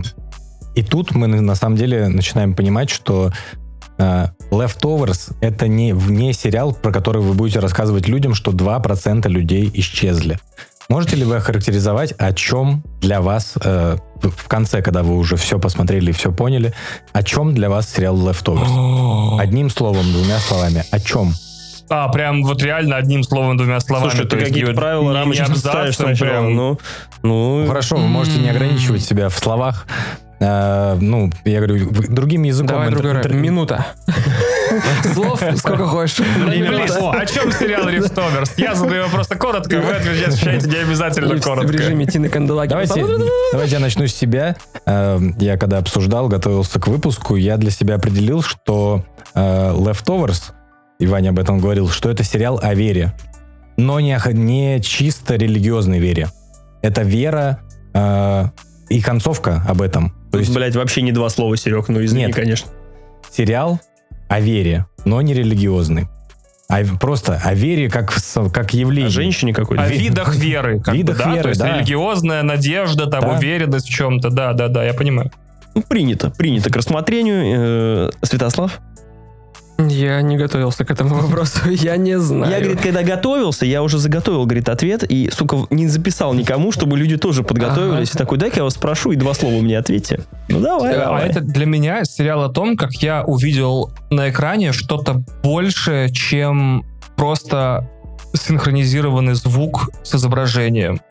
И 0.76 0.84
тут 0.84 1.14
мы 1.16 1.28
на 1.28 1.56
самом 1.56 1.76
деле 1.78 2.08
начинаем 2.08 2.54
понимать, 2.54 2.90
что 2.90 3.32
э, 3.98 4.26
Leftovers— 4.52 5.34
это 5.42 5.68
не, 5.68 5.92
не 5.92 6.34
сериал, 6.34 6.74
про 6.74 6.92
который 6.92 7.22
вы 7.22 7.34
будете 7.34 7.60
рассказывать 7.60 8.08
людям, 8.08 8.34
что 8.34 8.52
2% 8.52 9.28
людей 9.28 9.70
исчезли. 9.74 10.40
Можете 10.90 11.18
ли 11.18 11.24
вы 11.24 11.36
охарактеризовать, 11.36 12.14
о 12.18 12.34
чем 12.34 12.84
для 13.02 13.22
вас, 13.22 13.54
э, 13.64 13.98
в 14.24 14.48
конце, 14.48 14.82
когда 14.82 15.04
вы 15.04 15.18
уже 15.18 15.36
все 15.36 15.60
посмотрели 15.60 16.10
и 16.10 16.14
все 16.14 16.32
поняли, 16.32 16.74
о 17.14 17.22
чем 17.22 17.54
для 17.54 17.70
вас 17.70 17.90
сериал 17.94 18.18
Leftovers? 18.18 19.40
Одним 19.40 19.70
словом, 19.70 20.12
двумя 20.12 20.40
словами, 20.40 20.84
о 20.90 21.00
чем? 21.00 21.34
А, 21.90 22.08
прям 22.10 22.44
вот 22.44 22.62
реально 22.62 22.98
одним 22.98 23.24
словом, 23.24 23.58
двумя 23.58 23.80
словами. 23.80 24.10
Слушай, 24.10 24.28
ты 24.28 24.38
какие-то 24.38 24.74
правила 24.74 25.14
рамочки 25.14 25.54
ставишь 25.56 25.96
сначала. 25.96 26.30
прям. 26.30 26.56
Ну, 26.56 26.80
ну, 27.24 27.66
Хорошо, 27.68 27.96
вы 27.98 28.08
можете 28.08 28.40
не 28.40 28.50
ограничивать 28.50 29.04
себя 29.04 29.30
в 29.30 29.38
словах. 29.38 29.88
Э, 30.42 30.96
ну, 31.02 31.30
я 31.44 31.58
говорю, 31.60 31.90
в- 31.90 32.14
другим 32.14 32.44
языком. 32.44 32.68
Давай 32.70 32.88
интер- 32.90 32.96
другой 33.02 33.22
интер- 33.22 33.34
Минута. 33.34 33.88
Слов 35.14 35.42
сколько 35.58 35.86
хочешь. 35.88 36.20
Блин, 36.38 36.66
о 36.68 37.26
чем 37.26 37.52
сериал 37.52 37.88
Лифтоверс? 37.90 38.54
Я 38.58 38.76
задаю 38.76 39.10
просто 39.10 39.36
коротко, 39.36 39.80
вы 39.82 39.92
отвечаете 39.92 40.68
не 40.70 40.76
обязательно 40.78 41.36
В 41.36 41.42
коротко. 41.42 41.72
режиме 41.74 42.06
Тины 42.06 42.30
Канделаки. 42.30 42.70
Давайте, 42.70 43.06
давайте 43.52 43.74
я 43.74 43.80
начну 43.80 44.08
с 44.08 44.14
себя. 44.14 44.56
Э, 44.86 45.20
Я 45.40 45.58
когда 45.58 45.80
обсуждал, 45.80 46.28
готовился 46.30 46.80
к 46.80 46.88
выпуску, 46.88 47.36
я 47.36 47.58
для 47.58 47.72
себя 47.72 47.96
определил, 47.96 48.42
что 48.42 49.04
э, 49.36 49.74
Leftovers, 49.74 50.52
и 51.00 51.08
Ваня 51.08 51.30
об 51.30 51.40
этом 51.40 51.60
говорил, 51.60 51.90
что 51.90 52.10
это 52.10 52.24
сериал 52.24 52.60
о 52.62 52.74
вере, 52.74 53.14
но 53.78 54.00
не, 54.00 54.20
не 54.34 54.82
чисто 54.82 55.36
религиозной 55.36 56.00
вере. 56.00 56.28
Это 56.82 57.04
вера 57.04 57.60
э, 57.94 58.46
и 58.90 59.02
концовка 59.02 59.64
об 59.68 59.82
этом. 59.82 60.14
То 60.32 60.40
есть 60.40 60.54
блядь, 60.54 60.76
вообще 60.76 61.02
не 61.02 61.12
два 61.12 61.30
слова, 61.30 61.56
Серег, 61.58 61.88
ну 61.88 62.04
извини, 62.04 62.26
Нет. 62.28 62.36
конечно. 62.36 62.70
сериал 63.32 63.80
о 64.28 64.40
вере, 64.42 64.86
но 65.06 65.22
не 65.22 65.34
религиозный. 65.34 66.08
А 66.68 66.84
просто 67.00 67.42
о 67.44 67.56
вере 67.56 67.90
как, 67.90 68.14
как 68.54 68.74
явление. 68.76 69.08
О 69.08 69.10
женщине 69.10 69.54
какой-то. 69.54 69.82
О 69.84 69.88
видах 69.88 70.36
веры. 70.36 70.80
Как 70.80 70.94
Видах 70.94 71.18
бы, 71.18 71.24
да? 71.24 71.30
веры, 71.32 71.42
То 71.44 71.50
есть 71.50 71.62
да. 71.62 71.78
религиозная 71.78 72.44
надежда, 72.44 73.08
там, 73.08 73.22
Да. 73.22 73.38
уверенность 73.38 73.88
в 73.88 73.90
чем-то. 73.90 74.30
Да, 74.30 74.54
да, 74.54 74.68
да, 74.68 74.84
я 74.84 74.94
понимаю. 74.94 75.32
Ну, 75.74 75.82
принято, 75.82 76.30
принято 76.30 76.70
к 76.70 76.76
рассмотрению. 76.76 78.10
Э, 78.12 78.12
Святослав? 78.22 78.80
Я 79.88 80.22
не 80.22 80.36
готовился 80.38 80.84
к 80.84 80.92
этому 80.92 81.16
вопросу. 81.22 81.70
Я 81.70 81.96
не 81.98 82.20
знаю. 82.20 82.52
Я, 82.52 82.60
говорит, 82.60 82.82
когда 82.82 83.02
готовился, 83.04 83.66
я 83.66 83.82
уже 83.82 83.98
заготовил, 83.98 84.46
говорит, 84.46 84.68
ответ, 84.68 85.04
и, 85.10 85.30
сука, 85.32 85.66
не 85.70 85.88
записал 85.88 86.34
никому, 86.34 86.72
чтобы 86.72 86.98
люди 86.98 87.18
тоже 87.18 87.44
подготовились. 87.44 88.14
И 88.14 88.18
такой, 88.18 88.38
дай-ка 88.38 88.58
я 88.58 88.64
вас 88.64 88.74
спрошу, 88.74 89.12
и 89.12 89.16
два 89.16 89.34
слова 89.34 89.62
мне 89.62 89.78
ответьте. 89.78 90.20
Ну, 90.50 90.60
давай, 90.60 90.96
А 90.96 91.06
давай. 91.06 91.30
это 91.30 91.42
для 91.42 91.66
меня 91.66 92.04
сериал 92.04 92.44
о 92.44 92.50
том, 92.50 92.76
как 92.76 92.94
я 92.96 93.24
увидел 93.24 93.92
на 94.10 94.30
экране 94.30 94.74
что-то 94.74 95.24
больше, 95.44 96.10
чем 96.12 96.86
просто 97.16 97.88
синхронизированный 98.34 99.34
звук 99.34 99.90
с 100.04 100.16
изображением. 100.16 101.02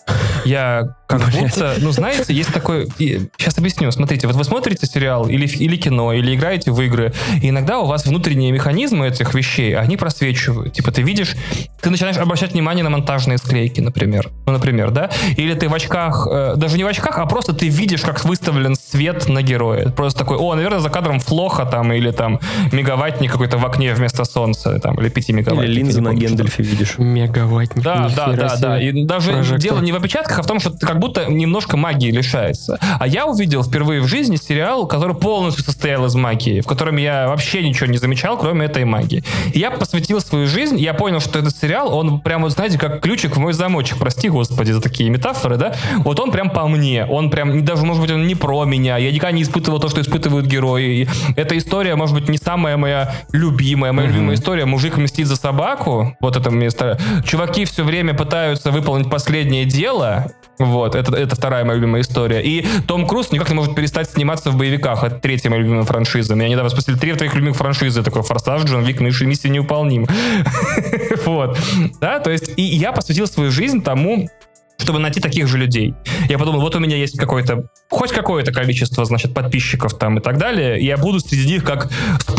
Я 0.44 0.96
как 1.08 1.22
будто, 1.30 1.74
ну 1.78 1.90
знаете, 1.90 2.34
есть 2.34 2.52
такой, 2.52 2.86
сейчас 2.98 3.56
объясню, 3.58 3.90
смотрите, 3.90 4.26
вот 4.26 4.36
вы 4.36 4.44
смотрите 4.44 4.86
сериал 4.86 5.26
или, 5.26 5.46
или 5.46 5.76
кино, 5.76 6.12
или 6.12 6.34
играете 6.34 6.70
в 6.70 6.80
игры, 6.82 7.14
и 7.42 7.48
иногда 7.48 7.78
у 7.78 7.86
вас 7.86 8.04
внутренние 8.06 8.52
механизмы 8.52 9.08
этих 9.08 9.34
вещей, 9.34 9.74
они 9.74 9.96
просвечивают. 9.96 10.74
Типа 10.74 10.92
ты 10.92 11.02
видишь, 11.02 11.34
ты 11.80 11.90
начинаешь 11.90 12.18
обращать 12.18 12.52
внимание 12.52 12.84
на 12.84 12.90
монтажные 12.90 13.38
склейки, 13.38 13.80
например. 13.80 14.28
Ну, 14.46 14.52
например, 14.52 14.90
да? 14.90 15.10
Или 15.36 15.54
ты 15.54 15.68
в 15.68 15.74
очках, 15.74 16.28
э, 16.30 16.54
даже 16.56 16.76
не 16.76 16.84
в 16.84 16.86
очках, 16.86 17.18
а 17.18 17.26
просто 17.26 17.54
ты 17.54 17.68
видишь, 17.68 18.02
как 18.02 18.24
выставлен 18.24 18.74
свет 18.74 19.28
на 19.28 19.42
героя. 19.42 19.88
Просто 19.88 20.18
такой, 20.20 20.36
о, 20.36 20.54
наверное, 20.54 20.80
за 20.80 20.90
кадром 20.90 21.20
флоха 21.20 21.64
там, 21.64 21.92
или 21.92 22.10
там 22.10 22.38
мегаваттник 22.72 23.32
какой-то 23.32 23.56
в 23.56 23.64
окне 23.64 23.94
вместо 23.94 24.24
солнца, 24.24 24.78
там, 24.78 25.00
или 25.00 25.08
5 25.08 25.28
мегаваттник. 25.30 25.70
Или 25.70 25.80
линзы 25.80 26.00
на 26.02 26.12
Гендальфе 26.12 26.62
видишь. 26.62 26.96
Мегаваттник. 27.08 27.82
да, 27.82 28.10
да, 28.14 28.32
да, 28.32 28.56
да. 28.56 28.80
И 28.80 29.04
даже 29.04 29.32
Прожектор. 29.32 29.60
дело 29.60 29.80
не 29.80 29.92
в 29.92 29.96
опечатках, 29.96 30.38
а 30.38 30.42
в 30.42 30.46
том, 30.46 30.60
что 30.60 30.72
как 30.78 30.98
будто 30.98 31.26
немножко 31.26 31.76
магии 31.76 32.10
лишается. 32.10 32.78
А 32.98 33.06
я 33.06 33.26
увидел 33.26 33.62
впервые 33.62 34.00
в 34.00 34.06
жизни 34.06 34.36
сериал, 34.36 34.86
который 34.86 35.16
полностью 35.16 35.64
состоял 35.64 36.04
из 36.06 36.14
магии, 36.14 36.60
в 36.60 36.66
котором 36.66 36.96
я 36.96 37.28
вообще 37.28 37.66
ничего 37.66 37.86
не 37.86 37.98
замечал, 37.98 38.38
кроме 38.38 38.66
этой 38.66 38.84
магии. 38.84 39.24
И 39.52 39.58
я 39.58 39.70
посвятил 39.70 40.20
свою 40.20 40.46
жизнь, 40.46 40.78
я 40.78 40.94
понял, 40.94 41.20
что 41.20 41.38
этот 41.38 41.56
сериал, 41.56 41.94
он 41.94 42.20
прям, 42.20 42.42
вот, 42.42 42.52
знаете, 42.52 42.78
как 42.78 43.00
ключик 43.00 43.36
в 43.36 43.40
мой 43.40 43.52
замочек. 43.52 43.98
Прости, 43.98 44.28
господи, 44.28 44.72
за 44.72 44.80
такие 44.80 45.10
метафоры, 45.10 45.56
да? 45.56 45.74
Вот 45.98 46.20
он 46.20 46.30
прям 46.30 46.50
по 46.50 46.66
мне. 46.68 47.04
Он 47.04 47.30
прям, 47.30 47.64
даже, 47.64 47.84
может 47.84 48.02
быть, 48.02 48.10
он 48.10 48.26
не 48.26 48.34
про 48.34 48.64
меня. 48.64 48.96
Я 48.96 49.10
никогда 49.12 49.32
не 49.32 49.42
испытывал 49.42 49.80
то, 49.80 49.88
что 49.88 50.00
испытывают 50.00 50.46
герои. 50.46 51.02
И 51.02 51.08
эта 51.36 51.56
история, 51.56 51.94
может 51.96 52.14
быть, 52.14 52.28
не 52.28 52.38
самая 52.38 52.76
моя 52.76 53.14
любимая. 53.32 53.92
Моя 53.92 54.08
любимая 54.08 54.36
история 54.36 54.64
«Мужик 54.64 54.96
мстит 54.96 55.26
за 55.26 55.36
собаку». 55.36 56.16
Вот 56.20 56.36
это 56.36 56.50
место. 56.50 56.97
Чуваки 57.24 57.64
все 57.64 57.84
время 57.84 58.14
пытаются 58.14 58.70
выполнить 58.70 59.10
последнее 59.10 59.64
дело. 59.64 60.32
Вот, 60.58 60.96
это, 60.96 61.14
это 61.14 61.36
вторая 61.36 61.64
моя 61.64 61.76
любимая 61.76 62.02
история. 62.02 62.42
И 62.42 62.66
Том 62.86 63.06
Круз 63.06 63.30
никак 63.30 63.48
не 63.48 63.54
может 63.54 63.74
перестать 63.74 64.10
сниматься 64.10 64.50
в 64.50 64.56
боевиках. 64.56 65.04
Это 65.04 65.16
третья 65.16 65.50
моя 65.50 65.62
любимая 65.62 65.84
франшиза. 65.84 66.34
Меня 66.34 66.48
недавно 66.48 66.70
спросили, 66.70 66.96
три 66.96 67.12
твоих 67.14 67.34
любимых 67.34 67.56
франшизы. 67.56 68.02
Такой, 68.02 68.22
Форсаж, 68.22 68.64
Джон 68.64 68.84
Вик, 68.84 69.00
Миссия 69.00 69.26
миссия 69.26 69.48
неуполним. 69.48 70.06
Вот. 71.24 71.58
Да, 72.00 72.20
то 72.20 72.30
есть, 72.30 72.52
и 72.56 72.62
я 72.62 72.92
посвятил 72.92 73.26
свою 73.26 73.50
жизнь 73.50 73.82
тому, 73.82 74.28
чтобы 74.80 75.00
найти 75.00 75.20
таких 75.20 75.48
же 75.48 75.58
людей. 75.58 75.94
Я 76.28 76.38
подумал, 76.38 76.60
вот 76.60 76.74
у 76.76 76.78
меня 76.78 76.96
есть 76.96 77.18
какое-то, 77.18 77.64
хоть 77.90 78.12
какое-то 78.12 78.52
количество, 78.52 79.04
значит, 79.04 79.34
подписчиков 79.34 79.98
там 79.98 80.18
и 80.18 80.20
так 80.20 80.38
далее, 80.38 80.80
и 80.80 80.84
я 80.86 80.96
буду 80.96 81.18
среди 81.20 81.46
них 81.48 81.64
как, 81.64 81.90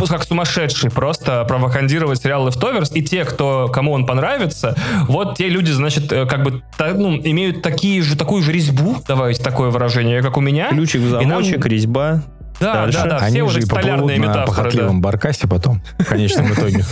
как 0.08 0.24
сумасшедший 0.24 0.90
просто 0.90 1.44
провокандировать 1.46 2.22
сериал 2.22 2.48
Leftovers, 2.48 2.94
и 2.94 3.04
те, 3.04 3.26
кто, 3.26 3.68
кому 3.68 3.92
он 3.92 4.06
понравится, 4.06 4.76
вот 5.08 5.38
те 5.38 5.50
люди, 5.50 5.72
значит, 5.72 6.12
э, 6.14 6.26
как 6.26 6.44
бы, 6.44 6.62
та- 6.78 6.94
ну, 6.94 7.18
имеют 7.18 7.62
такие 7.62 8.02
же, 8.02 8.16
такую 8.16 8.42
же 8.42 8.54
резьбу, 8.54 8.96
давайте 9.06 9.44
такое 9.44 9.70
выражение, 9.70 10.22
как 10.22 10.38
у 10.38 10.42
меня. 10.42 10.70
Ключик 10.70 11.02
в 11.02 11.08
И 11.22 11.26
нам- 11.26 11.44
замочек, 11.44 11.66
резьба. 11.66 12.24
Да, 12.60 12.74
дальше. 12.74 13.00
да, 13.04 13.06
да, 13.06 13.18
Они 13.18 13.36
все 13.36 13.44
вот 13.44 13.54
же 13.54 13.60
и 13.60 13.62
поплывут 13.64 13.84
столярные 13.84 14.20
на 14.20 14.22
метафоры, 14.24 14.46
да. 14.46 14.64
похотливом 14.64 15.02
баркасе 15.02 15.48
потом, 15.48 15.82
в 15.98 16.06
конечном 16.06 16.54
итоге. 16.54 16.84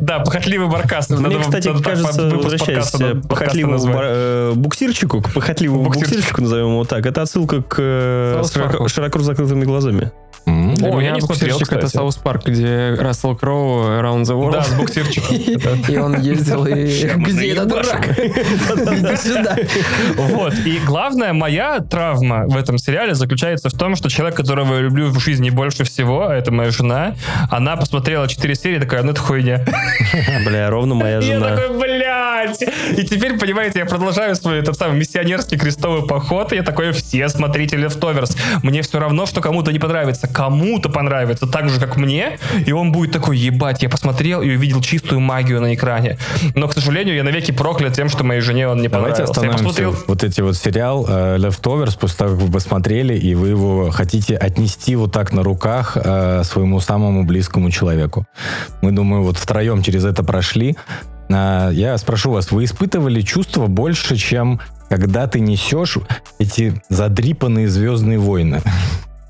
Да, 0.00 0.20
похотливый 0.20 0.68
баркас. 0.68 1.10
Мне, 1.10 1.38
кстати, 1.40 1.70
кажется, 1.82 2.28
возвращаясь 2.28 2.90
к 2.90 2.92
подкаста 2.92 3.28
похотливому 3.28 4.00
э, 4.02 4.52
буксирчику, 4.54 5.22
к 5.22 5.32
похотливому 5.32 5.84
Буксирчику. 5.84 6.42
назовем 6.42 6.68
его 6.68 6.84
так, 6.84 7.04
это 7.06 7.22
отсылка 7.22 7.62
к 7.62 7.76
э, 7.78 8.42
широко 8.88 9.18
закрытыми 9.18 9.64
глазами. 9.64 10.12
Для 10.76 10.88
О, 10.88 10.92
я 10.92 10.96
меня 10.98 11.10
не 11.12 11.20
смотрел, 11.20 11.58
буксирчик 11.58 11.78
это. 11.78 11.88
Саус 11.88 12.16
Парк, 12.16 12.46
где 12.46 12.94
Рассел 12.98 13.34
Кроу 13.36 13.84
Around 13.84 14.22
the 14.22 14.38
World. 14.38 14.52
Да, 14.52 14.62
с 14.62 14.74
буксирчиком. 14.74 15.36
И 15.88 15.96
он 15.98 16.20
ездил 16.20 16.66
и... 16.66 16.84
Где 17.16 17.52
этот 17.52 17.68
дурак? 17.68 18.08
Иди 18.18 19.16
сюда. 19.22 19.56
Вот. 20.16 20.54
И 20.64 20.78
главная 20.84 21.32
моя 21.32 21.80
травма 21.80 22.44
в 22.46 22.56
этом 22.56 22.78
сериале 22.78 23.14
заключается 23.14 23.68
в 23.68 23.72
том, 23.72 23.96
что 23.96 24.08
человек, 24.08 24.36
которого 24.36 24.74
я 24.74 24.80
люблю 24.80 25.08
в 25.08 25.18
жизни 25.18 25.50
больше 25.50 25.84
всего, 25.84 26.28
а 26.28 26.34
это 26.34 26.52
моя 26.52 26.70
жена, 26.70 27.14
она 27.50 27.76
посмотрела 27.76 28.28
4 28.28 28.54
серии, 28.54 28.78
такая, 28.78 29.02
ну 29.02 29.12
это 29.12 29.20
хуйня. 29.20 29.64
Бля, 30.46 30.70
ровно 30.70 30.94
моя 30.94 31.18
И 31.20 31.24
я 31.26 31.34
жена. 31.34 31.56
такой, 31.56 31.78
блядь. 31.78 32.62
И 32.96 33.04
теперь, 33.04 33.38
понимаете, 33.38 33.80
я 33.80 33.86
продолжаю 33.86 34.34
свой 34.36 34.58
этот 34.58 34.76
самый 34.76 34.98
миссионерский 34.98 35.58
крестовый 35.58 36.06
поход, 36.06 36.52
и 36.52 36.56
я 36.56 36.62
такой, 36.62 36.92
все 36.92 37.28
смотрите 37.28 37.76
Leftovers. 37.76 38.36
Мне 38.62 38.82
все 38.82 38.98
равно, 38.98 39.26
что 39.26 39.40
кому-то 39.40 39.72
не 39.72 39.78
понравится. 39.78 40.28
Кому-то 40.66 40.88
понравится 40.88 41.46
так 41.46 41.68
же, 41.68 41.78
как 41.78 41.96
мне, 41.96 42.38
и 42.66 42.72
он 42.72 42.90
будет 42.90 43.12
такой, 43.12 43.38
ебать, 43.38 43.84
я 43.84 43.88
посмотрел 43.88 44.42
и 44.42 44.50
увидел 44.50 44.80
чистую 44.80 45.20
магию 45.20 45.60
на 45.60 45.76
экране. 45.76 46.18
Но, 46.56 46.66
к 46.66 46.72
сожалению, 46.72 47.14
я 47.14 47.22
навеки 47.22 47.52
проклят 47.52 47.94
тем, 47.94 48.08
что 48.08 48.24
моей 48.24 48.40
жене 48.40 48.66
он 48.66 48.80
не 48.80 48.88
Давайте 48.88 49.22
понравился. 49.22 49.32
Остановимся. 49.32 49.64
посмотрел 49.64 49.96
Вот 50.08 50.24
эти 50.24 50.40
вот 50.40 50.56
сериал 50.56 51.06
э, 51.08 51.36
Leftovers, 51.38 51.96
после 51.96 52.16
того, 52.16 52.30
как 52.32 52.40
вы 52.46 52.52
посмотрели, 52.52 53.14
и 53.14 53.36
вы 53.36 53.48
его 53.48 53.90
хотите 53.90 54.36
отнести 54.36 54.96
вот 54.96 55.12
так 55.12 55.32
на 55.32 55.44
руках 55.44 55.96
э, 55.96 56.42
своему 56.42 56.80
самому 56.80 57.24
близкому 57.24 57.70
человеку. 57.70 58.26
Мы, 58.82 58.90
думаю, 58.90 59.22
вот 59.22 59.36
втроем 59.36 59.84
через 59.84 60.04
это 60.04 60.24
прошли. 60.24 60.76
А, 61.30 61.70
я 61.70 61.96
спрошу 61.96 62.32
вас, 62.32 62.50
вы 62.50 62.64
испытывали 62.64 63.20
чувство 63.20 63.68
больше, 63.68 64.16
чем 64.16 64.60
когда 64.88 65.28
ты 65.28 65.38
несешь 65.38 65.98
эти 66.40 66.82
задрипанные 66.88 67.68
«Звездные 67.68 68.18
войны»? 68.18 68.62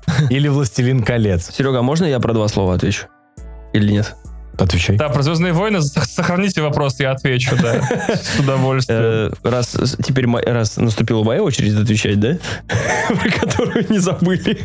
Или 0.29 0.47
«Властелин 0.47 1.03
колец»? 1.03 1.51
Серега, 1.53 1.79
а 1.79 1.81
можно 1.81 2.05
я 2.05 2.19
про 2.19 2.33
два 2.33 2.47
слова 2.47 2.75
отвечу? 2.75 3.07
Или 3.73 3.91
нет? 3.91 4.15
Отвечай. 4.57 4.97
Да, 4.97 5.09
про 5.09 5.21
Звездные 5.21 5.53
войны 5.53 5.81
сохраните 5.81 6.61
вопрос, 6.61 6.99
я 6.99 7.11
отвечу, 7.11 7.55
да. 7.61 7.79
С 8.15 8.39
удовольствием. 8.39 9.01
Э, 9.01 9.31
раз 9.43 9.77
теперь 10.03 10.25
раз 10.27 10.77
наступила 10.77 11.23
моя 11.23 11.43
очередь 11.43 11.75
отвечать, 11.75 12.19
да? 12.19 12.37
Про 13.07 13.29
которую 13.29 13.85
не 13.89 13.99
забыли. 13.99 14.57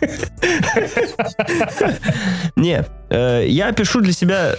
Не, 2.56 2.84
э, 3.10 3.44
я 3.48 3.72
пишу 3.72 4.00
для 4.00 4.12
себя 4.12 4.54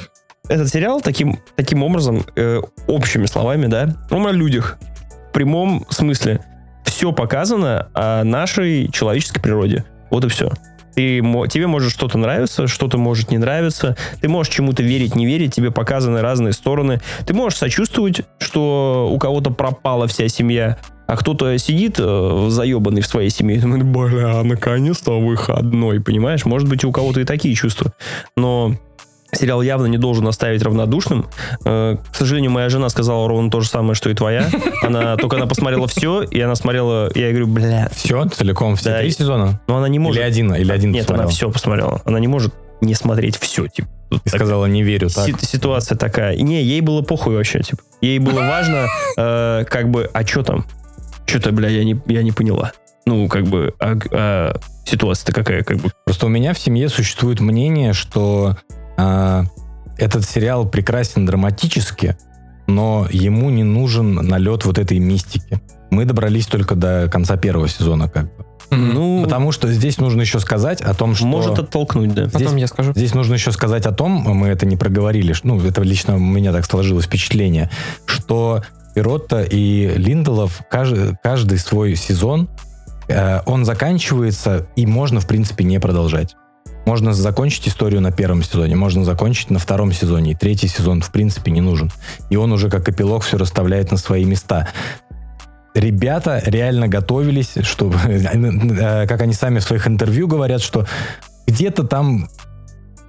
этот 0.50 0.70
сериал 0.70 1.02
таким, 1.02 1.40
таким 1.56 1.82
образом, 1.82 2.24
э, 2.36 2.62
общими 2.88 3.26
словами, 3.26 3.66
да? 3.66 3.96
Он 4.12 4.28
о 4.28 4.32
людях. 4.32 4.78
В 5.30 5.34
прямом 5.34 5.86
смысле. 5.90 6.42
Все 6.86 7.12
показано 7.12 7.88
о 7.96 8.24
нашей 8.24 8.92
человеческой 8.92 9.42
природе. 9.42 9.84
Вот 10.12 10.26
и 10.26 10.28
все. 10.28 10.52
Ты, 10.96 11.20
тебе 11.50 11.68
может 11.68 11.91
что-то 11.91 12.18
нравиться, 12.18 12.68
что-то 12.68 12.98
может 12.98 13.32
не 13.32 13.38
нравиться. 13.38 13.98
Ты 14.22 14.30
можешь 14.30 14.54
чему-то 14.54 14.84
верить, 14.84 15.16
не 15.16 15.26
верить. 15.26 15.56
Тебе 15.56 15.72
показаны 15.72 16.22
разные 16.22 16.54
стороны. 16.54 17.02
Ты 17.26 17.34
можешь 17.34 17.58
сочувствовать, 17.58 18.22
что 18.39 19.10
у 19.12 19.18
кого-то 19.18 19.52
пропала 19.52 20.08
вся 20.08 20.28
семья, 20.28 20.78
а 21.08 21.18
кто-то 21.18 21.58
сидит 21.58 21.96
э, 22.00 22.48
заебанный 22.50 23.02
в 23.02 23.08
своей 23.08 23.30
семье 23.30 23.58
и 23.58 23.60
думает, 23.60 23.84
бля, 23.84 24.44
наконец-то 24.44 25.20
выходной, 25.20 26.00
понимаешь? 26.00 26.46
Может 26.46 26.70
быть, 26.70 26.84
у 26.86 26.91
кого-то 26.91 27.22
и 27.22 27.26
такие 27.26 27.54
чувства. 27.56 27.94
Но 28.38 28.78
сериал 29.36 29.62
явно 29.62 29.86
не 29.88 29.98
должен 29.98 30.28
оставить 30.28 30.62
равнодушным. 30.64 31.28
Э, 31.66 31.98
к 32.12 32.16
сожалению, 32.16 32.52
моя 32.52 32.70
жена 32.70 32.90
сказала 32.90 33.28
ровно 33.28 33.50
то 33.50 33.62
же 33.62 33.68
самое, 33.70 33.96
что 33.96 34.10
и 34.10 34.14
твоя. 34.14 34.50
Она 34.82 35.16
только 35.18 35.38
она 35.38 35.46
посмотрела 35.48 35.88
все, 35.88 36.22
и 36.24 36.40
она 36.40 36.56
смотрела, 36.56 37.12
я 37.16 37.30
говорю, 37.30 37.48
бля, 37.48 37.90
Все? 37.94 38.26
Целиком 38.30 38.76
все 38.76 38.90
Да, 38.92 39.00
три 39.00 39.12
сезона? 39.12 39.60
но 39.68 39.78
она 39.78 39.88
не 39.88 40.00
может. 40.00 40.18
Или 40.22 40.28
один? 40.28 40.54
Или 40.54 40.72
один 40.72 40.92
Нет, 40.92 41.10
она 41.10 41.24
посмотрел? 41.24 41.30
все 41.36 41.52
посмотрела. 41.52 42.02
Она 42.06 42.20
не 42.20 42.28
может 42.28 42.54
не 42.82 42.94
смотреть 42.96 43.38
все, 43.38 43.68
типа. 43.68 43.88
Тут 44.10 44.22
И 44.26 44.30
так- 44.30 44.40
сказала, 44.40 44.66
не 44.66 44.84
верю, 44.84 45.10
так? 45.10 45.26
Си- 45.26 45.36
ситуация 45.40 45.98
такая. 45.98 46.36
Не, 46.36 46.62
ей 46.62 46.82
было 46.82 47.02
похуй 47.02 47.36
вообще, 47.36 47.62
типа. 47.62 47.82
Ей 48.02 48.20
было 48.20 48.40
важно, 48.42 48.88
э, 49.18 49.64
как 49.70 49.90
бы, 49.90 50.10
а 50.14 50.26
что 50.26 50.44
там? 50.44 50.66
Что-то, 51.26 51.52
бля, 51.52 51.70
я 51.70 51.84
не, 51.84 52.00
я 52.08 52.22
не 52.22 52.32
поняла. 52.32 52.74
Ну, 53.06 53.28
как 53.28 53.46
бы, 53.46 53.74
а, 53.80 53.98
а 54.12 54.54
ситуация-то 54.86 55.32
какая, 55.34 55.64
как 55.64 55.78
бы. 55.78 55.90
Просто 56.06 56.26
у 56.26 56.30
меня 56.30 56.54
в 56.54 56.60
семье 56.60 56.90
существует 56.90 57.40
мнение, 57.40 57.94
что 57.94 58.58
а, 58.98 59.46
этот 59.98 60.26
сериал 60.26 60.68
прекрасен 60.68 61.26
драматически, 61.26 62.18
но 62.68 63.08
ему 63.12 63.50
не 63.50 63.64
нужен 63.64 64.16
налет 64.16 64.66
вот 64.66 64.78
этой 64.78 65.00
мистики. 65.00 65.62
Мы 65.89 66.06
добрались 66.06 66.48
только 66.48 66.76
до 66.76 67.08
конца 67.12 67.38
первого 67.38 67.68
сезона, 67.68 68.10
как 68.10 68.26
бы. 68.36 68.46
Ну, 68.72 69.24
Потому 69.24 69.52
что 69.52 69.72
здесь 69.72 69.98
нужно 69.98 70.22
еще 70.22 70.39
сказать 70.39 70.82
о 70.82 70.94
том, 70.94 71.16
что... 71.16 71.26
может 71.26 71.60
оттолкнуть, 71.60 72.14
да. 72.14 72.26
Потом 72.26 72.41
Здесь- 72.41 72.62
я 72.62 72.68
скажу. 72.68 72.94
Здесь 72.94 73.14
нужно 73.14 73.36
еще 73.36 73.52
сказать 73.52 73.86
о 73.86 73.91
том, 73.91 74.12
мы 74.12 74.48
это 74.48 74.66
не 74.66 74.78
проговорили, 74.78 75.36
ну, 75.44 75.60
это 75.62 75.82
лично 75.84 76.16
у 76.16 76.20
меня 76.20 76.52
так 76.52 76.66
сложилось 76.66 77.06
впечатление, 77.06 77.70
что 78.06 78.64
Пиротто 78.96 79.44
и 79.44 79.94
Линделов 79.96 80.62
каждый, 80.70 81.16
каждый 81.22 81.58
свой 81.58 81.96
сезон, 81.96 82.50
э, 83.08 83.41
он 83.46 83.66
заканчивается, 83.66 84.68
и 84.76 84.86
можно, 84.86 85.20
в 85.20 85.28
принципе, 85.28 85.64
не 85.64 85.80
продолжать. 85.80 86.36
Можно 86.86 87.14
закончить 87.14 87.68
историю 87.68 88.02
на 88.02 88.12
первом 88.12 88.44
сезоне, 88.44 88.76
можно 88.76 89.06
закончить 89.06 89.50
на 89.50 89.60
втором 89.60 89.94
сезоне, 89.94 90.32
и 90.32 90.36
третий 90.36 90.68
сезон, 90.68 91.02
в 91.02 91.12
принципе, 91.12 91.52
не 91.52 91.62
нужен. 91.62 91.92
И 92.30 92.36
он 92.36 92.52
уже 92.52 92.70
как 92.70 92.88
эпилог 92.90 93.24
все 93.24 93.38
расставляет 93.38 93.92
на 93.92 93.98
свои 93.98 94.26
места. 94.26 94.68
Ребята 95.74 96.42
реально 96.46 96.88
готовились, 96.88 97.54
что, 97.62 97.92
э, 98.06 99.08
как 99.08 99.22
они 99.22 99.34
сами 99.34 99.60
в 99.60 99.64
своих 99.64 99.88
интервью 99.88 100.28
говорят, 100.28 100.62
что 100.62 100.86
где-то 101.48 101.84
там 101.84 102.30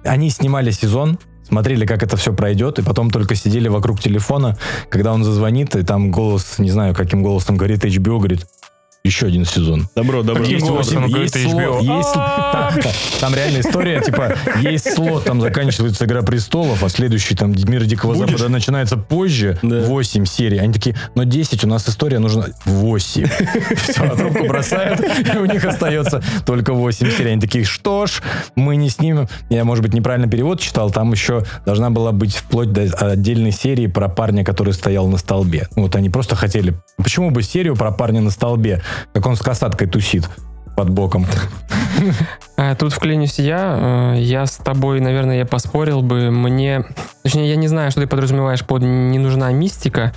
они 0.03 0.29
снимали 0.29 0.71
сезон, 0.71 1.19
смотрели, 1.47 1.85
как 1.85 2.03
это 2.03 2.17
все 2.17 2.33
пройдет, 2.33 2.79
и 2.79 2.81
потом 2.81 3.11
только 3.11 3.35
сидели 3.35 3.67
вокруг 3.67 3.99
телефона, 3.99 4.57
когда 4.89 5.13
он 5.13 5.23
зазвонит, 5.23 5.75
и 5.75 5.83
там 5.83 6.11
голос, 6.11 6.59
не 6.59 6.71
знаю, 6.71 6.95
каким 6.95 7.23
голосом 7.23 7.57
говорит 7.57 7.83
HBO, 7.83 8.17
говорит, 8.17 8.45
еще 9.05 9.27
один 9.27 9.45
сезон. 9.45 9.87
Добро, 9.95 10.23
добро. 10.23 10.43
Есть 10.43 10.65
говорит 10.65 11.17
есть 11.17 11.35
HBO? 11.35 11.81
слот, 11.81 11.97
есть- 11.97 12.13
там, 12.51 12.73
там 13.21 13.35
реальная 13.35 13.61
история, 13.61 14.01
типа, 14.01 14.35
есть 14.61 14.93
слот, 14.93 15.23
там 15.25 15.41
заканчивается 15.41 16.05
«Игра 16.05 16.21
престолов», 16.21 16.83
а 16.83 16.89
следующий 16.89 17.35
там 17.35 17.51
«Мир 17.51 17.85
Дикого 17.85 18.13
Будешь? 18.13 18.29
Запада» 18.31 18.49
начинается 18.49 18.97
позже, 18.97 19.57
Да. 19.61 19.81
8 19.81 20.25
серий. 20.25 20.57
Они 20.57 20.73
такие, 20.73 20.95
но 21.15 21.23
10, 21.23 21.63
у 21.63 21.67
нас 21.67 21.87
история 21.87 22.19
нужна 22.19 22.47
8. 22.65 23.27
Все, 23.75 24.03
а 24.03 24.15
трубку 24.15 24.45
бросают, 24.47 24.99
и 25.33 25.37
у 25.37 25.45
них 25.45 25.63
остается 25.65 26.23
только 26.45 26.73
8 26.73 27.11
серий. 27.11 27.31
Они 27.31 27.41
такие, 27.41 27.63
что 27.63 28.07
ж, 28.07 28.21
мы 28.55 28.75
не 28.75 28.89
снимем. 28.89 29.27
Я, 29.49 29.63
может 29.63 29.83
быть, 29.83 29.93
неправильно 29.93 30.27
перевод 30.27 30.59
читал, 30.59 30.91
там 30.91 31.11
еще 31.11 31.43
должна 31.65 31.89
была 31.89 32.11
быть 32.11 32.35
вплоть 32.35 32.71
до 32.71 32.83
отдельной 33.11 33.51
серии 33.51 33.87
про 33.87 34.09
парня, 34.09 34.43
который 34.43 34.73
стоял 34.73 35.07
на 35.07 35.17
столбе. 35.17 35.67
Ну, 35.75 35.83
Вот 35.83 35.95
они 35.95 36.09
просто 36.09 36.35
хотели, 36.35 36.73
почему 36.97 37.29
бы 37.31 37.43
серию 37.43 37.75
про 37.75 37.91
парня 37.91 38.21
на 38.21 38.31
столбе, 38.31 38.81
как 39.13 39.25
он 39.25 39.35
с 39.35 39.41
касаткой 39.41 39.87
тусит 39.87 40.29
под 40.75 40.89
боком. 40.89 41.25
А 42.57 42.75
тут 42.75 42.93
вклинюсь 42.93 43.39
я. 43.39 44.13
Э, 44.15 44.19
Я 44.19 44.45
с 44.45 44.57
тобой, 44.57 44.99
наверное, 44.99 45.37
я 45.37 45.45
поспорил 45.45 46.01
бы. 46.01 46.29
Мне... 46.29 46.85
Точнее, 47.23 47.49
я 47.49 47.55
не 47.55 47.67
знаю, 47.67 47.91
что 47.91 48.01
ты 48.01 48.07
подразумеваешь 48.07 48.65
под 48.65 48.81
«не 48.81 49.17
нужна 49.17 49.51
мистика». 49.51 50.13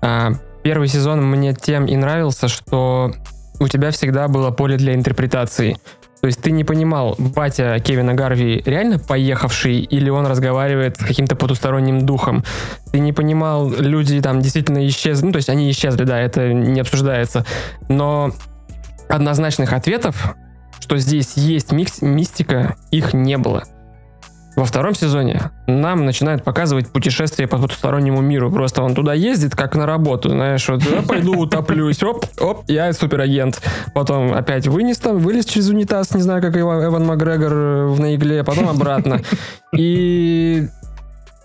А, 0.00 0.32
Первый 0.64 0.88
сезон 0.88 1.24
мне 1.24 1.52
тем 1.52 1.84
и 1.86 1.94
нравился, 1.94 2.48
что 2.48 3.12
у 3.60 3.68
тебя 3.68 3.90
всегда 3.90 4.28
было 4.28 4.50
поле 4.50 4.76
для 4.76 4.94
интерпретации. 4.94 5.76
То 6.24 6.28
есть 6.28 6.40
ты 6.40 6.52
не 6.52 6.64
понимал, 6.64 7.16
батя 7.18 7.78
Кевина 7.80 8.14
Гарви 8.14 8.62
реально 8.64 8.98
поехавший, 8.98 9.80
или 9.80 10.08
он 10.08 10.26
разговаривает 10.26 10.96
с 10.96 11.04
каким-то 11.04 11.36
потусторонним 11.36 12.06
духом. 12.06 12.44
Ты 12.92 13.00
не 13.00 13.12
понимал, 13.12 13.68
люди 13.68 14.22
там 14.22 14.40
действительно 14.40 14.88
исчезли. 14.88 15.26
Ну, 15.26 15.32
то 15.32 15.36
есть 15.36 15.50
они 15.50 15.70
исчезли, 15.70 16.04
да, 16.04 16.18
это 16.18 16.50
не 16.54 16.80
обсуждается. 16.80 17.44
Но 17.90 18.32
однозначных 19.06 19.74
ответов, 19.74 20.34
что 20.80 20.96
здесь 20.96 21.34
есть 21.36 21.72
микс, 21.72 22.00
мистика, 22.00 22.76
их 22.90 23.12
не 23.12 23.36
было. 23.36 23.64
Во 24.56 24.64
втором 24.64 24.94
сезоне 24.94 25.50
нам 25.66 26.04
начинают 26.04 26.44
показывать 26.44 26.88
путешествие 26.88 27.48
по 27.48 27.58
потустороннему 27.58 28.20
миру. 28.20 28.52
Просто 28.52 28.82
он 28.82 28.94
туда 28.94 29.12
ездит, 29.12 29.56
как 29.56 29.74
на 29.74 29.84
работу, 29.84 30.28
знаешь, 30.30 30.68
вот 30.68 30.82
я 30.84 31.02
пойду 31.02 31.36
утоплюсь, 31.36 32.02
оп, 32.02 32.24
оп, 32.38 32.64
я 32.68 32.92
суперагент. 32.92 33.60
Потом 33.94 34.32
опять 34.32 34.68
вынес 34.68 34.98
там, 34.98 35.18
вылез 35.18 35.44
через 35.44 35.68
унитаз, 35.70 36.14
не 36.14 36.22
знаю, 36.22 36.40
как 36.40 36.56
Ива- 36.56 36.84
Эван 36.86 37.04
Макгрегор 37.04 37.52
э, 37.52 37.86
в 37.86 38.00
на 38.00 38.44
потом 38.44 38.68
обратно. 38.68 39.22
И 39.76 40.68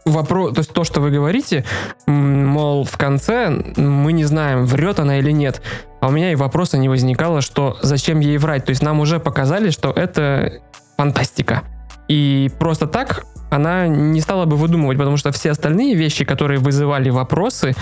вопрос, 0.05 0.53
то 0.53 0.60
есть 0.60 0.74
то, 0.74 0.84
что 0.84 1.01
вы 1.01 1.10
говорите, 1.10 1.66
мол, 2.05 2.84
в 2.84 2.97
конце 2.97 3.49
мы 3.76 4.14
не 4.14 4.26
знаем, 4.26 4.66
врет 4.66 4.99
она 4.99 5.18
или 5.18 5.32
нет. 5.32 5.62
А 6.01 6.07
у 6.07 6.12
меня 6.12 6.32
и 6.32 6.36
вопроса 6.36 6.78
не 6.78 6.89
возникало, 6.89 7.41
что 7.41 7.78
зачем 7.82 8.20
ей 8.20 8.38
врать. 8.38 8.66
То 8.66 8.70
есть 8.70 8.84
нам 8.84 8.99
уже 8.99 9.20
показали, 9.20 9.72
что 9.72 9.91
это 9.91 10.60
фантастика. 10.97 11.64
И 12.10 12.51
просто 12.60 12.88
так 12.88 13.24
она 13.49 13.88
не 13.88 14.20
стала 14.20 14.45
бы 14.45 14.57
выдумывать, 14.57 14.97
потому 14.97 15.18
что 15.18 15.32
все 15.32 15.51
остальные 15.51 15.95
вещи, 15.95 16.26
которые 16.26 16.60
вызывали 16.60 17.10
вопросы, 17.10 17.76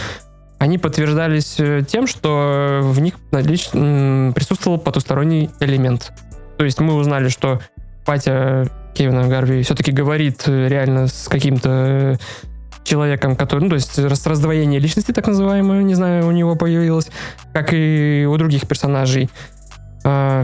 они 0.59 0.78
подтверждались 0.78 1.55
э, 1.59 1.84
тем, 1.88 2.07
что 2.07 2.80
в 2.84 2.99
них 2.99 3.15
налич- 3.32 4.34
присутствовал 4.34 4.80
потусторонний 4.80 5.49
элемент. 5.59 6.11
То 6.57 6.65
есть 6.65 6.80
мы 6.80 6.93
узнали, 6.93 7.30
что 7.30 7.59
Патя 8.05 8.69
Кевина 8.95 9.28
Гарви 9.28 9.61
все-таки 9.63 9.91
говорит 9.91 10.43
э, 10.47 10.67
реально 10.67 11.07
с 11.07 11.28
каким-то 11.28 11.69
э, 11.69 12.15
человеком, 12.84 13.36
который, 13.36 13.59
ну, 13.59 13.69
то 13.69 13.75
есть 13.75 13.99
раздвоение 13.99 14.80
личности, 14.80 15.11
так 15.11 15.28
называемое, 15.28 15.84
не 15.84 15.93
знаю, 15.93 16.28
у 16.28 16.32
него 16.32 16.55
появилось, 16.55 17.09
как 17.53 17.73
и 17.73 18.25
у 18.28 18.36
других 18.38 18.67
персонажей. 18.67 19.30
А, 20.03 20.43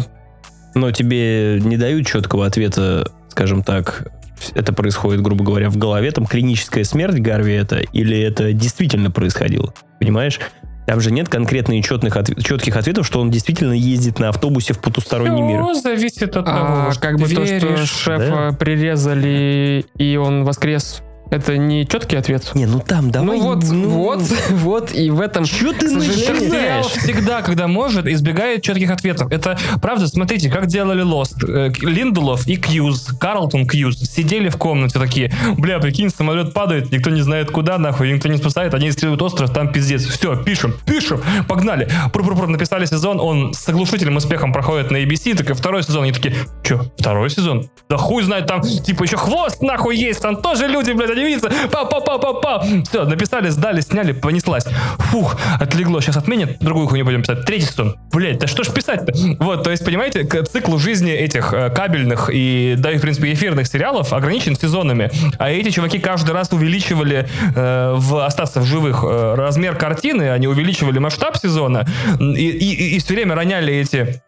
Но 0.76 0.92
тебе 0.92 1.60
не 1.62 1.78
дают 1.78 2.06
четкого 2.06 2.46
ответа, 2.46 3.10
скажем 3.34 3.64
так, 3.64 4.12
это 4.54 4.74
происходит, 4.74 5.22
грубо 5.22 5.44
говоря, 5.44 5.72
в 5.72 5.78
голове, 5.78 6.12
там 6.12 6.28
клиническая 6.28 6.84
смерть 6.84 7.20
Гарви 7.20 7.54
это, 7.54 7.80
или 7.80 8.20
это 8.20 8.54
действительно 8.54 9.10
происходило, 9.10 9.74
понимаешь? 10.00 10.40
Там 10.86 11.00
же 11.00 11.12
нет 11.12 11.30
конкретно 11.30 11.80
и 11.80 11.82
четных 11.82 12.16
отв- 12.16 12.44
четких 12.44 12.76
ответов, 12.78 13.08
что 13.08 13.20
он 13.22 13.32
действительно 13.32 13.74
ездит 13.74 14.20
на 14.20 14.30
автобусе 14.30 14.74
в 14.74 14.80
потусторонний 14.82 15.42
мир. 15.42 15.64
Всё 15.64 15.74
зависит 15.82 16.38
от 16.38 16.46
того, 16.46 16.58
а, 16.60 16.86
во 16.86 16.92
что 16.92 17.02
как 17.02 17.18
бы 17.18 17.26
ты 17.28 17.36
то, 17.36 17.46
что 17.46 17.68
веришь. 17.68 17.90
шефа 17.90 18.56
прирезали 18.60 19.86
и 19.98 20.16
он 20.18 20.44
воскрес, 20.44 21.02
это 21.34 21.58
не 21.58 21.88
четкий 21.88 22.16
ответ. 22.16 22.52
Не, 22.54 22.68
ну 22.68 22.80
там 22.80 23.10
давай. 23.10 23.38
ну 23.38 23.44
вот, 23.44 23.64
вот, 23.64 24.22
вот, 24.50 24.94
и 24.94 25.10
в 25.10 25.20
этом... 25.20 25.46
Что 25.46 25.74
ты 25.74 25.90
начинаешь? 25.90 26.86
всегда, 26.86 27.42
когда 27.42 27.68
может, 27.68 28.06
избегает 28.06 28.62
четких 28.62 28.92
ответов. 28.92 29.32
Это 29.32 29.58
правда, 29.82 30.08
смотрите, 30.08 30.50
как 30.50 30.68
делали 30.68 31.04
Lost. 31.04 31.44
Э, 31.48 31.72
Линделов 31.82 32.48
и 32.48 32.56
Кьюз, 32.56 33.08
Карлтон 33.20 33.68
Кьюз 33.68 33.98
сидели 34.00 34.50
в 34.50 34.58
комнате 34.58 35.00
такие, 35.00 35.34
бля, 35.58 35.80
прикинь, 35.80 36.10
самолет 36.10 36.54
падает, 36.54 36.92
никто 36.92 37.10
не 37.10 37.22
знает 37.22 37.50
куда, 37.50 37.78
нахуй, 37.78 38.14
никто 38.14 38.30
не 38.30 38.38
спасает, 38.38 38.74
они 38.74 38.90
исследуют 38.90 39.22
остров, 39.22 39.52
там 39.52 39.72
пиздец. 39.72 40.06
Все, 40.06 40.36
пишем, 40.36 40.76
пишем, 40.86 41.22
погнали. 41.48 41.90
Пр-пр-пр, 42.14 42.48
написали 42.48 42.86
сезон, 42.86 43.20
он 43.20 43.54
с 43.54 43.68
оглушительным 43.68 44.18
успехом 44.18 44.54
проходит 44.54 44.92
на 44.92 44.98
ABC, 44.98 45.36
так 45.36 45.50
и 45.50 45.54
второй 45.54 45.84
сезон, 45.84 46.04
они 46.04 46.12
такие, 46.12 46.36
че, 46.64 46.82
второй 46.98 47.30
сезон? 47.32 47.70
Да 47.90 47.98
хуй 47.98 48.24
знает, 48.24 48.46
там, 48.46 48.62
типа, 48.62 49.04
еще 49.04 49.18
хвост 49.18 49.62
нахуй 49.62 49.98
есть, 49.98 50.22
там 50.22 50.36
тоже 50.36 50.68
люди, 50.68 50.92
блядь, 50.92 51.10
они 51.10 51.23
видятся, 51.24 51.52
па-па-па-па-па. 51.72 52.64
Все, 52.90 53.06
написали, 53.06 53.50
сдали, 53.50 53.82
сняли, 53.82 54.12
понеслась. 54.12 54.66
Фух, 54.98 55.38
отлегло, 55.60 56.02
сейчас 56.02 56.18
отменят, 56.18 56.60
другую 56.60 56.88
хуйню 56.88 57.06
будем 57.06 57.22
писать. 57.22 57.46
Третий 57.46 57.66
сезон. 57.66 57.96
Блять, 58.12 58.40
да 58.40 58.48
что 58.48 58.64
ж 58.64 58.70
писать-то? 58.70 59.14
Вот, 59.40 59.64
то 59.64 59.72
есть, 59.72 59.84
понимаете, 59.86 60.24
к 60.24 60.44
циклу 60.44 60.78
жизни 60.80 61.12
этих 61.12 61.54
э, 61.54 61.70
кабельных 61.70 62.30
и, 62.32 62.76
да, 62.78 62.92
и, 62.92 62.98
в 62.98 63.02
принципе, 63.02 63.34
эфирных 63.34 63.68
сериалов 63.68 64.14
ограничен 64.14 64.56
сезонами. 64.56 65.12
А 65.40 65.50
эти 65.50 65.70
чуваки 65.70 66.00
каждый 66.00 66.32
раз 66.32 66.52
увеличивали 66.52 67.28
э, 67.56 67.94
в 67.96 68.26
остаться 68.26 68.62
в 68.62 68.66
живых 68.66 69.04
э, 69.04 69.36
размер 69.36 69.76
картины, 69.76 70.30
они 70.30 70.48
увеличивали 70.48 71.00
масштаб 71.00 71.38
сезона 71.38 71.88
и, 72.20 72.50
и, 72.50 72.96
и 72.96 73.00
все 73.00 73.14
время 73.14 73.36
роняли 73.36 73.74
эти 73.74 74.22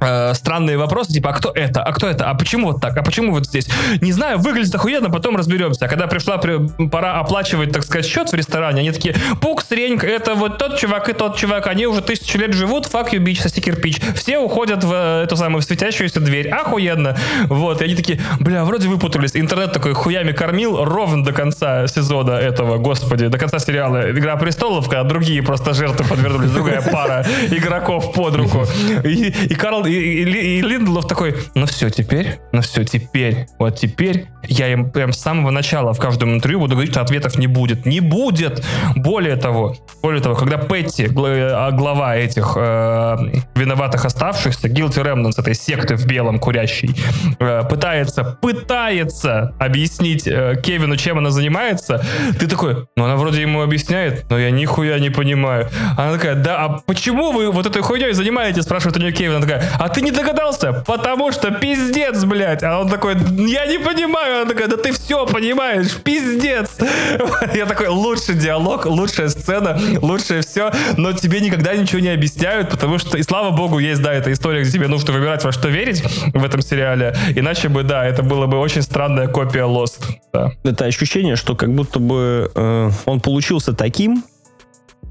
э, 0.00 0.34
странные 0.34 0.76
вопросы, 0.78 1.12
типа, 1.12 1.30
а 1.30 1.32
кто 1.32 1.50
это, 1.54 1.82
а 1.82 1.92
кто 1.92 2.08
это, 2.08 2.28
а 2.28 2.34
почему 2.34 2.72
вот 2.72 2.80
так, 2.80 2.96
а 2.96 3.02
почему 3.02 3.32
вот 3.32 3.46
здесь? 3.46 3.68
Не 4.00 4.12
знаю, 4.12 4.38
выглядит 4.38 4.74
охуенно, 4.74 5.10
потом 5.10 5.36
разберемся. 5.36 5.84
А 5.84 5.88
когда 5.88 6.06
пришла 6.06 6.38
при- 6.38 6.88
пора 6.88 7.18
оплачивать, 7.20 7.72
так 7.72 7.82
сказать, 7.84 8.06
счет 8.06 8.30
в 8.30 8.34
ресторане, 8.34 8.80
они 8.80 8.92
такие, 8.92 9.14
пукс, 9.40 9.70
ренька, 9.70 10.06
это 10.06 10.34
вот 10.34 10.58
тот 10.58 10.78
чувак 10.78 11.08
и 11.08 11.12
тот 11.12 11.36
чувак, 11.36 11.66
они 11.66 11.86
уже 11.86 12.00
тысячу 12.00 12.38
лет 12.38 12.52
живут, 12.54 12.86
fuck 12.86 13.10
you, 13.12 13.18
bitch, 13.18 13.42
соси 13.42 13.60
кирпич. 13.60 14.00
Все 14.14 14.38
уходят 14.38 14.84
в 14.84 14.92
э, 14.92 15.22
эту 15.24 15.36
самую 15.36 15.62
светящуюся 15.62 16.20
дверь, 16.20 16.48
охуенно. 16.48 17.16
Вот, 17.46 17.80
и 17.82 17.84
они 17.84 17.94
такие, 17.94 18.20
бля, 18.38 18.64
вроде 18.64 18.88
выпутались. 18.88 19.32
Интернет 19.34 19.72
такой 19.72 19.94
хуями 19.94 20.32
кормил 20.32 20.84
ровно 20.84 21.24
до 21.24 21.32
конца 21.32 21.86
сезона 21.86 22.32
этого, 22.32 22.78
господи, 22.78 23.26
до 23.28 23.38
конца 23.38 23.58
сериала 23.58 24.10
«Игра 24.10 24.36
престолов», 24.36 24.88
когда 24.88 25.04
другие 25.04 25.42
просто 25.42 25.74
жертвы 25.74 26.06
подвернулись, 26.06 26.50
другая 26.50 26.82
пара 26.82 27.24
игроков 27.50 28.12
под 28.12 28.36
руку. 28.36 28.66
И, 29.04 29.28
и 29.28 29.54
Карл, 29.54 29.84
и, 29.90 30.22
и 30.22 30.24
Ли- 30.24 30.58
и 30.58 30.62
Линдлов 30.62 31.06
такой, 31.06 31.36
ну 31.54 31.66
все, 31.66 31.90
теперь, 31.90 32.38
ну 32.52 32.60
все, 32.62 32.84
теперь, 32.84 33.46
вот 33.58 33.76
теперь 33.76 34.26
я 34.44 34.68
им 34.72 34.90
прям 34.90 35.12
с 35.12 35.18
самого 35.18 35.50
начала 35.50 35.92
в 35.92 35.98
каждом 35.98 36.34
интервью 36.34 36.60
буду 36.60 36.74
говорить, 36.74 36.92
что 36.92 37.02
ответов 37.02 37.36
не 37.36 37.46
будет. 37.46 37.86
Не 37.86 38.00
будет! 38.00 38.64
Более 38.96 39.36
того, 39.36 39.76
более 40.02 40.22
того, 40.22 40.34
когда 40.34 40.56
Петти, 40.56 41.08
а, 41.08 41.70
глава 41.72 42.16
этих 42.16 42.54
э, 42.56 43.16
виноватых 43.54 44.04
оставшихся, 44.04 44.68
Guilty 44.68 45.04
Remnants, 45.04 45.38
этой 45.38 45.54
секты 45.54 45.96
в 45.96 46.06
белом 46.06 46.38
курящей, 46.38 46.94
э, 47.38 47.62
пытается, 47.68 48.38
пытается 48.40 49.54
объяснить 49.58 50.26
э, 50.26 50.56
Кевину, 50.62 50.96
чем 50.96 51.18
она 51.18 51.30
занимается, 51.30 52.04
ты 52.38 52.46
такой, 52.46 52.86
ну 52.96 53.04
она 53.04 53.16
вроде 53.16 53.42
ему 53.42 53.62
объясняет, 53.62 54.26
но 54.30 54.38
я 54.38 54.50
нихуя 54.50 54.98
не 54.98 55.10
понимаю. 55.10 55.68
Она 55.96 56.12
такая, 56.14 56.34
да, 56.34 56.64
а 56.64 56.68
почему 56.86 57.32
вы 57.32 57.50
вот 57.50 57.66
этой 57.66 57.82
хуйней 57.82 58.12
занимаетесь, 58.12 58.64
спрашивает 58.64 58.96
у 58.96 59.00
нее 59.00 59.12
Кевин, 59.12 59.36
она 59.36 59.46
такая, 59.46 59.64
а 59.80 59.88
ты 59.88 60.02
не 60.02 60.10
догадался, 60.10 60.84
потому 60.86 61.32
что 61.32 61.50
пиздец, 61.52 62.22
блядь. 62.24 62.62
А 62.62 62.80
он 62.80 62.90
такой, 62.90 63.14
я 63.14 63.64
не 63.64 63.78
понимаю. 63.78 64.42
Она 64.42 64.50
такая, 64.50 64.68
да 64.68 64.76
ты 64.76 64.92
все 64.92 65.24
понимаешь, 65.24 65.96
пиздец. 65.96 66.68
Я 67.54 67.64
такой, 67.64 67.88
лучший 67.88 68.34
диалог, 68.34 68.84
лучшая 68.84 69.30
сцена, 69.30 69.80
лучшее 70.02 70.42
все, 70.42 70.70
но 70.98 71.14
тебе 71.14 71.40
никогда 71.40 71.74
ничего 71.74 72.00
не 72.00 72.10
объясняют, 72.10 72.68
потому 72.68 72.98
что, 72.98 73.16
и 73.16 73.22
слава 73.22 73.56
богу, 73.56 73.78
есть, 73.78 74.02
да, 74.02 74.12
эта 74.12 74.30
история, 74.32 74.62
где 74.62 74.72
тебе 74.72 74.86
нужно 74.86 75.14
выбирать, 75.14 75.44
во 75.44 75.52
что 75.52 75.68
верить 75.68 76.02
в 76.34 76.44
этом 76.44 76.60
сериале, 76.60 77.16
иначе 77.34 77.70
бы, 77.70 77.82
да, 77.82 78.04
это 78.04 78.22
было 78.22 78.46
бы 78.46 78.58
очень 78.58 78.82
странная 78.82 79.28
копия 79.28 79.66
Lost. 79.66 80.04
Да. 80.34 80.52
Это 80.62 80.84
ощущение, 80.84 81.36
что 81.36 81.56
как 81.56 81.74
будто 81.74 82.00
бы 82.00 82.50
э, 82.54 82.90
он 83.06 83.20
получился 83.20 83.72
таким, 83.72 84.24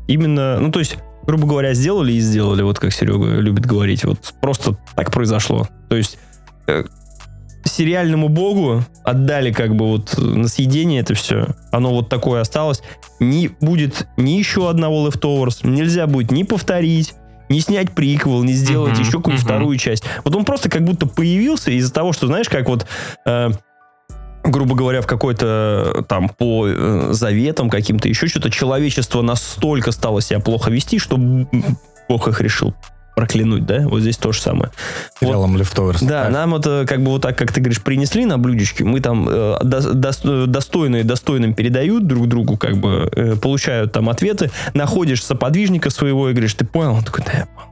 именно, 0.07 0.59
ну 0.59 0.71
то 0.71 0.77
есть, 0.77 0.97
грубо 1.29 1.45
говоря, 1.45 1.75
сделали 1.75 2.13
и 2.13 2.19
сделали, 2.19 2.63
вот 2.63 2.79
как 2.79 2.91
Серега 2.91 3.35
любит 3.35 3.63
говорить, 3.63 4.03
вот 4.03 4.33
просто 4.41 4.75
так 4.95 5.11
произошло. 5.11 5.67
То 5.87 5.95
есть 5.95 6.17
э, 6.65 6.85
сериальному 7.65 8.29
богу 8.29 8.83
отдали 9.03 9.51
как 9.51 9.75
бы 9.75 9.85
вот 9.85 10.17
на 10.17 10.47
съедение 10.47 11.01
это 11.01 11.13
все. 11.13 11.49
Оно 11.71 11.93
вот 11.93 12.09
такое 12.09 12.41
осталось. 12.41 12.81
Не 13.19 13.49
будет 13.61 14.07
ни 14.17 14.31
еще 14.31 14.71
одного 14.71 15.07
Leftovers, 15.07 15.59
нельзя 15.61 16.07
будет 16.07 16.31
ни 16.31 16.41
повторить, 16.41 17.13
не 17.47 17.59
снять 17.59 17.91
приквел, 17.91 18.43
не 18.43 18.53
сделать 18.53 18.93
Мгм, 18.93 19.01
еще 19.01 19.11
какую-то 19.17 19.41
мгм. 19.41 19.45
вторую 19.45 19.77
часть. 19.77 20.05
Вот 20.23 20.35
он 20.35 20.45
просто 20.45 20.67
как 20.67 20.83
будто 20.83 21.05
появился 21.05 21.69
из-за 21.69 21.93
того, 21.93 22.11
что, 22.11 22.25
знаешь, 22.25 22.49
как 22.49 22.67
вот 22.67 22.87
э, 23.27 23.51
грубо 24.49 24.75
говоря, 24.75 25.01
в 25.01 25.07
какой-то 25.07 25.93
э, 25.95 26.01
там 26.07 26.29
по 26.29 26.67
э, 26.67 27.09
заветам 27.11 27.69
каким-то 27.69 28.07
еще 28.07 28.27
что-то 28.27 28.49
человечество 28.49 29.21
настолько 29.21 29.91
стало 29.91 30.21
себя 30.21 30.39
плохо 30.39 30.71
вести, 30.71 30.99
что 30.99 31.17
Бог 32.07 32.27
их 32.27 32.41
решил 32.41 32.73
проклянуть, 33.15 33.65
да? 33.65 33.81
Вот 33.85 33.99
здесь 33.99 34.15
то 34.15 34.31
же 34.31 34.39
самое. 34.41 34.71
Сериалом 35.19 35.57
Leftovers. 35.57 35.97
Да, 36.01 36.23
Так. 36.23 36.31
нам 36.31 36.55
это 36.55 36.85
как 36.87 37.03
бы 37.03 37.11
вот 37.11 37.21
так, 37.21 37.37
как 37.37 37.51
ты 37.51 37.59
говоришь, 37.59 37.81
принесли 37.81 38.23
на 38.25 38.37
блюдечке, 38.37 38.85
мы 38.85 39.01
там 39.01 39.27
э, 39.27 39.57
дос- 39.61 40.21
э, 40.23 40.45
достойные 40.47 41.03
достойным 41.03 41.53
передают 41.53 42.07
друг 42.07 42.27
другу, 42.29 42.55
как 42.55 42.77
бы 42.77 43.09
э, 43.13 43.35
получают 43.35 43.91
там 43.91 44.07
ответы, 44.09 44.51
находишь 44.73 45.21
соподвижника 45.23 45.89
своего 45.89 46.29
и 46.29 46.31
говоришь, 46.33 46.53
ты 46.53 46.63
понял? 46.63 46.93
Он 46.93 47.03
такой, 47.03 47.25
да, 47.25 47.31
я 47.39 47.45
понял. 47.47 47.69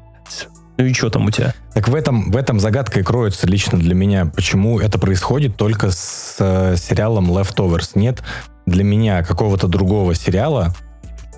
Ну 0.78 0.86
и 0.86 0.94
что 0.94 1.10
там 1.10 1.26
у 1.26 1.32
тебя? 1.32 1.54
Так 1.74 1.88
в 1.88 1.96
этом, 1.96 2.32
в 2.32 2.38
этом 2.38 2.60
загадка 2.60 3.00
и 3.00 3.04
кроется 3.04 3.48
лично 3.48 3.80
для 3.80 3.96
меня, 3.96 4.26
почему 4.26 4.80
это 4.80 5.00
происходит 5.00 5.58
только 5.58 5.92
с 5.92 6.36
э, 6.40 6.76
сериалом 6.78 7.32
Leftovers. 7.32 7.92
Нет 7.96 8.22
для 8.68 8.84
меня 8.84 9.24
какого-то 9.24 9.68
другого 9.68 10.14
сериала, 10.14 10.76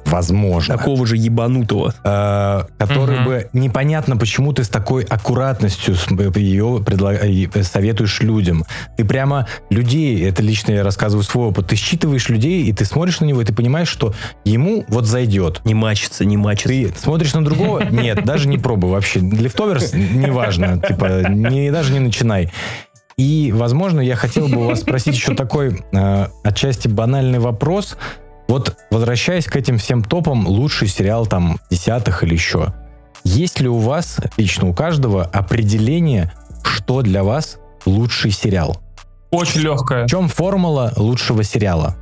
возможно, 0.10 0.78
Такого 0.78 1.06
же 1.06 1.16
ебанутого. 1.18 1.94
э, 2.04 2.64
который 2.78 3.18
Мгм. 3.18 3.26
бы 3.26 3.50
непонятно, 3.54 4.18
почему 4.18 4.54
ты 4.54 4.64
с 4.64 4.70
такой 4.70 5.04
аккуратностью 5.04 5.96
с- 5.96 6.08
ее 6.36 6.82
предла- 6.86 7.14
э, 7.16 7.64
советуешь 7.64 8.22
людям. 8.22 8.66
Ты 8.98 9.06
прямо 9.06 9.48
людей, 9.70 10.28
это 10.28 10.42
лично 10.42 10.72
я 10.74 10.84
рассказываю 10.84 11.24
свой 11.24 11.48
опыт, 11.48 11.68
ты 11.68 11.76
считываешь 11.76 12.30
людей, 12.30 12.64
и 12.66 12.74
ты 12.74 12.86
смотришь 12.86 13.20
на 13.20 13.26
него, 13.26 13.42
и 13.42 13.46
ты 13.46 13.54
понимаешь, 13.54 13.88
что 13.90 14.14
ему 14.46 14.86
вот 14.88 15.06
зайдет. 15.06 15.62
Не 15.66 15.74
мачится, 15.74 16.26
не 16.26 16.38
мачится. 16.38 16.70
Ты 16.94 17.00
смотришь 17.00 17.34
на 17.34 17.44
другого? 17.44 17.80
Нет, 17.90 18.26
даже 18.26 18.48
не 18.48 18.58
пробуй 18.58 18.92
вообще. 18.92 19.20
Лефтоверс 19.20 19.94
неважно. 19.94 20.80
Типа, 20.86 21.28
не, 21.30 21.72
даже 21.72 21.94
не 21.94 22.00
начинай. 22.00 22.52
И, 23.18 23.52
возможно, 23.54 24.00
я 24.00 24.16
хотел 24.16 24.48
бы 24.48 24.58
у 24.64 24.68
вас 24.70 24.80
спросить 24.80 25.14
еще 25.16 25.36
такой 25.36 25.82
э, 25.92 26.28
отчасти 26.44 26.88
банальный 26.88 27.40
вопрос. 27.40 27.98
Вот, 28.50 28.76
возвращаясь 28.92 29.46
к 29.46 29.56
этим 29.56 29.78
всем 29.78 30.04
топам, 30.04 30.48
лучший 30.48 30.88
сериал 30.88 31.26
там 31.28 31.60
десятых 31.70 32.24
или 32.24 32.34
еще. 32.34 32.74
Есть 33.24 33.60
ли 33.62 33.70
у 33.70 33.78
вас, 33.78 34.18
лично 34.38 34.68
у 34.68 34.74
каждого, 34.74 35.24
определение, 35.24 36.34
что 36.64 37.02
для 37.04 37.24
вас 37.24 37.60
лучший 37.86 38.32
сериал? 38.32 38.78
Очень 39.30 39.62
легкая. 39.62 40.08
В 40.08 40.10
чем 40.10 40.28
формула 40.28 40.92
лучшего 40.98 41.44
сериала? 41.44 41.96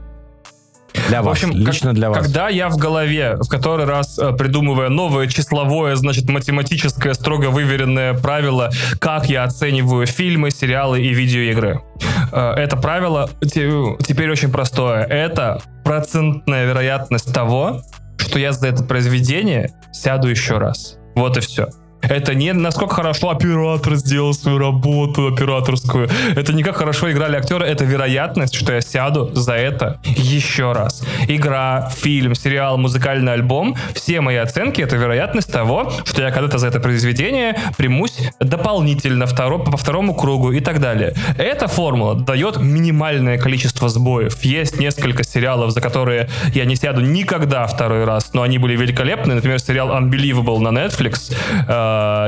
Для 1.09 1.21
В 1.21 1.25
вас, 1.25 1.33
общем, 1.43 1.51
лично 1.51 1.89
как- 1.89 1.95
для 1.95 2.09
вас. 2.09 2.19
Когда 2.23 2.49
я 2.49 2.69
в 2.69 2.77
голове, 2.77 3.35
в 3.35 3.47
который 3.49 3.85
раз 3.85 4.17
э, 4.17 4.31
придумывая 4.31 4.89
новое 4.89 5.27
числовое, 5.27 5.95
значит, 5.95 6.27
математическое, 6.29 7.13
строго 7.13 7.47
выверенное 7.51 8.13
правило, 8.15 8.71
как 8.99 9.29
я 9.29 9.43
оцениваю 9.43 10.07
фильмы, 10.07 10.49
сериалы 10.49 11.01
и 11.01 11.13
видеоигры. 11.13 11.81
Э, 12.31 12.53
Это 12.53 12.77
правило 12.77 13.29
те- 13.41 13.97
теперь 13.99 14.31
очень 14.31 14.49
простое. 14.49 15.03
Это 15.03 15.61
процентная 15.87 16.65
вероятность 16.65 17.33
того, 17.33 17.81
что 18.17 18.39
я 18.39 18.51
за 18.51 18.67
это 18.67 18.83
произведение 18.83 19.71
сяду 19.93 20.27
еще 20.27 20.57
раз. 20.57 20.97
Вот 21.15 21.37
и 21.37 21.39
все. 21.39 21.69
Это 22.09 22.35
не 22.35 22.53
насколько 22.53 22.95
хорошо 22.95 23.29
оператор 23.29 23.95
сделал 23.95 24.33
свою 24.33 24.57
работу 24.57 25.27
операторскую. 25.27 26.09
Это 26.35 26.53
не 26.53 26.63
как 26.63 26.77
хорошо 26.77 27.11
играли 27.11 27.35
актеры. 27.37 27.65
Это 27.65 27.83
вероятность, 27.85 28.55
что 28.55 28.73
я 28.73 28.81
сяду 28.81 29.29
за 29.33 29.53
это 29.53 29.99
еще 30.03 30.71
раз. 30.71 31.03
Игра, 31.27 31.89
фильм, 31.95 32.35
сериал, 32.35 32.77
музыкальный 32.77 33.33
альбом. 33.33 33.75
Все 33.93 34.21
мои 34.21 34.37
оценки— 34.37 34.81
это 34.83 34.95
вероятность 34.95 35.51
того, 35.51 35.91
что 36.05 36.21
я 36.21 36.31
когда-то 36.31 36.57
за 36.57 36.67
это 36.67 36.79
произведение 36.79 37.55
примусь 37.77 38.17
дополнительно 38.39 39.23
второ- 39.25 39.63
по 39.63 39.77
второму 39.77 40.13
кругу 40.13 40.51
и 40.51 40.59
так 40.59 40.79
далее. 40.79 41.13
Эта 41.37 41.67
формула 41.67 42.15
дает 42.15 42.57
минимальное 42.57 43.37
количество 43.37 43.89
сбоев. 43.89 44.43
Есть 44.43 44.79
несколько 44.79 45.23
сериалов, 45.23 45.71
за 45.71 45.81
которые 45.81 46.29
я 46.53 46.65
не 46.65 46.75
сяду 46.75 47.01
никогда 47.01 47.67
второй 47.67 48.05
раз, 48.05 48.33
но 48.33 48.41
они 48.41 48.57
были 48.57 48.75
великолепны. 48.75 49.35
Например, 49.35 49.59
сериал 49.59 49.89
Unbelievable 49.89 50.59
на 50.59 50.69
Netflix. 50.69 51.33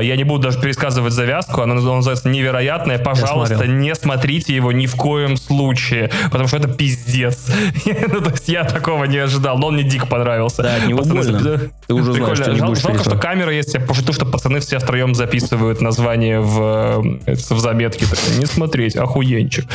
Я 0.02 0.16
не 0.16 0.24
буду 0.24 0.42
даже 0.44 0.60
пересказывать 0.60 1.12
завязку, 1.12 1.60
она 1.62 1.74
наз- 1.74 1.86
он 1.88 1.96
называется 1.96 2.28
«Невероятная». 2.28 2.98
Пожалуйста, 2.98 3.66
не 3.66 3.94
смотрите 3.94 4.54
его 4.54 4.72
ни 4.72 4.86
в 4.86 4.96
коем 4.96 5.36
случае, 5.36 6.10
потому 6.30 6.48
что 6.48 6.56
это 6.58 6.68
пиздец. 6.68 7.46
Ну, 8.12 8.20
то 8.20 8.30
есть 8.30 8.48
я 8.48 8.64
такого 8.64 9.04
не 9.04 9.18
ожидал, 9.18 9.58
но 9.58 9.68
он 9.68 9.74
мне 9.74 9.82
дико 9.84 10.06
понравился. 10.06 10.62
Да, 10.62 10.78
него 10.80 10.98
Пацаны 10.98 11.20
запи- 11.20 11.70
Ты 11.86 11.94
уже 11.94 12.12
знаешь, 12.12 12.16
Прикольно. 12.18 12.36
что 12.44 12.52
не 12.52 12.58
Жал- 12.58 12.74
Жалко, 12.74 13.00
что 13.04 13.16
камера 13.18 13.52
есть. 13.52 13.74
Я 13.74 13.80
пошутил, 13.80 14.14
что 14.14 14.26
пацаны 14.26 14.60
все 14.60 14.78
втроем 14.78 15.14
записывают 15.14 15.80
название 15.80 16.40
в, 16.40 17.02
в 17.26 17.58
заметке. 17.60 18.06
Так, 18.06 18.18
Не 18.38 18.46
смотреть, 18.46 18.96
охуенчик. 18.96 19.66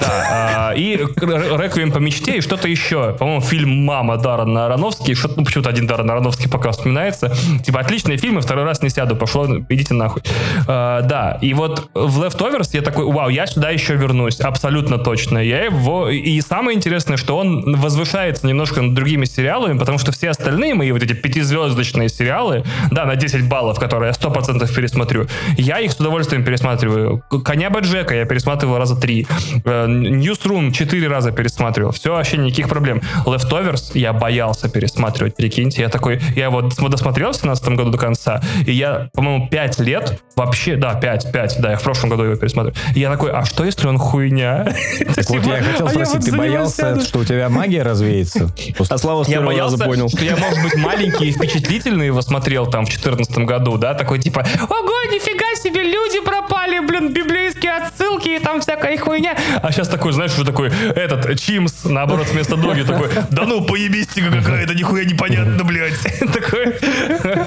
Да, 0.00 0.70
а, 0.70 0.74
и 0.74 0.96
«Р- 0.96 1.60
«Реквием 1.60 1.92
по 1.92 1.98
мечте» 1.98 2.36
и 2.38 2.40
что-то 2.40 2.68
еще. 2.68 3.14
По-моему, 3.18 3.40
фильм 3.40 3.84
«Мама» 3.84 4.16
Даррена 4.16 4.66
Аронофски. 4.66 5.14
Что, 5.14 5.28
ну, 5.36 5.44
почему-то 5.44 5.70
один 5.70 5.86
Даррен 5.86 6.10
Аронофски 6.10 6.48
пока 6.48 6.70
вспоминается. 6.72 7.32
Типа, 7.64 7.80
отличные 7.80 8.18
фильмы, 8.18 8.40
второй 8.40 8.64
раз 8.64 8.82
не 8.82 8.90
сяду. 8.90 9.16
Пошло, 9.20 9.46
идите 9.68 9.92
нахуй. 9.92 10.22
А, 10.66 11.02
да, 11.02 11.38
и 11.42 11.52
вот 11.52 11.90
в 11.94 12.22
Leftovers 12.22 12.70
я 12.72 12.80
такой, 12.80 13.04
вау, 13.04 13.28
я 13.28 13.46
сюда 13.46 13.70
еще 13.70 13.94
вернусь. 13.96 14.40
Абсолютно 14.40 14.96
точно. 14.98 15.38
Я 15.38 15.64
его... 15.64 16.08
И 16.08 16.40
самое 16.40 16.76
интересное, 16.76 17.18
что 17.18 17.36
он 17.36 17.76
возвышается 17.76 18.46
немножко 18.46 18.80
над 18.80 18.94
другими 18.94 19.26
сериалами, 19.26 19.78
потому 19.78 19.98
что 19.98 20.10
все 20.10 20.30
остальные 20.30 20.74
мои 20.74 20.90
вот 20.90 21.02
эти 21.02 21.12
пятизвездочные 21.12 22.08
сериалы, 22.08 22.64
да, 22.90 23.04
на 23.04 23.16
10 23.16 23.46
баллов, 23.46 23.78
которые 23.78 24.12
я 24.12 24.28
100% 24.28 24.74
пересмотрю, 24.74 25.26
я 25.58 25.80
их 25.80 25.92
с 25.92 25.96
удовольствием 25.96 26.44
пересматриваю. 26.44 27.22
Коня 27.44 27.68
Баджека 27.68 28.14
я 28.14 28.24
пересматривал 28.24 28.78
раза 28.78 28.96
три. 28.96 29.26
Э, 29.64 29.86
Newsroom 29.86 30.72
4 30.72 31.08
раза 31.08 31.30
пересматривал. 31.32 31.92
Все, 31.92 32.12
вообще 32.12 32.38
никаких 32.38 32.68
проблем. 32.68 33.02
Leftovers 33.26 33.90
я 33.94 34.12
боялся 34.12 34.70
пересматривать, 34.70 35.36
прикиньте. 35.36 35.82
Я 35.82 35.88
такой, 35.88 36.20
я 36.36 36.48
дос- 36.48 36.88
досмотрел 36.88 37.32
в 37.32 37.36
17 37.36 37.68
году 37.70 37.90
до 37.90 37.98
конца, 37.98 38.40
и 38.66 38.72
я, 38.72 39.09
по-моему, 39.12 39.48
5 39.48 39.80
лет 39.80 40.20
вообще, 40.36 40.76
да, 40.76 40.94
5, 40.94 41.32
5, 41.32 41.56
да, 41.60 41.72
я 41.72 41.76
в 41.76 41.82
прошлом 41.82 42.10
году 42.10 42.24
его 42.24 42.36
пересмотрел. 42.36 42.74
И 42.94 43.00
я 43.00 43.10
такой, 43.10 43.30
а 43.32 43.44
что 43.44 43.64
если 43.64 43.86
он 43.86 43.98
хуйня? 43.98 44.72
Так 45.14 45.28
вот 45.30 45.44
я 45.44 45.62
хотел 45.62 45.86
А 45.86 45.90
спросить, 45.90 46.24
ты 46.24 46.36
боялся, 46.36 47.00
что 47.00 47.20
у 47.20 47.24
тебя 47.24 47.48
магия 47.48 47.82
развеется? 47.82 48.50
А 48.88 48.98
Слава 48.98 49.24
с 49.24 49.28
Я 49.28 49.38
первого 49.38 49.58
раза 49.58 49.84
понял. 49.84 50.08
что 50.08 50.24
я, 50.24 50.36
может 50.36 50.62
быть, 50.62 50.74
маленький 50.76 51.26
и 51.26 51.32
впечатлительный 51.32 52.06
его 52.06 52.22
смотрел 52.22 52.66
там 52.66 52.86
в 52.86 52.90
14 52.90 53.38
году, 53.38 53.76
да, 53.76 53.94
такой 53.94 54.18
типа, 54.18 54.46
ого, 54.62 55.04
нифига 55.10 55.54
себе, 55.62 55.82
люди 55.82 56.24
пропали, 56.24 56.78
блин, 56.80 57.12
библейские 57.12 57.72
отсылки 57.72 58.28
и 58.28 58.38
там 58.38 58.60
всякая 58.60 58.96
хуйня. 58.98 59.36
А 59.62 59.72
сейчас 59.72 59.88
такой, 59.88 60.12
знаешь, 60.12 60.32
уже 60.34 60.44
такой, 60.44 60.68
этот, 60.68 61.38
Чимс, 61.38 61.84
наоборот, 61.84 62.28
вместо 62.28 62.56
доги 62.56 62.82
такой, 62.82 63.08
да 63.30 63.44
ну, 63.44 63.64
поебистика 63.64 64.30
какая-то, 64.30 64.74
нихуя 64.74 65.04
непонятно, 65.04 65.64
блядь. 65.64 65.98
Такой. 66.32 66.74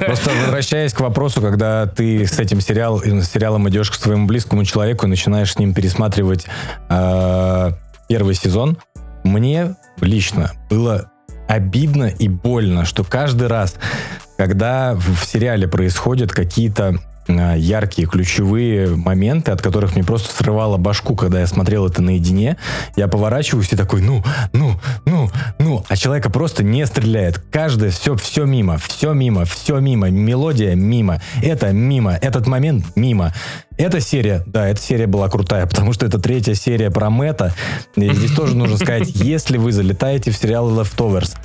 Просто 0.05 0.31
возвращаясь 0.41 0.93
к 0.93 0.99
вопросу, 0.99 1.41
когда 1.53 1.85
ты 1.85 2.25
с 2.25 2.39
этим 2.39 2.61
сериал, 2.61 2.99
с 3.03 3.29
сериалом 3.29 3.69
идешь 3.69 3.91
к 3.91 3.93
своему 3.93 4.25
близкому 4.25 4.65
человеку 4.65 5.05
и 5.05 5.09
начинаешь 5.09 5.53
с 5.53 5.59
ним 5.59 5.75
пересматривать 5.75 6.47
э, 6.89 7.71
первый 8.09 8.33
сезон, 8.33 8.79
мне 9.23 9.75
лично 10.01 10.51
было 10.71 11.11
обидно 11.47 12.05
и 12.05 12.27
больно, 12.27 12.85
что 12.85 13.03
каждый 13.03 13.49
раз, 13.49 13.75
когда 14.35 14.95
в 14.95 15.23
сериале 15.25 15.67
происходят 15.67 16.31
какие-то 16.31 16.97
яркие, 17.27 18.07
ключевые 18.07 18.95
моменты, 18.95 19.51
от 19.51 19.61
которых 19.61 19.95
мне 19.95 20.03
просто 20.03 20.33
срывало 20.33 20.77
башку, 20.77 21.15
когда 21.15 21.39
я 21.39 21.47
смотрел 21.47 21.87
это 21.87 22.01
наедине. 22.01 22.57
Я 22.95 23.07
поворачиваюсь 23.07 23.71
и 23.71 23.75
такой, 23.75 24.01
ну, 24.01 24.23
ну, 24.51 24.73
ну, 25.05 25.29
ну. 25.59 25.83
А 25.87 25.95
человека 25.95 26.29
просто 26.29 26.63
не 26.63 26.85
стреляет. 26.85 27.37
Каждое, 27.51 27.91
все, 27.91 28.15
все 28.15 28.45
мимо, 28.45 28.77
все 28.77 29.13
мимо, 29.13 29.45
все 29.45 29.79
мимо. 29.79 30.09
Мелодия 30.09 30.75
мимо. 30.75 31.21
Это 31.41 31.71
мимо. 31.71 32.13
Этот 32.13 32.47
момент 32.47 32.85
мимо. 32.95 33.33
Эта 33.77 33.99
серия, 33.99 34.43
да, 34.45 34.67
эта 34.67 34.81
серия 34.81 35.07
была 35.07 35.29
крутая, 35.29 35.65
потому 35.65 35.93
что 35.93 36.05
это 36.05 36.19
третья 36.19 36.53
серия 36.53 36.91
про 36.91 37.09
Мэтта. 37.09 37.53
И 37.95 38.13
здесь 38.13 38.31
тоже 38.31 38.55
нужно 38.55 38.77
сказать, 38.77 39.09
если 39.15 39.57
вы 39.57 39.71
залетаете 39.71 40.31
в 40.31 40.37
сериал 40.37 40.69
Leftovers, 40.69 41.35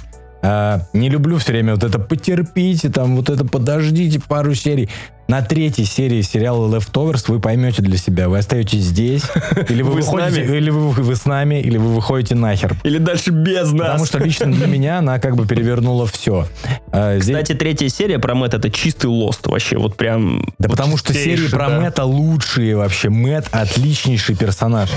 а, 0.42 0.82
не 0.92 1.08
люблю 1.08 1.38
все 1.38 1.52
время 1.52 1.74
вот 1.74 1.84
это 1.84 1.98
потерпите, 1.98 2.90
там 2.90 3.16
вот 3.16 3.30
это 3.30 3.44
подождите 3.44 4.20
пару 4.20 4.54
серий. 4.54 4.88
На 5.28 5.42
третьей 5.42 5.84
серии 5.84 6.22
сериала 6.22 6.74
Leftovers 6.74 7.24
вы 7.28 7.38
поймете 7.38 7.82
для 7.82 7.98
себя, 7.98 8.30
вы 8.30 8.38
остаетесь 8.38 8.80
здесь, 8.84 9.24
или 9.68 9.82
вы, 9.82 9.92
Вы 9.92 10.02
с 10.02 10.06
выходите, 10.08 10.44
нами? 10.44 10.56
или 10.56 10.70
вы, 10.70 10.88
вы 10.90 11.16
с 11.16 11.26
нами, 11.26 11.60
или 11.60 11.76
вы 11.76 11.94
выходите 11.96 12.34
нахер. 12.34 12.74
Или 12.82 12.96
дальше 12.96 13.30
без 13.30 13.70
нас. 13.72 13.88
Потому 13.88 14.06
что 14.06 14.18
лично 14.20 14.50
для 14.50 14.66
меня 14.66 15.00
она 15.00 15.18
как 15.18 15.36
бы 15.36 15.46
перевернула 15.46 16.06
все. 16.06 16.48
А, 16.92 17.18
здесь- 17.18 17.36
Кстати, 17.36 17.52
третья 17.58 17.88
серия 17.90 18.18
про 18.18 18.34
Мэтт 18.34 18.54
это 18.54 18.70
чистый 18.70 19.08
лост 19.08 19.46
вообще, 19.46 19.76
вот 19.76 19.96
прям... 19.96 20.46
да 20.58 20.70
потому 20.70 20.96
что 20.96 21.12
серии 21.12 21.46
про 21.48 21.68
да. 21.68 21.78
Мэтта 21.78 22.04
лучшие 22.04 22.74
вообще. 22.74 23.10
Мэтт 23.10 23.48
отличнейший 23.50 24.34
персонаж. 24.34 24.88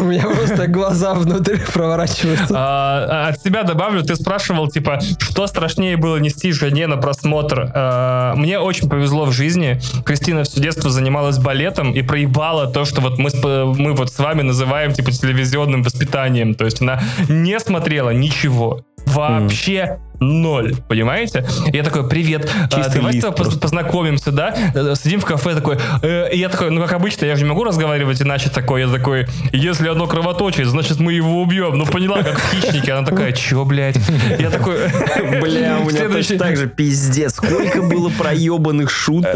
У 0.00 0.02
меня 0.02 0.22
просто 0.24 0.66
глаза 0.66 1.14
внутрь 1.14 1.58
проворачиваются. 1.72 2.52
А, 2.58 3.28
от 3.28 3.40
себя 3.40 3.62
добавлю, 3.62 4.02
ты 4.02 4.16
спрашивал, 4.16 4.66
типа, 4.66 4.98
что 5.20 5.46
страшнее 5.46 5.96
было 5.96 6.16
нести 6.16 6.50
жене 6.50 6.88
на 6.88 6.96
просмотр. 6.96 7.70
А, 7.72 8.34
мне 8.34 8.58
очень 8.58 8.88
повезло 8.88 9.26
в 9.26 9.32
жизни. 9.32 9.75
Кристина 10.04 10.44
все 10.44 10.60
детство 10.60 10.90
занималась 10.90 11.38
балетом 11.38 11.92
и 11.92 12.02
проебала 12.02 12.66
то, 12.66 12.84
что 12.84 13.00
вот 13.00 13.18
мы, 13.18 13.30
с- 13.30 13.42
мы 13.42 13.92
вот 13.94 14.10
с 14.12 14.18
вами 14.18 14.42
называем, 14.42 14.92
типа, 14.92 15.10
телевизионным 15.12 15.82
воспитанием. 15.82 16.54
То 16.54 16.64
есть 16.64 16.80
она 16.80 17.00
не 17.28 17.58
смотрела 17.60 18.10
ничего. 18.10 18.84
Вообще 19.06 19.98
ноль, 20.18 20.74
понимаете? 20.88 21.46
Я 21.74 21.82
такой, 21.82 22.08
привет, 22.08 22.50
а, 22.70 22.74
Чистый 22.74 22.96
давай 23.00 23.12
с 23.12 23.16
лист 23.16 23.36
поз- 23.36 23.58
познакомимся, 23.58 24.32
да? 24.32 24.56
Э, 24.74 24.94
Сидим 24.96 25.20
в 25.20 25.26
кафе 25.26 25.54
такой, 25.54 25.76
э, 26.02 26.30
и 26.32 26.38
я 26.38 26.48
такой, 26.48 26.70
ну 26.70 26.80
как 26.80 26.94
обычно, 26.94 27.26
я 27.26 27.36
же 27.36 27.42
не 27.42 27.50
могу 27.50 27.64
разговаривать 27.64 28.22
иначе 28.22 28.48
такой, 28.48 28.80
я 28.80 28.88
такой, 28.88 29.26
если 29.52 29.88
оно 29.88 30.06
кровоточит, 30.06 30.68
значит 30.68 31.00
мы 31.00 31.12
его 31.12 31.42
убьем. 31.42 31.76
Ну 31.76 31.84
поняла, 31.84 32.22
как 32.22 32.38
в 32.38 32.50
хищнике. 32.50 32.92
Она 32.94 33.06
такая, 33.06 33.32
чё, 33.32 33.66
блядь? 33.66 33.98
Я 34.38 34.48
такой, 34.48 34.76
Бля, 35.42 35.80
у 35.82 35.90
меня 35.90 36.08
точно 36.08 36.38
так 36.38 36.56
же, 36.56 36.66
пиздец. 36.66 37.34
Сколько 37.34 37.82
было 37.82 38.08
проебанных 38.08 38.90
шуток. 38.90 39.34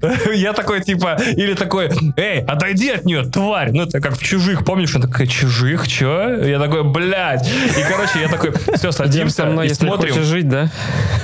Я 0.34 0.54
такой, 0.54 0.80
типа, 0.82 1.18
или 1.36 1.52
такой, 1.52 1.90
эй, 2.16 2.40
отойди 2.44 2.90
от 2.92 3.04
нее, 3.04 3.24
тварь. 3.24 3.72
Ну, 3.72 3.82
это 3.82 4.00
как 4.00 4.16
в 4.16 4.22
чужих, 4.24 4.64
помнишь? 4.64 4.94
Она 4.96 5.06
такая, 5.06 5.26
чужих, 5.26 5.86
чё? 5.86 6.42
Я 6.44 6.58
такой, 6.58 6.82
блядь. 6.82 7.46
И, 7.46 7.82
короче, 7.90 8.20
я 8.22 8.28
такой, 8.28 8.54
все, 8.76 8.90
Идем 9.04 9.30
со 9.30 9.46
мной, 9.46 9.68
если 9.68 9.86
смотрим. 9.86 10.12
хочешь 10.12 10.26
жить, 10.26 10.48
да? 10.48 10.70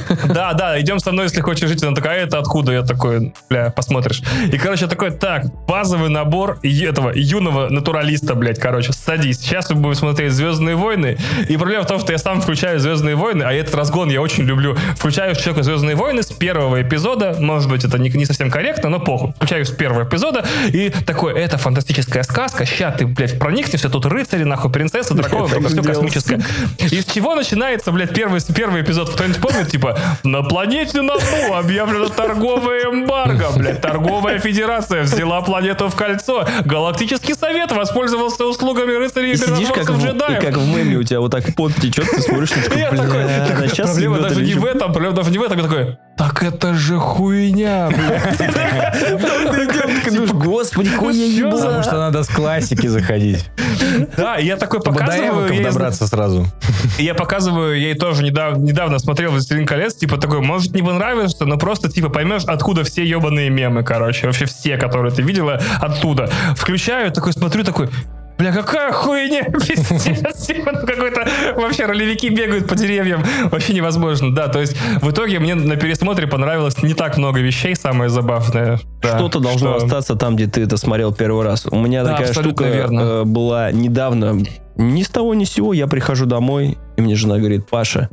Да, 0.25 0.55
да, 0.55 0.81
идем 0.81 0.99
со 0.99 1.13
мной, 1.13 1.27
если 1.27 1.41
хочешь 1.41 1.69
жить. 1.69 1.83
Она 1.83 1.95
такая, 1.95 2.21
а 2.21 2.27
это 2.27 2.39
откуда? 2.39 2.73
Я 2.73 2.83
такой, 2.83 3.33
бля, 3.49 3.71
посмотришь. 3.71 4.23
И, 4.53 4.59
короче, 4.59 4.85
я 4.85 4.91
такой, 4.91 5.13
так, 5.13 5.47
базовый 5.67 6.11
набор 6.11 6.59
этого 6.63 7.13
юного 7.15 7.69
натуралиста, 7.69 8.35
блядь, 8.35 8.59
короче, 8.59 8.93
садись. 8.93 9.39
Сейчас 9.39 9.71
мы 9.71 9.77
будем 9.77 9.95
смотреть 9.95 10.33
«Звездные 10.33 10.75
войны». 10.77 11.17
И 11.49 11.57
проблема 11.57 11.85
в 11.85 11.87
том, 11.87 12.01
что 12.01 12.13
я 12.13 12.19
сам 12.19 12.41
включаю 12.41 12.81
«Звездные 12.81 13.15
войны», 13.15 13.45
а 13.45 13.53
этот 13.53 13.75
разгон 13.75 14.11
я 14.11 14.21
очень 14.21 14.45
люблю. 14.45 14.77
Включаю 14.97 15.35
человека 15.35 15.63
«Звездные 15.63 15.97
войны» 15.97 16.23
с 16.23 16.33
первого 16.33 16.83
эпизода. 16.83 17.37
Может 17.39 17.71
быть, 17.71 17.85
это 17.85 17.99
не, 17.99 18.11
не 18.11 18.25
совсем 18.25 18.51
корректно, 18.51 18.89
но 18.89 18.99
похуй. 18.99 19.33
Включаю 19.37 19.65
с 19.65 19.71
первого 19.71 20.05
эпизода 20.05 20.45
и 20.73 20.91
такой, 20.91 21.35
это 21.35 21.59
фантастическая 21.59 22.23
сказка. 22.23 22.65
Ща 22.65 22.91
ты, 22.91 23.07
блядь, 23.07 23.39
проникнешься, 23.39 23.89
тут 23.89 24.07
рыцари, 24.07 24.45
нахуй, 24.45 24.71
принцесса, 24.71 25.15
драконы, 25.15 25.69
все 25.69 25.83
космическое. 25.83 26.41
Из 26.79 27.05
чего 27.05 27.35
начинается, 27.35 27.70
блядь, 27.93 28.15
первый, 28.15 28.41
первый 28.55 28.83
эпизод? 28.83 29.11
Кто-нибудь 29.11 29.41
помнит? 29.41 29.69
Типа, 29.69 29.99
на 30.23 30.43
планете 30.43 31.03
Набу 31.03 31.55
объявлено 31.55 32.09
торговое 32.09 32.85
эмбарго, 32.87 33.47
блядь, 33.57 33.81
торговая 33.81 34.39
федерация 34.39 35.03
взяла 35.03 35.41
планету 35.43 35.89
в 35.89 35.95
кольцо. 35.95 36.47
Галактический 36.65 37.35
совет 37.35 37.73
воспользовался 37.73 38.45
услугами 38.45 38.93
рыцарей 38.93 39.31
и 39.33 39.35
И 39.35 39.37
сидишь 39.37 39.69
как 39.69 39.89
в, 39.91 39.99
и 39.99 40.07
джедаев. 40.09 40.41
как 40.45 40.57
в 40.57 40.77
меме, 40.77 40.97
у 40.97 41.03
тебя 41.03 41.21
вот 41.21 41.31
так 41.33 41.45
пот 41.55 41.75
течет, 41.75 42.09
ты 42.11 42.21
смотришь, 42.21 42.51
ты 42.51 42.63
такой, 42.63 42.79
Я 42.81 42.91
такой, 42.91 43.25
бля, 43.25 43.47
такой, 43.47 43.63
да 43.63 43.69
сейчас 43.69 43.91
проблема 43.91 44.21
даже 44.21 44.43
не 44.43 44.53
чё?» 44.53 44.61
в 44.61 44.65
этом, 44.65 44.93
проблема 44.93 45.17
даже 45.17 45.31
не 45.31 45.39
в 45.39 45.43
этом. 45.43 45.59
Я 45.59 45.65
такой, 45.65 45.99
так 46.21 46.43
это 46.43 46.75
же 46.75 46.99
хуйня, 46.99 47.89
блядь. 47.89 48.37
Такой 48.37 50.13
думаешь, 50.13 50.33
господи, 50.33 50.91
хуй 50.91 51.17
я 51.17 51.27
Чё 51.35 51.51
за- 51.51 51.57
ебала. 51.57 51.61
Потому 51.63 51.83
что 51.83 51.93
надо 51.97 52.23
с 52.23 52.29
классики 52.29 52.87
заходить. 52.89 53.47
Да, 54.19 54.37
и 54.37 54.45
я 54.45 54.59
такой 54.59 54.81
до 54.81 54.91
показываю 54.91 55.51
ей, 55.51 55.65
добраться 55.65 56.07
сразу. 56.07 56.47
Я 56.99 57.15
показываю 57.15 57.75
ей 57.81 57.95
тоже 57.95 58.23
недавно, 58.23 58.59
недавно 58.63 58.99
смотрел 58.99 59.31
«Властелин 59.31 59.67
колец», 59.67 59.95
типа 59.95 60.19
такой, 60.19 60.41
может 60.41 60.75
не 60.75 60.83
понравится, 60.83 61.47
но 61.47 61.57
просто 61.57 61.91
типа 61.91 62.11
поймешь, 62.11 62.45
откуда 62.45 62.85
все 62.85 63.03
ебаные 63.03 63.49
мемы, 63.49 63.83
короче, 63.83 64.27
вообще 64.27 64.45
все, 64.45 64.77
которые 64.77 65.13
ты 65.15 65.23
видела, 65.23 65.59
оттуда. 65.81 66.31
Включаю, 66.55 67.13
такой 67.13 67.33
смотрю, 67.33 67.65
такой, 67.65 67.89
Бля, 68.41 68.53
какая 68.53 68.91
хуйня, 68.91 69.43
пиздец. 69.53 70.47
Типа, 70.47 70.73
ну, 70.73 70.87
Какой-то 70.87 71.29
вообще 71.57 71.85
ролевики 71.85 72.31
бегают 72.31 72.67
по 72.67 72.75
деревьям. 72.75 73.23
Вообще 73.51 73.75
невозможно. 73.75 74.35
Да, 74.35 74.49
то 74.49 74.61
есть 74.61 74.75
в 75.03 75.11
итоге 75.11 75.39
мне 75.41 75.55
на 75.55 75.77
пересмотре 75.77 76.27
понравилось 76.27 76.83
не 76.83 76.95
так 76.95 77.19
много 77.19 77.41
вещей, 77.41 77.77
самое 77.77 78.09
забавное. 78.09 78.81
Да, 79.03 79.19
Что-то 79.19 79.41
должно 79.41 79.77
что- 79.77 79.85
остаться 79.85 80.15
там, 80.17 80.37
где 80.37 80.47
ты 80.47 80.63
это 80.63 80.79
смотрел 80.79 81.13
первый 81.13 81.45
раз. 81.45 81.67
У 81.71 81.79
меня 81.79 82.03
Да, 82.03 82.13
такая 82.17 82.33
штука 82.33 82.65
верно. 82.65 83.01
э, 83.01 83.25
была 83.25 83.73
недавно. 83.73 84.39
Ни 84.77 85.03
с 85.03 85.09
того 85.11 85.35
ни 85.35 85.45
с 85.45 85.51
сего 85.53 85.75
я 85.75 85.87
прихожу 85.87 86.25
домой, 86.25 86.79
и 86.97 87.03
мне 87.03 87.17
жена 87.17 87.37
говорит, 87.37 87.69
Паша, 87.69 88.09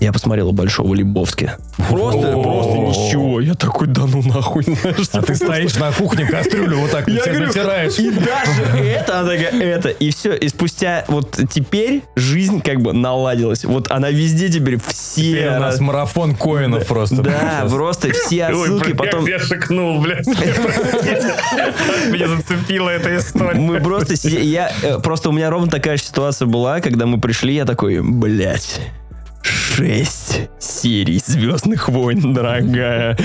я 0.00 0.12
посмотрела 0.12 0.52
Большого 0.52 0.94
Лебовски. 0.94 1.52
Просто, 1.88 2.32
просто 2.32 2.78
ничего. 2.78 3.40
Я 3.40 3.54
такой, 3.54 3.86
да 3.86 4.02
ну 4.06 4.22
нахуй, 4.22 4.64
знаешь, 4.64 5.08
А 5.12 5.22
ты 5.22 5.34
стоишь 5.34 5.76
на 5.76 5.92
кухне, 5.92 6.24
кастрюлю 6.24 6.78
вот 6.78 6.90
так 6.90 7.08
Я 7.08 7.24
говорю, 7.24 7.46
натираешь. 7.48 7.98
и 7.98 8.10
даже 8.10 8.62
это, 8.82 9.20
она 9.20 9.30
такая, 9.30 9.60
это, 9.60 9.88
и 9.90 10.10
все, 10.10 10.34
и 10.34 10.48
спустя, 10.48 11.04
вот 11.08 11.38
теперь 11.50 12.02
жизнь 12.16 12.60
как 12.62 12.80
бы 12.80 12.92
наладилась. 12.92 13.64
Вот 13.64 13.90
она 13.90 14.10
везде 14.10 14.48
теперь 14.48 14.78
все... 14.86 15.20
Теперь 15.32 15.48
у 15.48 15.60
нас 15.60 15.74
раз- 15.74 15.80
марафон 15.80 16.34
коинов 16.34 16.86
просто. 16.86 17.22
Да, 17.22 17.66
просто 17.68 18.12
все 18.12 18.46
отсылки, 18.46 18.92
потом... 18.94 19.26
я 19.26 19.38
шикнул, 19.38 20.00
блядь. 20.00 20.26
Меня 20.26 22.28
зацепила 22.28 22.88
эта 22.88 23.16
история. 23.16 23.60
Мы 23.60 23.80
просто 23.80 24.14
я 24.28 24.72
э, 24.82 24.98
просто 24.98 25.28
у 25.28 25.32
меня 25.32 25.50
ровно 25.50 25.68
такая 25.68 25.96
же 25.96 26.04
ситуация 26.04 26.46
была, 26.46 26.80
когда 26.80 27.06
мы 27.06 27.20
пришли, 27.20 27.54
я 27.54 27.64
такой, 27.64 28.00
блядь. 28.00 28.80
Шесть 29.42 30.48
серий 30.58 31.20
Звездных 31.24 31.88
войн, 31.88 32.34
дорогая. 32.34 33.16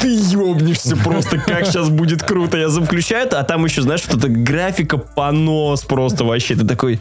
Ты 0.00 0.08
ёбнешься 0.08 0.96
просто, 0.96 1.38
как 1.38 1.66
сейчас 1.66 1.88
будет 1.88 2.22
круто. 2.22 2.56
Я 2.56 2.68
включаю 2.68 3.26
это, 3.26 3.40
а 3.40 3.44
там 3.44 3.64
еще, 3.64 3.82
знаешь, 3.82 4.00
что-то 4.02 4.28
графика 4.28 4.96
понос 4.98 5.82
просто 5.82 6.24
вообще. 6.24 6.54
Ты 6.54 6.64
такой, 6.64 7.00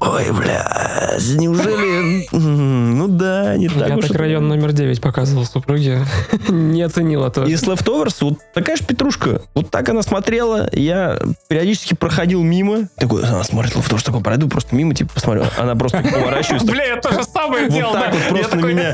ой, 0.00 0.32
бля, 0.32 1.16
неужели... 1.36 2.26
Ну 2.32 3.08
да, 3.08 3.56
не 3.56 3.68
так 3.68 3.88
Я 3.88 3.96
уж 3.96 4.02
так 4.02 4.10
это- 4.12 4.18
район 4.18 4.48
номер 4.48 4.72
9 4.72 5.00
показывал 5.00 5.44
супруге. 5.44 6.04
Не 6.48 6.82
оценила 6.82 7.30
тоже. 7.30 7.52
И 7.52 7.56
с 7.56 7.64
Leftovers 7.64 8.16
вот 8.20 8.38
такая 8.54 8.76
же 8.76 8.84
петрушка. 8.84 9.42
Вот 9.54 9.70
так 9.70 9.88
она 9.88 10.02
смотрела. 10.02 10.68
Я 10.72 11.18
периодически 11.48 11.94
проходил 11.94 12.42
мимо. 12.42 12.88
Такой, 12.96 13.22
она 13.24 13.44
смотрит 13.44 13.74
Leftovers, 13.74 14.04
такой, 14.04 14.20
пройду 14.22 14.48
просто 14.48 14.74
мимо, 14.74 14.94
типа, 14.94 15.12
посмотрю. 15.14 15.44
Она 15.58 15.74
просто 15.74 15.98
поворачивается. 16.02 16.66
Бля, 16.70 16.84
я 16.84 16.96
то 16.96 17.12
же 17.12 17.24
самое 17.24 17.68
Вот 17.92 17.98
делал. 17.98 18.10
так 18.10 18.14
вот 18.14 18.38
просто 18.38 18.56
на 18.56 18.64
меня. 18.66 18.92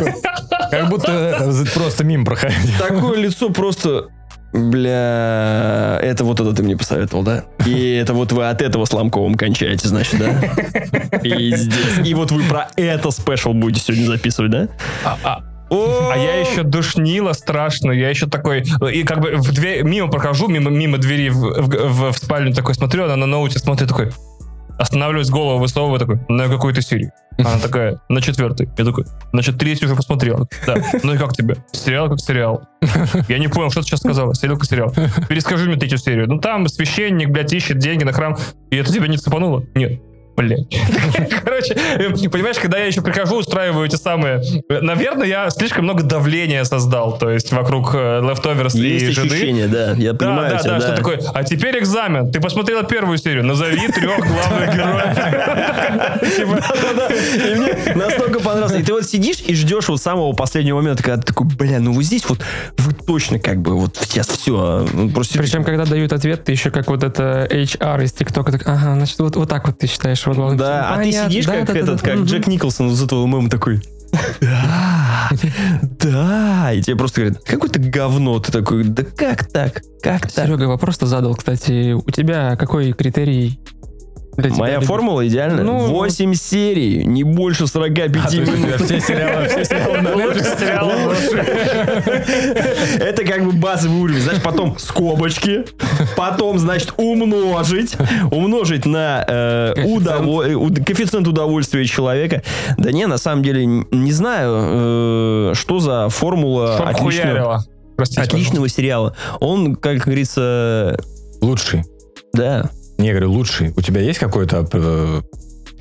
Как 0.70 0.88
будто 0.88 1.12
э, 1.12 1.64
просто 1.74 2.04
мимо 2.04 2.24
проходил. 2.24 2.58
Такое 2.78 3.18
лицо 3.18 3.50
просто... 3.50 4.06
Бля, 4.52 5.98
это 6.02 6.24
вот 6.24 6.40
это 6.40 6.52
ты 6.54 6.62
мне 6.62 6.76
посоветовал, 6.76 7.22
да? 7.22 7.44
И 7.66 7.90
это 7.94 8.14
вот 8.14 8.32
вы 8.32 8.48
от 8.48 8.62
этого 8.62 8.84
с 8.86 8.92
Ломковым 8.92 9.34
кончаете, 9.34 9.88
значит, 9.88 10.18
да? 10.18 11.18
Пиздец. 11.18 12.06
И 12.06 12.14
вот 12.14 12.30
вы 12.30 12.42
про 12.44 12.68
это 12.76 13.10
спешл 13.10 13.52
будете 13.52 13.80
сегодня 13.84 14.06
записывать, 14.06 14.50
да? 14.50 14.68
О, 15.68 16.10
А 16.12 16.16
я 16.16 16.36
еще 16.40 16.62
душнила 16.62 17.32
страшно, 17.32 17.90
я 17.90 18.08
еще 18.08 18.26
такой, 18.28 18.62
и 18.92 19.02
как 19.02 19.20
бы 19.20 19.32
в 19.36 19.52
дверь, 19.52 19.82
мимо 19.82 20.08
прохожу, 20.08 20.46
мимо, 20.46 20.70
мимо 20.70 20.96
двери 20.98 21.28
в, 21.28 21.38
в- 21.40 21.88
в- 21.88 22.12
в 22.12 22.16
спальню 22.18 22.54
такой 22.54 22.76
смотрю, 22.76 23.04
она 23.04 23.16
на 23.16 23.26
ноуте 23.26 23.58
смотрит 23.58 23.88
такой, 23.88 24.12
останавливаюсь, 24.78 25.30
голову 25.30 25.58
высовываю 25.58 25.98
такой, 25.98 26.20
на 26.28 26.48
какой-то 26.48 26.82
серии. 26.82 27.10
Она 27.38 27.58
такая, 27.58 28.00
на 28.08 28.22
четвертой. 28.22 28.68
Я 28.78 28.84
такой, 28.84 29.04
значит, 29.32 29.58
третью 29.58 29.86
уже 29.86 29.96
посмотрел. 29.96 30.48
Да. 30.66 30.76
Ну 31.02 31.14
и 31.14 31.18
как 31.18 31.34
тебе? 31.34 31.56
Сериал 31.72 32.08
как 32.08 32.20
сериал. 32.20 32.66
Я 33.28 33.38
не 33.38 33.48
понял, 33.48 33.70
что 33.70 33.82
ты 33.82 33.88
сейчас 33.88 34.00
сказала. 34.00 34.34
Сериал 34.34 34.56
как 34.56 34.66
сериал. 34.66 34.94
Перескажи 35.28 35.68
мне 35.68 35.76
третью 35.76 35.98
серию. 35.98 36.28
Ну 36.28 36.38
там 36.38 36.66
священник, 36.68 37.28
блядь, 37.28 37.52
ищет 37.52 37.78
деньги 37.78 38.04
на 38.04 38.12
храм. 38.12 38.36
И 38.70 38.76
это 38.76 38.92
тебя 38.92 39.06
не 39.08 39.18
цепануло? 39.18 39.64
Нет. 39.74 40.00
Блин. 40.36 40.66
Короче, 41.44 41.74
э, 41.74 42.10
понимаешь, 42.28 42.58
когда 42.58 42.78
я 42.78 42.86
еще 42.86 43.00
прихожу, 43.00 43.36
устраиваю 43.36 43.86
эти 43.86 43.96
самые... 43.96 44.42
э, 44.68 44.80
Наверное, 44.80 45.26
я 45.26 45.50
слишком 45.50 45.84
много 45.84 46.02
давления 46.02 46.64
создал, 46.64 47.16
то 47.18 47.30
есть 47.30 47.52
вокруг 47.52 47.94
э, 47.94 48.20
Leftovers 48.20 48.76
и 48.78 48.86
Есть 48.98 49.14
жены. 49.14 49.28
ощущение, 49.28 49.66
да. 49.68 49.92
Я 49.92 50.12
Да, 50.12 50.18
понимаю 50.26 50.50
да, 50.50 50.58
тебя, 50.62 50.72
да, 50.78 50.80
что 50.80 50.96
такое. 50.96 51.20
А 51.34 51.42
теперь 51.44 51.78
экзамен. 51.78 52.30
Ты 52.30 52.40
посмотрела 52.40 52.82
первую 52.84 53.16
серию. 53.18 53.44
Назови 53.44 53.88
трех 53.88 54.18
главных 54.18 54.74
героев. 54.74 55.16
Типа, 56.36 56.60
И 57.50 57.54
мне 57.54 57.94
настолько 57.94 58.40
понравилось. 58.40 58.80
И 58.80 58.82
ты 58.82 58.92
вот 58.92 59.04
сидишь 59.04 59.38
и 59.46 59.54
ждешь 59.54 59.88
вот 59.88 60.00
самого 60.02 60.32
последнего 60.34 60.76
момента, 60.76 61.02
когда 61.02 61.20
ты 61.20 61.28
такой, 61.28 61.46
бля, 61.46 61.78
ну 61.80 61.92
вот 61.92 62.04
здесь 62.04 62.28
вот 62.28 62.40
вы 62.78 62.92
точно 62.92 63.38
как 63.38 63.60
бы 63.62 63.74
вот 63.78 63.96
сейчас 63.96 64.28
все. 64.28 64.86
Просто 65.14 65.38
Причем, 65.38 65.64
когда 65.64 65.84
дают 65.86 66.12
ответ, 66.12 66.44
ты 66.44 66.52
еще 66.52 66.70
как 66.70 66.88
вот 66.88 67.02
это 67.02 67.48
HR 67.50 68.04
из 68.04 68.12
ТикТока, 68.12 68.52
так, 68.52 68.62
ага, 68.66 68.94
значит, 68.94 69.18
вот, 69.18 69.36
вот 69.36 69.48
так 69.48 69.66
вот 69.66 69.78
ты 69.78 69.86
считаешь 69.86 70.25
главным. 70.34 70.58
Да, 70.58 70.94
а 70.94 71.02
ты 71.02 71.12
сидишь 71.12 71.46
как 71.46 71.70
этот, 71.70 72.00
как. 72.02 72.20
Джек 72.20 72.46
Николсон 72.46 72.88
из 72.88 73.02
этого 73.02 73.26
мема 73.26 73.48
такой. 73.50 73.82
Да, 74.40 75.30
да. 76.00 76.72
И 76.72 76.82
тебе 76.82 76.96
просто 76.96 77.20
говорят, 77.22 77.42
какое-то 77.44 77.78
говно. 77.78 78.38
Ты 78.38 78.52
такой, 78.52 78.84
да 78.84 79.02
как 79.02 79.46
так? 79.46 79.82
Как 80.02 80.30
так? 80.30 80.46
Серега 80.46 80.64
вопрос-то 80.64 81.06
задал, 81.06 81.34
кстати. 81.34 81.92
У 81.92 82.10
тебя 82.10 82.56
какой 82.56 82.92
критерий? 82.92 83.58
Моя 84.36 84.80
формула 84.80 85.26
идеальна. 85.26 85.62
Ну, 85.62 85.78
8 85.86 86.34
серий, 86.34 87.04
не 87.06 87.22
больше 87.22 87.66
45 87.66 88.10
А, 88.10 88.36
минут. 88.36 88.80
все 88.82 89.00
сериалы, 89.00 89.48
все 89.48 89.64
сериалы 89.64 90.00
на 90.02 90.08
Netflix. 90.08 91.76
Это 93.00 93.24
как 93.24 93.44
бы 93.44 93.52
базовый 93.52 93.98
уровень. 94.00 94.20
Значит, 94.20 94.42
потом 94.42 94.78
скобочки, 94.78 95.64
потом, 96.16 96.58
значит, 96.58 96.92
умножить, 96.96 97.96
умножить 98.30 98.84
на 98.86 99.24
э, 99.26 99.72
Коэффициент. 99.74 100.06
удово- 100.06 100.52
уд- 100.54 100.84
коэффициент 100.84 101.26
удовольствия 101.28 101.84
человека. 101.84 102.42
Да 102.76 102.92
не, 102.92 103.06
на 103.06 103.18
самом 103.18 103.42
деле, 103.42 103.64
не 103.66 104.12
знаю, 104.12 105.50
э, 105.52 105.52
что 105.54 105.80
за 105.80 106.08
формула 106.08 106.74
Чтоб 106.74 106.86
отличного, 106.88 107.10
хуярило. 107.10 107.64
Простите, 107.96 108.22
отличного 108.22 108.68
сериала. 108.68 109.16
Он, 109.40 109.74
как 109.76 109.98
говорится, 109.98 110.98
Лучший. 111.40 111.84
да. 112.34 112.70
Не, 112.98 113.10
говорю, 113.10 113.30
лучший. 113.32 113.72
У 113.76 113.80
тебя 113.82 114.00
есть 114.00 114.18
какой-то... 114.18 114.66
э, 114.72 115.20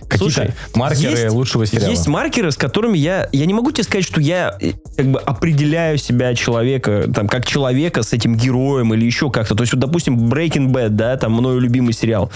Какие-то 0.07 0.53
маркеры 0.75 1.11
есть- 1.17 1.29
лучшего 1.31 1.65
сериала? 1.65 1.89
Есть 1.89 2.07
маркеры, 2.07 2.51
с 2.51 2.57
которыми 2.57 2.97
я... 2.97 3.27
Я 3.31 3.45
не 3.47 3.53
могу 3.53 3.71
тебе 3.71 3.83
сказать, 3.83 4.05
что 4.05 4.21
я 4.21 4.55
э, 4.61 4.73
как 4.95 5.05
бы 5.07 5.19
определяю 5.19 5.97
себя 5.97 6.35
человека, 6.35 7.09
там, 7.13 7.27
как 7.27 7.45
человека 7.45 8.03
с 8.03 8.13
этим 8.13 8.35
героем 8.35 8.93
или 8.93 9.03
еще 9.05 9.31
как-то. 9.31 9.55
То 9.55 9.63
есть, 9.63 9.73
вот, 9.73 9.79
допустим, 9.79 10.31
Breaking 10.31 10.67
Bad, 10.71 10.89
да, 10.89 11.17
там, 11.17 11.33
мною 11.33 11.59
любимый 11.59 11.93
сериал. 11.93 12.31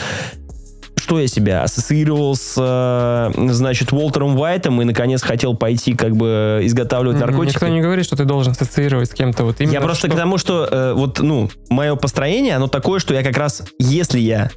Что 1.10 1.20
я 1.20 1.28
себя 1.28 1.64
ассоциировал 1.64 2.36
с, 2.36 2.54
э, 2.56 3.32
значит, 3.52 3.92
Уолтером 3.92 4.40
Уайтом 4.40 4.80
и, 4.80 4.86
наконец, 4.86 5.24
хотел 5.24 5.56
пойти, 5.56 5.96
как 5.96 6.16
бы, 6.16 6.60
изготавливать 6.62 7.20
наркотики? 7.20 7.56
Никто 7.56 7.68
не 7.68 7.82
говорит, 7.82 8.06
что 8.06 8.16
ты 8.16 8.26
должен 8.26 8.52
ассоциировать 8.52 9.10
с 9.10 9.14
кем-то. 9.16 9.44
Вот 9.44 9.60
именно 9.60 9.74
Я 9.74 9.82
просто 9.82 10.06
что- 10.06 10.16
к 10.16 10.20
тому, 10.20 10.38
что 10.38 10.68
э, 10.72 10.94
вот, 10.94 11.18
ну, 11.18 11.50
мое 11.72 11.96
построение, 11.96 12.56
оно 12.58 12.68
такое, 12.68 13.00
что 13.00 13.16
я 13.16 13.24
как 13.24 13.36
раз, 13.38 13.64
если 13.80 14.20
я 14.20 14.52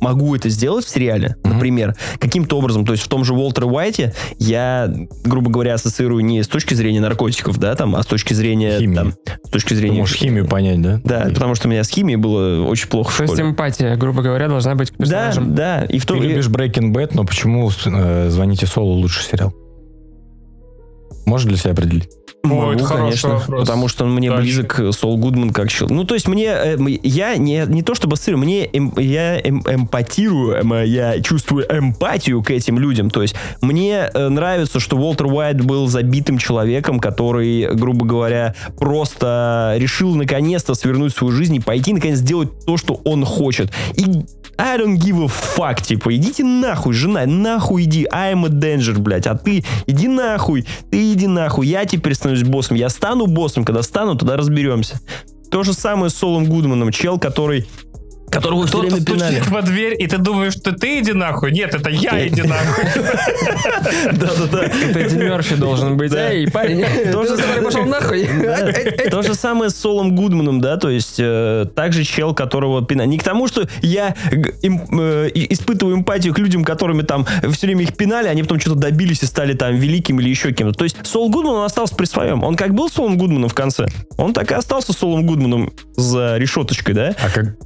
могу 0.00 0.34
это 0.34 0.48
сделать 0.48 0.84
в 0.84 0.88
сериале, 0.88 1.36
Мгм. 1.44 1.54
например, 1.54 1.94
каким-то 2.18 2.58
образом, 2.58 2.84
то 2.84 2.92
есть 2.92 3.04
в 3.04 3.08
том 3.08 3.24
же 3.24 3.34
Уолтере 3.34 3.66
Уайте 3.66 4.14
я, 4.38 4.92
грубо 5.24 5.50
говоря, 5.50 5.74
ассоциирую 5.74 6.24
не 6.24 6.42
с 6.42 6.48
точки 6.48 6.74
зрения 6.74 7.00
наркотиков, 7.00 7.58
да, 7.58 7.74
там, 7.74 7.94
а 7.96 8.02
с 8.02 8.06
точки 8.06 8.34
зрения, 8.34 8.78
Химии. 8.78 8.94
там, 8.94 9.12
с 9.44 9.50
точки 9.50 9.70
Ты 9.70 9.76
зрения... 9.76 10.00
можешь 10.00 10.16
химию 10.16 10.46
понять, 10.46 10.80
да? 10.82 11.00
Да, 11.04 11.26
потому 11.32 11.54
что 11.54 11.68
у 11.68 11.70
меня 11.70 11.84
с 11.84 11.88
химией 11.88 12.16
было 12.16 12.64
очень 12.66 12.88
плохо 12.88 13.10
в 13.12 13.16
То 13.18 13.22
есть 13.24 13.40
эмпатия, 13.40 13.96
грубо 13.96 14.22
говоря, 14.22 14.48
должна 14.48 14.74
быть 14.74 14.90
к 14.90 14.94
Да, 14.96 15.04
персонажам. 15.04 15.54
да, 15.54 15.84
и 15.84 15.98
в 15.98 16.02
Ты 16.06 16.14
том... 16.14 16.22
и- 16.22 16.26
любишь 16.28 16.46
Breaking 16.48 16.92
Bad, 16.92 17.10
но 17.14 17.24
почему 17.24 17.70
э, 17.86 18.28
«Звоните 18.30 18.66
Солу» 18.66 18.92
лучший 18.94 19.24
сериал? 19.24 19.52
Можешь 21.26 21.46
для 21.46 21.56
себя 21.56 21.72
определить? 21.72 22.08
Могу, 22.44 22.72
это 22.72 22.84
хороший 22.84 23.22
конечно, 23.22 23.28
вопрос. 23.30 23.60
потому 23.60 23.88
что 23.88 24.04
он 24.04 24.14
мне 24.14 24.28
Дальше. 24.30 24.42
близок 24.42 24.80
э, 24.80 24.92
Сол 24.92 25.16
Гудман 25.16 25.50
как 25.50 25.70
человек. 25.70 25.96
Ну, 25.96 26.04
то 26.04 26.14
есть 26.14 26.28
мне, 26.28 26.46
э, 26.46 26.76
я 27.02 27.36
не, 27.36 27.64
не 27.66 27.82
то 27.82 27.94
чтобы 27.94 28.14
ассоциирую, 28.14 28.44
мне 28.44 28.66
эм- 28.66 28.92
я 28.98 29.40
эм- 29.40 29.62
эмпатирую, 29.66 30.56
эм, 30.56 30.84
я 30.84 31.20
чувствую 31.20 31.64
эмпатию 31.68 32.42
к 32.42 32.50
этим 32.50 32.78
людям. 32.78 33.10
То 33.10 33.22
есть 33.22 33.34
мне 33.60 34.10
э, 34.12 34.28
нравится, 34.28 34.78
что 34.80 34.96
Уолтер 34.96 35.26
Уайт 35.26 35.64
был 35.64 35.86
забитым 35.86 36.38
человеком, 36.38 37.00
который, 37.00 37.74
грубо 37.74 38.04
говоря, 38.06 38.54
просто 38.78 39.74
решил 39.78 40.14
наконец-то 40.14 40.74
свернуть 40.74 41.14
свою 41.14 41.32
жизнь 41.32 41.56
и 41.56 41.60
пойти 41.60 41.92
наконец 41.92 42.18
сделать 42.18 42.50
то, 42.66 42.76
что 42.76 43.00
он 43.04 43.24
хочет. 43.24 43.72
И 43.96 44.04
I 44.56 44.78
don't 44.78 44.96
give 44.96 45.20
a 45.24 45.26
fuck, 45.28 45.82
типа, 45.82 46.14
идите 46.14 46.44
нахуй, 46.44 46.94
жена, 46.94 47.26
нахуй 47.26 47.84
иди, 47.84 48.06
I'm 48.12 48.46
a 48.46 48.48
danger, 48.48 48.98
блядь, 48.98 49.26
а 49.26 49.34
ты 49.34 49.64
иди 49.86 50.06
нахуй, 50.06 50.64
ты 50.90 51.12
иди 51.12 51.26
нахуй, 51.26 51.66
я 51.66 51.84
теперь 51.86 52.14
становлюсь 52.14 52.33
боссом, 52.42 52.76
я 52.76 52.88
стану 52.88 53.26
боссом, 53.26 53.64
когда 53.64 53.82
стану, 53.82 54.16
тогда 54.16 54.36
разберемся. 54.36 55.00
То 55.50 55.62
же 55.62 55.72
самое 55.72 56.10
с 56.10 56.14
Солом 56.14 56.46
Гудманом, 56.46 56.90
чел, 56.90 57.18
который 57.18 57.66
которого 58.30 58.66
все 58.66 58.80
время 58.80 59.04
пинали. 59.04 59.36
стучит 59.36 59.50
во 59.50 59.62
дверь, 59.62 59.96
и 59.98 60.06
ты 60.06 60.18
думаешь, 60.18 60.54
что 60.54 60.72
ты 60.72 61.00
иди 61.00 61.12
нахуй. 61.12 61.52
Нет, 61.52 61.74
это 61.74 61.90
я 61.90 62.26
иди 62.26 62.42
нахуй. 62.42 62.84
Да-да-да. 64.12 64.64
Это 64.64 64.98
Эдди 64.98 65.16
Мерфи 65.16 65.54
должен 65.54 65.96
быть. 65.96 66.10
Да. 66.10 66.30
Эй, 66.30 66.50
парень, 66.50 66.84
Тоже 67.12 67.36
пошел 67.62 67.84
нахуй. 67.84 68.28
То 69.10 69.22
же 69.22 69.34
самое 69.34 69.70
с 69.70 69.76
Солом 69.76 70.16
Гудманом, 70.16 70.60
да, 70.60 70.76
то 70.76 70.90
есть 70.90 71.16
э, 71.18 71.66
также 71.74 72.04
чел, 72.04 72.34
которого 72.34 72.84
пинали. 72.84 73.08
Не 73.08 73.18
к 73.18 73.22
тому, 73.22 73.46
что 73.48 73.68
я 73.82 74.14
э, 74.30 74.36
испытываю 75.34 75.96
эмпатию 75.96 76.34
к 76.34 76.38
людям, 76.38 76.64
которыми 76.64 77.02
там 77.02 77.26
все 77.52 77.66
время 77.66 77.82
их 77.84 77.96
пинали, 77.96 78.28
они 78.28 78.42
потом 78.42 78.60
что-то 78.60 78.76
добились 78.76 79.22
и 79.22 79.26
стали 79.26 79.54
там 79.54 79.76
великим 79.76 80.20
или 80.20 80.28
еще 80.28 80.52
кем-то. 80.52 80.76
То 80.76 80.84
есть 80.84 80.96
Сол 81.04 81.30
Гудман, 81.30 81.54
он 81.54 81.64
остался 81.64 81.94
при 81.94 82.06
своем. 82.06 82.42
Он 82.42 82.56
как 82.56 82.74
был 82.74 82.88
Солом 82.88 83.16
Гудманом 83.16 83.48
в 83.48 83.54
конце, 83.54 83.86
он 84.16 84.32
так 84.32 84.50
и 84.50 84.54
остался 84.54 84.92
Солом 84.92 85.26
Гудманом 85.26 85.72
за 85.96 86.36
решеточкой, 86.36 86.94
да. 86.94 87.14
А 87.22 87.30
как... 87.30 87.56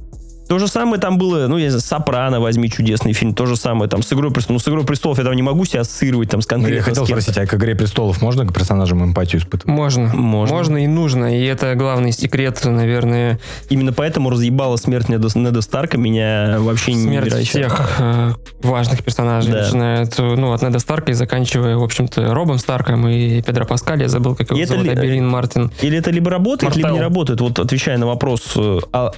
То 0.49 0.57
же 0.57 0.67
самое 0.67 0.99
там 0.99 1.19
было, 1.19 1.45
ну, 1.47 1.57
я 1.57 1.65
не 1.65 1.69
знаю, 1.69 1.81
«Сопрано» 1.81 2.39
возьми, 2.39 2.71
чудесный 2.71 3.13
фильм, 3.13 3.35
то 3.35 3.45
же 3.45 3.55
самое 3.55 3.87
там 3.87 4.01
с 4.01 4.11
«Игрой 4.11 4.31
престолов». 4.31 4.59
Ну, 4.61 4.65
с 4.65 4.67
«Игрой 4.67 4.83
престолов» 4.83 5.19
я 5.19 5.23
там 5.23 5.35
не 5.35 5.43
могу 5.43 5.63
себя 5.63 5.81
ассоциировать 5.81 6.31
там 6.31 6.41
с 6.41 6.45
Ну, 6.45 6.49
конкретно 6.49 6.75
я 6.77 6.81
хотел 6.81 7.05
спросить, 7.05 7.37
а 7.37 7.45
к 7.45 7.53
«Игре 7.53 7.75
престолов» 7.75 8.19
можно 8.23 8.47
к 8.47 8.51
персонажам 8.53 9.03
эмпатию 9.03 9.41
испытывать? 9.41 9.67
Можно. 9.67 10.07
Можно. 10.15 10.55
Можно 10.55 10.77
и 10.83 10.87
нужно. 10.87 11.39
И 11.39 11.45
это 11.45 11.75
главный 11.75 12.11
секрет, 12.11 12.59
наверное, 12.65 13.39
Именно 13.69 13.93
поэтому 13.93 14.31
разъебала 14.31 14.77
смерть 14.77 15.07
Неда, 15.07 15.27
Неда 15.35 15.61
Старка 15.61 15.99
меня 15.99 16.55
вообще 16.57 16.93
смерть 16.93 17.25
невероятно. 17.27 17.43
всех 17.45 17.91
э, 17.99 18.31
важных 18.63 19.03
персонажей. 19.03 19.51
Да. 19.53 19.61
Начиная 19.61 20.01
от, 20.01 20.19
э, 20.19 20.23
ну, 20.35 20.51
от 20.51 20.63
Неда 20.63 20.79
Старка 20.79 21.11
и 21.11 21.13
заканчивая, 21.13 21.77
в 21.77 21.83
общем-то, 21.83 22.33
Робом 22.33 22.57
Старком 22.57 23.07
и 23.07 23.43
Педро 23.43 23.65
Паскаль. 23.65 24.01
Я 24.01 24.09
забыл, 24.09 24.35
как 24.35 24.49
его 24.49 24.59
И 24.59 24.63
это 24.63 24.71
зовут. 24.73 24.85
ли- 24.87 24.91
Абелин 24.93 25.27
Мартин. 25.27 25.71
Или 25.81 25.99
это 25.99 26.09
либо 26.09 26.31
работает, 26.31 26.75
либо 26.75 26.87
Мартел. 26.87 26.97
не 26.97 27.03
работает. 27.07 27.39
Вот 27.39 27.59
отвечая 27.59 27.99
на 27.99 28.07
вопрос 28.07 28.53
э, 28.55 28.79
о 28.93 29.11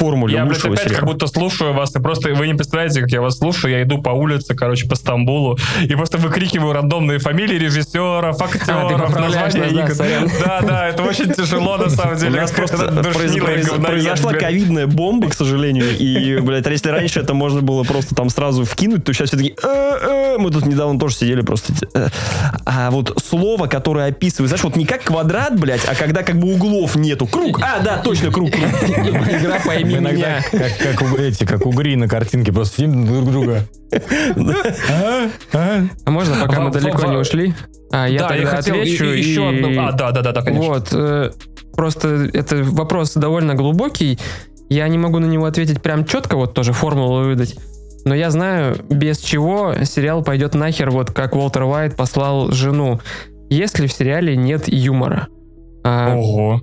формуле 0.00 0.34
Я, 0.34 0.46
блядь, 0.46 0.64
опять 0.64 0.80
сериала. 0.80 0.96
как 1.00 1.04
будто 1.08 1.26
слушаю 1.26 1.74
вас, 1.74 1.94
и 1.94 2.00
просто 2.00 2.30
вы 2.30 2.46
не 2.46 2.54
представляете, 2.54 3.02
как 3.02 3.10
я 3.10 3.20
вас 3.20 3.36
слушаю. 3.38 3.72
Я 3.72 3.82
иду 3.82 4.00
по 4.00 4.10
улице, 4.10 4.54
короче, 4.54 4.88
по 4.88 4.96
Стамбулу, 4.96 5.58
и 5.82 5.94
просто 5.94 6.16
выкрикиваю 6.18 6.72
рандомные 6.72 7.18
фамилии 7.18 7.56
режиссеров, 7.58 8.40
актеров, 8.40 8.92
поправляешь 8.92 9.54
названия 9.54 9.82
нас, 9.82 9.96
да, 9.98 10.06
игр. 10.06 10.30
Да, 10.44 10.60
да, 10.62 10.88
это 10.88 11.02
очень 11.02 11.30
тяжело, 11.32 11.76
на 11.76 11.90
самом 11.90 12.16
У 12.16 12.18
деле. 12.18 12.40
нас 12.40 12.50
просто 12.50 12.78
произошла 13.82 14.32
ковидная 14.32 14.86
бомба, 14.86 15.28
к 15.28 15.34
сожалению. 15.34 15.96
И, 15.98 16.38
блядь, 16.40 16.66
если 16.66 16.88
раньше 16.88 17.20
это 17.20 17.34
можно 17.34 17.60
было 17.60 17.82
просто 17.82 18.14
там 18.14 18.30
сразу 18.30 18.64
вкинуть, 18.64 19.04
то 19.04 19.12
сейчас 19.12 19.28
все 19.28 19.36
таки 19.36 19.54
«Э, 19.62 19.98
э». 20.00 20.36
мы 20.38 20.50
тут 20.50 20.64
недавно 20.66 20.98
тоже 20.98 21.16
сидели 21.16 21.42
просто. 21.42 21.72
э. 21.94 22.08
А 22.64 22.90
вот 22.90 23.22
слово, 23.22 23.66
которое 23.66 24.08
описывает, 24.08 24.48
знаешь, 24.48 24.64
вот 24.64 24.76
не 24.76 24.86
как 24.86 25.02
квадрат, 25.02 25.58
блядь, 25.58 25.84
а 25.86 25.94
когда 25.94 26.22
как 26.22 26.38
бы 26.38 26.52
углов 26.54 26.96
нету. 26.96 27.26
Круг. 27.26 27.60
А, 27.62 27.80
да, 27.80 27.98
точно, 27.98 28.30
круг. 28.30 28.50
круг. 28.50 28.64
Игра 28.64 29.58
пойми 29.64 29.89
Мы 29.92 29.98
иногда 29.98 30.40
как, 30.50 30.78
как 30.78 31.02
у- 31.02 31.16
эти, 31.16 31.44
как 31.44 31.66
угри 31.66 31.96
на 31.96 32.08
картинке, 32.08 32.52
просто 32.52 32.76
сидим 32.76 33.06
друг 33.06 33.30
друга. 33.30 33.62
А? 34.90 35.28
А? 35.52 35.80
А 36.04 36.10
можно, 36.10 36.36
пока 36.46 36.60
мы 36.60 36.70
далеко 36.70 37.06
не 37.06 37.16
ушли? 37.16 37.54
А, 37.92 38.06
я 38.08 38.20
Да, 38.20 38.28
тогда 38.28 38.42
я 38.42 38.48
хотел 38.48 38.76
отвечу. 38.76 39.04
и 39.06 39.18
еще 39.18 39.48
одну. 39.48 39.82
А, 39.82 39.92
да, 39.92 40.12
да, 40.12 40.22
да, 40.22 40.32
да, 40.32 40.42
конечно. 40.42 40.68
Вот. 40.68 40.88
э, 40.92 41.30
Просто 41.74 42.28
это 42.32 42.56
вопрос 42.62 43.14
довольно 43.14 43.54
глубокий. 43.54 44.18
Я 44.68 44.86
не 44.88 44.98
могу 44.98 45.18
на 45.18 45.26
него 45.26 45.46
ответить 45.46 45.80
прям 45.82 46.04
четко, 46.04 46.36
вот 46.36 46.54
тоже 46.54 46.72
формулу 46.72 47.24
выдать. 47.24 47.56
Но 48.04 48.14
я 48.14 48.30
знаю, 48.30 48.76
без 48.88 49.18
чего 49.18 49.74
сериал 49.84 50.22
пойдет 50.22 50.54
нахер, 50.54 50.90
вот 50.90 51.10
как 51.10 51.34
Уолтер 51.34 51.64
Уайт 51.64 51.96
послал 51.96 52.50
жену. 52.52 53.00
Если 53.50 53.86
в 53.86 53.92
сериале 53.92 54.36
нет 54.36 54.68
юмора. 54.68 55.28
А, 55.84 56.14
Ого. 56.16 56.60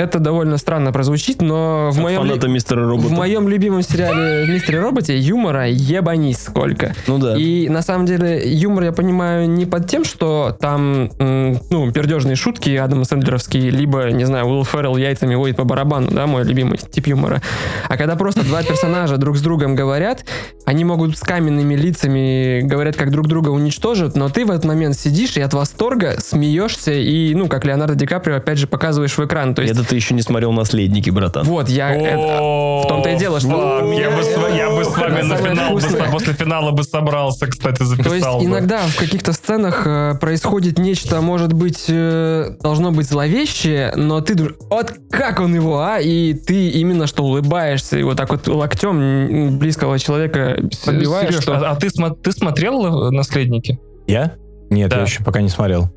Это 0.00 0.18
довольно 0.18 0.56
странно 0.56 0.92
прозвучит, 0.92 1.42
но 1.42 1.90
в 1.92 1.96
От 1.96 2.02
моем, 2.02 2.20
фаната 2.22 2.48
мистера 2.48 2.86
робота. 2.86 3.08
в 3.08 3.12
моем 3.12 3.48
любимом 3.48 3.82
сериале 3.82 4.46
«Мистере 4.52 4.80
Роботе» 4.80 5.16
юмора 5.18 5.68
ебанись 5.68 6.42
сколько. 6.42 6.94
Ну 7.06 7.18
да. 7.18 7.36
И 7.36 7.68
на 7.68 7.82
самом 7.82 8.06
деле 8.06 8.42
юмор 8.44 8.84
я 8.84 8.92
понимаю 8.92 9.48
не 9.48 9.66
под 9.66 9.88
тем, 9.88 10.04
что 10.04 10.56
там, 10.58 11.10
ну, 11.18 11.92
пердежные 11.92 12.36
шутки 12.36 12.74
Адама 12.76 13.04
Сэндлеровские, 13.04 13.70
либо, 13.70 14.10
не 14.10 14.24
знаю, 14.24 14.46
Уилл 14.46 14.64
Феррелл 14.64 14.96
яйцами 14.96 15.34
водит 15.34 15.56
по 15.56 15.64
барабану, 15.64 16.10
да, 16.10 16.26
мой 16.26 16.44
любимый 16.44 16.78
тип 16.78 17.06
юмора. 17.06 17.42
А 17.88 17.96
когда 17.96 18.16
просто 18.16 18.42
два 18.44 18.62
персонажа 18.62 19.16
друг 19.16 19.36
с 19.36 19.42
другом 19.42 19.74
говорят, 19.74 20.24
они 20.64 20.84
могут 20.84 21.16
с 21.16 21.20
каменными 21.20 21.74
лицами 21.74 22.60
говорят, 22.62 22.96
как 22.96 23.10
друг 23.10 23.26
друга 23.28 23.50
уничтожат, 23.50 24.16
но 24.16 24.28
ты 24.28 24.44
в 24.44 24.50
этот 24.50 24.64
момент 24.64 24.96
сидишь 24.96 25.36
и 25.36 25.40
от 25.40 25.52
восторга 25.54 26.16
смеешься 26.18 26.92
и, 26.92 27.34
ну, 27.34 27.48
как 27.48 27.64
Леонардо 27.64 27.94
Ди 27.94 28.06
Каприо, 28.06 28.36
опять 28.36 28.58
же, 28.58 28.66
показываешь 28.66 29.16
в 29.16 29.24
экран. 29.24 29.54
То 29.54 29.62
есть, 29.62 29.74
Это 29.74 29.84
ты 29.90 29.96
еще 29.96 30.14
не 30.14 30.22
смотрел 30.22 30.52
«Наследники», 30.52 31.10
братан. 31.10 31.44
вот, 31.44 31.68
я... 31.68 31.90
это- 31.94 32.40
в 32.40 32.88
том-то 32.88 33.10
и 33.10 33.16
дело, 33.18 33.40
что... 33.40 33.50
Фак, 33.50 33.84
я 33.98 34.10
бы, 34.10 34.22
с 34.22 34.36
ва- 34.36 34.48
я 34.56 34.70
бы 34.70 34.84
с 34.84 34.96
вами 34.96 35.20
на 35.22 35.36
самое 35.36 35.54
финал 35.54 35.72
бы 35.74 35.80
вкусное. 35.80 36.04
со- 36.06 36.10
после 36.12 36.32
финала 36.32 36.70
бы 36.70 36.82
собрался, 36.84 37.46
кстати, 37.46 37.82
записал 37.82 38.08
То 38.10 38.14
есть 38.14 38.28
бы. 38.38 38.44
иногда 38.44 38.78
в 38.86 38.96
каких-то 38.96 39.32
сценах 39.32 39.82
э, 39.86 40.14
происходит 40.20 40.78
нечто, 40.78 41.20
может 41.20 41.52
быть, 41.52 41.84
э, 41.88 42.56
должно 42.62 42.92
быть 42.92 43.06
зловещее, 43.08 43.92
но 43.96 44.20
ты 44.20 44.34
dur- 44.34 44.54
вот 44.70 44.92
как 45.10 45.40
он 45.40 45.54
его, 45.54 45.80
а? 45.80 45.98
И 46.00 46.32
ты 46.34 46.68
именно 46.70 47.06
что 47.06 47.24
улыбаешься, 47.24 47.98
и 47.98 48.02
вот 48.02 48.16
так 48.16 48.30
вот 48.30 48.46
локтем 48.48 48.98
м, 49.00 49.58
близкого 49.58 49.98
человека 49.98 50.56
подбиваешь, 50.86 51.30
Сереж, 51.30 51.42
что... 51.42 51.54
а, 51.58 51.72
а 51.72 51.76
ты, 51.76 51.88
смо- 51.88 52.16
ты 52.16 52.32
смотрел 52.32 53.08
э, 53.08 53.10
«Наследники»? 53.10 53.78
Я? 54.06 54.34
Нет, 54.70 54.88
Да. 54.90 54.98
я 54.98 55.02
еще 55.02 55.22
пока 55.24 55.40
не 55.42 55.48
смотрел. 55.48 55.90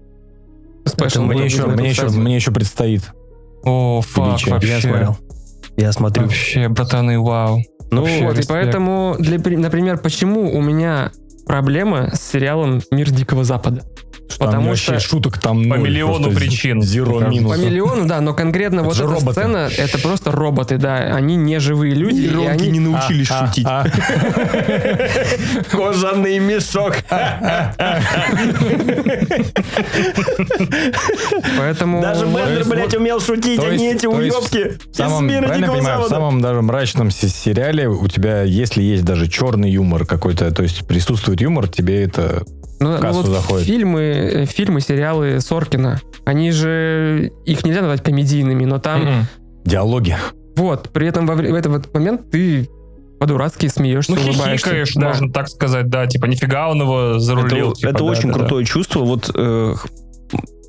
Мне 1.16 1.46
еще, 1.46 1.66
мне, 1.68 1.90
еще, 1.90 2.08
мне 2.10 2.36
еще 2.36 2.52
предстоит. 2.52 3.04
О, 3.64 4.02
фак, 4.02 4.40
вообще. 4.48 4.70
Я 4.70 4.82
смотрел. 4.82 5.18
Я 5.78 5.92
смотрю. 5.92 6.24
Вообще, 6.24 6.68
братаны, 6.70 7.20
вау. 7.20 7.60
Ну, 7.92 8.02
вообще. 8.02 8.24
Вот, 8.26 8.36
и 8.36 8.38
респект. 8.40 8.50
поэтому, 8.50 9.16
для, 9.20 9.40
при- 9.40 9.56
например, 9.56 9.98
почему 9.98 10.52
у 10.56 10.62
меня 10.62 11.12
проблема 11.46 12.10
с 12.14 12.22
сериалом 12.32 12.82
«Мир 12.92 13.12
Дикого 13.12 13.44
Запада»? 13.44 13.84
Там 14.38 14.48
Потому 14.48 14.76
что- 14.76 15.00
шуток 15.00 15.38
там 15.38 15.62
По 15.64 15.78
ноль, 15.78 15.82
миллиону 15.82 16.32
причин. 16.32 16.82
Зеро 16.82 17.22
минус. 17.22 17.52
По 17.56 17.58
миллиону, 17.60 18.06
да, 18.08 18.20
но 18.22 18.34
конкретно 18.34 18.84
вот 18.84 18.96
же 18.96 19.04
эта 19.04 19.14
роботы. 19.14 19.32
сцена, 19.40 19.70
это 19.78 19.98
просто 20.00 20.32
роботы, 20.32 20.78
да, 20.78 20.98
они 21.16 21.36
не 21.36 21.60
живые 21.60 21.94
люди, 21.94 22.22
и 22.22 22.46
они 22.46 22.70
не 22.70 22.80
научились 22.80 23.28
А, 23.32 23.48
шутить. 23.48 23.66
а. 23.68 23.86
Кожаный 25.72 26.40
мешок. 26.40 26.96
Поэтому... 31.58 32.02
Даже 32.02 32.26
Бендер, 32.26 32.66
блядь, 32.66 32.86
вот- 32.86 32.96
умел 32.96 33.20
шутить, 33.20 33.60
а 33.64 33.76
не 33.76 33.94
эти 33.94 34.06
уебки 34.06 34.78
В 34.78 34.90
из 34.92 34.98
самом, 34.98 35.28
мира 35.28 35.44
правильно 35.44 35.66
я 35.66 35.72
Дикого 35.72 35.78
понимаю, 35.78 36.02
в 36.02 36.08
самом 36.10 36.42
даже 36.42 36.62
мрачном 36.62 37.12
се- 37.12 37.30
сериале 37.30 37.88
у 37.90 38.08
тебя, 38.08 38.44
если 38.44 38.82
есть 38.82 39.04
даже 39.04 39.28
черный 39.28 39.70
юмор 39.72 40.06
какой-то, 40.06 40.52
то 40.52 40.64
есть 40.64 40.88
присутствует 40.88 41.42
юмор, 41.42 41.68
тебе 41.68 42.04
это... 42.04 42.44
Ну, 42.84 42.98
в 42.98 43.00
кассу 43.02 43.20
ну 43.22 43.28
вот 43.28 43.32
заходит. 43.36 43.66
фильмы, 43.68 44.02
э, 44.02 44.46
фильмы, 44.46 44.82
сериалы 44.82 45.40
Соркина, 45.40 46.02
они 46.26 46.52
же, 46.52 47.32
их 47.46 47.64
нельзя 47.66 47.82
назвать 47.82 48.04
комедийными, 48.04 48.66
но 48.66 48.80
там, 48.80 49.02
Мгм. 49.02 49.28
Диалоги. 49.66 50.16
вот, 50.56 50.90
при 50.92 51.08
этом 51.08 51.26
во 51.26 51.36
в 51.36 51.40
этот 51.42 51.72
вот 51.72 51.94
момент 51.94 52.30
ты 52.32 52.70
по-дурацки 53.20 53.68
смеешься, 53.68 54.12
Ну, 54.12 54.18
улыбаешься. 54.22 54.68
хихикаешь, 54.68 54.94
Да. 54.96 55.08
можно 55.08 55.32
так 55.32 55.48
сказать, 55.48 55.90
да, 55.90 56.06
типа, 56.08 56.26
нифига 56.26 56.70
он 56.70 56.82
его 56.82 57.20
зарулил. 57.20 57.70
Это, 57.72 57.80
типа, 57.80 57.90
это 57.90 57.98
да, 58.00 58.04
очень 58.04 58.28
да, 58.28 58.34
да. 58.34 58.40
крутое 58.40 58.66
чувство. 58.66 59.00
Вот 59.00 59.32
э, 59.34 59.76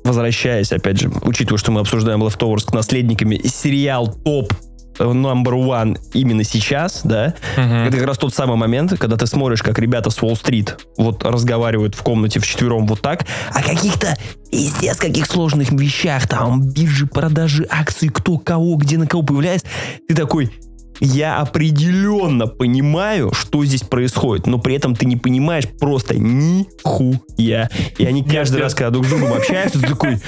возвращаясь, 0.03 0.71
опять 0.71 0.99
же, 0.99 1.11
учитывая, 1.23 1.57
что 1.57 1.71
мы 1.71 1.81
обсуждаем 1.81 2.23
Leftovers 2.23 2.69
с 2.69 2.73
наследниками, 2.73 3.41
сериал 3.45 4.07
топ 4.23 4.53
number 4.99 5.53
one 5.53 5.97
именно 6.13 6.43
сейчас, 6.43 7.01
да, 7.03 7.33
Мгм. 7.57 7.73
это 7.87 7.97
как 7.97 8.07
раз 8.07 8.17
тот 8.17 8.33
самый 8.33 8.57
момент, 8.57 8.93
когда 8.97 9.17
ты 9.17 9.27
смотришь, 9.27 9.61
как 9.63 9.79
ребята 9.79 10.09
с 10.09 10.21
Уолл-стрит 10.21 10.77
вот 10.97 11.23
разговаривают 11.23 11.95
в 11.95 12.03
комнате 12.03 12.39
вчетвером 12.39 12.87
вот 12.87 13.01
так, 13.01 13.25
о 13.53 13.61
каких-то 13.61 14.15
пиздец 14.51 14.97
каких 14.97 15.25
сложных 15.25 15.71
вещах, 15.71 16.27
там, 16.27 16.61
биржи, 16.61 17.07
продажи 17.07 17.67
акций, 17.69 18.09
кто 18.09 18.37
кого, 18.37 18.75
где 18.75 18.97
на 18.97 19.07
кого 19.07 19.23
появляется, 19.23 19.67
ты 20.07 20.15
такой, 20.15 20.51
я 20.99 21.37
определенно 21.39 22.47
понимаю, 22.47 23.31
что 23.33 23.63
здесь 23.65 23.81
происходит, 23.81 24.47
но 24.47 24.57
при 24.59 24.75
этом 24.75 24.95
ты 24.95 25.05
не 25.05 25.17
понимаешь 25.17 25.65
просто 25.79 26.15
нихуя. 26.17 27.69
И 27.97 28.05
они 28.05 28.23
каждый 28.23 28.61
раз, 28.61 28.73
когда 28.73 28.91
друг 28.91 29.05
с 29.05 29.09
другом 29.09 29.33
общаются, 29.33 29.79
ты 29.79 29.87
такой, 29.87 30.19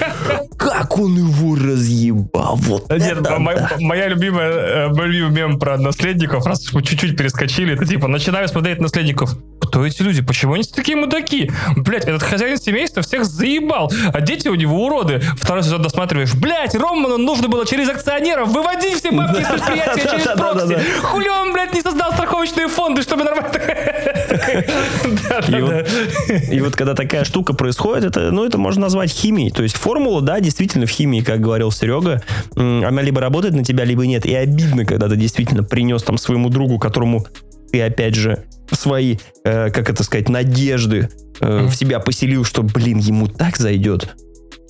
как 0.56 0.98
он 0.98 1.16
его 1.16 1.54
разъебал, 1.54 2.56
вот 2.56 2.90
Нет, 2.90 3.20
это 3.20 3.38
мо- 3.38 3.54
да». 3.54 3.70
моя 3.80 4.08
любимая, 4.08 4.50
э, 4.50 4.88
мой 4.88 5.06
любимый 5.08 5.30
мем 5.30 5.58
про 5.58 5.76
наследников, 5.78 6.46
раз 6.46 6.72
мы 6.72 6.82
чуть-чуть 6.82 7.16
перескочили, 7.16 7.74
это 7.74 7.86
типа, 7.86 8.08
начинаю 8.08 8.48
смотреть 8.48 8.80
наследников. 8.80 9.36
Кто 9.60 9.84
эти 9.84 10.02
люди? 10.02 10.22
Почему 10.22 10.54
они 10.54 10.62
такие 10.62 10.96
мудаки? 10.96 11.50
Блять, 11.76 12.04
этот 12.04 12.22
хозяин 12.22 12.56
семейства 12.58 13.02
всех 13.02 13.24
заебал, 13.24 13.92
а 14.12 14.20
дети 14.20 14.48
у 14.48 14.54
него 14.54 14.86
уроды. 14.86 15.20
Второй 15.36 15.62
сезон 15.62 15.82
досматриваешь. 15.82 16.34
Блять, 16.34 16.74
Роману 16.74 17.18
нужно 17.18 17.48
было 17.48 17.66
через 17.66 17.88
акционеров 17.88 18.48
выводить 18.48 18.98
все 18.98 19.10
бабки 19.10 19.40
из 19.40 19.46
предприятия 19.48 20.08
через 20.10 20.24
прокси. 20.24 20.57
Да-да-да. 20.58 20.82
Хули 21.02 21.28
он, 21.28 21.52
блядь, 21.52 21.74
не 21.74 21.82
создал 21.82 22.12
страховочные 22.12 22.68
фонды, 22.68 23.02
чтобы 23.02 23.24
нормально... 23.24 23.48
И 26.50 26.60
вот, 26.60 26.76
когда 26.76 26.94
такая 26.94 27.24
штука 27.24 27.54
происходит, 27.54 28.04
это, 28.04 28.30
ну, 28.30 28.44
это 28.44 28.58
можно 28.58 28.82
назвать 28.82 29.10
химией. 29.10 29.50
То 29.50 29.62
есть 29.62 29.76
формула, 29.76 30.20
да, 30.22 30.40
действительно 30.40 30.86
в 30.86 30.90
химии, 30.90 31.20
как 31.20 31.40
говорил 31.40 31.70
Серега, 31.70 32.22
она 32.56 33.02
либо 33.02 33.20
работает 33.20 33.54
на 33.54 33.64
тебя, 33.64 33.84
либо 33.84 34.06
нет. 34.06 34.26
И 34.26 34.34
обидно, 34.34 34.84
когда 34.84 35.08
ты 35.08 35.16
действительно 35.16 35.62
принес 35.62 36.02
там 36.02 36.18
своему 36.18 36.48
другу, 36.48 36.78
которому 36.78 37.26
ты, 37.72 37.82
опять 37.82 38.14
же, 38.14 38.44
свои, 38.70 39.16
э, 39.44 39.70
как 39.70 39.90
это 39.90 40.02
сказать, 40.02 40.28
надежды 40.28 41.08
э, 41.40 41.66
в 41.66 41.74
себя 41.74 42.00
поселил, 42.00 42.44
что, 42.44 42.62
блин, 42.62 42.98
ему 42.98 43.26
так 43.26 43.56
зайдет, 43.56 44.16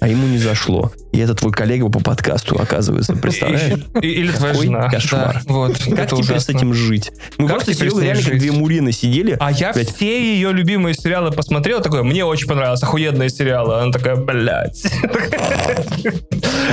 а 0.01 0.09
ему 0.09 0.27
не 0.29 0.39
зашло. 0.39 0.93
И 1.13 1.19
это 1.19 1.35
твой 1.35 1.53
коллега 1.53 1.89
по 1.89 2.01
подкасту, 2.01 2.57
оказывается, 2.61 3.15
представляешь? 3.15 3.79
И- 4.01 4.07
Или 4.07 4.31
твоя 4.33 4.55
жена. 4.55 4.89
кошмар. 4.89 5.43
Да, 5.47 5.53
вот, 5.53 5.77
Как 5.79 5.89
это 5.99 6.07
теперь 6.17 6.25
с 6.25 6.29
ужасно. 6.31 6.53
этим 6.57 6.75
жить? 6.75 7.11
Мы 7.39 7.49
Как 7.49 7.57
просто 7.57 7.75
с 7.75 7.81
ней 7.81 7.89
реально 7.91 8.23
как 8.23 8.33
жить? 8.33 8.39
две 8.41 8.53
мурины 8.53 8.93
сидели. 8.93 9.37
А 9.41 9.51
я 9.51 9.73
Блядь. 9.73 9.95
все 9.95 10.35
ее 10.35 10.53
любимые 10.53 10.95
сериалы 10.95 11.31
посмотрел, 11.33 11.81
такой, 11.81 12.03
мне 12.05 12.25
очень 12.25 12.47
понравилось, 12.47 12.83
охуенные 12.83 13.29
сериалы. 13.31 13.81
Она 13.81 13.91
такая, 13.93 14.17
блядь. 14.17 14.85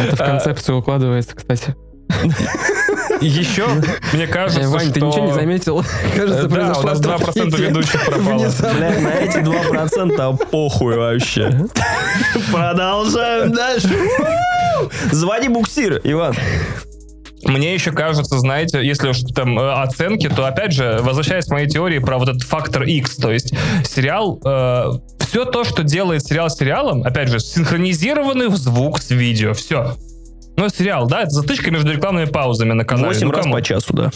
Это 0.05 0.15
в 0.15 0.17
концепцию 0.17 0.77
укладывается, 0.79 1.35
кстати. 1.35 1.75
Еще, 3.21 3.65
мне 4.13 4.27
кажется, 4.27 4.61
Э, 4.61 4.67
Вань, 4.67 4.91
ты 4.91 5.01
ничего 5.01 5.25
не 5.27 5.33
заметил? 5.33 5.83
Кажется, 6.15 6.45
Э, 6.45 6.49
Да, 6.49 6.73
у 6.79 6.83
нас 6.83 6.99
2% 6.99 7.31
стратегия. 7.31 7.67
ведущих 7.69 8.05
пропало. 8.05 8.51
Блядь, 8.77 9.01
на 9.01 9.09
эти 9.09 9.37
2% 9.37 10.49
похуй 10.51 10.97
вообще. 10.97 11.65
Продолжаем 12.51 13.51
дальше. 13.53 13.89
Звони 15.11 15.49
буксир, 15.49 16.01
Иван. 16.03 16.35
Мне 17.43 17.75
еще 17.75 17.91
кажется, 17.91 18.39
знаете, 18.39 18.83
если 18.83 19.09
уж 19.09 19.19
там 19.35 19.57
э, 19.59 19.73
оценки, 19.81 20.27
то 20.29 20.45
опять 20.45 20.73
же, 20.73 20.97
возвращаясь 21.01 21.45
к 21.45 21.51
моей 21.51 21.67
теории 21.67 21.99
про 21.99 22.17
вот 22.17 22.27
этот 22.29 22.41
фактор 22.41 22.83
X, 22.83 23.17
то 23.17 23.31
есть 23.31 23.53
сериал, 23.83 24.39
все 25.19 25.45
то, 25.45 25.63
что 25.63 25.83
делает 25.83 26.25
сериал 26.25 26.49
сериалом, 26.49 27.03
опять 27.03 27.29
же, 27.29 27.39
синхронизированный 27.39 28.49
звук 28.49 28.99
с 28.99 29.11
видео, 29.11 29.53
все. 29.53 29.95
Ну, 30.57 30.69
сериал, 30.69 31.07
да, 31.07 31.21
это 31.21 31.31
затычка 31.31 31.71
между 31.71 31.91
рекламными 31.91 32.25
паузами 32.25 32.73
на 32.73 32.85
канале. 32.85 33.09
8 33.09 33.25
Ну, 33.25 33.31
раз 33.31 33.43
come 33.43 33.52
on. 33.52 33.59
по 33.59 33.65
часу, 33.65 33.93
да. 33.93 34.11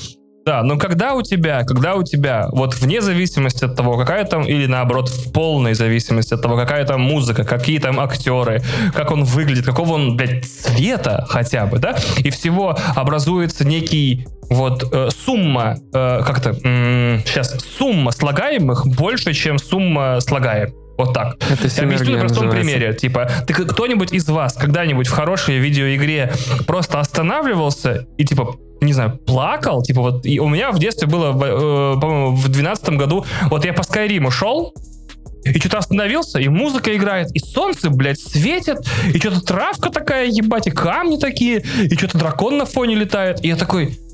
Да, 0.46 0.64
но 0.64 0.78
когда 0.78 1.14
у 1.14 1.22
тебя, 1.22 1.64
когда 1.64 1.96
у 1.96 2.04
тебя, 2.04 2.48
вот 2.52 2.74
вне 2.76 3.02
зависимости 3.02 3.66
от 3.66 3.76
того, 3.76 3.98
какая 3.98 4.24
там, 4.26 4.44
или 4.44 4.66
наоборот, 4.66 5.10
в 5.10 5.32
полной 5.32 5.74
зависимости 5.74 6.34
от 6.34 6.42
того, 6.42 6.56
какая 6.56 6.86
там 6.86 7.02
музыка, 7.02 7.44
какие 7.44 7.78
там 7.78 8.00
актеры, 8.00 8.64
как 8.96 9.12
он 9.12 9.26
выглядит, 9.26 9.66
какого 9.66 9.94
он, 9.94 10.16
блядь, 10.18 10.46
цвета 10.46 11.26
хотя 11.30 11.66
бы, 11.68 11.78
да, 11.78 11.96
и 12.18 12.30
всего 12.32 12.76
образуется 12.96 13.68
некий 13.68 14.28
вот 14.50 14.92
э, 14.92 15.10
сумма, 15.12 15.76
э, 15.94 16.22
как-то, 16.26 16.54
сейчас, 16.56 17.56
сумма 17.78 18.12
слагаемых 18.12 18.88
больше, 18.88 19.34
чем 19.34 19.60
сумма 19.60 20.20
слагаем. 20.22 20.74
Вот 21.00 21.14
так. 21.14 21.38
Это 21.50 21.70
Я 21.78 21.84
объясню 21.84 22.12
на 22.16 22.20
простом 22.20 22.48
называется. 22.48 22.72
примере. 22.74 22.94
Типа, 22.94 23.32
ты 23.48 23.54
кто-нибудь 23.54 24.12
из 24.12 24.28
вас 24.28 24.54
когда-нибудь 24.56 25.08
в 25.08 25.12
хорошей 25.12 25.58
видеоигре 25.58 26.34
просто 26.68 27.00
останавливался 27.00 28.06
и, 28.18 28.26
типа, 28.26 28.58
не 28.82 28.92
знаю, 28.92 29.18
плакал? 29.18 29.82
Типа, 29.82 30.02
вот 30.02 30.26
и 30.26 30.42
у 30.42 30.50
меня 30.50 30.72
в 30.74 30.80
детстве 30.80 31.08
было, 31.08 31.32
э, 31.32 32.00
по-моему, 32.02 32.36
в 32.36 32.50
12 32.50 32.90
году, 32.98 33.26
вот 33.50 33.64
я 33.64 33.72
по 33.72 33.84
Скайриму 33.84 34.30
шел, 34.30 34.74
и 35.46 35.58
что-то 35.58 35.78
остановился, 35.78 36.38
и 36.40 36.50
музыка 36.50 36.94
играет, 36.94 37.32
и 37.34 37.40
солнце, 37.40 37.90
блядь, 37.90 38.20
светит, 38.20 38.80
и 39.14 39.18
что-то 39.20 39.40
травка 39.40 39.92
такая, 39.92 40.28
ебать, 40.28 40.68
и 40.68 40.72
камни 40.72 41.16
такие, 41.16 41.64
и 41.82 41.96
что-то 41.96 42.18
дракон 42.18 42.58
на 42.58 42.66
фоне 42.66 42.96
летает. 42.96 43.42
И 43.42 43.48
я 43.48 43.56
такой, 43.56 43.86
«А, 43.86 44.09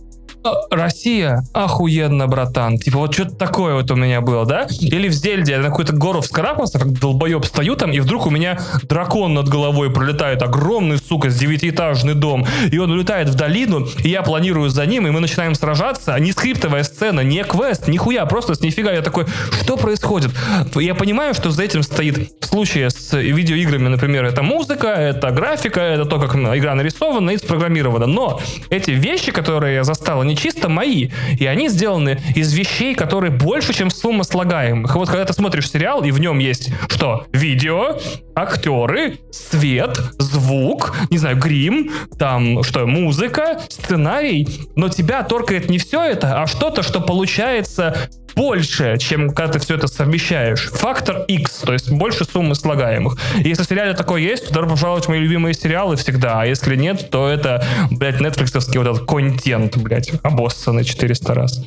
Россия, 0.71 1.43
охуенно, 1.53 2.27
братан. 2.27 2.77
Типа 2.77 2.99
вот 2.99 3.13
что-то 3.13 3.35
такое 3.35 3.75
вот 3.75 3.89
у 3.91 3.95
меня 3.95 4.21
было, 4.21 4.45
да? 4.45 4.67
Или 4.79 5.07
в 5.07 5.13
Зельде 5.13 5.53
я 5.53 5.59
на 5.59 5.69
какую-то 5.69 5.93
гору 5.93 6.21
вскарабкался, 6.21 6.79
как 6.79 6.99
долбоеб 6.99 7.45
стою 7.45 7.75
там, 7.75 7.91
и 7.91 7.99
вдруг 7.99 8.27
у 8.27 8.29
меня 8.29 8.59
дракон 8.83 9.33
над 9.33 9.49
головой 9.49 9.91
пролетает, 9.91 10.41
огромный, 10.41 10.97
сука, 10.97 11.29
с 11.29 11.35
девятиэтажный 11.35 12.13
дом, 12.13 12.45
и 12.71 12.77
он 12.77 12.91
улетает 12.91 13.29
в 13.29 13.35
долину, 13.35 13.87
и 14.03 14.09
я 14.09 14.21
планирую 14.21 14.69
за 14.69 14.85
ним, 14.85 15.07
и 15.07 15.11
мы 15.11 15.19
начинаем 15.19 15.55
сражаться, 15.55 16.17
не 16.19 16.31
скриптовая 16.31 16.83
сцена, 16.83 17.21
не 17.21 17.43
квест, 17.43 17.87
нихуя, 17.87 18.25
просто 18.25 18.55
с 18.55 18.61
нифига. 18.61 18.91
Я 18.91 19.01
такой, 19.01 19.25
что 19.61 19.77
происходит? 19.77 20.31
Я 20.75 20.95
понимаю, 20.95 21.33
что 21.33 21.51
за 21.51 21.63
этим 21.63 21.83
стоит 21.83 22.31
в 22.39 22.45
случае 22.45 22.89
с 22.89 23.17
видеоиграми, 23.17 23.87
например, 23.87 24.25
это 24.25 24.43
музыка, 24.43 24.87
это 24.87 25.31
графика, 25.31 25.81
это 25.81 26.05
то, 26.05 26.19
как 26.19 26.35
игра 26.35 26.75
нарисована 26.75 27.31
и 27.31 27.37
спрограммирована. 27.37 28.05
Но 28.05 28.41
эти 28.69 28.91
вещи, 28.91 29.31
которые 29.31 29.75
я 29.75 29.83
застал, 29.83 30.21
они 30.21 30.34
чисто 30.35 30.69
мои. 30.69 31.09
И 31.39 31.45
они 31.45 31.69
сделаны 31.69 32.19
из 32.35 32.53
вещей, 32.53 32.95
которые 32.95 33.31
больше, 33.31 33.73
чем 33.73 33.89
сумма 33.89 34.23
слагаемых. 34.23 34.95
Вот 34.95 35.09
когда 35.09 35.25
ты 35.25 35.33
смотришь 35.33 35.69
сериал, 35.69 36.03
и 36.03 36.11
в 36.11 36.19
нем 36.19 36.39
есть 36.39 36.69
что? 36.89 37.25
Видео, 37.31 37.97
актеры, 38.35 39.19
свет, 39.31 39.99
звук, 40.19 40.95
не 41.09 41.17
знаю, 41.17 41.37
грим, 41.37 41.91
там 42.17 42.63
что, 42.63 42.85
музыка, 42.85 43.61
сценарий. 43.69 44.47
Но 44.75 44.89
тебя 44.89 45.23
торкает 45.23 45.69
не 45.69 45.77
все 45.77 46.03
это, 46.03 46.41
а 46.41 46.47
что-то, 46.47 46.83
что 46.83 47.01
получается 47.01 48.09
больше, 48.35 48.97
чем 48.99 49.29
когда 49.29 49.53
ты 49.53 49.59
все 49.59 49.75
это 49.75 49.87
совмещаешь. 49.87 50.69
Фактор 50.73 51.23
X, 51.27 51.59
то 51.59 51.73
есть 51.73 51.89
больше 51.91 52.25
суммы 52.25 52.55
слагаемых. 52.55 53.17
И 53.37 53.49
если 53.49 53.63
в 53.63 53.67
сериале 53.67 53.93
такое 53.93 54.21
есть, 54.21 54.47
то 54.47 54.53
добро 54.55 54.71
пожаловать 54.71 55.05
в 55.05 55.09
мои 55.09 55.19
любимые 55.19 55.53
сериалы 55.53 55.95
всегда. 55.95 56.41
А 56.41 56.45
если 56.45 56.75
нет, 56.75 57.09
то 57.09 57.29
это, 57.29 57.63
блядь, 57.91 58.19
нетфликсовский 58.19 58.79
вот 58.79 58.87
этот 58.87 59.07
контент, 59.07 59.77
блядь, 59.77 60.11
обоссанный 60.23 60.83
400 60.83 61.33
раз. 61.33 61.61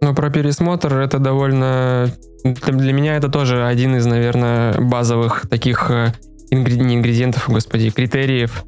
Ну, 0.00 0.14
про 0.14 0.30
пересмотр 0.30 0.96
это 0.98 1.18
довольно... 1.18 2.12
Для 2.44 2.92
меня 2.92 3.16
это 3.16 3.28
тоже 3.28 3.64
один 3.64 3.96
из, 3.96 4.04
наверное, 4.04 4.74
базовых 4.80 5.48
таких 5.48 5.90
э, 5.90 6.12
ингреди- 6.50 6.82
не 6.82 6.96
ингредиентов, 6.96 7.48
господи, 7.48 7.90
критериев. 7.90 8.64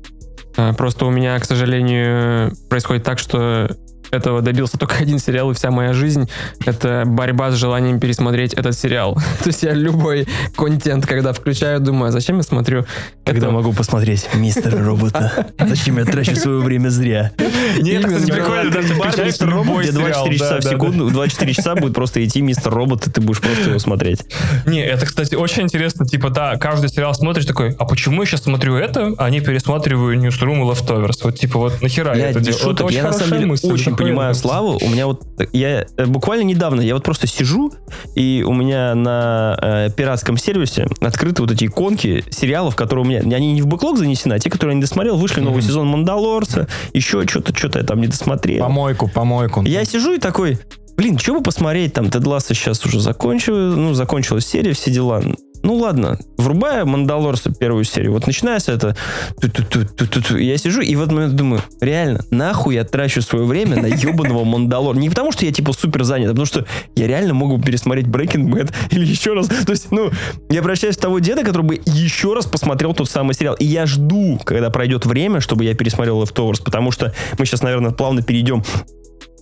А, 0.56 0.72
Просто 0.74 1.06
у 1.06 1.10
меня, 1.10 1.36
к 1.40 1.44
сожалению, 1.44 2.52
происходит 2.70 3.02
так, 3.02 3.18
что 3.18 3.68
этого 4.10 4.42
добился 4.42 4.78
только 4.78 4.96
один 4.96 5.18
сериал, 5.18 5.50
и 5.50 5.54
вся 5.54 5.70
моя 5.70 5.92
жизнь— 5.92 6.28
это 6.66 7.04
борьба 7.06 7.50
с 7.50 7.54
желанием 7.54 8.00
пересмотреть 8.00 8.54
этот 8.54 8.76
сериал. 8.76 9.14
То 9.42 9.48
есть 9.48 9.62
я 9.62 9.72
любой 9.72 10.26
контент, 10.56 11.06
когда 11.06 11.32
включаю, 11.32 11.80
думаю, 11.80 12.08
а 12.08 12.12
зачем 12.12 12.36
я 12.36 12.42
смотрю 12.42 12.86
Когда 13.24 13.46
это? 13.46 13.54
могу 13.54 13.72
посмотреть 13.72 14.28
мистера 14.34 14.84
робота? 14.84 15.46
Зачем 15.58 15.98
я 15.98 16.04
трачу 16.04 16.36
свое 16.36 16.60
время 16.60 16.88
зря? 16.88 17.32
Нет, 17.80 18.02
Именно. 18.02 18.16
кстати, 18.16 18.30
прикольно, 18.30 18.70
да, 18.70 18.82
ты 18.82 18.94
включаешь 18.94 19.26
мистер 19.26 19.50
робот, 19.50 19.66
любой 19.66 19.82
где 19.84 19.92
24 19.92 20.38
сериал, 20.38 20.58
часа 20.58 20.68
в 20.68 20.72
секунду, 20.72 21.10
24 21.10 21.54
часа 21.54 21.74
будет 21.74 21.94
просто 21.94 22.24
идти 22.24 22.42
мистер 22.42 22.72
робот, 22.72 23.06
и 23.06 23.10
ты 23.10 23.20
будешь 23.20 23.40
просто 23.40 23.70
его 23.70 23.78
смотреть. 23.78 24.20
Не, 24.66 24.84
это, 24.84 25.06
кстати, 25.06 25.34
очень 25.34 25.64
интересно. 25.64 26.06
Типа, 26.06 26.30
да, 26.30 26.56
каждый 26.56 26.88
сериал 26.88 27.14
смотришь 27.14 27.46
такой, 27.46 27.74
а 27.78 27.84
почему 27.84 28.22
я 28.22 28.26
сейчас 28.26 28.42
смотрю 28.42 28.76
это, 28.76 29.12
а 29.18 29.30
не 29.30 29.40
пересматриваю 29.40 30.18
Newsroom 30.18 30.60
и 30.60 30.72
Leftovers? 30.72 31.20
Вот, 31.22 31.38
типа, 31.38 31.58
вот 31.58 31.82
нахера 31.82 32.16
я 32.16 32.30
это 32.30 32.40
делаю? 32.40 32.72
Это 32.72 32.84
очень 32.84 33.00
хорошая 33.00 33.46
мысль, 33.46 33.72
очень 33.72 33.93
такое 33.94 34.08
понимаю. 34.08 34.34
Славу. 34.34 34.78
У 34.80 34.88
меня 34.88 35.06
вот, 35.06 35.22
я 35.52 35.86
э, 35.96 36.06
буквально 36.06 36.42
недавно, 36.42 36.80
я 36.80 36.94
вот 36.94 37.04
просто 37.04 37.26
сижу, 37.26 37.72
и 38.14 38.44
у 38.46 38.52
меня 38.52 38.94
на 38.94 39.58
э, 39.60 39.90
пиратском 39.96 40.36
сервисе 40.36 40.86
открыты 41.00 41.42
вот 41.42 41.50
эти 41.50 41.66
иконки 41.66 42.24
сериалов, 42.30 42.76
которые 42.76 43.04
у 43.04 43.08
меня, 43.08 43.20
они 43.36 43.52
не 43.52 43.62
в 43.62 43.66
бэклог 43.66 43.98
занесены, 43.98 44.34
а 44.34 44.38
те, 44.38 44.50
которые 44.50 44.74
я 44.74 44.76
не 44.76 44.82
досмотрел, 44.82 45.16
вышли 45.16 45.40
новый 45.40 45.62
сезон 45.62 45.88
Мандалорца, 45.88 46.68
еще 46.92 47.26
что-то, 47.26 47.56
что-то 47.56 47.80
я 47.80 47.84
там 47.84 48.00
не 48.00 48.06
досмотрел. 48.06 48.60
Помойку, 48.64 49.08
помойку. 49.08 49.62
Я 49.62 49.84
сижу 49.84 50.14
и 50.14 50.18
такой, 50.18 50.58
блин, 50.96 51.18
что 51.18 51.34
бы 51.34 51.42
посмотреть, 51.42 51.92
там, 51.94 52.10
Тед 52.10 52.26
Ласса 52.26 52.54
сейчас 52.54 52.84
уже 52.84 53.00
закончил, 53.00 53.54
ну, 53.54 53.94
закончилась 53.94 54.46
серия, 54.46 54.72
все 54.72 54.90
дела. 54.90 55.22
Ну, 55.64 55.76
ладно, 55.76 56.18
врубаю 56.36 56.86
Мандалорса 56.86 57.50
первую 57.50 57.84
серию, 57.84 58.12
вот 58.12 58.26
начинается 58.26 58.72
это, 58.72 58.94
ту-ту-ту-ту-ту-ту. 59.40 60.36
я 60.36 60.58
сижу 60.58 60.82
и 60.82 60.94
в 60.94 61.00
этот 61.00 61.14
момент 61.14 61.34
думаю, 61.36 61.62
реально, 61.80 62.20
нахуй 62.30 62.74
я 62.74 62.84
трачу 62.84 63.22
свое 63.22 63.46
время 63.46 63.80
на 63.80 63.86
ебаного 63.86 64.44
Мандалор. 64.44 64.94
Не 64.94 65.08
потому, 65.08 65.32
что 65.32 65.46
я, 65.46 65.52
типа, 65.52 65.72
супер 65.72 66.04
занят, 66.04 66.26
а 66.28 66.30
потому, 66.32 66.44
что 66.44 66.66
я 66.96 67.06
реально 67.06 67.32
могу 67.32 67.58
пересмотреть 67.58 68.06
Breaking 68.08 68.50
Bad 68.50 68.74
или 68.90 69.06
еще 69.06 69.32
раз. 69.32 69.48
То 69.48 69.72
есть, 69.72 69.90
ну, 69.90 70.10
я 70.50 70.60
обращаюсь 70.60 70.98
к 70.98 71.00
того 71.00 71.18
деда, 71.18 71.42
который 71.42 71.62
бы 71.62 71.80
еще 71.86 72.34
раз 72.34 72.44
посмотрел 72.44 72.92
тот 72.92 73.08
самый 73.08 73.34
сериал. 73.34 73.54
И 73.54 73.64
я 73.64 73.86
жду, 73.86 74.38
когда 74.44 74.68
пройдет 74.68 75.06
время, 75.06 75.40
чтобы 75.40 75.64
я 75.64 75.74
пересмотрел 75.74 76.22
Leftovers, 76.22 76.62
потому 76.62 76.90
что 76.90 77.14
мы 77.38 77.46
сейчас, 77.46 77.62
наверное, 77.62 77.92
плавно 77.92 78.20
перейдем 78.20 78.62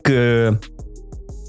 к 0.05 0.61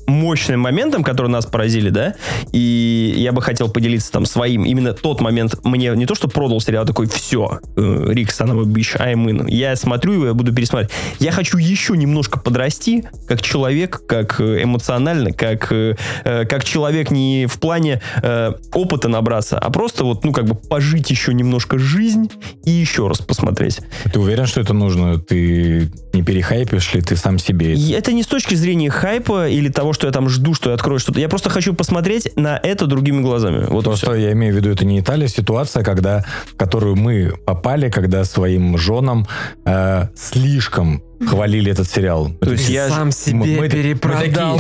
мощным 0.08 0.60
моментам, 0.60 1.04
которые 1.04 1.32
нас 1.32 1.46
поразили, 1.46 1.90
да, 1.90 2.16
и 2.52 3.14
я 3.18 3.32
бы 3.32 3.42
хотел 3.42 3.70
поделиться 3.70 4.12
там 4.12 4.26
своим, 4.26 4.66
именно 4.66 4.94
тот 4.94 5.22
момент 5.22 5.56
мне 5.64 5.94
не 5.96 6.06
то, 6.06 6.16
что 6.16 6.28
продал 6.28 6.60
сериал, 6.62 6.84
а 6.84 6.88
такой, 6.88 7.08
все, 7.08 7.60
э, 7.76 8.06
Рик 8.10 8.32
Санова 8.32 8.66
Бич, 8.66 8.96
I'm 8.96 9.26
in. 9.26 9.50
Я 9.50 9.76
смотрю 9.76 10.14
его, 10.14 10.26
я 10.28 10.34
буду 10.34 10.54
пересматривать. 10.54 10.94
Я 11.20 11.32
хочу 11.32 11.58
еще 11.58 11.96
немножко 11.96 12.40
подрасти, 12.40 13.06
как 13.28 13.42
человек, 13.42 14.06
как 14.08 14.40
э, 14.40 14.64
эмоционально, 14.64 15.32
как, 15.32 15.72
э, 15.72 15.96
как 16.24 16.64
человек 16.64 17.12
не 17.12 17.48
в 17.48 17.60
плане 17.60 18.02
э, 18.22 18.52
опыта 18.74 19.08
набраться, 19.08 19.58
а 19.58 19.70
просто 19.70 20.04
вот, 20.04 20.24
ну, 20.24 20.32
как 20.32 20.46
бы 20.46 20.56
пожить 20.56 21.10
еще 21.10 21.34
немножко 21.34 21.78
жизнь 21.78 22.30
и 22.66 22.72
еще 22.72 23.08
раз 23.08 23.20
посмотреть. 23.20 23.80
Ты 24.12 24.20
уверен, 24.20 24.46
что 24.46 24.62
это 24.62 24.74
нужно? 24.74 25.20
Ты 25.20 25.92
не 26.14 26.24
перехайпишь 26.24 26.94
ли 26.94 27.02
ты 27.02 27.16
сам 27.16 27.40
себе? 27.40 27.74
Это 27.94 28.12
не 28.14 28.24
с 28.24 28.28
точки 28.28 28.56
зрения 28.56 28.90
хайпа 28.90 29.48
или 29.48 29.70
того, 29.70 29.93
что 29.94 30.08
я 30.08 30.14
там 30.14 30.30
жду, 30.30 30.54
что 30.54 30.70
я 30.70 30.76
открою 30.76 31.00
что-то. 31.00 31.20
Я 31.20 31.30
просто 31.30 31.50
хочу 31.50 31.74
посмотреть 31.74 32.30
на 32.36 32.60
это 32.62 32.86
другими 32.88 33.22
глазами. 33.22 33.66
Вот 33.70 33.86
Просто 33.86 34.08
всё. 34.08 34.16
я 34.16 34.32
имею 34.34 34.54
в 34.54 34.58
виду, 34.58 34.70
это 34.70 34.86
не 34.86 35.00
Италия, 35.00 35.28
ситуация, 35.28 35.84
когда, 35.84 36.24
в 36.46 36.56
которую 36.56 36.96
мы 36.96 37.34
попали, 37.46 37.90
когда 37.90 38.24
своим 38.26 38.78
женам 38.78 39.28
э, 39.66 40.08
слишком 40.16 41.02
хвалили 41.28 41.72
этот 41.72 41.90
сериал. 41.90 42.32
То 42.42 42.52
есть 42.52 42.70
я... 42.70 42.90
сам 42.90 43.12
себе 43.12 43.58
мы- 43.60 43.70
перепродал. 43.70 44.60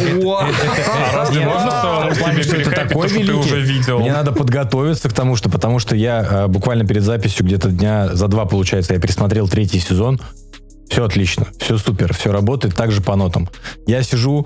Разве 1.13 1.45
можно 1.45 1.71
самому 1.71 2.15
себе 2.15 2.43
что 2.43 2.55
это 2.57 2.71
такой 2.71 3.03
то, 3.03 3.07
что 3.09 3.17
ты 3.17 3.23
великий? 3.23 3.39
уже 3.39 3.61
видел? 3.61 3.99
Мне 3.99 4.13
надо 4.13 4.31
подготовиться 4.31 5.09
к 5.09 5.13
тому, 5.13 5.35
что 5.35 5.49
потому 5.49 5.79
что 5.79 5.95
я 5.95 6.25
э, 6.29 6.47
буквально 6.47 6.85
перед 6.85 7.03
записью 7.03 7.45
где-то 7.45 7.69
дня 7.69 8.15
за 8.15 8.27
два, 8.27 8.45
получается, 8.45 8.93
я 8.93 8.99
пересмотрел 8.99 9.47
третий 9.47 9.79
сезон. 9.79 10.19
Все 10.93 11.05
отлично, 11.05 11.47
все 11.57 11.79
супер, 11.79 12.13
все 12.13 12.31
работает 12.31 12.75
так 12.75 12.91
же 12.91 13.01
по 13.01 13.15
нотам. 13.15 13.49
Я 13.87 14.03
сижу, 14.03 14.45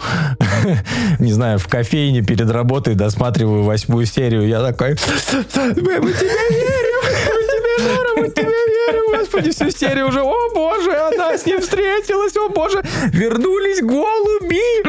не 1.19 1.33
знаю, 1.33 1.59
в 1.59 1.67
кофейне 1.67 2.21
перед 2.21 2.49
работой, 2.49 2.95
досматриваю 2.95 3.63
восьмую 3.63 4.05
серию. 4.05 4.47
Я 4.47 4.61
такой, 4.61 4.91
мы 4.91 6.13
тебе 6.13 6.49
верим, 6.49 7.36
верим, 7.77 8.21
мы 8.21 8.29
тебе 8.29 8.45
верим, 8.45 9.19
господи, 9.19 9.51
всю 9.51 9.69
серию 9.71 10.07
уже, 10.07 10.21
о 10.21 10.49
боже, 10.53 10.91
она 10.91 11.37
с 11.37 11.45
ним 11.45 11.61
встретилась, 11.61 12.35
о 12.37 12.49
боже, 12.49 12.81
вернулись 13.13 13.81
голуби. 13.81 14.81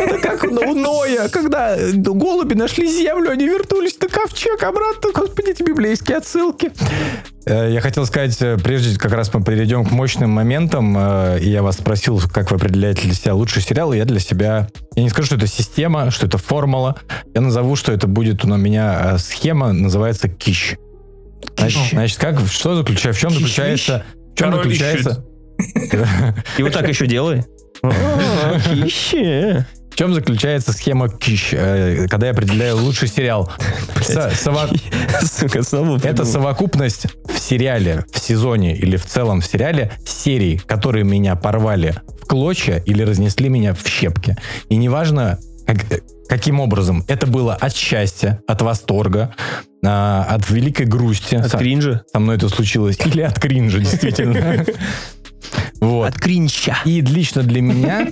Это 0.00 0.18
как 0.18 0.44
у 0.44 0.74
Ноя, 0.74 1.28
когда 1.28 1.76
голуби 1.94 2.54
нашли 2.54 2.86
землю, 2.88 3.30
они 3.30 3.46
вернулись 3.46 3.98
на 4.00 4.08
ковчег 4.08 4.62
обратно, 4.62 5.10
господи, 5.12 5.50
эти 5.50 5.62
библейские 5.62 6.18
отсылки. 6.18 6.72
Э, 7.46 7.70
Я 7.72 7.80
хотел 7.80 8.04
сказать, 8.06 8.36
э, 8.40 8.58
прежде 8.62 8.98
как 8.98 9.12
раз 9.12 9.32
мы 9.32 9.42
перейдем 9.42 9.84
к 9.84 9.90
мощным 9.90 10.30
моментам, 10.30 10.96
э, 10.98 11.38
и 11.40 11.48
я 11.48 11.62
вас 11.62 11.76
спросил, 11.76 12.20
как 12.32 12.50
вы 12.50 12.56
определяете 12.56 13.02
для 13.02 13.14
себя 13.14 13.34
лучший 13.34 13.62
сериал, 13.62 13.92
я 13.92 14.04
для 14.04 14.20
себя, 14.20 14.68
я 14.94 15.02
не 15.02 15.08
скажу, 15.08 15.26
что 15.26 15.36
это 15.36 15.46
система, 15.46 16.10
что 16.10 16.26
это 16.26 16.38
формула, 16.38 16.96
я 17.34 17.40
назову, 17.40 17.76
что 17.76 17.92
это 17.92 18.06
будет 18.06 18.44
у 18.44 18.48
меня 18.48 19.16
схема, 19.18 19.72
называется 19.72 20.28
кищ. 20.28 20.76
Значит, 21.56 21.80
значит, 21.92 22.18
как, 22.18 22.40
что 22.50 22.76
заключается, 22.76 23.18
в 23.18 23.20
чем 23.20 23.30
заключается, 23.30 24.04
в 24.34 24.38
чем 24.38 24.50
Король 24.50 24.64
заключается, 24.64 25.24
И 26.58 26.62
вот 26.62 26.72
так 26.72 26.88
еще 26.88 27.06
делай. 27.06 27.44
В 29.90 29.96
чем 29.98 30.14
заключается 30.14 30.72
схема 30.72 31.08
кищ, 31.08 31.48
э, 31.52 32.06
когда 32.08 32.26
я 32.26 32.32
определяю 32.32 32.76
лучший 32.76 33.08
сериал? 33.08 33.50
Это 36.04 36.24
совокупность 36.24 37.06
в 37.24 37.36
сериале, 37.38 38.04
в 38.12 38.18
сезоне 38.20 38.76
или 38.76 38.96
в 38.96 39.04
целом 39.06 39.40
в 39.40 39.46
сериале 39.46 39.90
серий, 40.06 40.58
которые 40.58 41.04
меня 41.04 41.34
порвали 41.34 41.96
в 42.20 42.26
клочья 42.26 42.78
или 42.86 43.02
разнесли 43.02 43.48
меня 43.48 43.74
в 43.74 43.84
щепки. 43.88 44.36
И 44.68 44.76
неважно, 44.76 45.38
как- 45.66 45.84
каким 46.28 46.60
образом. 46.60 47.04
Это 47.08 47.26
было 47.26 47.54
от 47.54 47.74
счастья, 47.74 48.40
от 48.46 48.62
восторга, 48.62 49.34
а, 49.84 50.24
от 50.28 50.48
великой 50.50 50.86
грусти. 50.86 51.36
От 51.36 51.50
Со- 51.50 51.58
кринжа. 51.58 52.02
Со 52.12 52.20
мной 52.20 52.36
это 52.36 52.48
случилось. 52.48 52.98
Или 53.04 53.22
от 53.22 53.38
кринжа, 53.38 53.78
действительно. 53.78 54.64
Вот. 55.80 56.08
От 56.08 56.20
кринча. 56.20 56.76
И 56.84 57.00
лично 57.00 57.44
для 57.44 57.62
меня, 57.62 58.08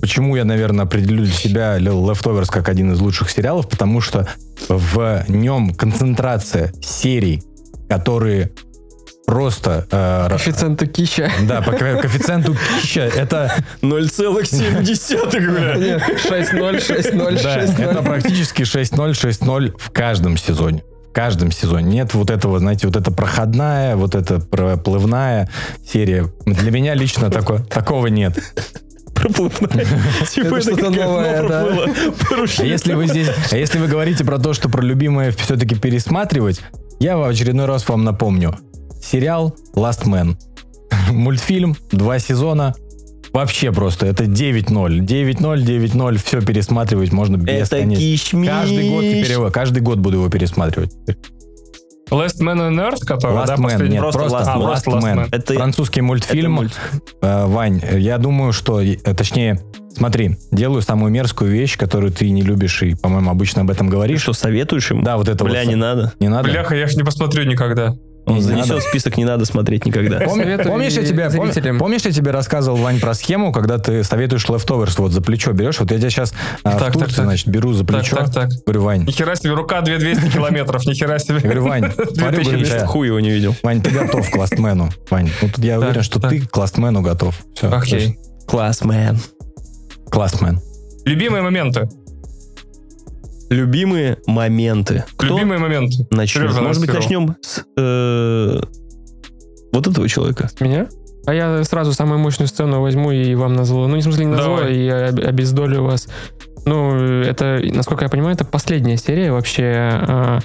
почему 0.00 0.36
я, 0.36 0.44
наверное, 0.44 0.84
определю 0.84 1.24
для 1.24 1.32
себя 1.32 1.76
Leftovers 1.78 2.46
как 2.46 2.68
один 2.68 2.92
из 2.92 3.00
лучших 3.00 3.28
сериалов, 3.28 3.68
потому 3.68 4.00
что 4.00 4.28
в 4.68 5.24
нем 5.28 5.74
концентрация 5.74 6.72
серий, 6.80 7.42
которые 7.88 8.52
просто... 9.26 9.86
э, 9.90 10.26
Коэффициенту 10.28 10.86
Кища. 10.86 11.30
да, 11.42 11.62
по 11.62 11.72
ко- 11.72 11.96
коэффициенту 12.00 12.54
пища 12.54 13.02
это 13.02 13.52
0,7, 13.82 15.50
бля. 15.50 15.74
Нет, 15.76 16.02
6-0, 16.28 16.78
6-0, 16.78 17.42
Да, 17.42 17.56
это 17.56 17.82
6-0. 17.82 18.04
практически 18.04 18.62
6-0, 18.62 19.10
6-0 19.12 19.74
в 19.78 19.90
каждом 19.90 20.36
сезоне. 20.36 20.82
В 21.10 21.12
каждом 21.12 21.50
сезоне. 21.50 21.90
Нет 21.90 22.14
вот 22.14 22.30
этого, 22.30 22.58
знаете, 22.60 22.86
вот 22.86 22.96
это 22.96 23.10
проходная, 23.10 23.96
вот 23.96 24.14
это 24.14 24.38
проплывная 24.40 25.48
серия. 25.86 26.26
Для 26.46 26.70
меня 26.70 26.94
лично 26.94 27.30
такого 27.30 28.06
нет. 28.06 28.38
Проплывная. 29.14 29.84
Типа 30.30 30.56
Это 30.56 30.60
что-то 30.62 30.90
новое, 30.90 31.48
да. 31.48 31.66
А 32.58 32.64
если 32.64 32.94
вы 32.94 33.06
здесь, 33.06 33.28
а 33.50 33.56
если 33.56 33.78
вы 33.78 33.88
говорите 33.88 34.24
про 34.24 34.38
то, 34.38 34.54
что 34.54 34.68
про 34.68 34.82
любимое 34.82 35.30
все-таки 35.32 35.74
пересматривать, 35.74 36.60
я 37.00 37.16
в 37.16 37.24
очередной 37.28 37.66
раз 37.66 37.88
вам 37.88 38.04
напомню. 38.04 38.56
Сериал 39.00 39.54
Last 39.74 40.04
Man. 40.06 40.36
Мультфильм, 41.10 41.76
два 41.90 42.18
сезона. 42.18 42.74
Вообще 43.32 43.70
просто, 43.72 44.06
это 44.06 44.24
9-0. 44.24 45.00
9-0, 45.00 45.36
9-0, 45.64 46.16
все 46.24 46.40
пересматривать 46.40 47.12
можно 47.12 47.36
Это 47.36 47.60
бесконечно. 47.60 47.96
кишмиш. 48.04 48.48
Каждый 48.50 48.90
год 48.90 49.04
теперь 49.04 49.30
его, 49.32 49.50
каждый 49.50 49.82
год 49.82 49.98
буду 49.98 50.16
его 50.16 50.28
пересматривать. 50.28 50.90
Last 52.10 52.40
Man 52.40 52.58
on 52.58 52.74
Earth, 52.74 53.04
который, 53.06 53.36
Last 53.36 53.46
да, 53.46 53.54
Man, 53.54 53.62
последний? 53.62 53.88
нет, 53.90 54.00
просто 54.02 54.18
просто, 54.18 54.38
Last 54.38 54.56
Man. 54.56 54.74
Last, 54.74 54.86
Last 54.86 55.02
Man. 55.02 55.16
Man. 55.16 55.28
Это- 55.30 55.54
Французский 55.54 56.00
мультфильм. 56.00 56.52
мульт. 56.54 56.72
Э, 57.22 57.46
Вань, 57.46 57.80
я 57.92 58.18
думаю, 58.18 58.52
что, 58.52 58.80
э, 58.80 58.96
точнее, 59.14 59.60
смотри, 59.96 60.36
делаю 60.50 60.82
самую 60.82 61.12
мерзкую 61.12 61.52
вещь, 61.52 61.78
которую 61.78 62.10
ты 62.12 62.28
не 62.30 62.42
любишь 62.42 62.82
и, 62.82 62.96
по-моему, 62.96 63.30
обычно 63.30 63.62
об 63.62 63.70
этом 63.70 63.86
Ты 63.86 63.92
говоришь. 63.92 64.22
что, 64.22 64.32
советуешь 64.32 64.90
ему? 64.90 65.04
Да, 65.04 65.16
вот 65.18 65.28
это 65.28 65.44
Бля, 65.44 65.60
вот. 65.60 65.68
не 65.68 65.76
надо. 65.76 66.12
Не 66.18 66.26
надо? 66.28 66.48
Бляха, 66.50 66.74
я 66.74 66.88
ж 66.88 66.96
не 66.96 67.04
посмотрю 67.04 67.44
никогда. 67.44 67.94
Он 68.30 68.36
Не 68.36 68.42
занесет 68.42 68.68
надо. 68.68 68.80
в 68.80 68.84
список 68.84 69.16
«не 69.16 69.24
надо 69.24 69.44
смотреть 69.44 69.86
никогда». 69.86 70.18
Пом- 70.20 70.62
помнишь, 70.64 70.92
я 70.92 71.04
тебе, 71.04 71.28
зрителям. 71.30 71.78
помнишь, 71.78 72.02
я 72.02 72.12
тебе 72.12 72.30
рассказывал, 72.30 72.78
Вань, 72.78 73.00
про 73.00 73.14
схему, 73.14 73.52
когда 73.52 73.78
ты 73.78 74.04
советуешь 74.04 74.44
leftovers, 74.46 74.94
вот 74.98 75.12
за 75.12 75.20
плечо 75.20 75.52
берешь, 75.52 75.80
вот 75.80 75.90
я 75.90 75.98
тебя 75.98 76.10
сейчас 76.10 76.32
в 76.32 76.62
Так, 76.62 76.78
так, 76.78 76.92
Турции, 76.92 77.16
так. 77.16 77.24
значит, 77.24 77.48
беру 77.48 77.72
за 77.72 77.84
Так, 77.84 77.96
плечо, 78.00 78.16
так, 78.16 78.32
так. 78.32 78.48
говорю, 78.66 78.82
Вань, 78.82 79.04
Нихера 79.04 79.34
себе, 79.34 79.52
рука 79.54 79.80
2200 79.80 80.30
километров, 80.34 80.84
нихера 80.86 81.14
я 81.14 81.18
себе. 81.18 81.38
говорю, 81.40 81.64
Вань, 81.64 81.92
смотрю, 81.92 82.42
говорю, 82.42 82.58
Я 82.58 82.64
«Ча- 82.66 82.86
хуй 82.86 83.06
его 83.08 83.20
не 83.20 83.30
видел. 83.30 83.54
Вань, 83.62 83.82
ты 83.82 83.90
готов 83.90 84.30
к 84.30 84.36
ластмену, 84.36 84.90
Вань. 85.10 85.30
Ну, 85.42 85.48
тут 85.48 85.64
я 85.64 85.78
Так, 85.78 85.84
уверен, 85.88 86.02
что 86.02 86.20
так. 86.20 86.30
ты 86.30 86.40
к 86.46 86.56
ластмену 86.56 87.02
готов. 87.02 87.34
Все, 87.54 87.70
Окей. 87.70 88.18
Класс, 88.46 88.82
мэн. 88.84 89.18
Классмен. 90.10 90.60
Любимые 91.04 91.42
моменты. 91.42 91.88
Любимые 93.50 94.18
моменты. 94.26 95.04
Кто 95.16 95.36
Любимые 95.36 95.58
моменты. 95.58 96.06
Сережа 96.26 96.60
Может 96.62 96.80
быть, 96.80 96.92
начнем 96.94 97.36
с 97.42 97.64
э, 97.76 98.60
вот 99.72 99.86
этого 99.86 100.08
человека. 100.08 100.48
Меня? 100.60 100.88
А 101.26 101.34
я 101.34 101.62
сразу 101.64 101.92
самую 101.92 102.18
мощную 102.20 102.48
сцену 102.48 102.80
возьму 102.80 103.10
и 103.10 103.34
вам 103.34 103.54
назову. 103.54 103.86
Ну, 103.86 103.94
не 103.96 104.00
в 104.00 104.04
смысле 104.04 104.24
не 104.26 104.30
назову, 104.32 104.56
Давай. 104.58 104.74
и 104.74 104.88
об- 104.88 105.20
обездолю 105.20 105.82
вас. 105.84 106.08
Ну, 106.64 106.94
это, 106.94 107.60
насколько 107.74 108.04
я 108.04 108.08
понимаю, 108.08 108.34
это 108.34 108.44
последняя 108.44 108.96
серия 108.96 109.32
вообще. 109.32 109.64
а, 109.92 110.38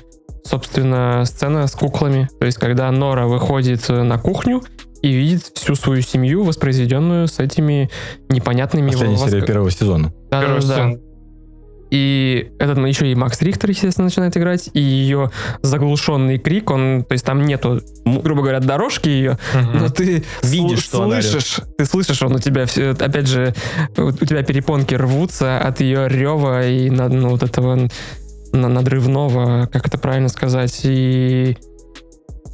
Собственно, 0.44 1.24
сцена 1.26 1.66
с 1.66 1.72
куклами. 1.72 2.30
То 2.40 2.46
есть, 2.46 2.60
когда 2.60 2.92
Нора 2.92 3.26
выходит 3.26 3.88
на 3.90 4.20
кухню 4.20 4.62
и 5.02 5.12
видит 5.12 5.52
всю 5.56 5.74
свою 5.74 6.02
семью, 6.04 6.44
воспроизведенную 6.44 7.28
с 7.28 7.40
этими 7.40 7.90
непонятными... 8.30 8.92
Последняя 8.92 9.16
воск- 9.18 9.30
серия 9.32 9.42
первого 9.46 9.72
сезона. 9.72 10.14
Да, 10.30 10.42
Первая 10.42 10.62
да, 10.62 10.68
да. 10.68 10.94
И 11.96 12.52
этот 12.60 12.78
еще 12.86 13.10
и 13.10 13.16
Макс 13.16 13.42
Рихтер, 13.42 13.70
естественно, 13.70 14.06
начинает 14.06 14.36
играть, 14.36 14.70
и 14.74 14.82
ее 14.82 15.32
заглушенный 15.62 16.38
крик, 16.38 16.70
он, 16.70 17.06
то 17.08 17.14
есть 17.14 17.24
там 17.24 17.46
нету, 17.46 17.82
грубо 18.04 18.42
говоря, 18.42 18.60
дорожки 18.60 19.08
ее, 19.08 19.40
Мгм. 19.54 19.78
но 19.78 19.90
ты 19.90 20.26
Видишь, 20.44 20.84
что 20.84 21.04
она 21.04 21.22
слышишь, 21.22 21.62
ты 21.78 21.86
слышишь, 21.86 22.22
он 22.22 22.36
у 22.36 22.40
тебя 22.40 22.66
все, 22.66 22.90
опять 22.92 23.28
же, 23.28 23.54
у 23.98 24.08
у 24.08 24.12
тебя 24.12 24.44
перепонки 24.44 24.94
рвутся 24.94 25.58
от 25.58 25.80
ее 25.80 26.10
рева 26.10 26.68
и 26.68 26.90
на- 26.90 27.08
ну, 27.08 27.30
вот 27.30 27.44
этого 27.44 27.88
на- 28.52 28.68
надрывного, 28.70 29.68
как 29.72 29.88
это 29.88 29.98
правильно 29.98 30.28
сказать, 30.28 30.82
и 30.84 31.58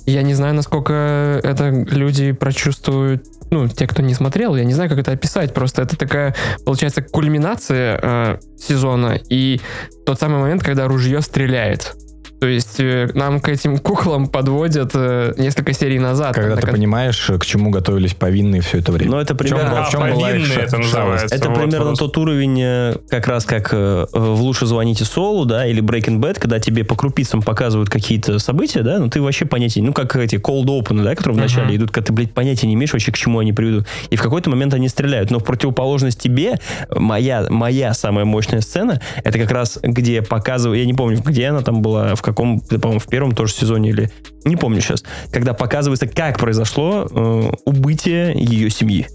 я 0.05 0.22
не 0.22 0.35
знаю, 0.35 0.53
насколько 0.53 1.39
это 1.43 1.69
люди 1.72 2.31
прочувствуют, 2.31 3.23
ну, 3.52 3.68
те, 3.68 3.86
кто 3.86 4.02
не 4.02 4.14
смотрел, 4.14 4.56
я 4.56 4.64
не 4.64 4.73
знаю, 4.73 4.90
как 4.90 4.99
это 4.99 5.11
описать, 5.11 5.53
просто 5.53 5.82
это 5.82 5.98
такая, 5.98 6.34
получается, 6.65 7.02
кульминация 7.02 7.99
э, 8.02 8.38
сезона 8.57 9.19
и 9.30 9.60
тот 10.06 10.19
самый 10.19 10.40
момент, 10.40 10.64
когда 10.64 10.88
ружье 10.88 11.22
стреляет. 11.22 11.95
То 12.41 12.47
есть 12.47 12.80
э, 12.80 13.07
нам 13.13 13.39
к 13.39 13.49
этим 13.49 13.77
куклам 13.77 14.26
подводят 14.27 14.93
э, 14.95 15.35
несколько 15.38 15.73
серий 15.73 15.99
назад. 15.99 16.34
Когда 16.34 16.55
ты 16.55 16.63
кон- 16.63 16.72
понимаешь, 16.72 17.30
к 17.39 17.45
чему 17.45 17.69
готовились 17.69 18.15
повинные 18.15 18.61
все 18.61 18.80
это 18.80 18.91
время. 18.91 19.11
Но 19.11 19.22
это 19.22 19.35
примерно... 19.35 19.81
А, 19.81 19.84
в 19.84 19.91
чем 19.91 20.09
была 20.11 20.31
их 20.31 20.57
это 20.57 20.80
называется. 20.80 21.35
Это 21.35 21.49
Вот 21.49 21.59
примерно 21.59 21.85
просто. 21.85 22.05
тот 22.05 22.18
уровень, 22.18 22.59
э, 22.59 22.95
как 23.09 23.27
раз 23.27 23.45
как 23.45 23.69
э, 23.73 24.07
в 24.11 24.41
«Лучше 24.41 24.65
звоните 24.65 25.05
Солу», 25.05 25.45
да, 25.45 25.68
или 25.68 25.84
Breaking 25.84 26.18
Bad, 26.19 26.39
когда 26.39 26.57
тебе 26.59 26.84
по 26.84 26.95
крупицам 26.95 27.43
показывают 27.43 27.91
какие-то 27.91 28.39
события, 28.39 28.81
да, 28.81 28.97
но 28.97 29.07
ты 29.07 29.22
вообще 29.22 29.45
понятия, 29.45 29.84
ну, 29.84 29.93
как 29.93 30.15
эти 30.15 30.38
cold 30.38 30.65
open, 30.65 31.03
да, 31.03 31.13
которые 31.13 31.38
вначале 31.38 31.68
Мгм. 31.68 31.76
идут, 31.76 31.91
когда 31.91 32.07
ты, 32.07 32.13
блядь, 32.13 32.34
понятия 32.34 32.65
не 32.65 32.73
имеешь 32.73 32.91
вообще, 32.91 33.11
к 33.11 33.18
чему 33.18 33.38
они 33.38 33.53
приведут. 33.53 33.85
И 34.09 34.15
в 34.15 34.22
какой-то 34.23 34.49
момент 34.49 34.73
они 34.73 34.89
стреляют. 34.89 35.30
Но 35.30 35.38
в 35.38 35.43
противоположность 35.43 36.19
тебе, 36.19 36.59
моя, 36.89 37.45
моя 37.51 37.93
самая 37.93 38.26
мощная 38.26 38.61
сцена, 38.61 38.99
это 39.23 39.38
как 39.38 39.51
раз, 39.51 39.77
где 39.84 40.23
показывают, 40.23 40.80
я 40.80 40.88
не 40.88 40.95
помню, 40.95 41.22
где 41.23 41.45
она 41.45 41.61
там 41.61 41.84
была, 41.84 42.15
в 42.15 42.31
каком, 42.34 42.60
по-моему, 42.60 42.99
в 42.99 43.08
первом 43.08 43.34
тоже 43.34 43.53
сезоне 43.53 43.90
или... 43.90 44.12
Не 44.45 44.56
помню 44.56 44.82
сейчас. 44.82 45.03
Когда 45.32 45.53
показывается, 45.53 46.08
как 46.08 46.40
произошло 46.40 47.08
э, 47.10 47.52
убытие 47.66 48.34
ее 48.36 48.70
семьи 48.70 49.08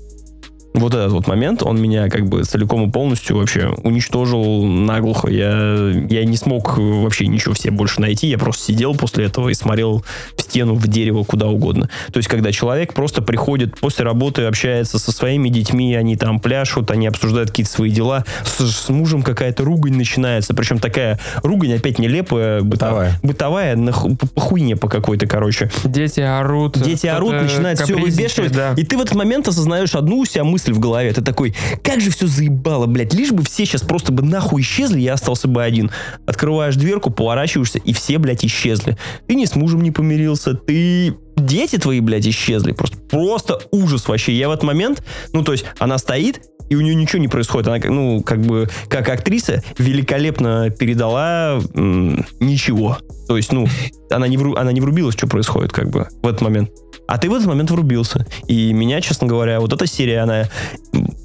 вот 0.77 0.95
этот 0.95 1.13
вот 1.13 1.27
момент, 1.27 1.63
он 1.63 1.81
меня 1.81 2.09
как 2.09 2.27
бы 2.27 2.45
целиком 2.45 2.89
и 2.89 2.91
полностью 2.91 3.37
вообще 3.37 3.75
уничтожил 3.83 4.65
наглухо. 4.65 5.29
Я, 5.29 5.93
я 6.09 6.25
не 6.25 6.37
смог 6.37 6.79
вообще 6.79 7.27
ничего 7.27 7.55
все 7.55 7.71
больше 7.71 8.01
найти. 8.01 8.29
Я 8.29 8.39
просто 8.39 8.65
сидел 8.65 8.95
после 8.95 9.25
этого 9.25 9.49
и 9.49 9.55
смотрел 9.55 10.05
в 10.37 10.43
стену, 10.43 10.75
в 10.75 10.87
дерево, 10.87 11.25
куда 11.25 11.47
угодно. 11.47 11.89
То 12.13 12.19
есть, 12.19 12.29
когда 12.29 12.53
человек 12.53 12.95
просто 12.95 13.23
приходит 13.23 13.79
после 13.79 14.05
работы, 14.05 14.43
общается 14.43 14.99
со 14.99 15.13
своими 15.13 15.49
детьми, 15.49 15.95
они 15.95 16.17
там 16.17 16.41
пляшут, 16.41 16.91
они 16.91 17.07
обсуждают 17.07 17.51
какие-то 17.51 17.73
свои 17.73 17.91
дела, 17.91 18.25
с, 18.45 18.61
с 18.61 18.89
мужем 18.89 19.23
какая-то 19.23 19.65
ругань 19.65 19.95
начинается, 19.95 20.55
причем 20.55 20.79
такая 20.79 21.19
ругань 21.43 21.75
опять 21.75 21.99
нелепая, 21.99 22.63
Бытовая. 22.63 23.19
бытовая, 23.23 23.77
на 23.77 23.93
хуйне 23.93 24.77
по 24.77 24.89
какой-то, 24.89 25.27
короче. 25.27 25.71
Дети 25.85 26.21
орут. 26.21 26.79
Дети 26.79 27.07
орут, 27.07 27.33
начинают 27.33 27.81
все 27.81 27.95
выбешивать. 27.95 28.53
Да. 28.53 28.75
И 28.77 28.85
ты 28.85 28.97
в 28.97 29.01
этот 29.01 29.15
момент 29.15 29.49
осознаешь 29.49 29.95
одну 29.95 30.19
у 30.19 30.25
себя 30.25 30.45
мысль 30.45 30.66
в 30.73 30.79
голове. 30.79 31.13
Ты 31.13 31.23
такой, 31.23 31.55
как 31.83 32.01
же 32.01 32.11
все 32.11 32.27
заебало, 32.27 32.87
блядь. 32.87 33.15
Лишь 33.15 33.33
бы 33.33 33.43
все 33.45 33.65
сейчас 33.65 33.83
просто 33.83 34.13
бы 34.13 34.23
нахуй 34.23 34.63
исчезли, 34.63 35.01
я 35.01 35.15
остался 35.15 35.49
бы 35.49 35.63
один. 35.63 35.91
Открываешь 36.27 36.77
дверку, 36.77 37.11
поворачиваешься, 37.11 37.79
и 37.79 37.93
все, 37.93 38.19
блядь, 38.19 38.45
исчезли. 38.45 38.97
Ты 39.27 39.35
ни 39.35 39.45
с 39.45 39.55
мужем 39.55 39.83
не 39.83 39.91
помирился, 39.91 40.55
ты... 40.55 41.15
Дети 41.37 41.77
твои, 41.77 42.01
блядь, 42.01 42.27
исчезли. 42.27 42.73
Просто, 42.73 42.97
просто 43.11 43.61
ужас 43.71 44.09
вообще. 44.09 44.33
Я 44.33 44.49
в 44.49 44.53
этот 44.53 44.65
момент, 44.65 45.05
ну, 45.35 45.45
то 45.45 45.53
есть, 45.53 45.67
она 45.79 45.99
стоит, 45.99 46.41
и 46.71 46.75
у 46.75 46.81
нее 46.81 46.95
ничего 46.95 47.21
не 47.21 47.29
происходит. 47.29 47.69
Она, 47.69 47.79
ну, 47.85 48.23
как 48.23 48.41
бы, 48.41 48.69
как 48.89 49.09
актриса, 49.09 49.63
великолепно 49.79 50.71
передала 50.71 51.61
м, 51.75 52.25
ничего. 52.41 52.99
То 53.29 53.37
есть, 53.37 53.53
ну, 53.53 53.69
она 54.11 54.29
не, 54.29 54.37
вру- 54.37 54.57
она 54.57 54.73
не 54.73 54.81
врубилась, 54.81 55.15
что 55.15 55.27
происходит, 55.27 55.73
как 55.73 55.91
бы, 55.91 56.09
в 56.23 56.27
этот 56.27 56.41
момент. 56.41 56.71
А 57.09 57.19
ты 57.19 57.31
в 57.31 57.35
этот 57.35 57.47
момент 57.47 57.71
врубился. 57.71 58.27
И 58.49 58.73
меня, 58.73 59.01
честно 59.01 59.27
говоря, 59.29 59.61
вот 59.61 59.73
эта 59.73 59.87
серия, 59.87 60.21
она 60.21 60.49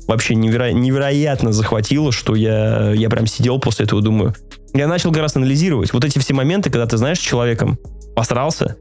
вообще 0.07 0.35
неверо- 0.35 0.71
невероятно 0.73 1.51
захватила, 1.53 2.11
что 2.11 2.35
я, 2.35 2.91
я 2.91 3.09
прям 3.09 3.25
сидел 3.27 3.59
после 3.59 3.85
этого, 3.85 4.01
думаю... 4.01 4.35
Я 4.73 4.87
начал 4.87 5.11
гораздо 5.11 5.39
анализировать. 5.39 5.91
Вот 5.91 6.05
эти 6.05 6.17
все 6.19 6.33
моменты, 6.33 6.69
когда 6.69 6.85
ты 6.85 6.95
знаешь, 6.97 7.17
с 7.17 7.21
человеком 7.21 7.77
посрался, 8.15 8.77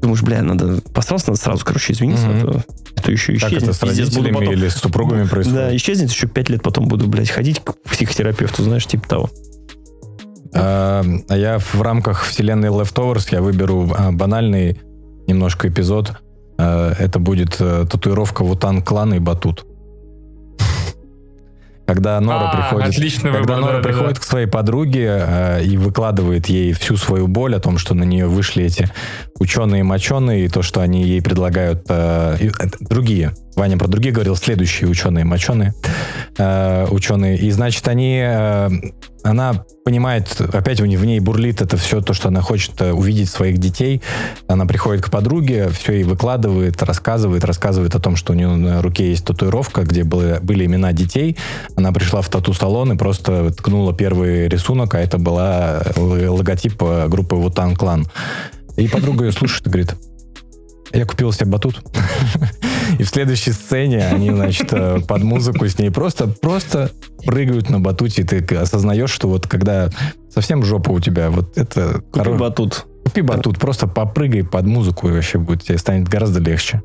думаешь, 0.00 0.20
бля, 0.22 0.42
надо 0.42 0.80
посрался, 0.92 1.28
надо 1.28 1.40
сразу, 1.40 1.64
короче, 1.64 1.92
извиниться, 1.92 2.26
Мгм. 2.26 2.38
а 2.38 2.40
то, 2.52 2.64
а 2.96 3.00
то 3.02 3.12
еще 3.12 3.34
Как 3.34 3.50
исчезнет. 3.52 3.62
это 3.62 3.72
с 3.74 3.78
Пиздец, 3.78 4.08
буду 4.08 4.22
родителями 4.22 4.44
потом- 4.46 4.54
или 4.54 4.68
с 4.68 4.74
супругами 4.74 5.24
происходит? 5.28 5.60
Да, 5.60 5.76
исчезнет 5.76 6.10
еще 6.10 6.26
пять 6.26 6.48
лет, 6.50 6.62
потом 6.62 6.86
буду, 6.88 7.06
блядь, 7.06 7.30
ходить 7.30 7.60
к 7.60 7.74
психотерапевту, 7.88 8.64
знаешь, 8.64 8.84
типа 8.86 9.08
того. 9.08 9.30
А 10.54 11.04
а 11.28 11.36
я 11.36 11.58
в 11.58 11.80
рамках 11.80 12.24
вселенной 12.24 12.68
Leftovers 12.70 13.28
я 13.30 13.40
выберу 13.42 13.90
а, 13.96 14.12
банальный 14.12 14.76
немножко 15.26 15.68
эпизод. 15.68 16.12
А, 16.58 16.92
Это 16.98 17.18
будет 17.18 17.56
э, 17.60 17.86
татуировка 17.90 18.44
Вутан 18.44 18.82
клана 18.82 19.14
и 19.14 19.18
Батут. 19.18 19.66
Когда 21.86 22.20
Нора 22.20 22.50
А, 22.50 22.56
приходит, 22.56 23.20
когда 23.20 23.38
выбор, 23.38 23.56
Нора 23.56 23.72
да-да-да. 23.72 23.88
приходит 23.88 24.18
к 24.18 24.22
своей 24.22 24.46
подруге 24.46 25.24
э, 25.26 25.64
и 25.64 25.76
выкладывает 25.76 26.46
ей 26.46 26.72
всю 26.72 26.96
свою 26.96 27.26
боль 27.28 27.54
о 27.54 27.60
том, 27.60 27.78
что 27.78 27.94
на 27.94 28.04
нее 28.04 28.26
вышли 28.26 28.64
эти 28.64 28.88
ученые 29.38 29.82
моченые, 29.82 30.44
и 30.44 30.48
то, 30.48 30.62
что 30.62 30.80
они 30.80 31.02
ей 31.04 31.22
предлагают 31.22 31.84
э, 31.88 32.36
э, 32.40 32.48
другие 32.80 33.32
Ваня 33.56 33.76
про 33.76 33.86
других 33.88 34.14
говорил, 34.14 34.36
следующие 34.36 34.88
ученые, 34.88 35.24
моченые 35.24 35.74
э, 36.38 36.86
ученые. 36.90 37.38
И, 37.38 37.50
значит, 37.50 37.86
они... 37.88 38.20
э, 38.24 38.70
она 39.24 39.64
понимает, 39.84 40.40
опять 40.40 40.80
в 40.80 40.86
ней, 40.86 40.96
в 40.96 41.04
ней 41.04 41.20
бурлит 41.20 41.62
это 41.62 41.76
все 41.76 42.00
то, 42.00 42.12
что 42.12 42.28
она 42.28 42.40
хочет 42.40 42.80
э, 42.80 42.92
увидеть 42.92 43.30
своих 43.30 43.58
детей. 43.58 44.02
Она 44.48 44.66
приходит 44.66 45.04
к 45.04 45.10
подруге, 45.10 45.68
все 45.68 45.92
ей 45.92 46.04
выкладывает, 46.04 46.82
рассказывает, 46.82 47.44
рассказывает 47.44 47.94
о 47.94 48.00
том, 48.00 48.16
что 48.16 48.32
у 48.32 48.36
нее 48.36 48.48
на 48.48 48.82
руке 48.82 49.10
есть 49.10 49.24
татуировка, 49.24 49.82
где 49.82 50.04
были, 50.04 50.38
были 50.42 50.66
имена 50.66 50.92
детей. 50.92 51.36
Она 51.76 51.92
пришла 51.92 52.20
в 52.22 52.28
тату-салон 52.28 52.92
и 52.92 52.96
просто 52.96 53.52
ткнула 53.52 53.94
первый 53.94 54.48
рисунок, 54.48 54.94
а 54.94 55.00
это 55.00 55.18
была 55.18 55.82
л- 55.96 56.34
логотип 56.34 56.82
э, 56.82 57.08
группы 57.08 57.36
Вутан 57.36 57.76
Клан. 57.76 58.06
И 58.76 58.88
подруга 58.88 59.26
ее 59.26 59.32
слушает 59.32 59.66
и 59.66 59.70
говорит, 59.70 59.94
я 60.92 61.04
купил 61.04 61.32
себе 61.32 61.46
батут. 61.46 61.82
И 62.98 63.02
в 63.02 63.08
следующей 63.08 63.52
сцене 63.52 64.06
они, 64.06 64.30
значит, 64.30 64.72
э, 64.72 65.00
под 65.06 65.22
музыку 65.22 65.66
с 65.66 65.78
ней 65.78 65.90
просто, 65.90 66.28
просто 66.28 66.90
прыгают 67.24 67.70
на 67.70 67.80
батуте. 67.80 68.22
И 68.22 68.24
ты 68.24 68.56
осознаешь, 68.56 69.10
что 69.10 69.28
вот 69.28 69.46
когда 69.46 69.90
совсем 70.30 70.62
жопа 70.62 70.90
у 70.90 71.00
тебя, 71.00 71.30
вот 71.30 71.56
это... 71.56 72.02
Купи 72.10 72.30
хоро- 72.30 72.38
батут. 72.38 72.86
Купи 73.04 73.20
батут, 73.22 73.58
просто 73.58 73.86
попрыгай 73.86 74.44
под 74.44 74.66
музыку, 74.66 75.08
и 75.08 75.12
вообще 75.12 75.38
будет, 75.38 75.64
тебе 75.64 75.78
станет 75.78 76.08
гораздо 76.08 76.40
легче. 76.40 76.82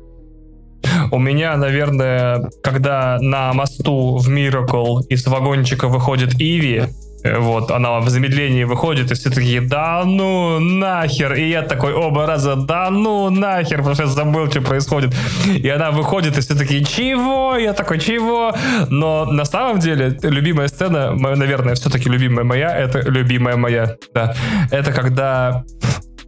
У 1.10 1.18
меня, 1.18 1.56
наверное, 1.56 2.50
когда 2.62 3.18
на 3.20 3.52
мосту 3.52 4.16
в 4.18 4.28
Miracle 4.28 5.02
из 5.08 5.26
вагончика 5.26 5.88
выходит 5.88 6.34
Иви, 6.34 6.84
вот, 7.24 7.70
она 7.70 7.98
в 8.00 8.08
замедлении 8.08 8.64
выходит, 8.64 9.10
и 9.10 9.14
все 9.14 9.30
такие, 9.30 9.60
да 9.60 10.02
ну 10.04 10.60
нахер. 10.60 11.34
И 11.34 11.48
я 11.48 11.62
такой 11.62 11.92
оба 11.92 12.26
раза, 12.26 12.56
да 12.56 12.90
ну 12.90 13.30
нахер, 13.30 13.78
потому 13.78 13.94
что 13.94 14.04
я 14.04 14.08
забыл, 14.08 14.50
что 14.50 14.60
происходит. 14.60 15.14
И 15.46 15.68
она 15.68 15.90
выходит, 15.90 16.38
и 16.38 16.40
все 16.40 16.54
такие, 16.54 16.84
чего? 16.84 17.56
Я 17.56 17.72
такой, 17.72 17.98
чего? 17.98 18.54
Но 18.88 19.24
на 19.24 19.44
самом 19.44 19.80
деле, 19.80 20.16
любимая 20.22 20.68
сцена, 20.68 21.12
моя, 21.12 21.36
наверное, 21.36 21.74
все-таки 21.74 22.08
любимая 22.08 22.44
моя, 22.44 22.76
это 22.76 23.00
любимая 23.00 23.56
моя, 23.56 23.96
да. 24.14 24.34
Это 24.70 24.92
когда 24.92 25.64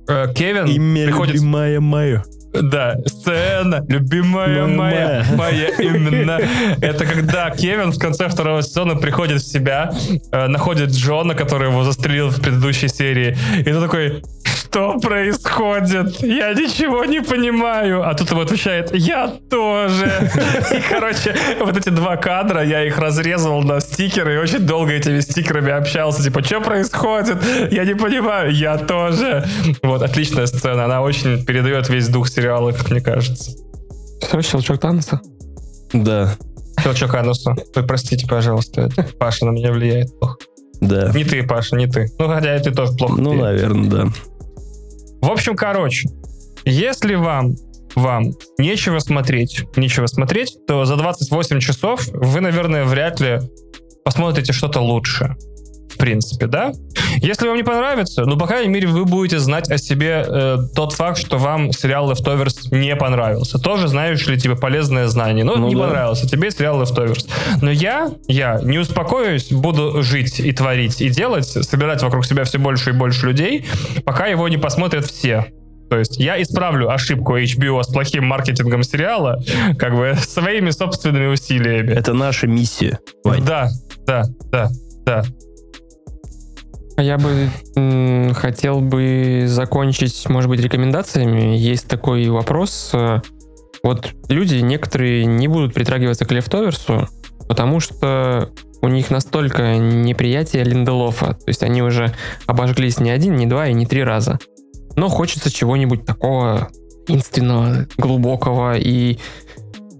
э, 0.08 0.26
Кевин 0.34 0.66
Имя 0.66 1.06
приходит... 1.06 1.34
любимая 1.36 1.80
мое. 1.80 2.24
Да, 2.52 2.96
сцена, 3.06 3.84
любимая 3.88 4.66
Ну, 4.66 4.74
моя, 4.76 5.24
моя. 5.28 5.36
моя 5.36 5.68
именно. 5.78 6.38
Это 6.80 7.06
когда 7.06 7.50
Кевин 7.50 7.92
в 7.92 7.98
конце 7.98 8.28
второго 8.28 8.62
сезона 8.62 8.96
приходит 8.96 9.42
в 9.42 9.46
себя, 9.46 9.92
э, 10.32 10.46
находит 10.48 10.90
Джона, 10.90 11.34
который 11.34 11.68
его 11.68 11.84
застрелил 11.84 12.28
в 12.30 12.40
предыдущей 12.40 12.88
серии, 12.88 13.36
и 13.58 13.62
ты 13.62 13.80
такой, 13.80 14.22
что 14.60 14.98
происходит? 14.98 16.20
Я 16.22 16.52
ничего 16.54 17.04
не 17.04 17.20
понимаю. 17.20 18.06
А 18.08 18.14
тут 18.14 18.30
ему 18.30 18.42
отвечает, 18.42 18.94
я 18.94 19.28
тоже. 19.50 20.30
И, 20.72 20.80
короче, 20.88 21.34
вот 21.60 21.76
эти 21.76 21.88
два 21.88 22.16
кадра, 22.16 22.62
я 22.64 22.84
их 22.84 22.98
разрезал 22.98 23.62
на 23.62 23.80
стикеры 23.80 24.34
и 24.34 24.38
очень 24.38 24.60
долго 24.60 24.92
этими 24.92 25.20
стикерами 25.20 25.70
общался. 25.72 26.22
Типа, 26.22 26.42
что 26.42 26.60
происходит? 26.60 27.38
Я 27.70 27.84
не 27.84 27.94
понимаю. 27.94 28.52
Я 28.52 28.78
тоже. 28.78 29.44
Вот, 29.82 30.02
отличная 30.02 30.46
сцена. 30.46 30.84
Она 30.84 31.02
очень 31.02 31.44
передает 31.44 31.88
весь 31.88 32.08
дух 32.08 32.28
сериала, 32.28 32.72
как 32.72 32.90
мне 32.90 33.00
кажется. 33.00 33.52
Все, 34.22 34.42
щелчок 34.42 34.80
Таноса. 34.80 35.20
Да, 35.92 36.34
Щелчок 36.82 37.14
ануса. 37.14 37.54
Ой, 37.76 37.82
простите, 37.86 38.26
пожалуйста. 38.26 38.82
это 38.82 39.02
Паша 39.18 39.44
на 39.46 39.50
меня 39.50 39.72
влияет 39.72 40.18
плохо. 40.18 40.36
да. 40.80 41.10
Не 41.14 41.24
ты, 41.24 41.42
Паша, 41.42 41.76
не 41.76 41.86
ты. 41.86 42.06
Ну, 42.18 42.28
хотя 42.28 42.56
и 42.56 42.62
ты 42.62 42.70
тоже 42.70 42.92
плохо. 42.92 43.20
Ну, 43.20 43.30
влияешь. 43.32 43.60
наверное, 43.62 43.90
да. 43.90 44.06
В 45.20 45.30
общем, 45.30 45.56
короче, 45.56 46.08
если 46.64 47.14
вам 47.14 47.54
вам 47.94 48.32
нечего 48.58 48.98
смотреть, 49.00 49.64
нечего 49.76 50.06
смотреть, 50.06 50.56
то 50.66 50.84
за 50.84 50.96
28 50.96 51.60
часов 51.60 52.06
вы, 52.12 52.40
наверное, 52.40 52.84
вряд 52.84 53.20
ли 53.20 53.40
посмотрите 54.04 54.52
что-то 54.52 54.80
лучше. 54.80 55.36
В 55.90 55.96
принципе, 55.98 56.46
да? 56.46 56.72
Если 57.16 57.46
вам 57.46 57.56
не 57.56 57.62
понравится, 57.62 58.24
ну, 58.24 58.38
по 58.38 58.46
крайней 58.46 58.68
мере, 58.68 58.86
вы 58.88 59.04
будете 59.04 59.38
знать 59.38 59.70
о 59.70 59.76
себе 59.76 60.24
э, 60.26 60.56
тот 60.74 60.92
факт, 60.92 61.18
что 61.18 61.36
вам 61.36 61.72
сериал 61.72 62.10
Leftovers 62.10 62.68
не 62.70 62.94
понравился. 62.96 63.58
Тоже, 63.58 63.88
знаешь 63.88 64.26
ли, 64.26 64.38
типа, 64.38 64.54
полезное 64.54 65.08
знание. 65.08 65.44
Ну, 65.44 65.56
Ну 65.56 65.68
не 65.68 65.74
да. 65.74 65.82
понравился 65.82 66.28
тебе 66.28 66.50
сериал 66.50 66.80
Leftovers. 66.80 67.28
Но 67.60 67.70
я, 67.70 68.10
я 68.28 68.60
не 68.62 68.78
успокоюсь, 68.78 69.50
буду 69.50 70.02
жить 70.02 70.40
и 70.40 70.52
творить, 70.52 71.00
и 71.00 71.08
делать, 71.08 71.46
собирать 71.46 72.02
вокруг 72.02 72.24
себя 72.24 72.44
все 72.44 72.58
больше 72.58 72.90
и 72.90 72.92
больше 72.92 73.26
людей, 73.26 73.66
пока 74.04 74.26
его 74.26 74.48
не 74.48 74.56
посмотрят 74.56 75.04
все. 75.06 75.46
То 75.90 75.98
есть 75.98 76.18
я 76.18 76.40
исправлю 76.40 76.88
ошибку 76.90 77.36
HBO 77.36 77.82
с 77.82 77.88
плохим 77.88 78.24
маркетингом 78.24 78.84
сериала, 78.84 79.42
как 79.76 79.96
бы 79.96 80.14
своими 80.20 80.70
собственными 80.70 81.26
усилиями. 81.26 81.92
Это 81.92 82.12
наша 82.14 82.46
миссия. 82.46 83.00
Вань. 83.24 83.44
Да, 83.44 83.68
да, 84.06 84.22
да, 84.52 84.68
да. 85.04 85.24
А 87.00 87.02
Я 87.02 87.16
бы 87.16 87.48
хотел 88.34 88.82
бы 88.82 89.44
закончить, 89.46 90.28
может 90.28 90.50
быть, 90.50 90.60
рекомендациями. 90.60 91.56
Есть 91.56 91.88
такой 91.88 92.28
вопрос. 92.28 92.90
э, 92.92 93.20
Вот 93.82 94.10
люди 94.28 94.56
некоторые 94.56 95.24
не 95.24 95.48
будут 95.48 95.72
притрагиваться 95.72 96.26
к 96.26 96.30
Лефтоверсу, 96.30 97.08
потому 97.48 97.80
что 97.80 98.50
у 98.82 98.88
них 98.88 99.10
настолько 99.10 99.78
неприятие 99.78 100.62
Линделофа. 100.62 101.28
То 101.28 101.44
есть 101.46 101.62
они 101.62 101.80
уже 101.80 102.12
обожглись 102.44 103.00
не 103.00 103.10
один, 103.10 103.34
не 103.34 103.46
два 103.46 103.68
и 103.68 103.72
не 103.72 103.86
три 103.86 104.04
раза. 104.04 104.38
Но 104.94 105.08
хочется 105.08 105.50
чего-нибудь 105.50 106.04
такого 106.04 106.68
таинственного, 107.06 107.86
глубокого 107.96 108.76
и 108.76 109.18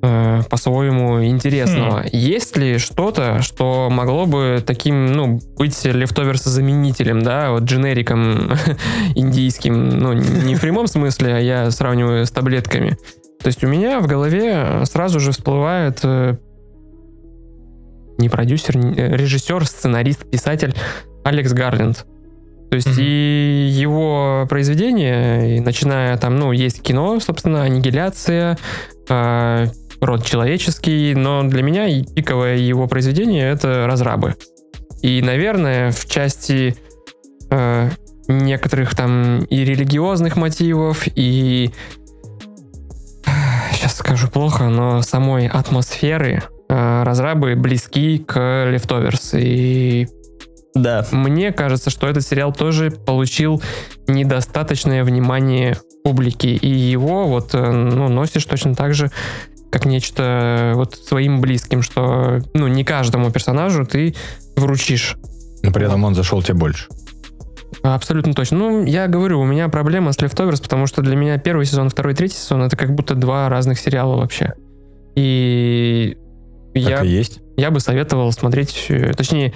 э, 0.03 0.43
по-своему 0.49 1.25
интересного. 1.25 2.05
Есть 2.11 2.57
ли 2.57 2.79
что-то, 2.79 3.43
что 3.43 3.89
могло 3.91 4.27
бы 4.27 4.63
таким, 4.67 5.13
ну, 5.13 5.41
быть 5.57 5.85
лефтоверс-заменителем, 5.85 7.23
да, 7.23 7.51
вот 7.53 7.65
дженериком 7.65 8.53
индийским, 9.15 9.89
ну, 9.91 10.13
не 10.13 10.55
в 10.55 10.61
прямом 10.61 10.87
смысле, 10.87 11.35
а 11.35 11.39
я 11.39 11.71
сравниваю 11.71 12.25
с 12.27 12.31
таблетками. 12.31 12.97
То 13.43 13.47
есть 13.47 13.65
у 13.65 13.69
меня 13.69 14.01
в 14.01 14.07
голове 14.07 14.83
сразу 14.85 15.19
же 15.21 15.33
всплывает 15.33 16.01
э, 16.03 16.37
не 18.19 18.29
продюсер, 18.29 18.77
не- 18.77 18.95
э, 18.97 19.17
режиссер, 19.17 19.67
сценарист, 19.67 20.31
писатель 20.31 20.75
Алекс 21.25 21.53
Гарленд. 21.53 22.07
То 22.71 22.77
есть 22.77 22.87
Мгм. 22.87 22.97
и 23.01 23.69
его 23.73 24.47
произведения, 24.49 25.57
и 25.57 25.61
начиная 25.61 26.17
там, 26.19 26.39
ну, 26.39 26.53
есть 26.53 26.83
кино, 26.83 27.19
собственно, 27.19 27.63
«Аннигиляция», 27.65 28.59
э, 29.09 29.67
«Род 30.01 30.25
человеческий», 30.25 31.15
но 31.15 31.43
для 31.45 31.63
меня 31.63 31.87
пиковое 32.05 32.57
его 32.57 32.87
произведение— 32.87 33.51
это 33.53 33.87
«Разрабы». 33.87 34.37
И, 35.03 35.23
наверное, 35.23 35.93
в 35.93 36.07
части 36.07 36.77
э, 37.51 37.91
некоторых 38.29 38.95
там 38.95 39.45
и 39.45 39.65
религиозных 39.65 40.37
мотивов, 40.37 41.05
и 41.15 41.71
сейчас 43.73 43.97
скажу 43.97 44.29
плохо, 44.29 44.65
но 44.65 45.03
самой 45.03 45.49
атмосферы 45.49 46.43
э, 46.69 47.03
разрабы 47.03 47.55
близки 47.57 48.19
к 48.19 48.37
Leftovers. 48.37 49.39
И 49.41 50.09
Да. 50.75 51.07
мне 51.13 51.53
кажется, 51.53 51.91
что 51.91 52.07
этот 52.09 52.27
сериал 52.27 52.53
тоже 52.53 52.91
получил 52.91 53.63
недостаточное 54.07 55.03
внимание 55.05 55.77
публики, 56.05 56.47
и 56.47 56.69
его 56.69 57.27
вот 57.27 57.55
э, 57.55 57.71
ну, 57.71 58.09
носишь 58.09 58.45
точно 58.45 58.75
так 58.75 58.95
же, 58.95 59.11
как 59.71 59.87
нечто 59.87 60.23
э, 60.23 60.75
вот 60.75 60.95
своим 60.95 61.41
близким, 61.41 61.83
что 61.83 62.41
ну 62.55 62.67
не 62.69 62.85
каждому 62.85 63.31
персонажу 63.31 63.87
ты 63.87 64.15
вручишь. 64.57 65.17
Но 65.63 65.73
при 65.73 65.87
этом 65.87 66.05
он 66.05 66.15
зашел 66.15 66.43
тебе 66.43 66.55
больше. 66.55 66.89
Абсолютно 67.83 68.35
точно. 68.35 68.59
Ну, 68.59 68.85
я 68.85 69.07
говорю, 69.07 69.41
у 69.41 69.45
меня 69.45 69.69
проблема 69.69 70.13
с 70.13 70.19
Leftovers, 70.19 70.61
потому 70.61 70.87
что 70.87 71.03
для 71.03 71.17
меня 71.17 71.39
первый 71.39 71.67
сезон, 71.67 71.89
второй, 71.89 72.15
третий 72.15 72.37
сезон 72.37 72.63
это 72.63 72.77
как 72.77 72.95
будто 72.95 73.15
два 73.15 73.49
разных 73.49 73.79
сериала 73.79 74.17
вообще. 74.17 74.55
И 75.15 76.17
Так 76.75 76.83
я, 76.83 77.03
и 77.03 77.09
есть. 77.09 77.41
я 77.57 77.71
бы 77.71 77.81
советовал 77.81 78.33
смотреть, 78.33 78.87
э, 78.89 79.13
точнее, 79.15 79.53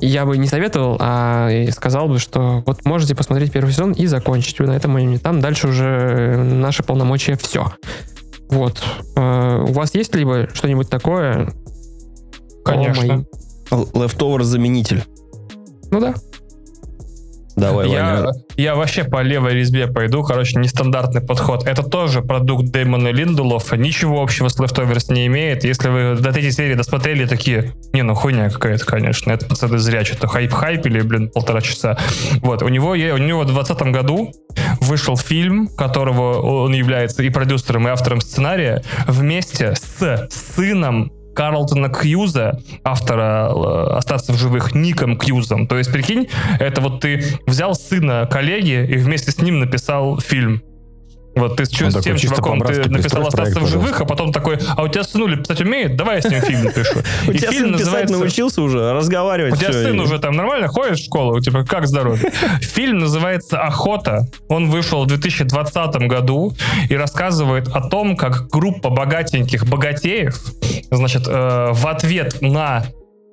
я 0.00 0.26
бы 0.26 0.36
не 0.36 0.46
советовал, 0.46 0.96
а 1.00 1.50
сказал 1.72 2.08
бы, 2.08 2.18
что 2.18 2.62
вот 2.66 2.84
можете 2.84 3.14
посмотреть 3.14 3.52
первый 3.52 3.70
сезон 3.72 3.92
и 3.92 4.06
закончить 4.06 4.58
вы 4.58 4.66
на 4.66 4.76
этом 4.76 4.92
моменте. 4.92 5.18
Там 5.18 5.40
дальше 5.40 5.68
уже 5.68 5.84
э, 5.84 6.42
наши 6.42 6.82
полномочия 6.82 7.36
все. 7.36 7.72
Вот. 8.48 8.82
Э, 9.16 9.64
У 9.68 9.72
вас 9.72 9.94
есть 9.94 10.14
либо 10.14 10.48
что-нибудь 10.54 10.88
такое? 10.88 11.52
Конечно. 12.64 13.02
О, 13.02 13.06
мои- 13.06 13.24
Л- 13.70 13.88
Leftover 13.94 14.42
заменитель. 14.42 15.04
Ну 15.90 16.00
да. 16.00 16.14
Давай, 17.56 17.88
Я, 17.88 18.16
Ваня. 18.16 18.32
я 18.58 18.74
вообще 18.74 19.02
по 19.02 19.22
левой 19.22 19.54
резьбе 19.54 19.86
пойду, 19.86 20.22
короче, 20.22 20.58
нестандартный 20.58 21.22
подход. 21.22 21.66
Это 21.66 21.82
тоже 21.82 22.20
продукт 22.20 22.66
Дэймона 22.66 23.08
Линделофа, 23.08 23.78
ничего 23.78 24.22
общего 24.22 24.48
с 24.48 24.60
Leftovers 24.60 25.10
не 25.10 25.26
имеет. 25.26 25.64
Если 25.64 25.88
вы 25.88 26.16
до 26.20 26.32
третьей 26.32 26.50
серии 26.50 26.74
досмотрели, 26.74 27.24
такие, 27.24 27.72
не, 27.94 28.02
ну 28.02 28.14
хуйня 28.14 28.50
какая-то, 28.50 28.84
конечно, 28.84 29.32
это 29.32 29.46
пацаны 29.46 29.78
зря 29.78 30.04
что-то 30.04 30.26
хайп-хайпили, 30.26 31.00
блин, 31.02 31.30
полтора 31.30 31.62
часа. 31.62 31.96
Вот, 32.42 32.62
у 32.62 32.68
него, 32.68 32.90
у 32.90 32.94
него 32.94 33.40
в 33.40 33.46
2020 33.46 33.82
году 33.90 34.32
вышел 34.82 35.16
фильм, 35.16 35.68
которого 35.68 36.40
он 36.64 36.74
является 36.74 37.22
и 37.22 37.30
продюсером, 37.30 37.88
и 37.88 37.90
автором 37.90 38.20
сценария, 38.20 38.82
вместе 39.06 39.74
с 39.76 40.28
сыном 40.30 41.10
Карлтона 41.36 41.90
Кьюза, 41.90 42.58
автора 42.82 43.50
э, 43.50 43.96
«Остаться 43.98 44.32
в 44.32 44.38
живых», 44.38 44.74
Ником 44.74 45.18
Кьюзом. 45.18 45.68
То 45.68 45.76
есть, 45.76 45.92
прикинь, 45.92 46.28
это 46.58 46.80
вот 46.80 47.00
ты 47.00 47.22
взял 47.46 47.74
сына 47.74 48.26
коллеги 48.28 48.86
и 48.86 48.96
вместе 48.96 49.30
с 49.30 49.38
ним 49.38 49.60
написал 49.60 50.18
фильм. 50.18 50.62
Вот 51.36 51.56
ты 51.56 51.66
с, 51.66 51.82
Он 51.82 51.92
с 51.92 52.02
тем 52.02 52.16
чуваком 52.16 52.60
ты 52.62 52.88
написал 52.88 53.26
«Остаться 53.26 53.60
в 53.60 53.68
живых», 53.68 54.00
а 54.00 54.06
потом 54.06 54.32
такой, 54.32 54.58
а 54.76 54.82
у 54.82 54.88
тебя 54.88 55.04
сынули 55.04 55.36
писать 55.36 55.60
умеет? 55.60 55.94
Давай 55.94 56.16
я 56.16 56.22
с 56.22 56.30
ним 56.30 56.40
фильм 56.40 56.64
напишу. 56.64 57.00
У 57.28 57.32
тебя 57.32 57.52
сын 57.52 57.72
называется... 57.72 58.16
научился 58.16 58.62
уже, 58.62 58.92
разговаривать. 58.94 59.54
У 59.54 59.56
тебя 59.56 59.72
сын 59.72 60.00
уже 60.00 60.18
там 60.18 60.34
нормально 60.34 60.68
ходит 60.68 60.98
в 60.98 61.04
школу? 61.04 61.38
Типа, 61.40 61.64
как 61.64 61.86
здоровье? 61.86 62.32
Фильм 62.62 62.98
называется 62.98 63.60
«Охота». 63.60 64.26
Он 64.48 64.70
вышел 64.70 65.04
в 65.04 65.08
2020 65.08 65.96
году 66.08 66.54
и 66.88 66.96
рассказывает 66.96 67.68
о 67.68 67.86
том, 67.86 68.16
как 68.16 68.48
группа 68.48 68.88
богатеньких 68.88 69.66
богатеев, 69.66 70.40
значит, 70.90 71.24
э, 71.28 71.68
в 71.72 71.86
ответ 71.86 72.40
на 72.40 72.86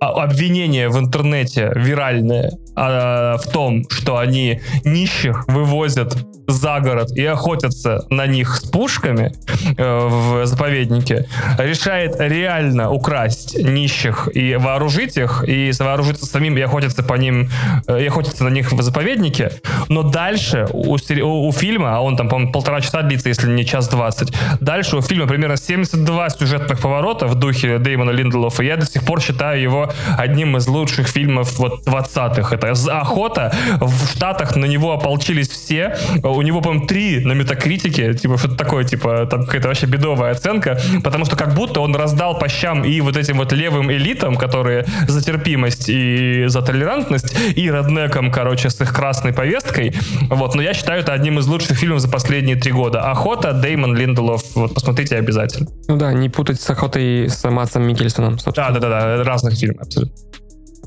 а- 0.03 0.23
обвинение 0.23 0.89
в 0.89 0.97
интернете 0.99 1.71
виральное 1.75 2.51
а, 2.75 3.37
в 3.37 3.47
том, 3.51 3.83
что 3.89 4.17
они 4.17 4.61
нищих 4.83 5.45
вывозят 5.47 6.15
за 6.47 6.81
город 6.81 7.11
и 7.15 7.23
охотятся 7.25 8.05
на 8.09 8.27
них 8.27 8.57
с 8.57 8.65
пушками 8.65 9.31
э, 9.77 10.07
в 10.09 10.45
заповеднике, 10.45 11.25
решает 11.57 12.15
реально 12.19 12.91
украсть 12.91 13.57
нищих 13.57 14.27
и 14.33 14.55
вооружить 14.57 15.15
их, 15.15 15.45
и 15.47 15.71
вооружиться 15.79 16.25
самим 16.25 16.57
и 16.57 16.61
охотиться 16.61 17.01
по 17.01 17.13
ним, 17.13 17.49
э, 17.87 18.03
и 18.03 18.07
охотиться 18.07 18.43
на 18.43 18.49
них 18.49 18.73
в 18.73 18.81
заповеднике. 18.81 19.51
Но 19.87 20.03
дальше 20.03 20.67
у, 20.73 20.95
у- 20.97 21.47
у 21.47 21.51
фильма, 21.53 21.95
а 21.95 22.01
он 22.01 22.17
там, 22.17 22.27
по-моему, 22.27 22.51
полтора 22.51 22.81
часа 22.81 23.03
длится, 23.03 23.29
если 23.29 23.49
не 23.49 23.65
час 23.65 23.87
двадцать, 23.87 24.33
дальше 24.59 24.97
у 24.97 25.01
фильма 25.01 25.27
примерно 25.27 25.55
72 25.55 26.29
сюжетных 26.31 26.79
поворота 26.81 27.27
в 27.27 27.35
духе 27.35 27.77
Дэймона 27.77 28.11
Линделофа. 28.11 28.63
Я 28.63 28.75
до 28.75 28.85
сих 28.85 29.03
пор 29.03 29.21
считаю 29.21 29.61
его 29.61 29.92
одним 30.17 30.57
из 30.57 30.67
лучших 30.67 31.07
фильмов 31.07 31.57
вот 31.59 31.85
20-х. 31.85 32.55
Это 32.55 32.73
«З- 32.75 32.89
«Охота». 32.91 33.53
В 33.79 34.07
Штатах 34.15 34.55
на 34.55 34.65
него 34.65 34.91
ополчились 34.93 35.49
все. 35.49 35.95
У 36.23 36.41
него, 36.41 36.61
по-моему, 36.61 36.85
три 36.87 37.19
на 37.19 37.33
метакритике. 37.33 38.13
Типа 38.13 38.37
что-то 38.37 38.55
такое, 38.55 38.83
типа 38.83 39.25
там 39.29 39.45
какая-то 39.45 39.67
вообще 39.67 39.85
бедовая 39.85 40.31
оценка. 40.31 40.79
Потому 41.03 41.25
что 41.25 41.35
как 41.35 41.53
будто 41.53 41.81
он 41.81 41.95
раздал 41.95 42.37
по 42.39 42.47
щам 42.49 42.83
и 42.83 43.01
вот 43.01 43.17
этим 43.17 43.37
вот 43.37 43.51
левым 43.53 43.91
элитам, 43.91 44.35
которые 44.35 44.85
за 45.07 45.23
терпимость 45.23 45.85
и 45.89 46.45
за 46.47 46.61
толерантность, 46.61 47.35
и 47.55 47.69
роднекам, 47.69 48.31
короче, 48.31 48.69
с 48.69 48.79
их 48.81 48.93
красной 48.93 49.33
повесткой. 49.33 49.95
Вот. 50.29 50.55
Но 50.55 50.61
я 50.61 50.73
считаю 50.73 51.01
это 51.01 51.13
одним 51.13 51.39
из 51.39 51.47
лучших 51.47 51.77
фильмов 51.77 51.99
за 51.99 52.09
последние 52.09 52.55
три 52.55 52.71
года. 52.71 53.01
«Охота», 53.11 53.53
Дэймон 53.53 53.95
Линделов. 53.95 54.41
Вот, 54.55 54.73
посмотрите 54.73 55.15
обязательно. 55.17 55.67
Ну 55.87 55.97
да, 55.97 56.13
не 56.13 56.29
путать 56.29 56.61
с 56.61 56.69
охотой 56.69 57.29
с 57.29 57.49
Матсом 57.49 57.83
Микельсоном, 57.83 58.39
собственно. 58.39 58.67
Да, 58.71 58.79
да, 58.79 58.89
да, 58.89 59.17
да, 59.17 59.23
разных 59.23 59.55
фильмов 59.55 59.82
абсолютно. 59.83 60.15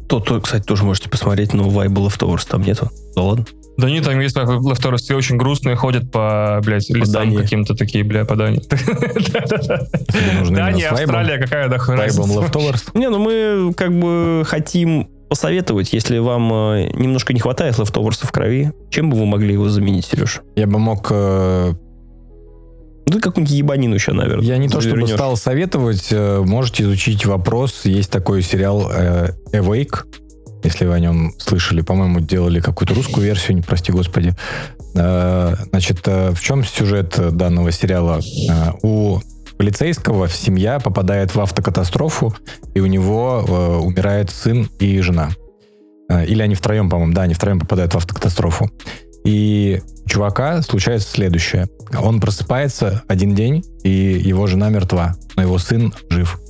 То, 0.09 0.20
то, 0.20 0.40
кстати, 0.40 0.64
тоже 0.64 0.85
можете 0.85 1.09
посмотреть, 1.09 1.52
но 1.52 1.68
Vibe 1.68 2.09
Leftovers 2.09 2.47
там 2.48 2.62
нету. 2.62 2.90
Да 3.14 3.23
ладно. 3.23 3.47
Да 3.77 3.90
нет, 3.90 4.05
там 4.05 4.18
есть 4.20 4.36
Leftovers, 4.36 4.98
все 4.98 5.16
очень 5.16 5.36
грустные, 5.36 5.77
ходят 5.77 6.10
по, 6.10 6.60
блядь, 6.64 6.89
лесам 6.89 7.35
каким-то 7.35 7.74
такие, 7.74 8.05
бля, 8.05 8.24
по 8.24 8.36
Дании. 8.36 8.62
Дания. 10.51 10.90
Австралия, 10.90 11.39
какая 11.39 11.68
Вайбом 11.68 11.98
разница? 11.98 12.23
Leftovers. 12.23 12.90
Не, 12.98 13.10
ну 13.10 13.18
мы 13.18 13.74
как 13.74 13.98
бы 13.98 14.44
хотим 14.47 15.09
посоветовать, 15.28 15.93
если 15.93 16.18
вам 16.18 16.52
э, 16.52 16.90
немножко 16.94 17.35
не 17.35 17.40
хватает 17.40 17.78
лефтоверса 17.78 18.27
в 18.27 18.32
крови, 18.32 18.73
чем 18.90 19.10
бы 19.10 19.18
вы 19.18 19.27
могли 19.27 19.55
его 19.55 19.68
заменить, 19.68 20.06
Сереж? 20.06 20.40
Я 20.55 20.66
бы 20.66 20.78
мог... 20.78 21.10
ты 23.12 23.20
какую-нибудь 23.20 23.57
ебанину 23.57 23.95
еще, 23.95 24.12
наверное. 24.12 24.45
Я 24.45 24.59
не 24.59 24.69
то 24.69 24.81
чтобы 24.81 25.07
стал 25.07 25.37
советовать, 25.37 26.09
э, 26.11 26.43
можете 26.45 26.83
изучить 26.85 27.24
вопрос. 27.24 27.85
Есть 27.85 28.11
такой 28.11 28.43
сериал 28.43 28.91
э, 28.93 29.31
Awake, 29.53 30.05
если 30.65 30.87
вы 30.87 30.95
о 30.95 30.99
нем 30.99 31.33
слышали. 31.39 31.83
По-моему, 31.83 32.20
делали 32.20 32.61
какую-то 32.61 32.95
русскую 32.95 33.24
версию, 33.24 33.57
не 33.57 33.62
прости 33.62 33.93
господи. 33.93 34.35
Э, 34.95 35.55
Значит, 35.70 36.01
э, 36.07 36.31
в 36.33 36.41
чем 36.41 36.65
сюжет 36.65 37.16
данного 37.37 37.70
сериала? 37.70 38.20
Э, 38.51 38.73
У 38.83 39.20
полицейского 39.57 40.28
семья 40.28 40.81
попадает 40.81 41.35
в 41.35 41.41
автокатастрофу, 41.41 42.35
и 42.74 42.81
у 42.81 42.87
него 42.87 43.45
э, 43.47 43.77
умирает 43.77 44.31
сын 44.31 44.69
и 44.81 45.01
жена. 45.01 45.31
Э, 46.11 46.27
Или 46.27 46.43
они 46.43 46.55
втроем, 46.55 46.91
по-моему, 46.91 47.12
да, 47.15 47.23
они 47.23 47.35
втроем 47.35 47.61
попадают 47.61 47.95
в 47.95 47.97
автокатастрофу. 47.97 48.70
И 49.27 49.82
чувака 50.07 50.62
случается 50.62 51.11
следующее. 51.11 51.66
Он 52.01 52.20
просыпается 52.20 53.03
один 53.09 53.35
день, 53.35 53.65
и 53.82 53.90
его 53.90 54.47
жена 54.47 54.69
мертва, 54.70 55.16
но 55.35 55.43
его 55.43 55.59
сын 55.59 55.93
жив. 56.09 56.40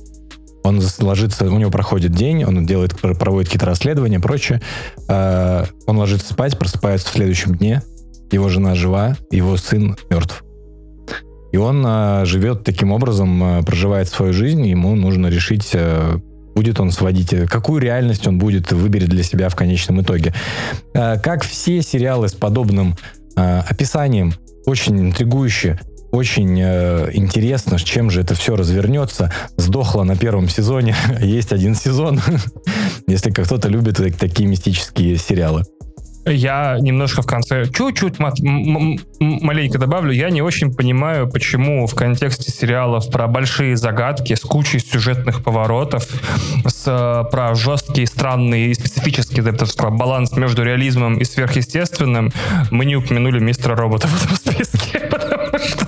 Он 0.63 0.79
ложится, 0.99 1.45
у 1.49 1.57
него 1.57 1.71
проходит 1.71 2.11
день, 2.11 2.43
он 2.43 2.67
делает, 2.67 2.95
проводит 2.99 3.47
какие-то 3.47 3.65
расследования, 3.65 4.19
прочее. 4.19 4.61
Э, 5.07 5.63
Он 5.87 5.97
ложится 5.97 6.33
спать, 6.33 6.59
просыпается 6.59 7.07
в 7.07 7.13
следующем 7.13 7.55
дне, 7.55 7.81
его 8.31 8.47
жена 8.47 8.75
жива, 8.75 9.17
его 9.31 9.57
сын 9.57 9.97
мертв. 10.11 10.43
И 11.51 11.57
он 11.57 11.83
э, 11.83 12.25
живет 12.25 12.63
таким 12.63 12.91
образом, 12.91 13.41
э, 13.43 13.63
проживает 13.63 14.07
свою 14.07 14.33
жизнь, 14.33 14.67
ему 14.67 14.93
нужно 14.95 15.27
решить, 15.27 15.75
будет 16.57 16.79
он 16.79 16.91
сводить, 16.91 17.33
э, 17.33 17.45
какую 17.45 17.79
реальность 17.81 18.25
он 18.27 18.39
будет 18.39 18.71
выберет 18.71 19.09
для 19.09 19.21
себя 19.21 19.47
в 19.49 19.55
конечном 19.55 20.01
итоге. 20.01 20.33
Э, 20.95 21.19
Как 21.19 21.43
все 21.43 21.83
сериалы 21.83 22.29
с 22.29 22.33
подобным 22.33 22.95
э, 23.35 23.59
описанием, 23.59 24.33
очень 24.65 24.99
интригующе, 24.99 25.79
очень 26.11 26.59
интересно, 26.59 27.77
чем 27.77 28.09
же 28.09 28.21
это 28.21 28.33
все 28.33 28.55
развернется. 28.55 29.31
Сдохло 29.57 30.03
на 30.03 30.15
первом 30.15 30.49
сезоне, 30.49 30.95
есть 31.21 31.51
один 31.51 31.75
сезон, 31.75 32.21
если 33.07 33.29
кто-то 33.29 33.69
любит 33.69 33.97
так- 33.97 34.15
такие 34.15 34.49
мистические 34.49 35.17
сериалы. 35.17 35.63
Я 36.27 36.77
немножко 36.79 37.21
в 37.21 37.25
конце, 37.25 37.65
чуть-чуть 37.67 38.19
мат- 38.19 38.39
маленько 39.19 39.77
добавлю, 39.77 40.11
я 40.11 40.29
не 40.29 40.41
очень 40.41 40.73
понимаю, 40.73 41.27
почему 41.29 41.87
в 41.87 41.95
контексте 41.95 42.51
сериалов 42.51 43.09
про 43.11 43.27
большие 43.27 43.77
загадки 43.77 44.33
с 44.35 44.41
кучей 44.41 44.79
сюжетных 44.79 45.43
поворотов, 45.43 46.05
с, 46.65 46.83
э, 46.87 47.23
про 47.31 47.55
жесткий, 47.55 48.05
странный 48.05 48.67
и 48.67 48.73
бы 49.51 49.57
так 49.57 49.69
сказал, 49.69 49.91
баланс 49.91 50.33
между 50.33 50.63
реализмом 50.63 51.17
и 51.17 51.23
сверхъестественным, 51.23 52.31
мы 52.71 52.85
не 52.85 52.95
упомянули 52.95 53.39
мистера 53.39 53.75
робота 53.75 54.07
в 54.07 54.25
этом 54.25 54.35
списке, 54.35 54.99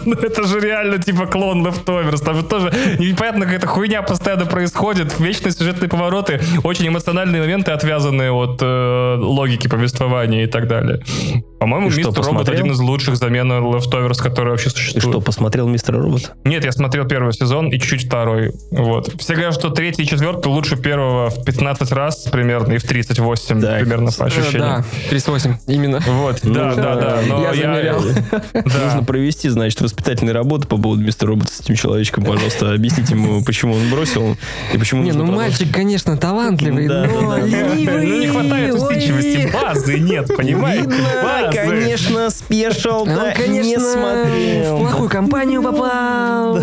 ну, 0.06 0.14
это 0.14 0.44
же 0.44 0.60
реально 0.60 0.98
типа 1.00 1.26
клон 1.26 1.66
Leftovers, 1.66 2.24
там 2.24 2.36
же 2.36 2.44
тоже 2.44 2.72
непонятно 3.00 3.46
какая-то 3.46 3.68
хуйня 3.68 4.02
постоянно 4.02 4.46
происходит, 4.46 5.20
вечные 5.20 5.52
сюжетные 5.52 5.90
повороты, 5.90 6.40
очень 6.64 6.88
эмоциональные 6.88 7.42
моменты, 7.42 7.72
отвязанные 7.72 8.32
от 8.32 8.60
э, 8.62 9.16
логики 9.20 9.68
повествования 9.68 10.44
и 10.44 10.48
так 10.48 10.68
далее. 10.68 11.02
По-моему, 11.60 11.88
И 11.88 11.92
что, 11.92 12.00
Мистер 12.00 12.14
Робот 12.24 12.26
посмотрел? 12.46 12.60
один 12.62 12.72
из 12.74 12.80
лучших 12.80 13.18
замен 13.18 13.52
Leftovers, 13.52 14.22
которые 14.24 14.52
вообще 14.52 14.70
Ты 14.70 14.78
существуют. 14.78 15.04
что, 15.04 15.22
посмотрел 15.22 15.68
мистера 15.68 16.02
робота? 16.02 16.30
Нет, 16.46 16.64
я 16.64 16.72
смотрел 16.72 17.06
первый 17.06 17.34
сезон 17.34 17.68
и 17.68 17.78
чуть-чуть 17.80 18.06
второй. 18.08 18.54
Вот. 18.72 19.12
Все 19.20 19.34
говорят, 19.34 19.54
что 19.56 19.70
третий 19.70 20.04
и 20.04 20.08
четвертый 20.08 20.48
лучше 20.48 20.78
первого 20.78 21.30
в 21.30 21.44
15 21.44 21.92
раз 21.92 22.24
примерно 22.32 22.74
и 22.74 22.78
в 22.78 22.84
38 22.84 23.62
Так. 23.62 23.80
примерно 23.82 24.12
по 24.12 24.24
Э, 24.24 24.28
ощущениям. 24.28 24.60
Да, 24.62 24.86
38, 25.10 25.56
именно. 25.68 26.00
Вот, 26.08 26.40
Ну, 26.44 26.54
да, 26.54 26.76
да, 26.76 26.96
да. 26.96 27.20
Но 27.28 27.42
Я 27.44 27.54
замерял. 27.54 28.02
Да. 28.54 28.86
Нужно 28.86 29.04
провести, 29.04 29.50
значит, 29.50 29.82
воспитательные 29.90 30.34
работы 30.34 30.68
по 30.68 30.78
поводу 30.78 31.02
мистера 31.02 31.30
робота 31.30 31.52
с 31.52 31.62
этим 31.62 31.76
человечком, 31.76 32.24
пожалуйста. 32.24 32.74
Объясните 32.74 33.14
ему, 33.14 33.44
почему 33.44 33.74
он 33.74 33.90
бросил 33.90 34.38
и 34.74 34.78
почему 34.78 35.04
Не, 35.04 35.12
ну 35.12 35.26
мальчик, 35.26 35.74
конечно, 35.74 36.16
талантливый, 36.18 36.88
Да, 36.88 37.06
но 37.08 37.22
да, 37.32 37.38
да. 37.38 37.46
ленивый. 37.46 38.06
Ну 38.08 38.20
не 38.20 38.28
хватает 38.28 38.74
усидчивости, 38.76 39.52
базы 39.52 40.00
нет, 40.00 40.28
понимаете? 40.36 40.82
Видно, 40.82 40.98
Базы. 41.24 41.58
конечно, 41.58 42.30
спешл, 42.30 43.02
Он, 43.02 43.08
да, 43.08 43.32
конечно, 43.34 43.68
не 43.68 43.78
в 43.78 43.82
смотрел. 43.82 44.78
плохую 44.80 45.10
компанию 45.10 45.62
попал. 45.64 46.60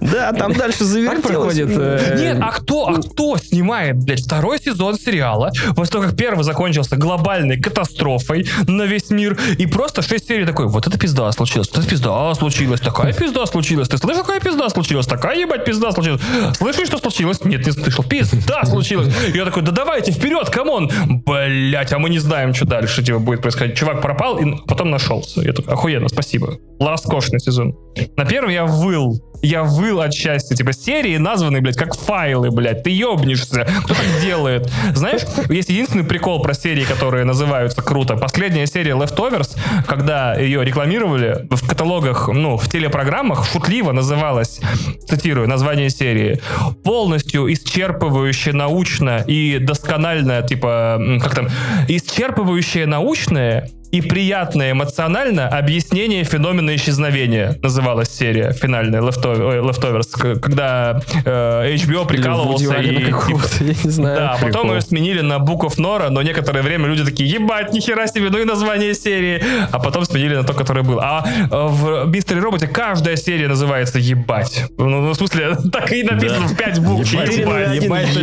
Да, 0.00 0.32
там 0.32 0.52
дальше 0.54 0.84
завертелось. 0.84 1.56
э, 1.58 2.16
Нет, 2.18 2.38
а 2.40 2.50
кто, 2.52 2.88
а 2.88 3.00
кто 3.02 3.36
снимает, 3.38 3.96
блядь, 3.98 4.24
второй 4.24 4.60
сезон 4.60 4.96
сериала, 4.98 5.50
после 5.74 5.92
того, 5.92 6.04
как 6.04 6.16
первый 6.16 6.42
закончился 6.44 6.96
глобальной 6.96 7.60
катастрофой 7.60 8.46
на 8.66 8.82
весь 8.82 9.10
мир, 9.10 9.38
и 9.58 9.66
просто 9.66 10.02
шесть 10.02 10.28
серий 10.28 10.44
такой, 10.46 10.66
вот 10.68 10.86
это 10.86 10.98
пизда 10.98 11.30
случилась, 11.32 11.68
вот 11.72 11.78
это 11.78 11.88
пизда 11.88 12.03
случилась, 12.34 12.80
такая 12.80 13.12
пизда 13.12 13.46
случилась, 13.46 13.88
ты 13.88 13.98
слышал, 13.98 14.22
какая 14.22 14.40
пизда 14.40 14.68
случилась, 14.68 15.06
такая 15.06 15.38
ебать 15.38 15.64
пизда 15.64 15.92
случилась, 15.92 16.20
слышишь, 16.56 16.88
что 16.88 16.98
случилось? 16.98 17.44
Нет, 17.44 17.66
не 17.66 17.72
слышал, 17.72 18.04
пизда 18.04 18.64
случилась. 18.64 19.12
Я 19.34 19.44
такой, 19.44 19.62
да 19.62 19.72
давайте, 19.72 20.12
вперед, 20.12 20.50
come 20.50 20.73
on, 20.73 20.90
блядь, 21.24 21.92
а 21.92 21.98
мы 21.98 22.10
не 22.10 22.18
знаем, 22.18 22.54
что 22.54 22.66
дальше 22.66 23.02
типа, 23.02 23.18
будет 23.18 23.42
происходить. 23.42 23.76
Чувак 23.76 24.02
пропал 24.02 24.38
и 24.38 24.56
потом 24.66 24.90
нашелся. 24.90 25.40
Я 25.40 25.52
такой, 25.52 25.72
охуенно, 25.74 26.08
спасибо. 26.08 26.58
Роскошный 26.80 27.40
сезон. 27.40 27.74
На 28.16 28.24
первом 28.24 28.50
я 28.50 28.64
выл. 28.64 29.20
Я 29.44 29.62
выл 29.62 30.00
от 30.00 30.14
счастья. 30.14 30.56
Типа 30.56 30.72
серии 30.72 31.18
названы, 31.18 31.60
блядь, 31.60 31.76
как 31.76 31.94
файлы, 31.94 32.50
блядь. 32.50 32.82
Ты 32.82 32.90
ебнешься. 32.90 33.66
Кто 33.84 33.94
так 33.94 34.06
делает? 34.22 34.70
Знаешь, 34.94 35.20
есть 35.50 35.68
единственный 35.68 36.04
прикол 36.04 36.42
про 36.42 36.54
серии, 36.54 36.84
которые 36.84 37.24
называются 37.24 37.82
круто. 37.82 38.16
Последняя 38.16 38.66
серия 38.66 38.92
Leftovers, 38.92 39.56
когда 39.86 40.34
ее 40.34 40.64
рекламировали 40.64 41.46
в 41.50 41.68
каталогах, 41.68 42.28
ну, 42.28 42.56
в 42.56 42.68
телепрограммах, 42.70 43.46
шутливо 43.46 43.92
называлась, 43.92 44.60
цитирую, 45.06 45.46
название 45.46 45.90
серии, 45.90 46.40
полностью 46.82 47.52
исчерпывающая 47.52 48.52
научно 48.52 49.24
и 49.26 49.58
досконально, 49.58 50.42
типа, 50.42 50.98
как 51.22 51.34
там, 51.34 51.48
исчерпывающее 51.88 52.86
научное 52.86 53.68
и 53.94 54.00
приятное 54.00 54.72
эмоционально 54.72 55.46
объяснение 55.46 56.24
феномена 56.24 56.74
исчезновения 56.74 57.56
называлась 57.62 58.08
серия 58.08 58.52
финальная 58.52 59.00
Leftovers, 59.00 60.40
когда 60.40 61.00
э, 61.24 61.74
HBO 61.76 62.04
прикалывался 62.04 62.74
и, 62.74 63.12
какого-то, 63.12 63.62
я 63.62 63.74
не 63.84 63.90
знаю. 63.90 64.16
да, 64.16 64.38
потом 64.42 64.74
ее 64.74 64.80
сменили 64.80 65.20
на 65.20 65.34
Book 65.34 65.60
of 65.60 65.76
Nora, 65.76 66.08
но 66.08 66.22
некоторое 66.22 66.62
время 66.62 66.88
люди 66.88 67.04
такие, 67.04 67.30
ебать, 67.30 67.72
нихера 67.72 68.08
себе, 68.08 68.30
ну 68.30 68.38
и 68.38 68.44
название 68.44 68.94
серии. 68.94 69.40
А 69.70 69.78
потом 69.78 70.04
сменили 70.04 70.34
на 70.34 70.42
то, 70.42 70.54
которое 70.54 70.82
было. 70.82 71.00
А 71.04 71.24
э, 71.24 71.46
в 71.50 72.08
Мистере 72.08 72.40
Роботе 72.40 72.66
каждая 72.66 73.14
серия 73.14 73.46
называется 73.46 74.00
ебать. 74.00 74.64
Ну, 74.76 74.88
ну, 74.88 75.10
в 75.10 75.14
смысле, 75.14 75.56
так 75.72 75.92
и 75.92 76.02
написано 76.02 76.48
в 76.48 76.56
5 76.56 76.78
букв. 76.80 77.12
Ебать, 77.12 77.36
Ебать. 77.36 77.76
ебать. 77.76 78.16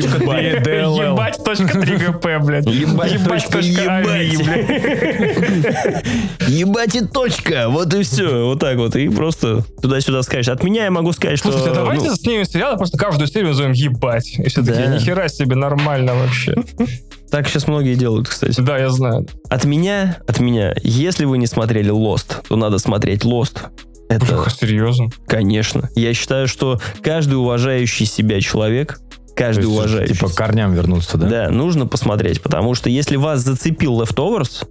Ебать. 0.68 1.44
точка 1.46 1.80
3 1.80 1.96
ГП, 1.96 2.26
блядь. 2.42 2.66
Ебать 2.66 3.24
точка 3.24 3.60
ебать. 3.60 4.04
блядь. 4.38 5.61
Ебать 6.48 6.96
и 6.96 7.06
точка. 7.06 7.68
Вот 7.70 7.94
и 7.94 8.04
все. 8.04 8.46
Вот 8.46 8.60
так 8.60 8.78
вот. 8.78 8.96
И 8.96 9.10
просто 9.10 9.64
туда-сюда 9.82 10.24
скажешь. 10.24 10.50
От 10.50 10.64
меня 10.64 10.86
я 10.86 10.92
могу 10.92 11.12
сказать, 11.14 11.38
что... 11.40 11.52
Слушайте, 11.52 11.74
давайте 11.76 12.10
ну, 12.10 12.16
снимем 12.16 12.46
сериал, 12.46 12.78
просто 12.78 12.98
каждую 12.98 13.28
серию 13.28 13.50
назовем 13.50 13.72
ебать. 13.74 14.34
И 14.38 14.50
все 14.50 14.64
такие, 14.64 14.88
Да. 14.88 14.96
нихера 14.96 15.28
себе, 15.28 15.56
нормально 15.56 16.14
вообще. 16.16 16.56
так 17.30 17.48
сейчас 17.48 17.68
многие 17.68 17.96
делают, 17.96 18.28
кстати. 18.28 18.60
Да, 18.60 18.78
я 18.78 18.90
знаю. 18.90 19.28
От 19.50 19.64
меня, 19.66 20.18
от 20.28 20.40
меня, 20.40 20.74
если 20.84 21.26
вы 21.26 21.38
не 21.38 21.48
смотрели 21.48 21.92
Lost, 21.92 22.46
то 22.48 22.56
надо 22.56 22.78
смотреть 22.78 23.24
Lost. 23.24 23.60
Это, 24.10 24.26
Бляха, 24.26 24.50
серьезно. 24.50 25.10
конечно. 25.26 25.90
Я 25.96 26.14
считаю, 26.14 26.48
что 26.48 26.82
каждый 27.02 27.36
уважающий 27.36 28.06
себя 28.06 28.42
человек, 28.42 29.00
каждый 29.38 29.68
уважающий... 29.68 30.16
Типа 30.16 30.28
корням 30.28 30.74
вернуться, 30.74 31.18
да? 31.18 31.28
Да, 31.30 31.50
нужно 31.50 31.88
посмотреть, 31.88 32.42
потому 32.42 32.76
что 32.76 32.90
если 32.90 33.16
вас 33.16 33.40
зацепил 33.40 34.02
Leftovers, 34.02 34.68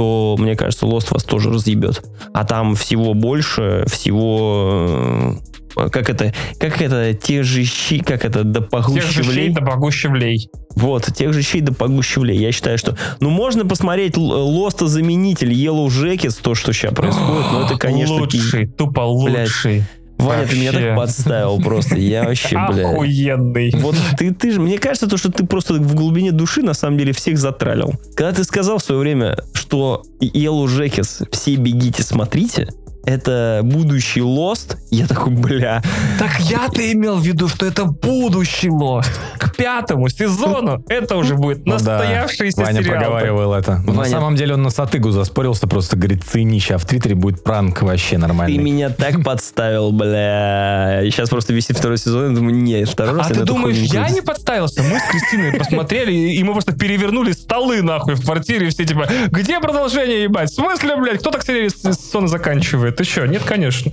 то, 0.00 0.34
мне 0.38 0.56
кажется, 0.56 0.86
Lost 0.86 1.08
вас 1.10 1.24
тоже 1.24 1.50
разъебет. 1.50 2.02
А 2.32 2.46
там 2.46 2.74
всего 2.74 3.12
больше, 3.12 3.84
всего... 3.86 5.36
э, 5.76 5.90
Как 5.90 6.08
это? 6.08 6.32
Как 6.58 6.80
это? 6.80 7.12
Те 7.12 7.42
же 7.42 7.64
щи, 7.64 7.98
как 7.98 8.24
это? 8.24 8.42
Да 8.44 8.60
Тех 8.60 8.70
погуще 8.70 9.22
же 9.22 9.22
щей, 9.22 9.50
да 9.50 9.60
погуще 9.60 10.08
влей. 10.08 10.48
Вот, 10.74 11.04
тех 11.14 11.34
же 11.34 11.42
щей 11.42 11.60
да 11.60 11.74
погуще 11.74 12.20
влей. 12.20 12.38
Я 12.38 12.50
считаю, 12.50 12.78
что... 12.78 12.96
Ну, 13.20 13.28
можно 13.28 13.66
посмотреть 13.66 14.16
Лоста 14.16 14.86
заменитель 14.86 15.52
Yellow 15.52 15.88
Jackets, 15.88 16.38
то, 16.40 16.54
что 16.54 16.72
сейчас 16.72 16.94
происходит, 16.94 17.52
но 17.52 17.66
это, 17.66 17.76
конечно... 17.76 18.14
Лучший, 18.14 18.68
тупо 18.68 19.06
Блядь, 19.22 19.50
Ваня, 20.20 20.46
ты 20.46 20.56
меня 20.56 20.72
так 20.72 20.96
подставил 20.96 21.60
просто. 21.60 21.96
Я 21.96 22.24
вообще, 22.24 22.56
блядь... 22.70 22.86
Охуенный. 22.86 23.72
Вот 23.76 23.96
ты, 24.18 24.32
ты 24.32 24.52
же, 24.52 24.60
мне 24.60 24.78
кажется, 24.78 25.08
то, 25.08 25.16
что 25.16 25.30
ты 25.30 25.46
просто 25.46 25.74
в 25.74 25.94
глубине 25.94 26.32
души 26.32 26.62
на 26.62 26.74
самом 26.74 26.98
деле 26.98 27.12
всех 27.12 27.38
затралил. 27.38 27.94
Когда 28.14 28.32
ты 28.32 28.44
сказал 28.44 28.78
в 28.78 28.82
свое 28.82 29.00
время, 29.00 29.36
что 29.54 30.02
Yellow 30.20 30.66
Jackets, 30.66 31.26
все 31.32 31.56
бегите, 31.56 32.02
смотрите, 32.02 32.68
это 33.04 33.60
будущий 33.64 34.20
Lost, 34.20 34.76
я 34.90 35.06
такой, 35.06 35.32
бля, 35.32 35.82
Так 36.18 36.38
я-то 36.40 36.92
имел 36.92 37.16
в 37.16 37.22
виду, 37.22 37.48
что 37.48 37.66
это 37.66 37.84
будущий 37.84 38.68
лост. 38.70 39.10
К 39.38 39.54
пятому 39.56 40.08
сезону 40.08 40.84
это 40.88 41.16
уже 41.16 41.34
будет 41.34 41.64
Ну 41.66 41.78
да, 41.78 41.98
настоявшийся 41.98 42.60
Ваня 42.60 42.82
сериал. 42.82 42.98
проговаривал 43.00 43.54
это. 43.54 43.78
На 43.78 43.92
Ваня- 43.92 44.10
самом 44.10 44.36
деле 44.36 44.54
он 44.54 44.62
на 44.62 44.70
Сатыгу 44.70 45.10
заспорился, 45.10 45.66
просто 45.66 45.96
говорит, 45.96 46.24
ценище, 46.24 46.74
а 46.74 46.78
в 46.78 46.84
Твиттере 46.86 47.14
будет 47.14 47.42
пранк 47.44 47.82
вообще 47.82 48.16
ты 48.16 48.18
нормальный. 48.18 48.58
меня 48.58 48.90
так 48.90 49.22
подставил, 49.24 49.92
бля. 49.92 51.00
Сейчас 51.04 51.28
просто 51.30 51.52
висит 51.52 51.76
второй 51.78 51.98
сезон, 51.98 52.30
я 52.30 52.36
думаю, 52.36 52.54
нет, 52.54 52.88
второй 52.88 53.16
раз 53.16 53.30
А 53.30 53.34
ты 53.34 53.44
думаешь, 53.44 53.76
я 53.76 54.08
не 54.10 54.20
подставился? 54.20 54.82
Мы 54.82 54.98
с 54.98 55.02
Кристиной 55.10 55.52
посмотрели, 55.58 56.12
и 56.12 56.42
мы 56.42 56.52
просто 56.52 56.72
перевернули 56.72 57.32
столы 57.32 57.82
нахуй 57.82 58.14
в 58.14 58.24
квартире, 58.24 58.66
и 58.66 58.70
все 58.70 58.84
типа, 58.84 59.06
где 59.30 59.60
продолжение, 59.60 60.24
ебать? 60.24 60.50
В 60.50 60.54
смысле, 60.54 60.96
блядь, 60.96 61.20
кто 61.20 61.30
так 61.30 61.44
серию 61.44 61.70
сон 61.70 62.28
заканчивает? 62.28 62.89
Ты 62.96 63.04
что? 63.04 63.26
Нет, 63.26 63.42
конечно. 63.44 63.92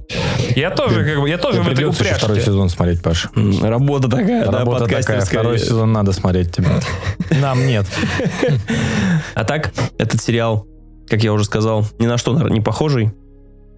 Я 0.56 0.72
тоже, 0.72 1.06
как 1.06 1.22
бы, 1.22 1.30
я 1.30 1.38
тоже 1.38 1.62
в 1.62 1.68
этой 1.68 1.86
еще 1.86 1.92
второй 1.92 2.36
упряжке. 2.38 2.46
сезон 2.52 2.70
смотреть, 2.70 3.02
Паш. 3.02 3.28
Работа 3.62 4.10
такая, 4.10 4.46
да, 4.46 4.60
Работа 4.60 4.80
такая, 4.86 4.98
подкастерская. 4.98 5.40
второй 5.42 5.60
сезон 5.60 5.94
надо 5.94 6.12
смотреть 6.14 6.56
тебе. 6.56 6.68
Нам 7.42 7.66
нет. 7.66 7.86
А 9.36 9.44
так, 9.44 9.72
этот 9.98 10.22
сериал, 10.22 10.66
как 11.10 11.24
я 11.24 11.34
уже 11.34 11.44
сказал, 11.46 11.86
ни 12.00 12.06
на 12.08 12.18
что, 12.18 12.34
наверное, 12.34 12.56
не 12.56 12.62
похожий. 12.62 13.12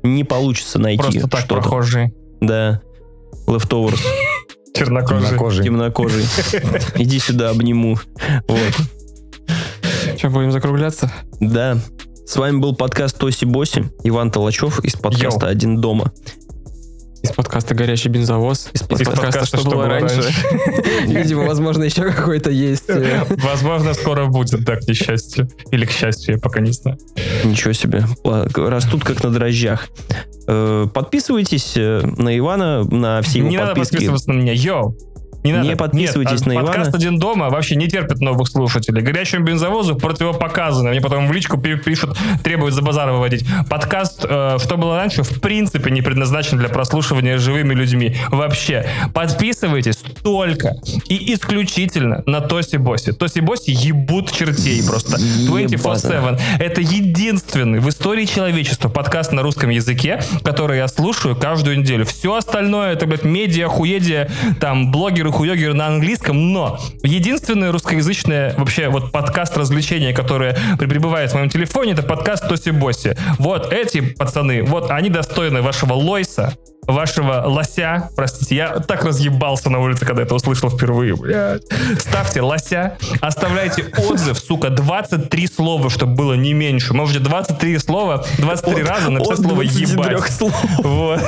Не 0.04 0.24
получится 0.24 0.80
найти 0.80 1.02
Просто 1.02 1.28
так 1.28 1.40
что-то. 1.42 1.56
прохожий. 1.62 2.14
Да. 2.42 2.82
Leftovers. 3.48 4.00
Чернокожий. 4.76 5.26
Темнокожий. 5.28 5.64
темнокожий. 5.66 6.26
Иди 6.96 7.20
сюда, 7.20 7.50
обниму. 7.50 7.98
Вот. 8.48 8.76
Что, 10.18 10.30
будем 10.30 10.52
закругляться? 10.52 11.12
Да. 11.40 11.78
С 12.30 12.36
вами 12.38 12.60
был 12.60 12.76
подкаст 12.76 13.18
Тоси 13.18 13.46
Боси. 13.46 13.90
Иван 14.04 14.30
Толачев 14.30 14.80
из 14.86 14.94
подкаста 14.96 15.48
Йоу. 15.48 15.52
«Один 15.52 15.82
дома». 15.82 16.14
Из 17.24 17.32
подкаста 17.32 17.74
«Горящий 17.74 18.08
бензовоз». 18.10 18.70
Из, 18.72 18.84
Из 18.84 18.88
подкаста, 18.88 19.48
«Что, 19.48 19.68
было 19.68 19.88
раньше». 19.88 20.22
Видимо, 21.08 21.46
возможно, 21.48 21.86
еще 21.86 22.04
какой-то 22.04 22.52
есть. 22.52 22.84
э, 22.88 23.24
Возможно, 23.30 23.96
скоро 23.96 24.28
будет, 24.28 24.64
да, 24.64 24.76
к 24.76 24.88
несчастью. 24.88 25.50
Или 25.72 25.86
к 25.88 25.92
счастью, 25.92 26.36
я 26.36 26.40
пока 26.40 26.60
не 26.60 26.72
знаю. 26.72 27.00
Ничего 27.44 27.74
себе. 27.74 28.06
Растут 28.24 29.04
как 29.04 29.24
на 29.24 29.32
дрожжах. 29.32 29.88
Э, 30.48 30.86
Подписывайтесь 30.94 31.74
э, 31.78 32.02
на 32.04 32.38
Ивана, 32.38 32.84
на 32.84 33.24
все 33.24 33.40
его 33.40 33.50
Не 33.50 33.58
надо 33.58 33.70
подписки. 33.72 33.94
подписываться 33.94 34.30
на 34.32 34.38
меня. 34.40 34.54
Йоу! 34.54 34.96
Не, 35.44 35.54
надо. 35.54 35.68
Не 35.68 35.76
подписывайтесь 35.76 36.42
Нет, 36.42 36.42
а 36.44 36.50
на 36.50 36.54
Ивана. 36.54 36.68
Подкаст 36.68 36.96
«Один 36.96 37.18
дома» 37.18 37.50
вообще 37.50 37.76
не 37.76 37.88
терпит 37.88 38.20
новых 38.20 38.50
слушателей. 38.50 39.02
Горячему 39.02 39.46
бензовозу 39.46 39.96
противопоказано. 39.96 40.90
Мне 40.90 41.02
потом 41.02 41.28
в 41.28 41.32
личку 41.32 41.58
пи- 41.58 41.78
пишут, 41.78 42.18
требуют 42.44 42.74
за 42.74 42.82
базар 42.82 43.10
выводить. 43.12 43.46
Подкаст 43.70 44.26
э, 44.28 44.58
«Что 44.62 44.78
было 44.78 44.98
раньше» 44.98 45.24
в 45.24 45.40
принципе 45.40 45.92
не 45.92 46.02
предназначен 46.02 46.58
для 46.58 46.68
прослушивания 46.70 47.38
живыми 47.38 47.74
людьми. 47.74 48.16
Вообще. 48.30 48.86
Подписывайтесь 49.14 49.98
только 50.24 50.74
и 51.08 51.34
исключительно 51.34 52.22
на 52.26 52.42
Тоси 52.42 52.78
Боси. 52.78 53.14
Тоси 53.14 53.40
Боси 53.40 53.72
ебут 53.72 54.32
чертей 54.32 54.86
просто. 54.86 55.18
24-7. 55.18 56.40
Это 56.60 56.82
единственный 56.82 57.80
в 57.80 57.88
истории 57.90 58.26
человечества 58.26 58.90
подкаст 58.90 59.32
на 59.32 59.42
русском 59.42 59.70
языке, 59.70 60.22
который 60.44 60.78
я 60.78 60.88
слушаю 60.88 61.36
каждую 61.36 61.80
неделю. 61.80 62.06
Все 62.06 62.36
остальное 62.36 62.94
это, 62.94 63.06
блядь, 63.06 63.24
медиа, 63.24 63.68
хуедия, 63.68 64.30
там, 64.60 64.92
блогеры, 64.92 65.29
хуёгеры 65.32 65.74
на 65.74 65.88
английском, 65.88 66.52
но 66.54 66.80
единственное 67.04 67.72
русскоязычное 67.72 68.54
вообще 68.58 68.90
вот 68.90 69.12
подкаст 69.12 69.58
развлечения, 69.58 70.14
которое 70.14 70.58
при- 70.78 70.88
пребывает 70.88 71.32
в 71.32 71.36
моем 71.36 71.50
телефоне, 71.50 71.94
это 71.94 72.04
подкаст 72.04 72.48
Тоси 72.48 72.72
Боси. 72.72 73.16
Вот 73.38 73.72
эти 73.72 74.02
пацаны, 74.02 74.64
вот 74.64 74.92
они 74.92 75.10
достойны 75.10 75.62
вашего 75.62 75.94
Лойса, 75.94 76.56
вашего 76.88 77.44
лося, 77.46 78.10
простите, 78.16 78.56
я 78.56 78.70
так 78.80 79.04
разъебался 79.04 79.70
на 79.70 79.80
улице, 79.80 80.06
когда 80.06 80.24
это 80.24 80.34
услышал 80.36 80.70
впервые, 80.70 81.16
блядь. 81.16 81.64
Ставьте 82.00 82.42
лося, 82.42 82.98
оставляйте 83.22 83.86
отзыв, 84.10 84.40
сука, 84.40 84.70
23 84.70 85.48
слова, 85.48 85.90
чтобы 85.90 86.16
было 86.16 86.34
не 86.34 86.54
меньше. 86.54 86.94
Можете 86.94 87.20
23 87.20 87.78
слова, 87.80 88.26
23 88.40 88.84
раза 88.84 89.10
написать 89.12 89.40
От 89.40 89.46
слово 89.46 89.64
23 89.64 89.86
ебать. 89.94 90.32
слов. 90.32 90.54
Вот. 90.80 91.22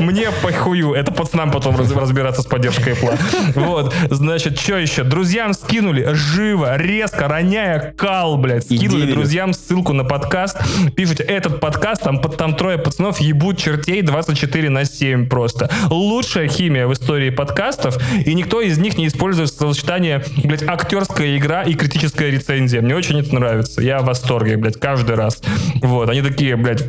Мне 0.00 0.28
похую. 0.42 0.94
Это 0.94 1.12
пацанам 1.12 1.50
потом 1.50 1.76
раз- 1.76 1.92
разбираться 1.92 2.42
с 2.42 2.46
поддержкой 2.46 2.94
Apple. 2.94 3.18
Вот. 3.56 3.94
Значит, 4.10 4.58
что 4.58 4.76
еще? 4.76 5.04
Друзьям 5.04 5.52
скинули 5.52 6.12
живо, 6.14 6.76
резко, 6.76 7.28
роняя 7.28 7.92
кал, 7.96 8.38
блядь. 8.38 8.64
Скинули 8.64 9.02
Идею. 9.04 9.14
друзьям 9.16 9.52
ссылку 9.52 9.92
на 9.92 10.04
подкаст. 10.04 10.56
Пишите, 10.96 11.22
этот 11.24 11.60
подкаст, 11.60 12.02
там, 12.02 12.20
там 12.20 12.54
трое 12.54 12.78
пацанов 12.78 13.20
ебут 13.20 13.58
чертей 13.58 14.02
24 14.02 14.67
на 14.70 14.84
7 14.84 15.28
просто. 15.28 15.70
Лучшая 15.90 16.48
химия 16.48 16.86
в 16.86 16.92
истории 16.92 17.30
подкастов, 17.30 17.98
и 18.24 18.34
никто 18.34 18.60
из 18.60 18.78
них 18.78 18.98
не 18.98 19.06
использует 19.06 19.50
сочетание, 19.50 20.24
блядь, 20.44 20.62
актерская 20.62 21.36
игра 21.36 21.62
и 21.62 21.74
критическая 21.74 22.30
рецензия. 22.30 22.80
Мне 22.80 22.96
очень 22.96 23.20
это 23.20 23.34
нравится. 23.34 23.82
Я 23.82 24.00
в 24.00 24.04
восторге, 24.04 24.56
блядь, 24.56 24.78
каждый 24.78 25.16
раз. 25.16 25.40
Вот, 25.82 26.08
они 26.08 26.22
такие, 26.22 26.56
блядь, 26.56 26.84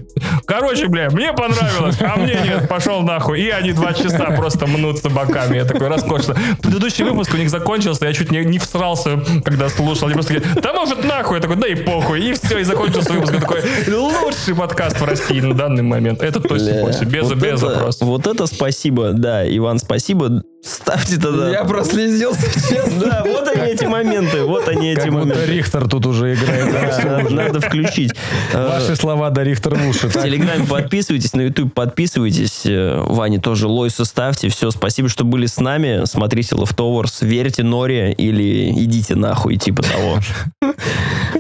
Короче, 0.46 0.88
бля, 0.88 1.10
мне 1.12 1.32
понравилось, 1.34 1.98
а 2.02 2.18
мне 2.18 2.36
нет, 2.44 2.68
пошел 2.68 3.02
нахуй. 3.02 3.40
И 3.40 3.50
они 3.50 3.72
два 3.72 3.94
часа 3.94 4.32
просто 4.32 4.68
мнутся 4.68 5.10
боками. 5.10 5.58
Я 5.58 5.66
такой 5.66 5.88
роскошно. 5.88 6.36
Предыдущий 6.62 7.04
выпуск 7.04 7.34
у 7.34 7.38
них 7.38 7.50
закончился, 7.50 8.06
я 8.06 8.14
чуть 8.14 8.32
не, 8.32 8.44
не 8.44 8.60
всрался, 8.60 9.24
когда 9.46 9.70
слушал. 9.70 10.08
Они 10.08 10.16
просто 10.16 10.34
такие, 10.34 10.54
да 10.62 10.74
может 10.74 11.04
нахуй. 11.04 11.38
Я 11.38 11.42
такой, 11.42 11.58
да 11.58 11.68
и 11.68 11.76
похуй. 11.76 12.22
И 12.22 12.34
все, 12.34 12.60
и 12.60 12.64
закончился 12.64 13.14
выпуск. 13.14 13.34
Я 13.34 13.40
такой, 13.40 13.62
лучший 13.88 14.56
подкаст 14.56 15.00
в 15.00 15.06
России 15.06 15.40
на 15.40 15.54
данный 15.54 15.84
момент. 15.84 16.22
Это 16.22 16.40
точно 16.40 16.82
больше, 16.82 17.06
без, 17.06 17.30
вот 17.30 17.38
без 17.38 17.62
запроса. 17.74 18.06
Вот 18.06 18.28
это 18.28 18.48
спасибо, 18.48 19.14
да, 19.14 19.48
Иван, 19.48 19.80
спасибо. 19.80 20.44
Ставьте 20.62 21.18
тогда. 21.18 21.50
Я 21.50 21.64
прослезился, 21.64 22.46
честно. 22.54 23.00
Да, 23.00 23.24
вот 23.26 23.48
они 23.48 23.72
эти 23.72 23.86
моменты, 23.86 24.44
вот 24.44 24.68
они 24.68 24.92
эти 24.92 25.00
Как 25.00 25.12
будто 25.12 25.26
моменты. 25.28 25.46
Рихтер 25.46 25.88
тут 25.88 26.06
уже 26.06 26.34
играет. 26.34 26.74
Да, 27.04 27.30
надо, 27.30 27.62
включить. 27.62 28.12
Ваши 28.54 28.98
слова 28.98 29.30
до 29.30 29.44
Рихтер 29.44 29.76
в 29.76 29.88
уши. 29.88 30.10
В? 30.10 30.22
Телеграме 30.22 30.66
подписывайтесь, 30.66 31.34
на 31.34 31.42
YouTube 31.42 31.74
подписывайтесь. 31.74 32.66
Э, 32.66 33.02
Ване 33.08 33.40
тоже 33.40 33.68
лойсу 33.68 34.04
ставьте. 34.04 34.50
Все, 34.50 34.70
спасибо, 34.72 35.08
что 35.08 35.24
были 35.24 35.46
с 35.46 35.62
нами. 35.62 36.04
Смотрите 36.04 36.56
Leftovers, 36.56 37.26
верьте 37.26 37.64
Норе 37.64 38.12
или 38.12 38.70
идите 38.72 39.16
нахуй, 39.16 39.56
типа 39.56 39.84
того. 39.84 40.20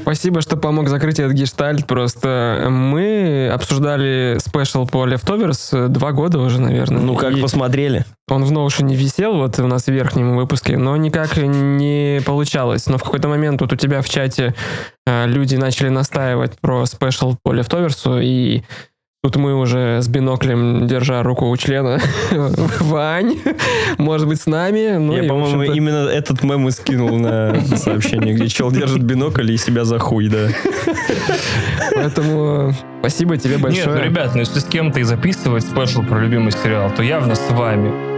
Спасибо, 0.10 0.42
что 0.42 0.58
помог 0.58 0.90
закрыть 0.90 1.20
этот 1.20 1.34
гештальт. 1.34 1.86
Просто 1.86 2.66
мы 2.68 3.48
обсуждали 3.54 4.40
special 4.40 4.88
по 4.88 5.06
Leftovers 5.08 5.86
э, 5.86 5.88
два 5.88 6.14
года 6.14 6.40
уже, 6.40 6.60
наверное. 6.60 7.00
Ну, 7.00 7.16
как 7.16 7.38
И 7.38 7.42
посмотрели? 7.42 8.06
Он 8.28 8.44
в 8.44 8.52
Notion 8.52 8.92
висел 8.92 9.36
вот 9.36 9.60
у 9.60 9.68
нас 9.68 9.84
в 9.84 9.90
верхнем 9.90 10.36
выпуске, 10.36 10.78
но 10.78 10.98
никак 10.98 11.38
не 11.38 12.22
получалось. 12.26 12.88
Но 12.88 12.98
в 12.98 13.04
какой-то 13.04 13.28
момент 13.28 13.62
вот 13.62 13.72
у 13.72 13.76
тебя 13.76 14.02
в 14.02 14.10
чате 14.10 14.56
э, 15.06 15.28
люди 15.28 15.56
начали 15.58 15.90
настаивать 15.90 16.58
про 16.60 16.88
special 16.88 17.38
по 17.44 17.54
Leftovers, 17.54 18.20
и 18.24 18.64
тут 19.22 19.36
мы 19.36 19.56
уже 19.56 20.02
с 20.02 20.08
биноклем, 20.08 20.88
держа 20.88 21.24
руку 21.24 21.50
у 21.50 21.58
члена, 21.58 22.00
Вань, 22.80 23.38
может 23.98 24.28
быть, 24.28 24.42
с 24.42 24.46
нами. 24.46 24.98
Ну, 24.98 25.14
Я, 25.14 25.28
по-моему, 25.28 25.64
именно 25.64 26.08
этот 26.08 26.44
мем 26.44 26.68
и 26.68 26.72
скинул 26.72 27.18
на 27.18 27.60
сообщение, 27.76 28.34
где 28.34 28.48
чел 28.48 28.72
держит 28.72 29.04
бинокль 29.04 29.52
и 29.52 29.58
себя 29.58 29.84
за 29.84 30.00
хуй, 30.00 30.30
да. 30.30 30.48
Поэтому 31.94 32.74
спасибо 33.00 33.38
тебе 33.38 33.58
большое. 33.58 33.88
Нет, 33.88 33.96
ну, 33.96 34.04
ребят, 34.04 34.32
ну 34.34 34.40
если 34.40 34.60
с 34.60 34.66
кем-то 34.66 35.00
и 35.00 35.04
записывать 35.04 35.64
спешл 35.64 36.04
про 36.04 36.20
любимый 36.20 36.52
сериал, 36.52 36.92
то 36.96 37.04
явно 37.04 37.36
с 37.36 37.52
вами. 37.52 38.09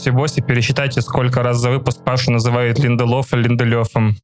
Тоси 0.00 0.10
Боси. 0.12 0.40
Пересчитайте, 0.40 1.02
сколько 1.02 1.42
раз 1.42 1.58
за 1.58 1.68
выпуск 1.68 2.02
Пашу 2.02 2.30
называют 2.30 2.78
Линделофа 2.78 3.36
Линделёфом. 3.36 4.16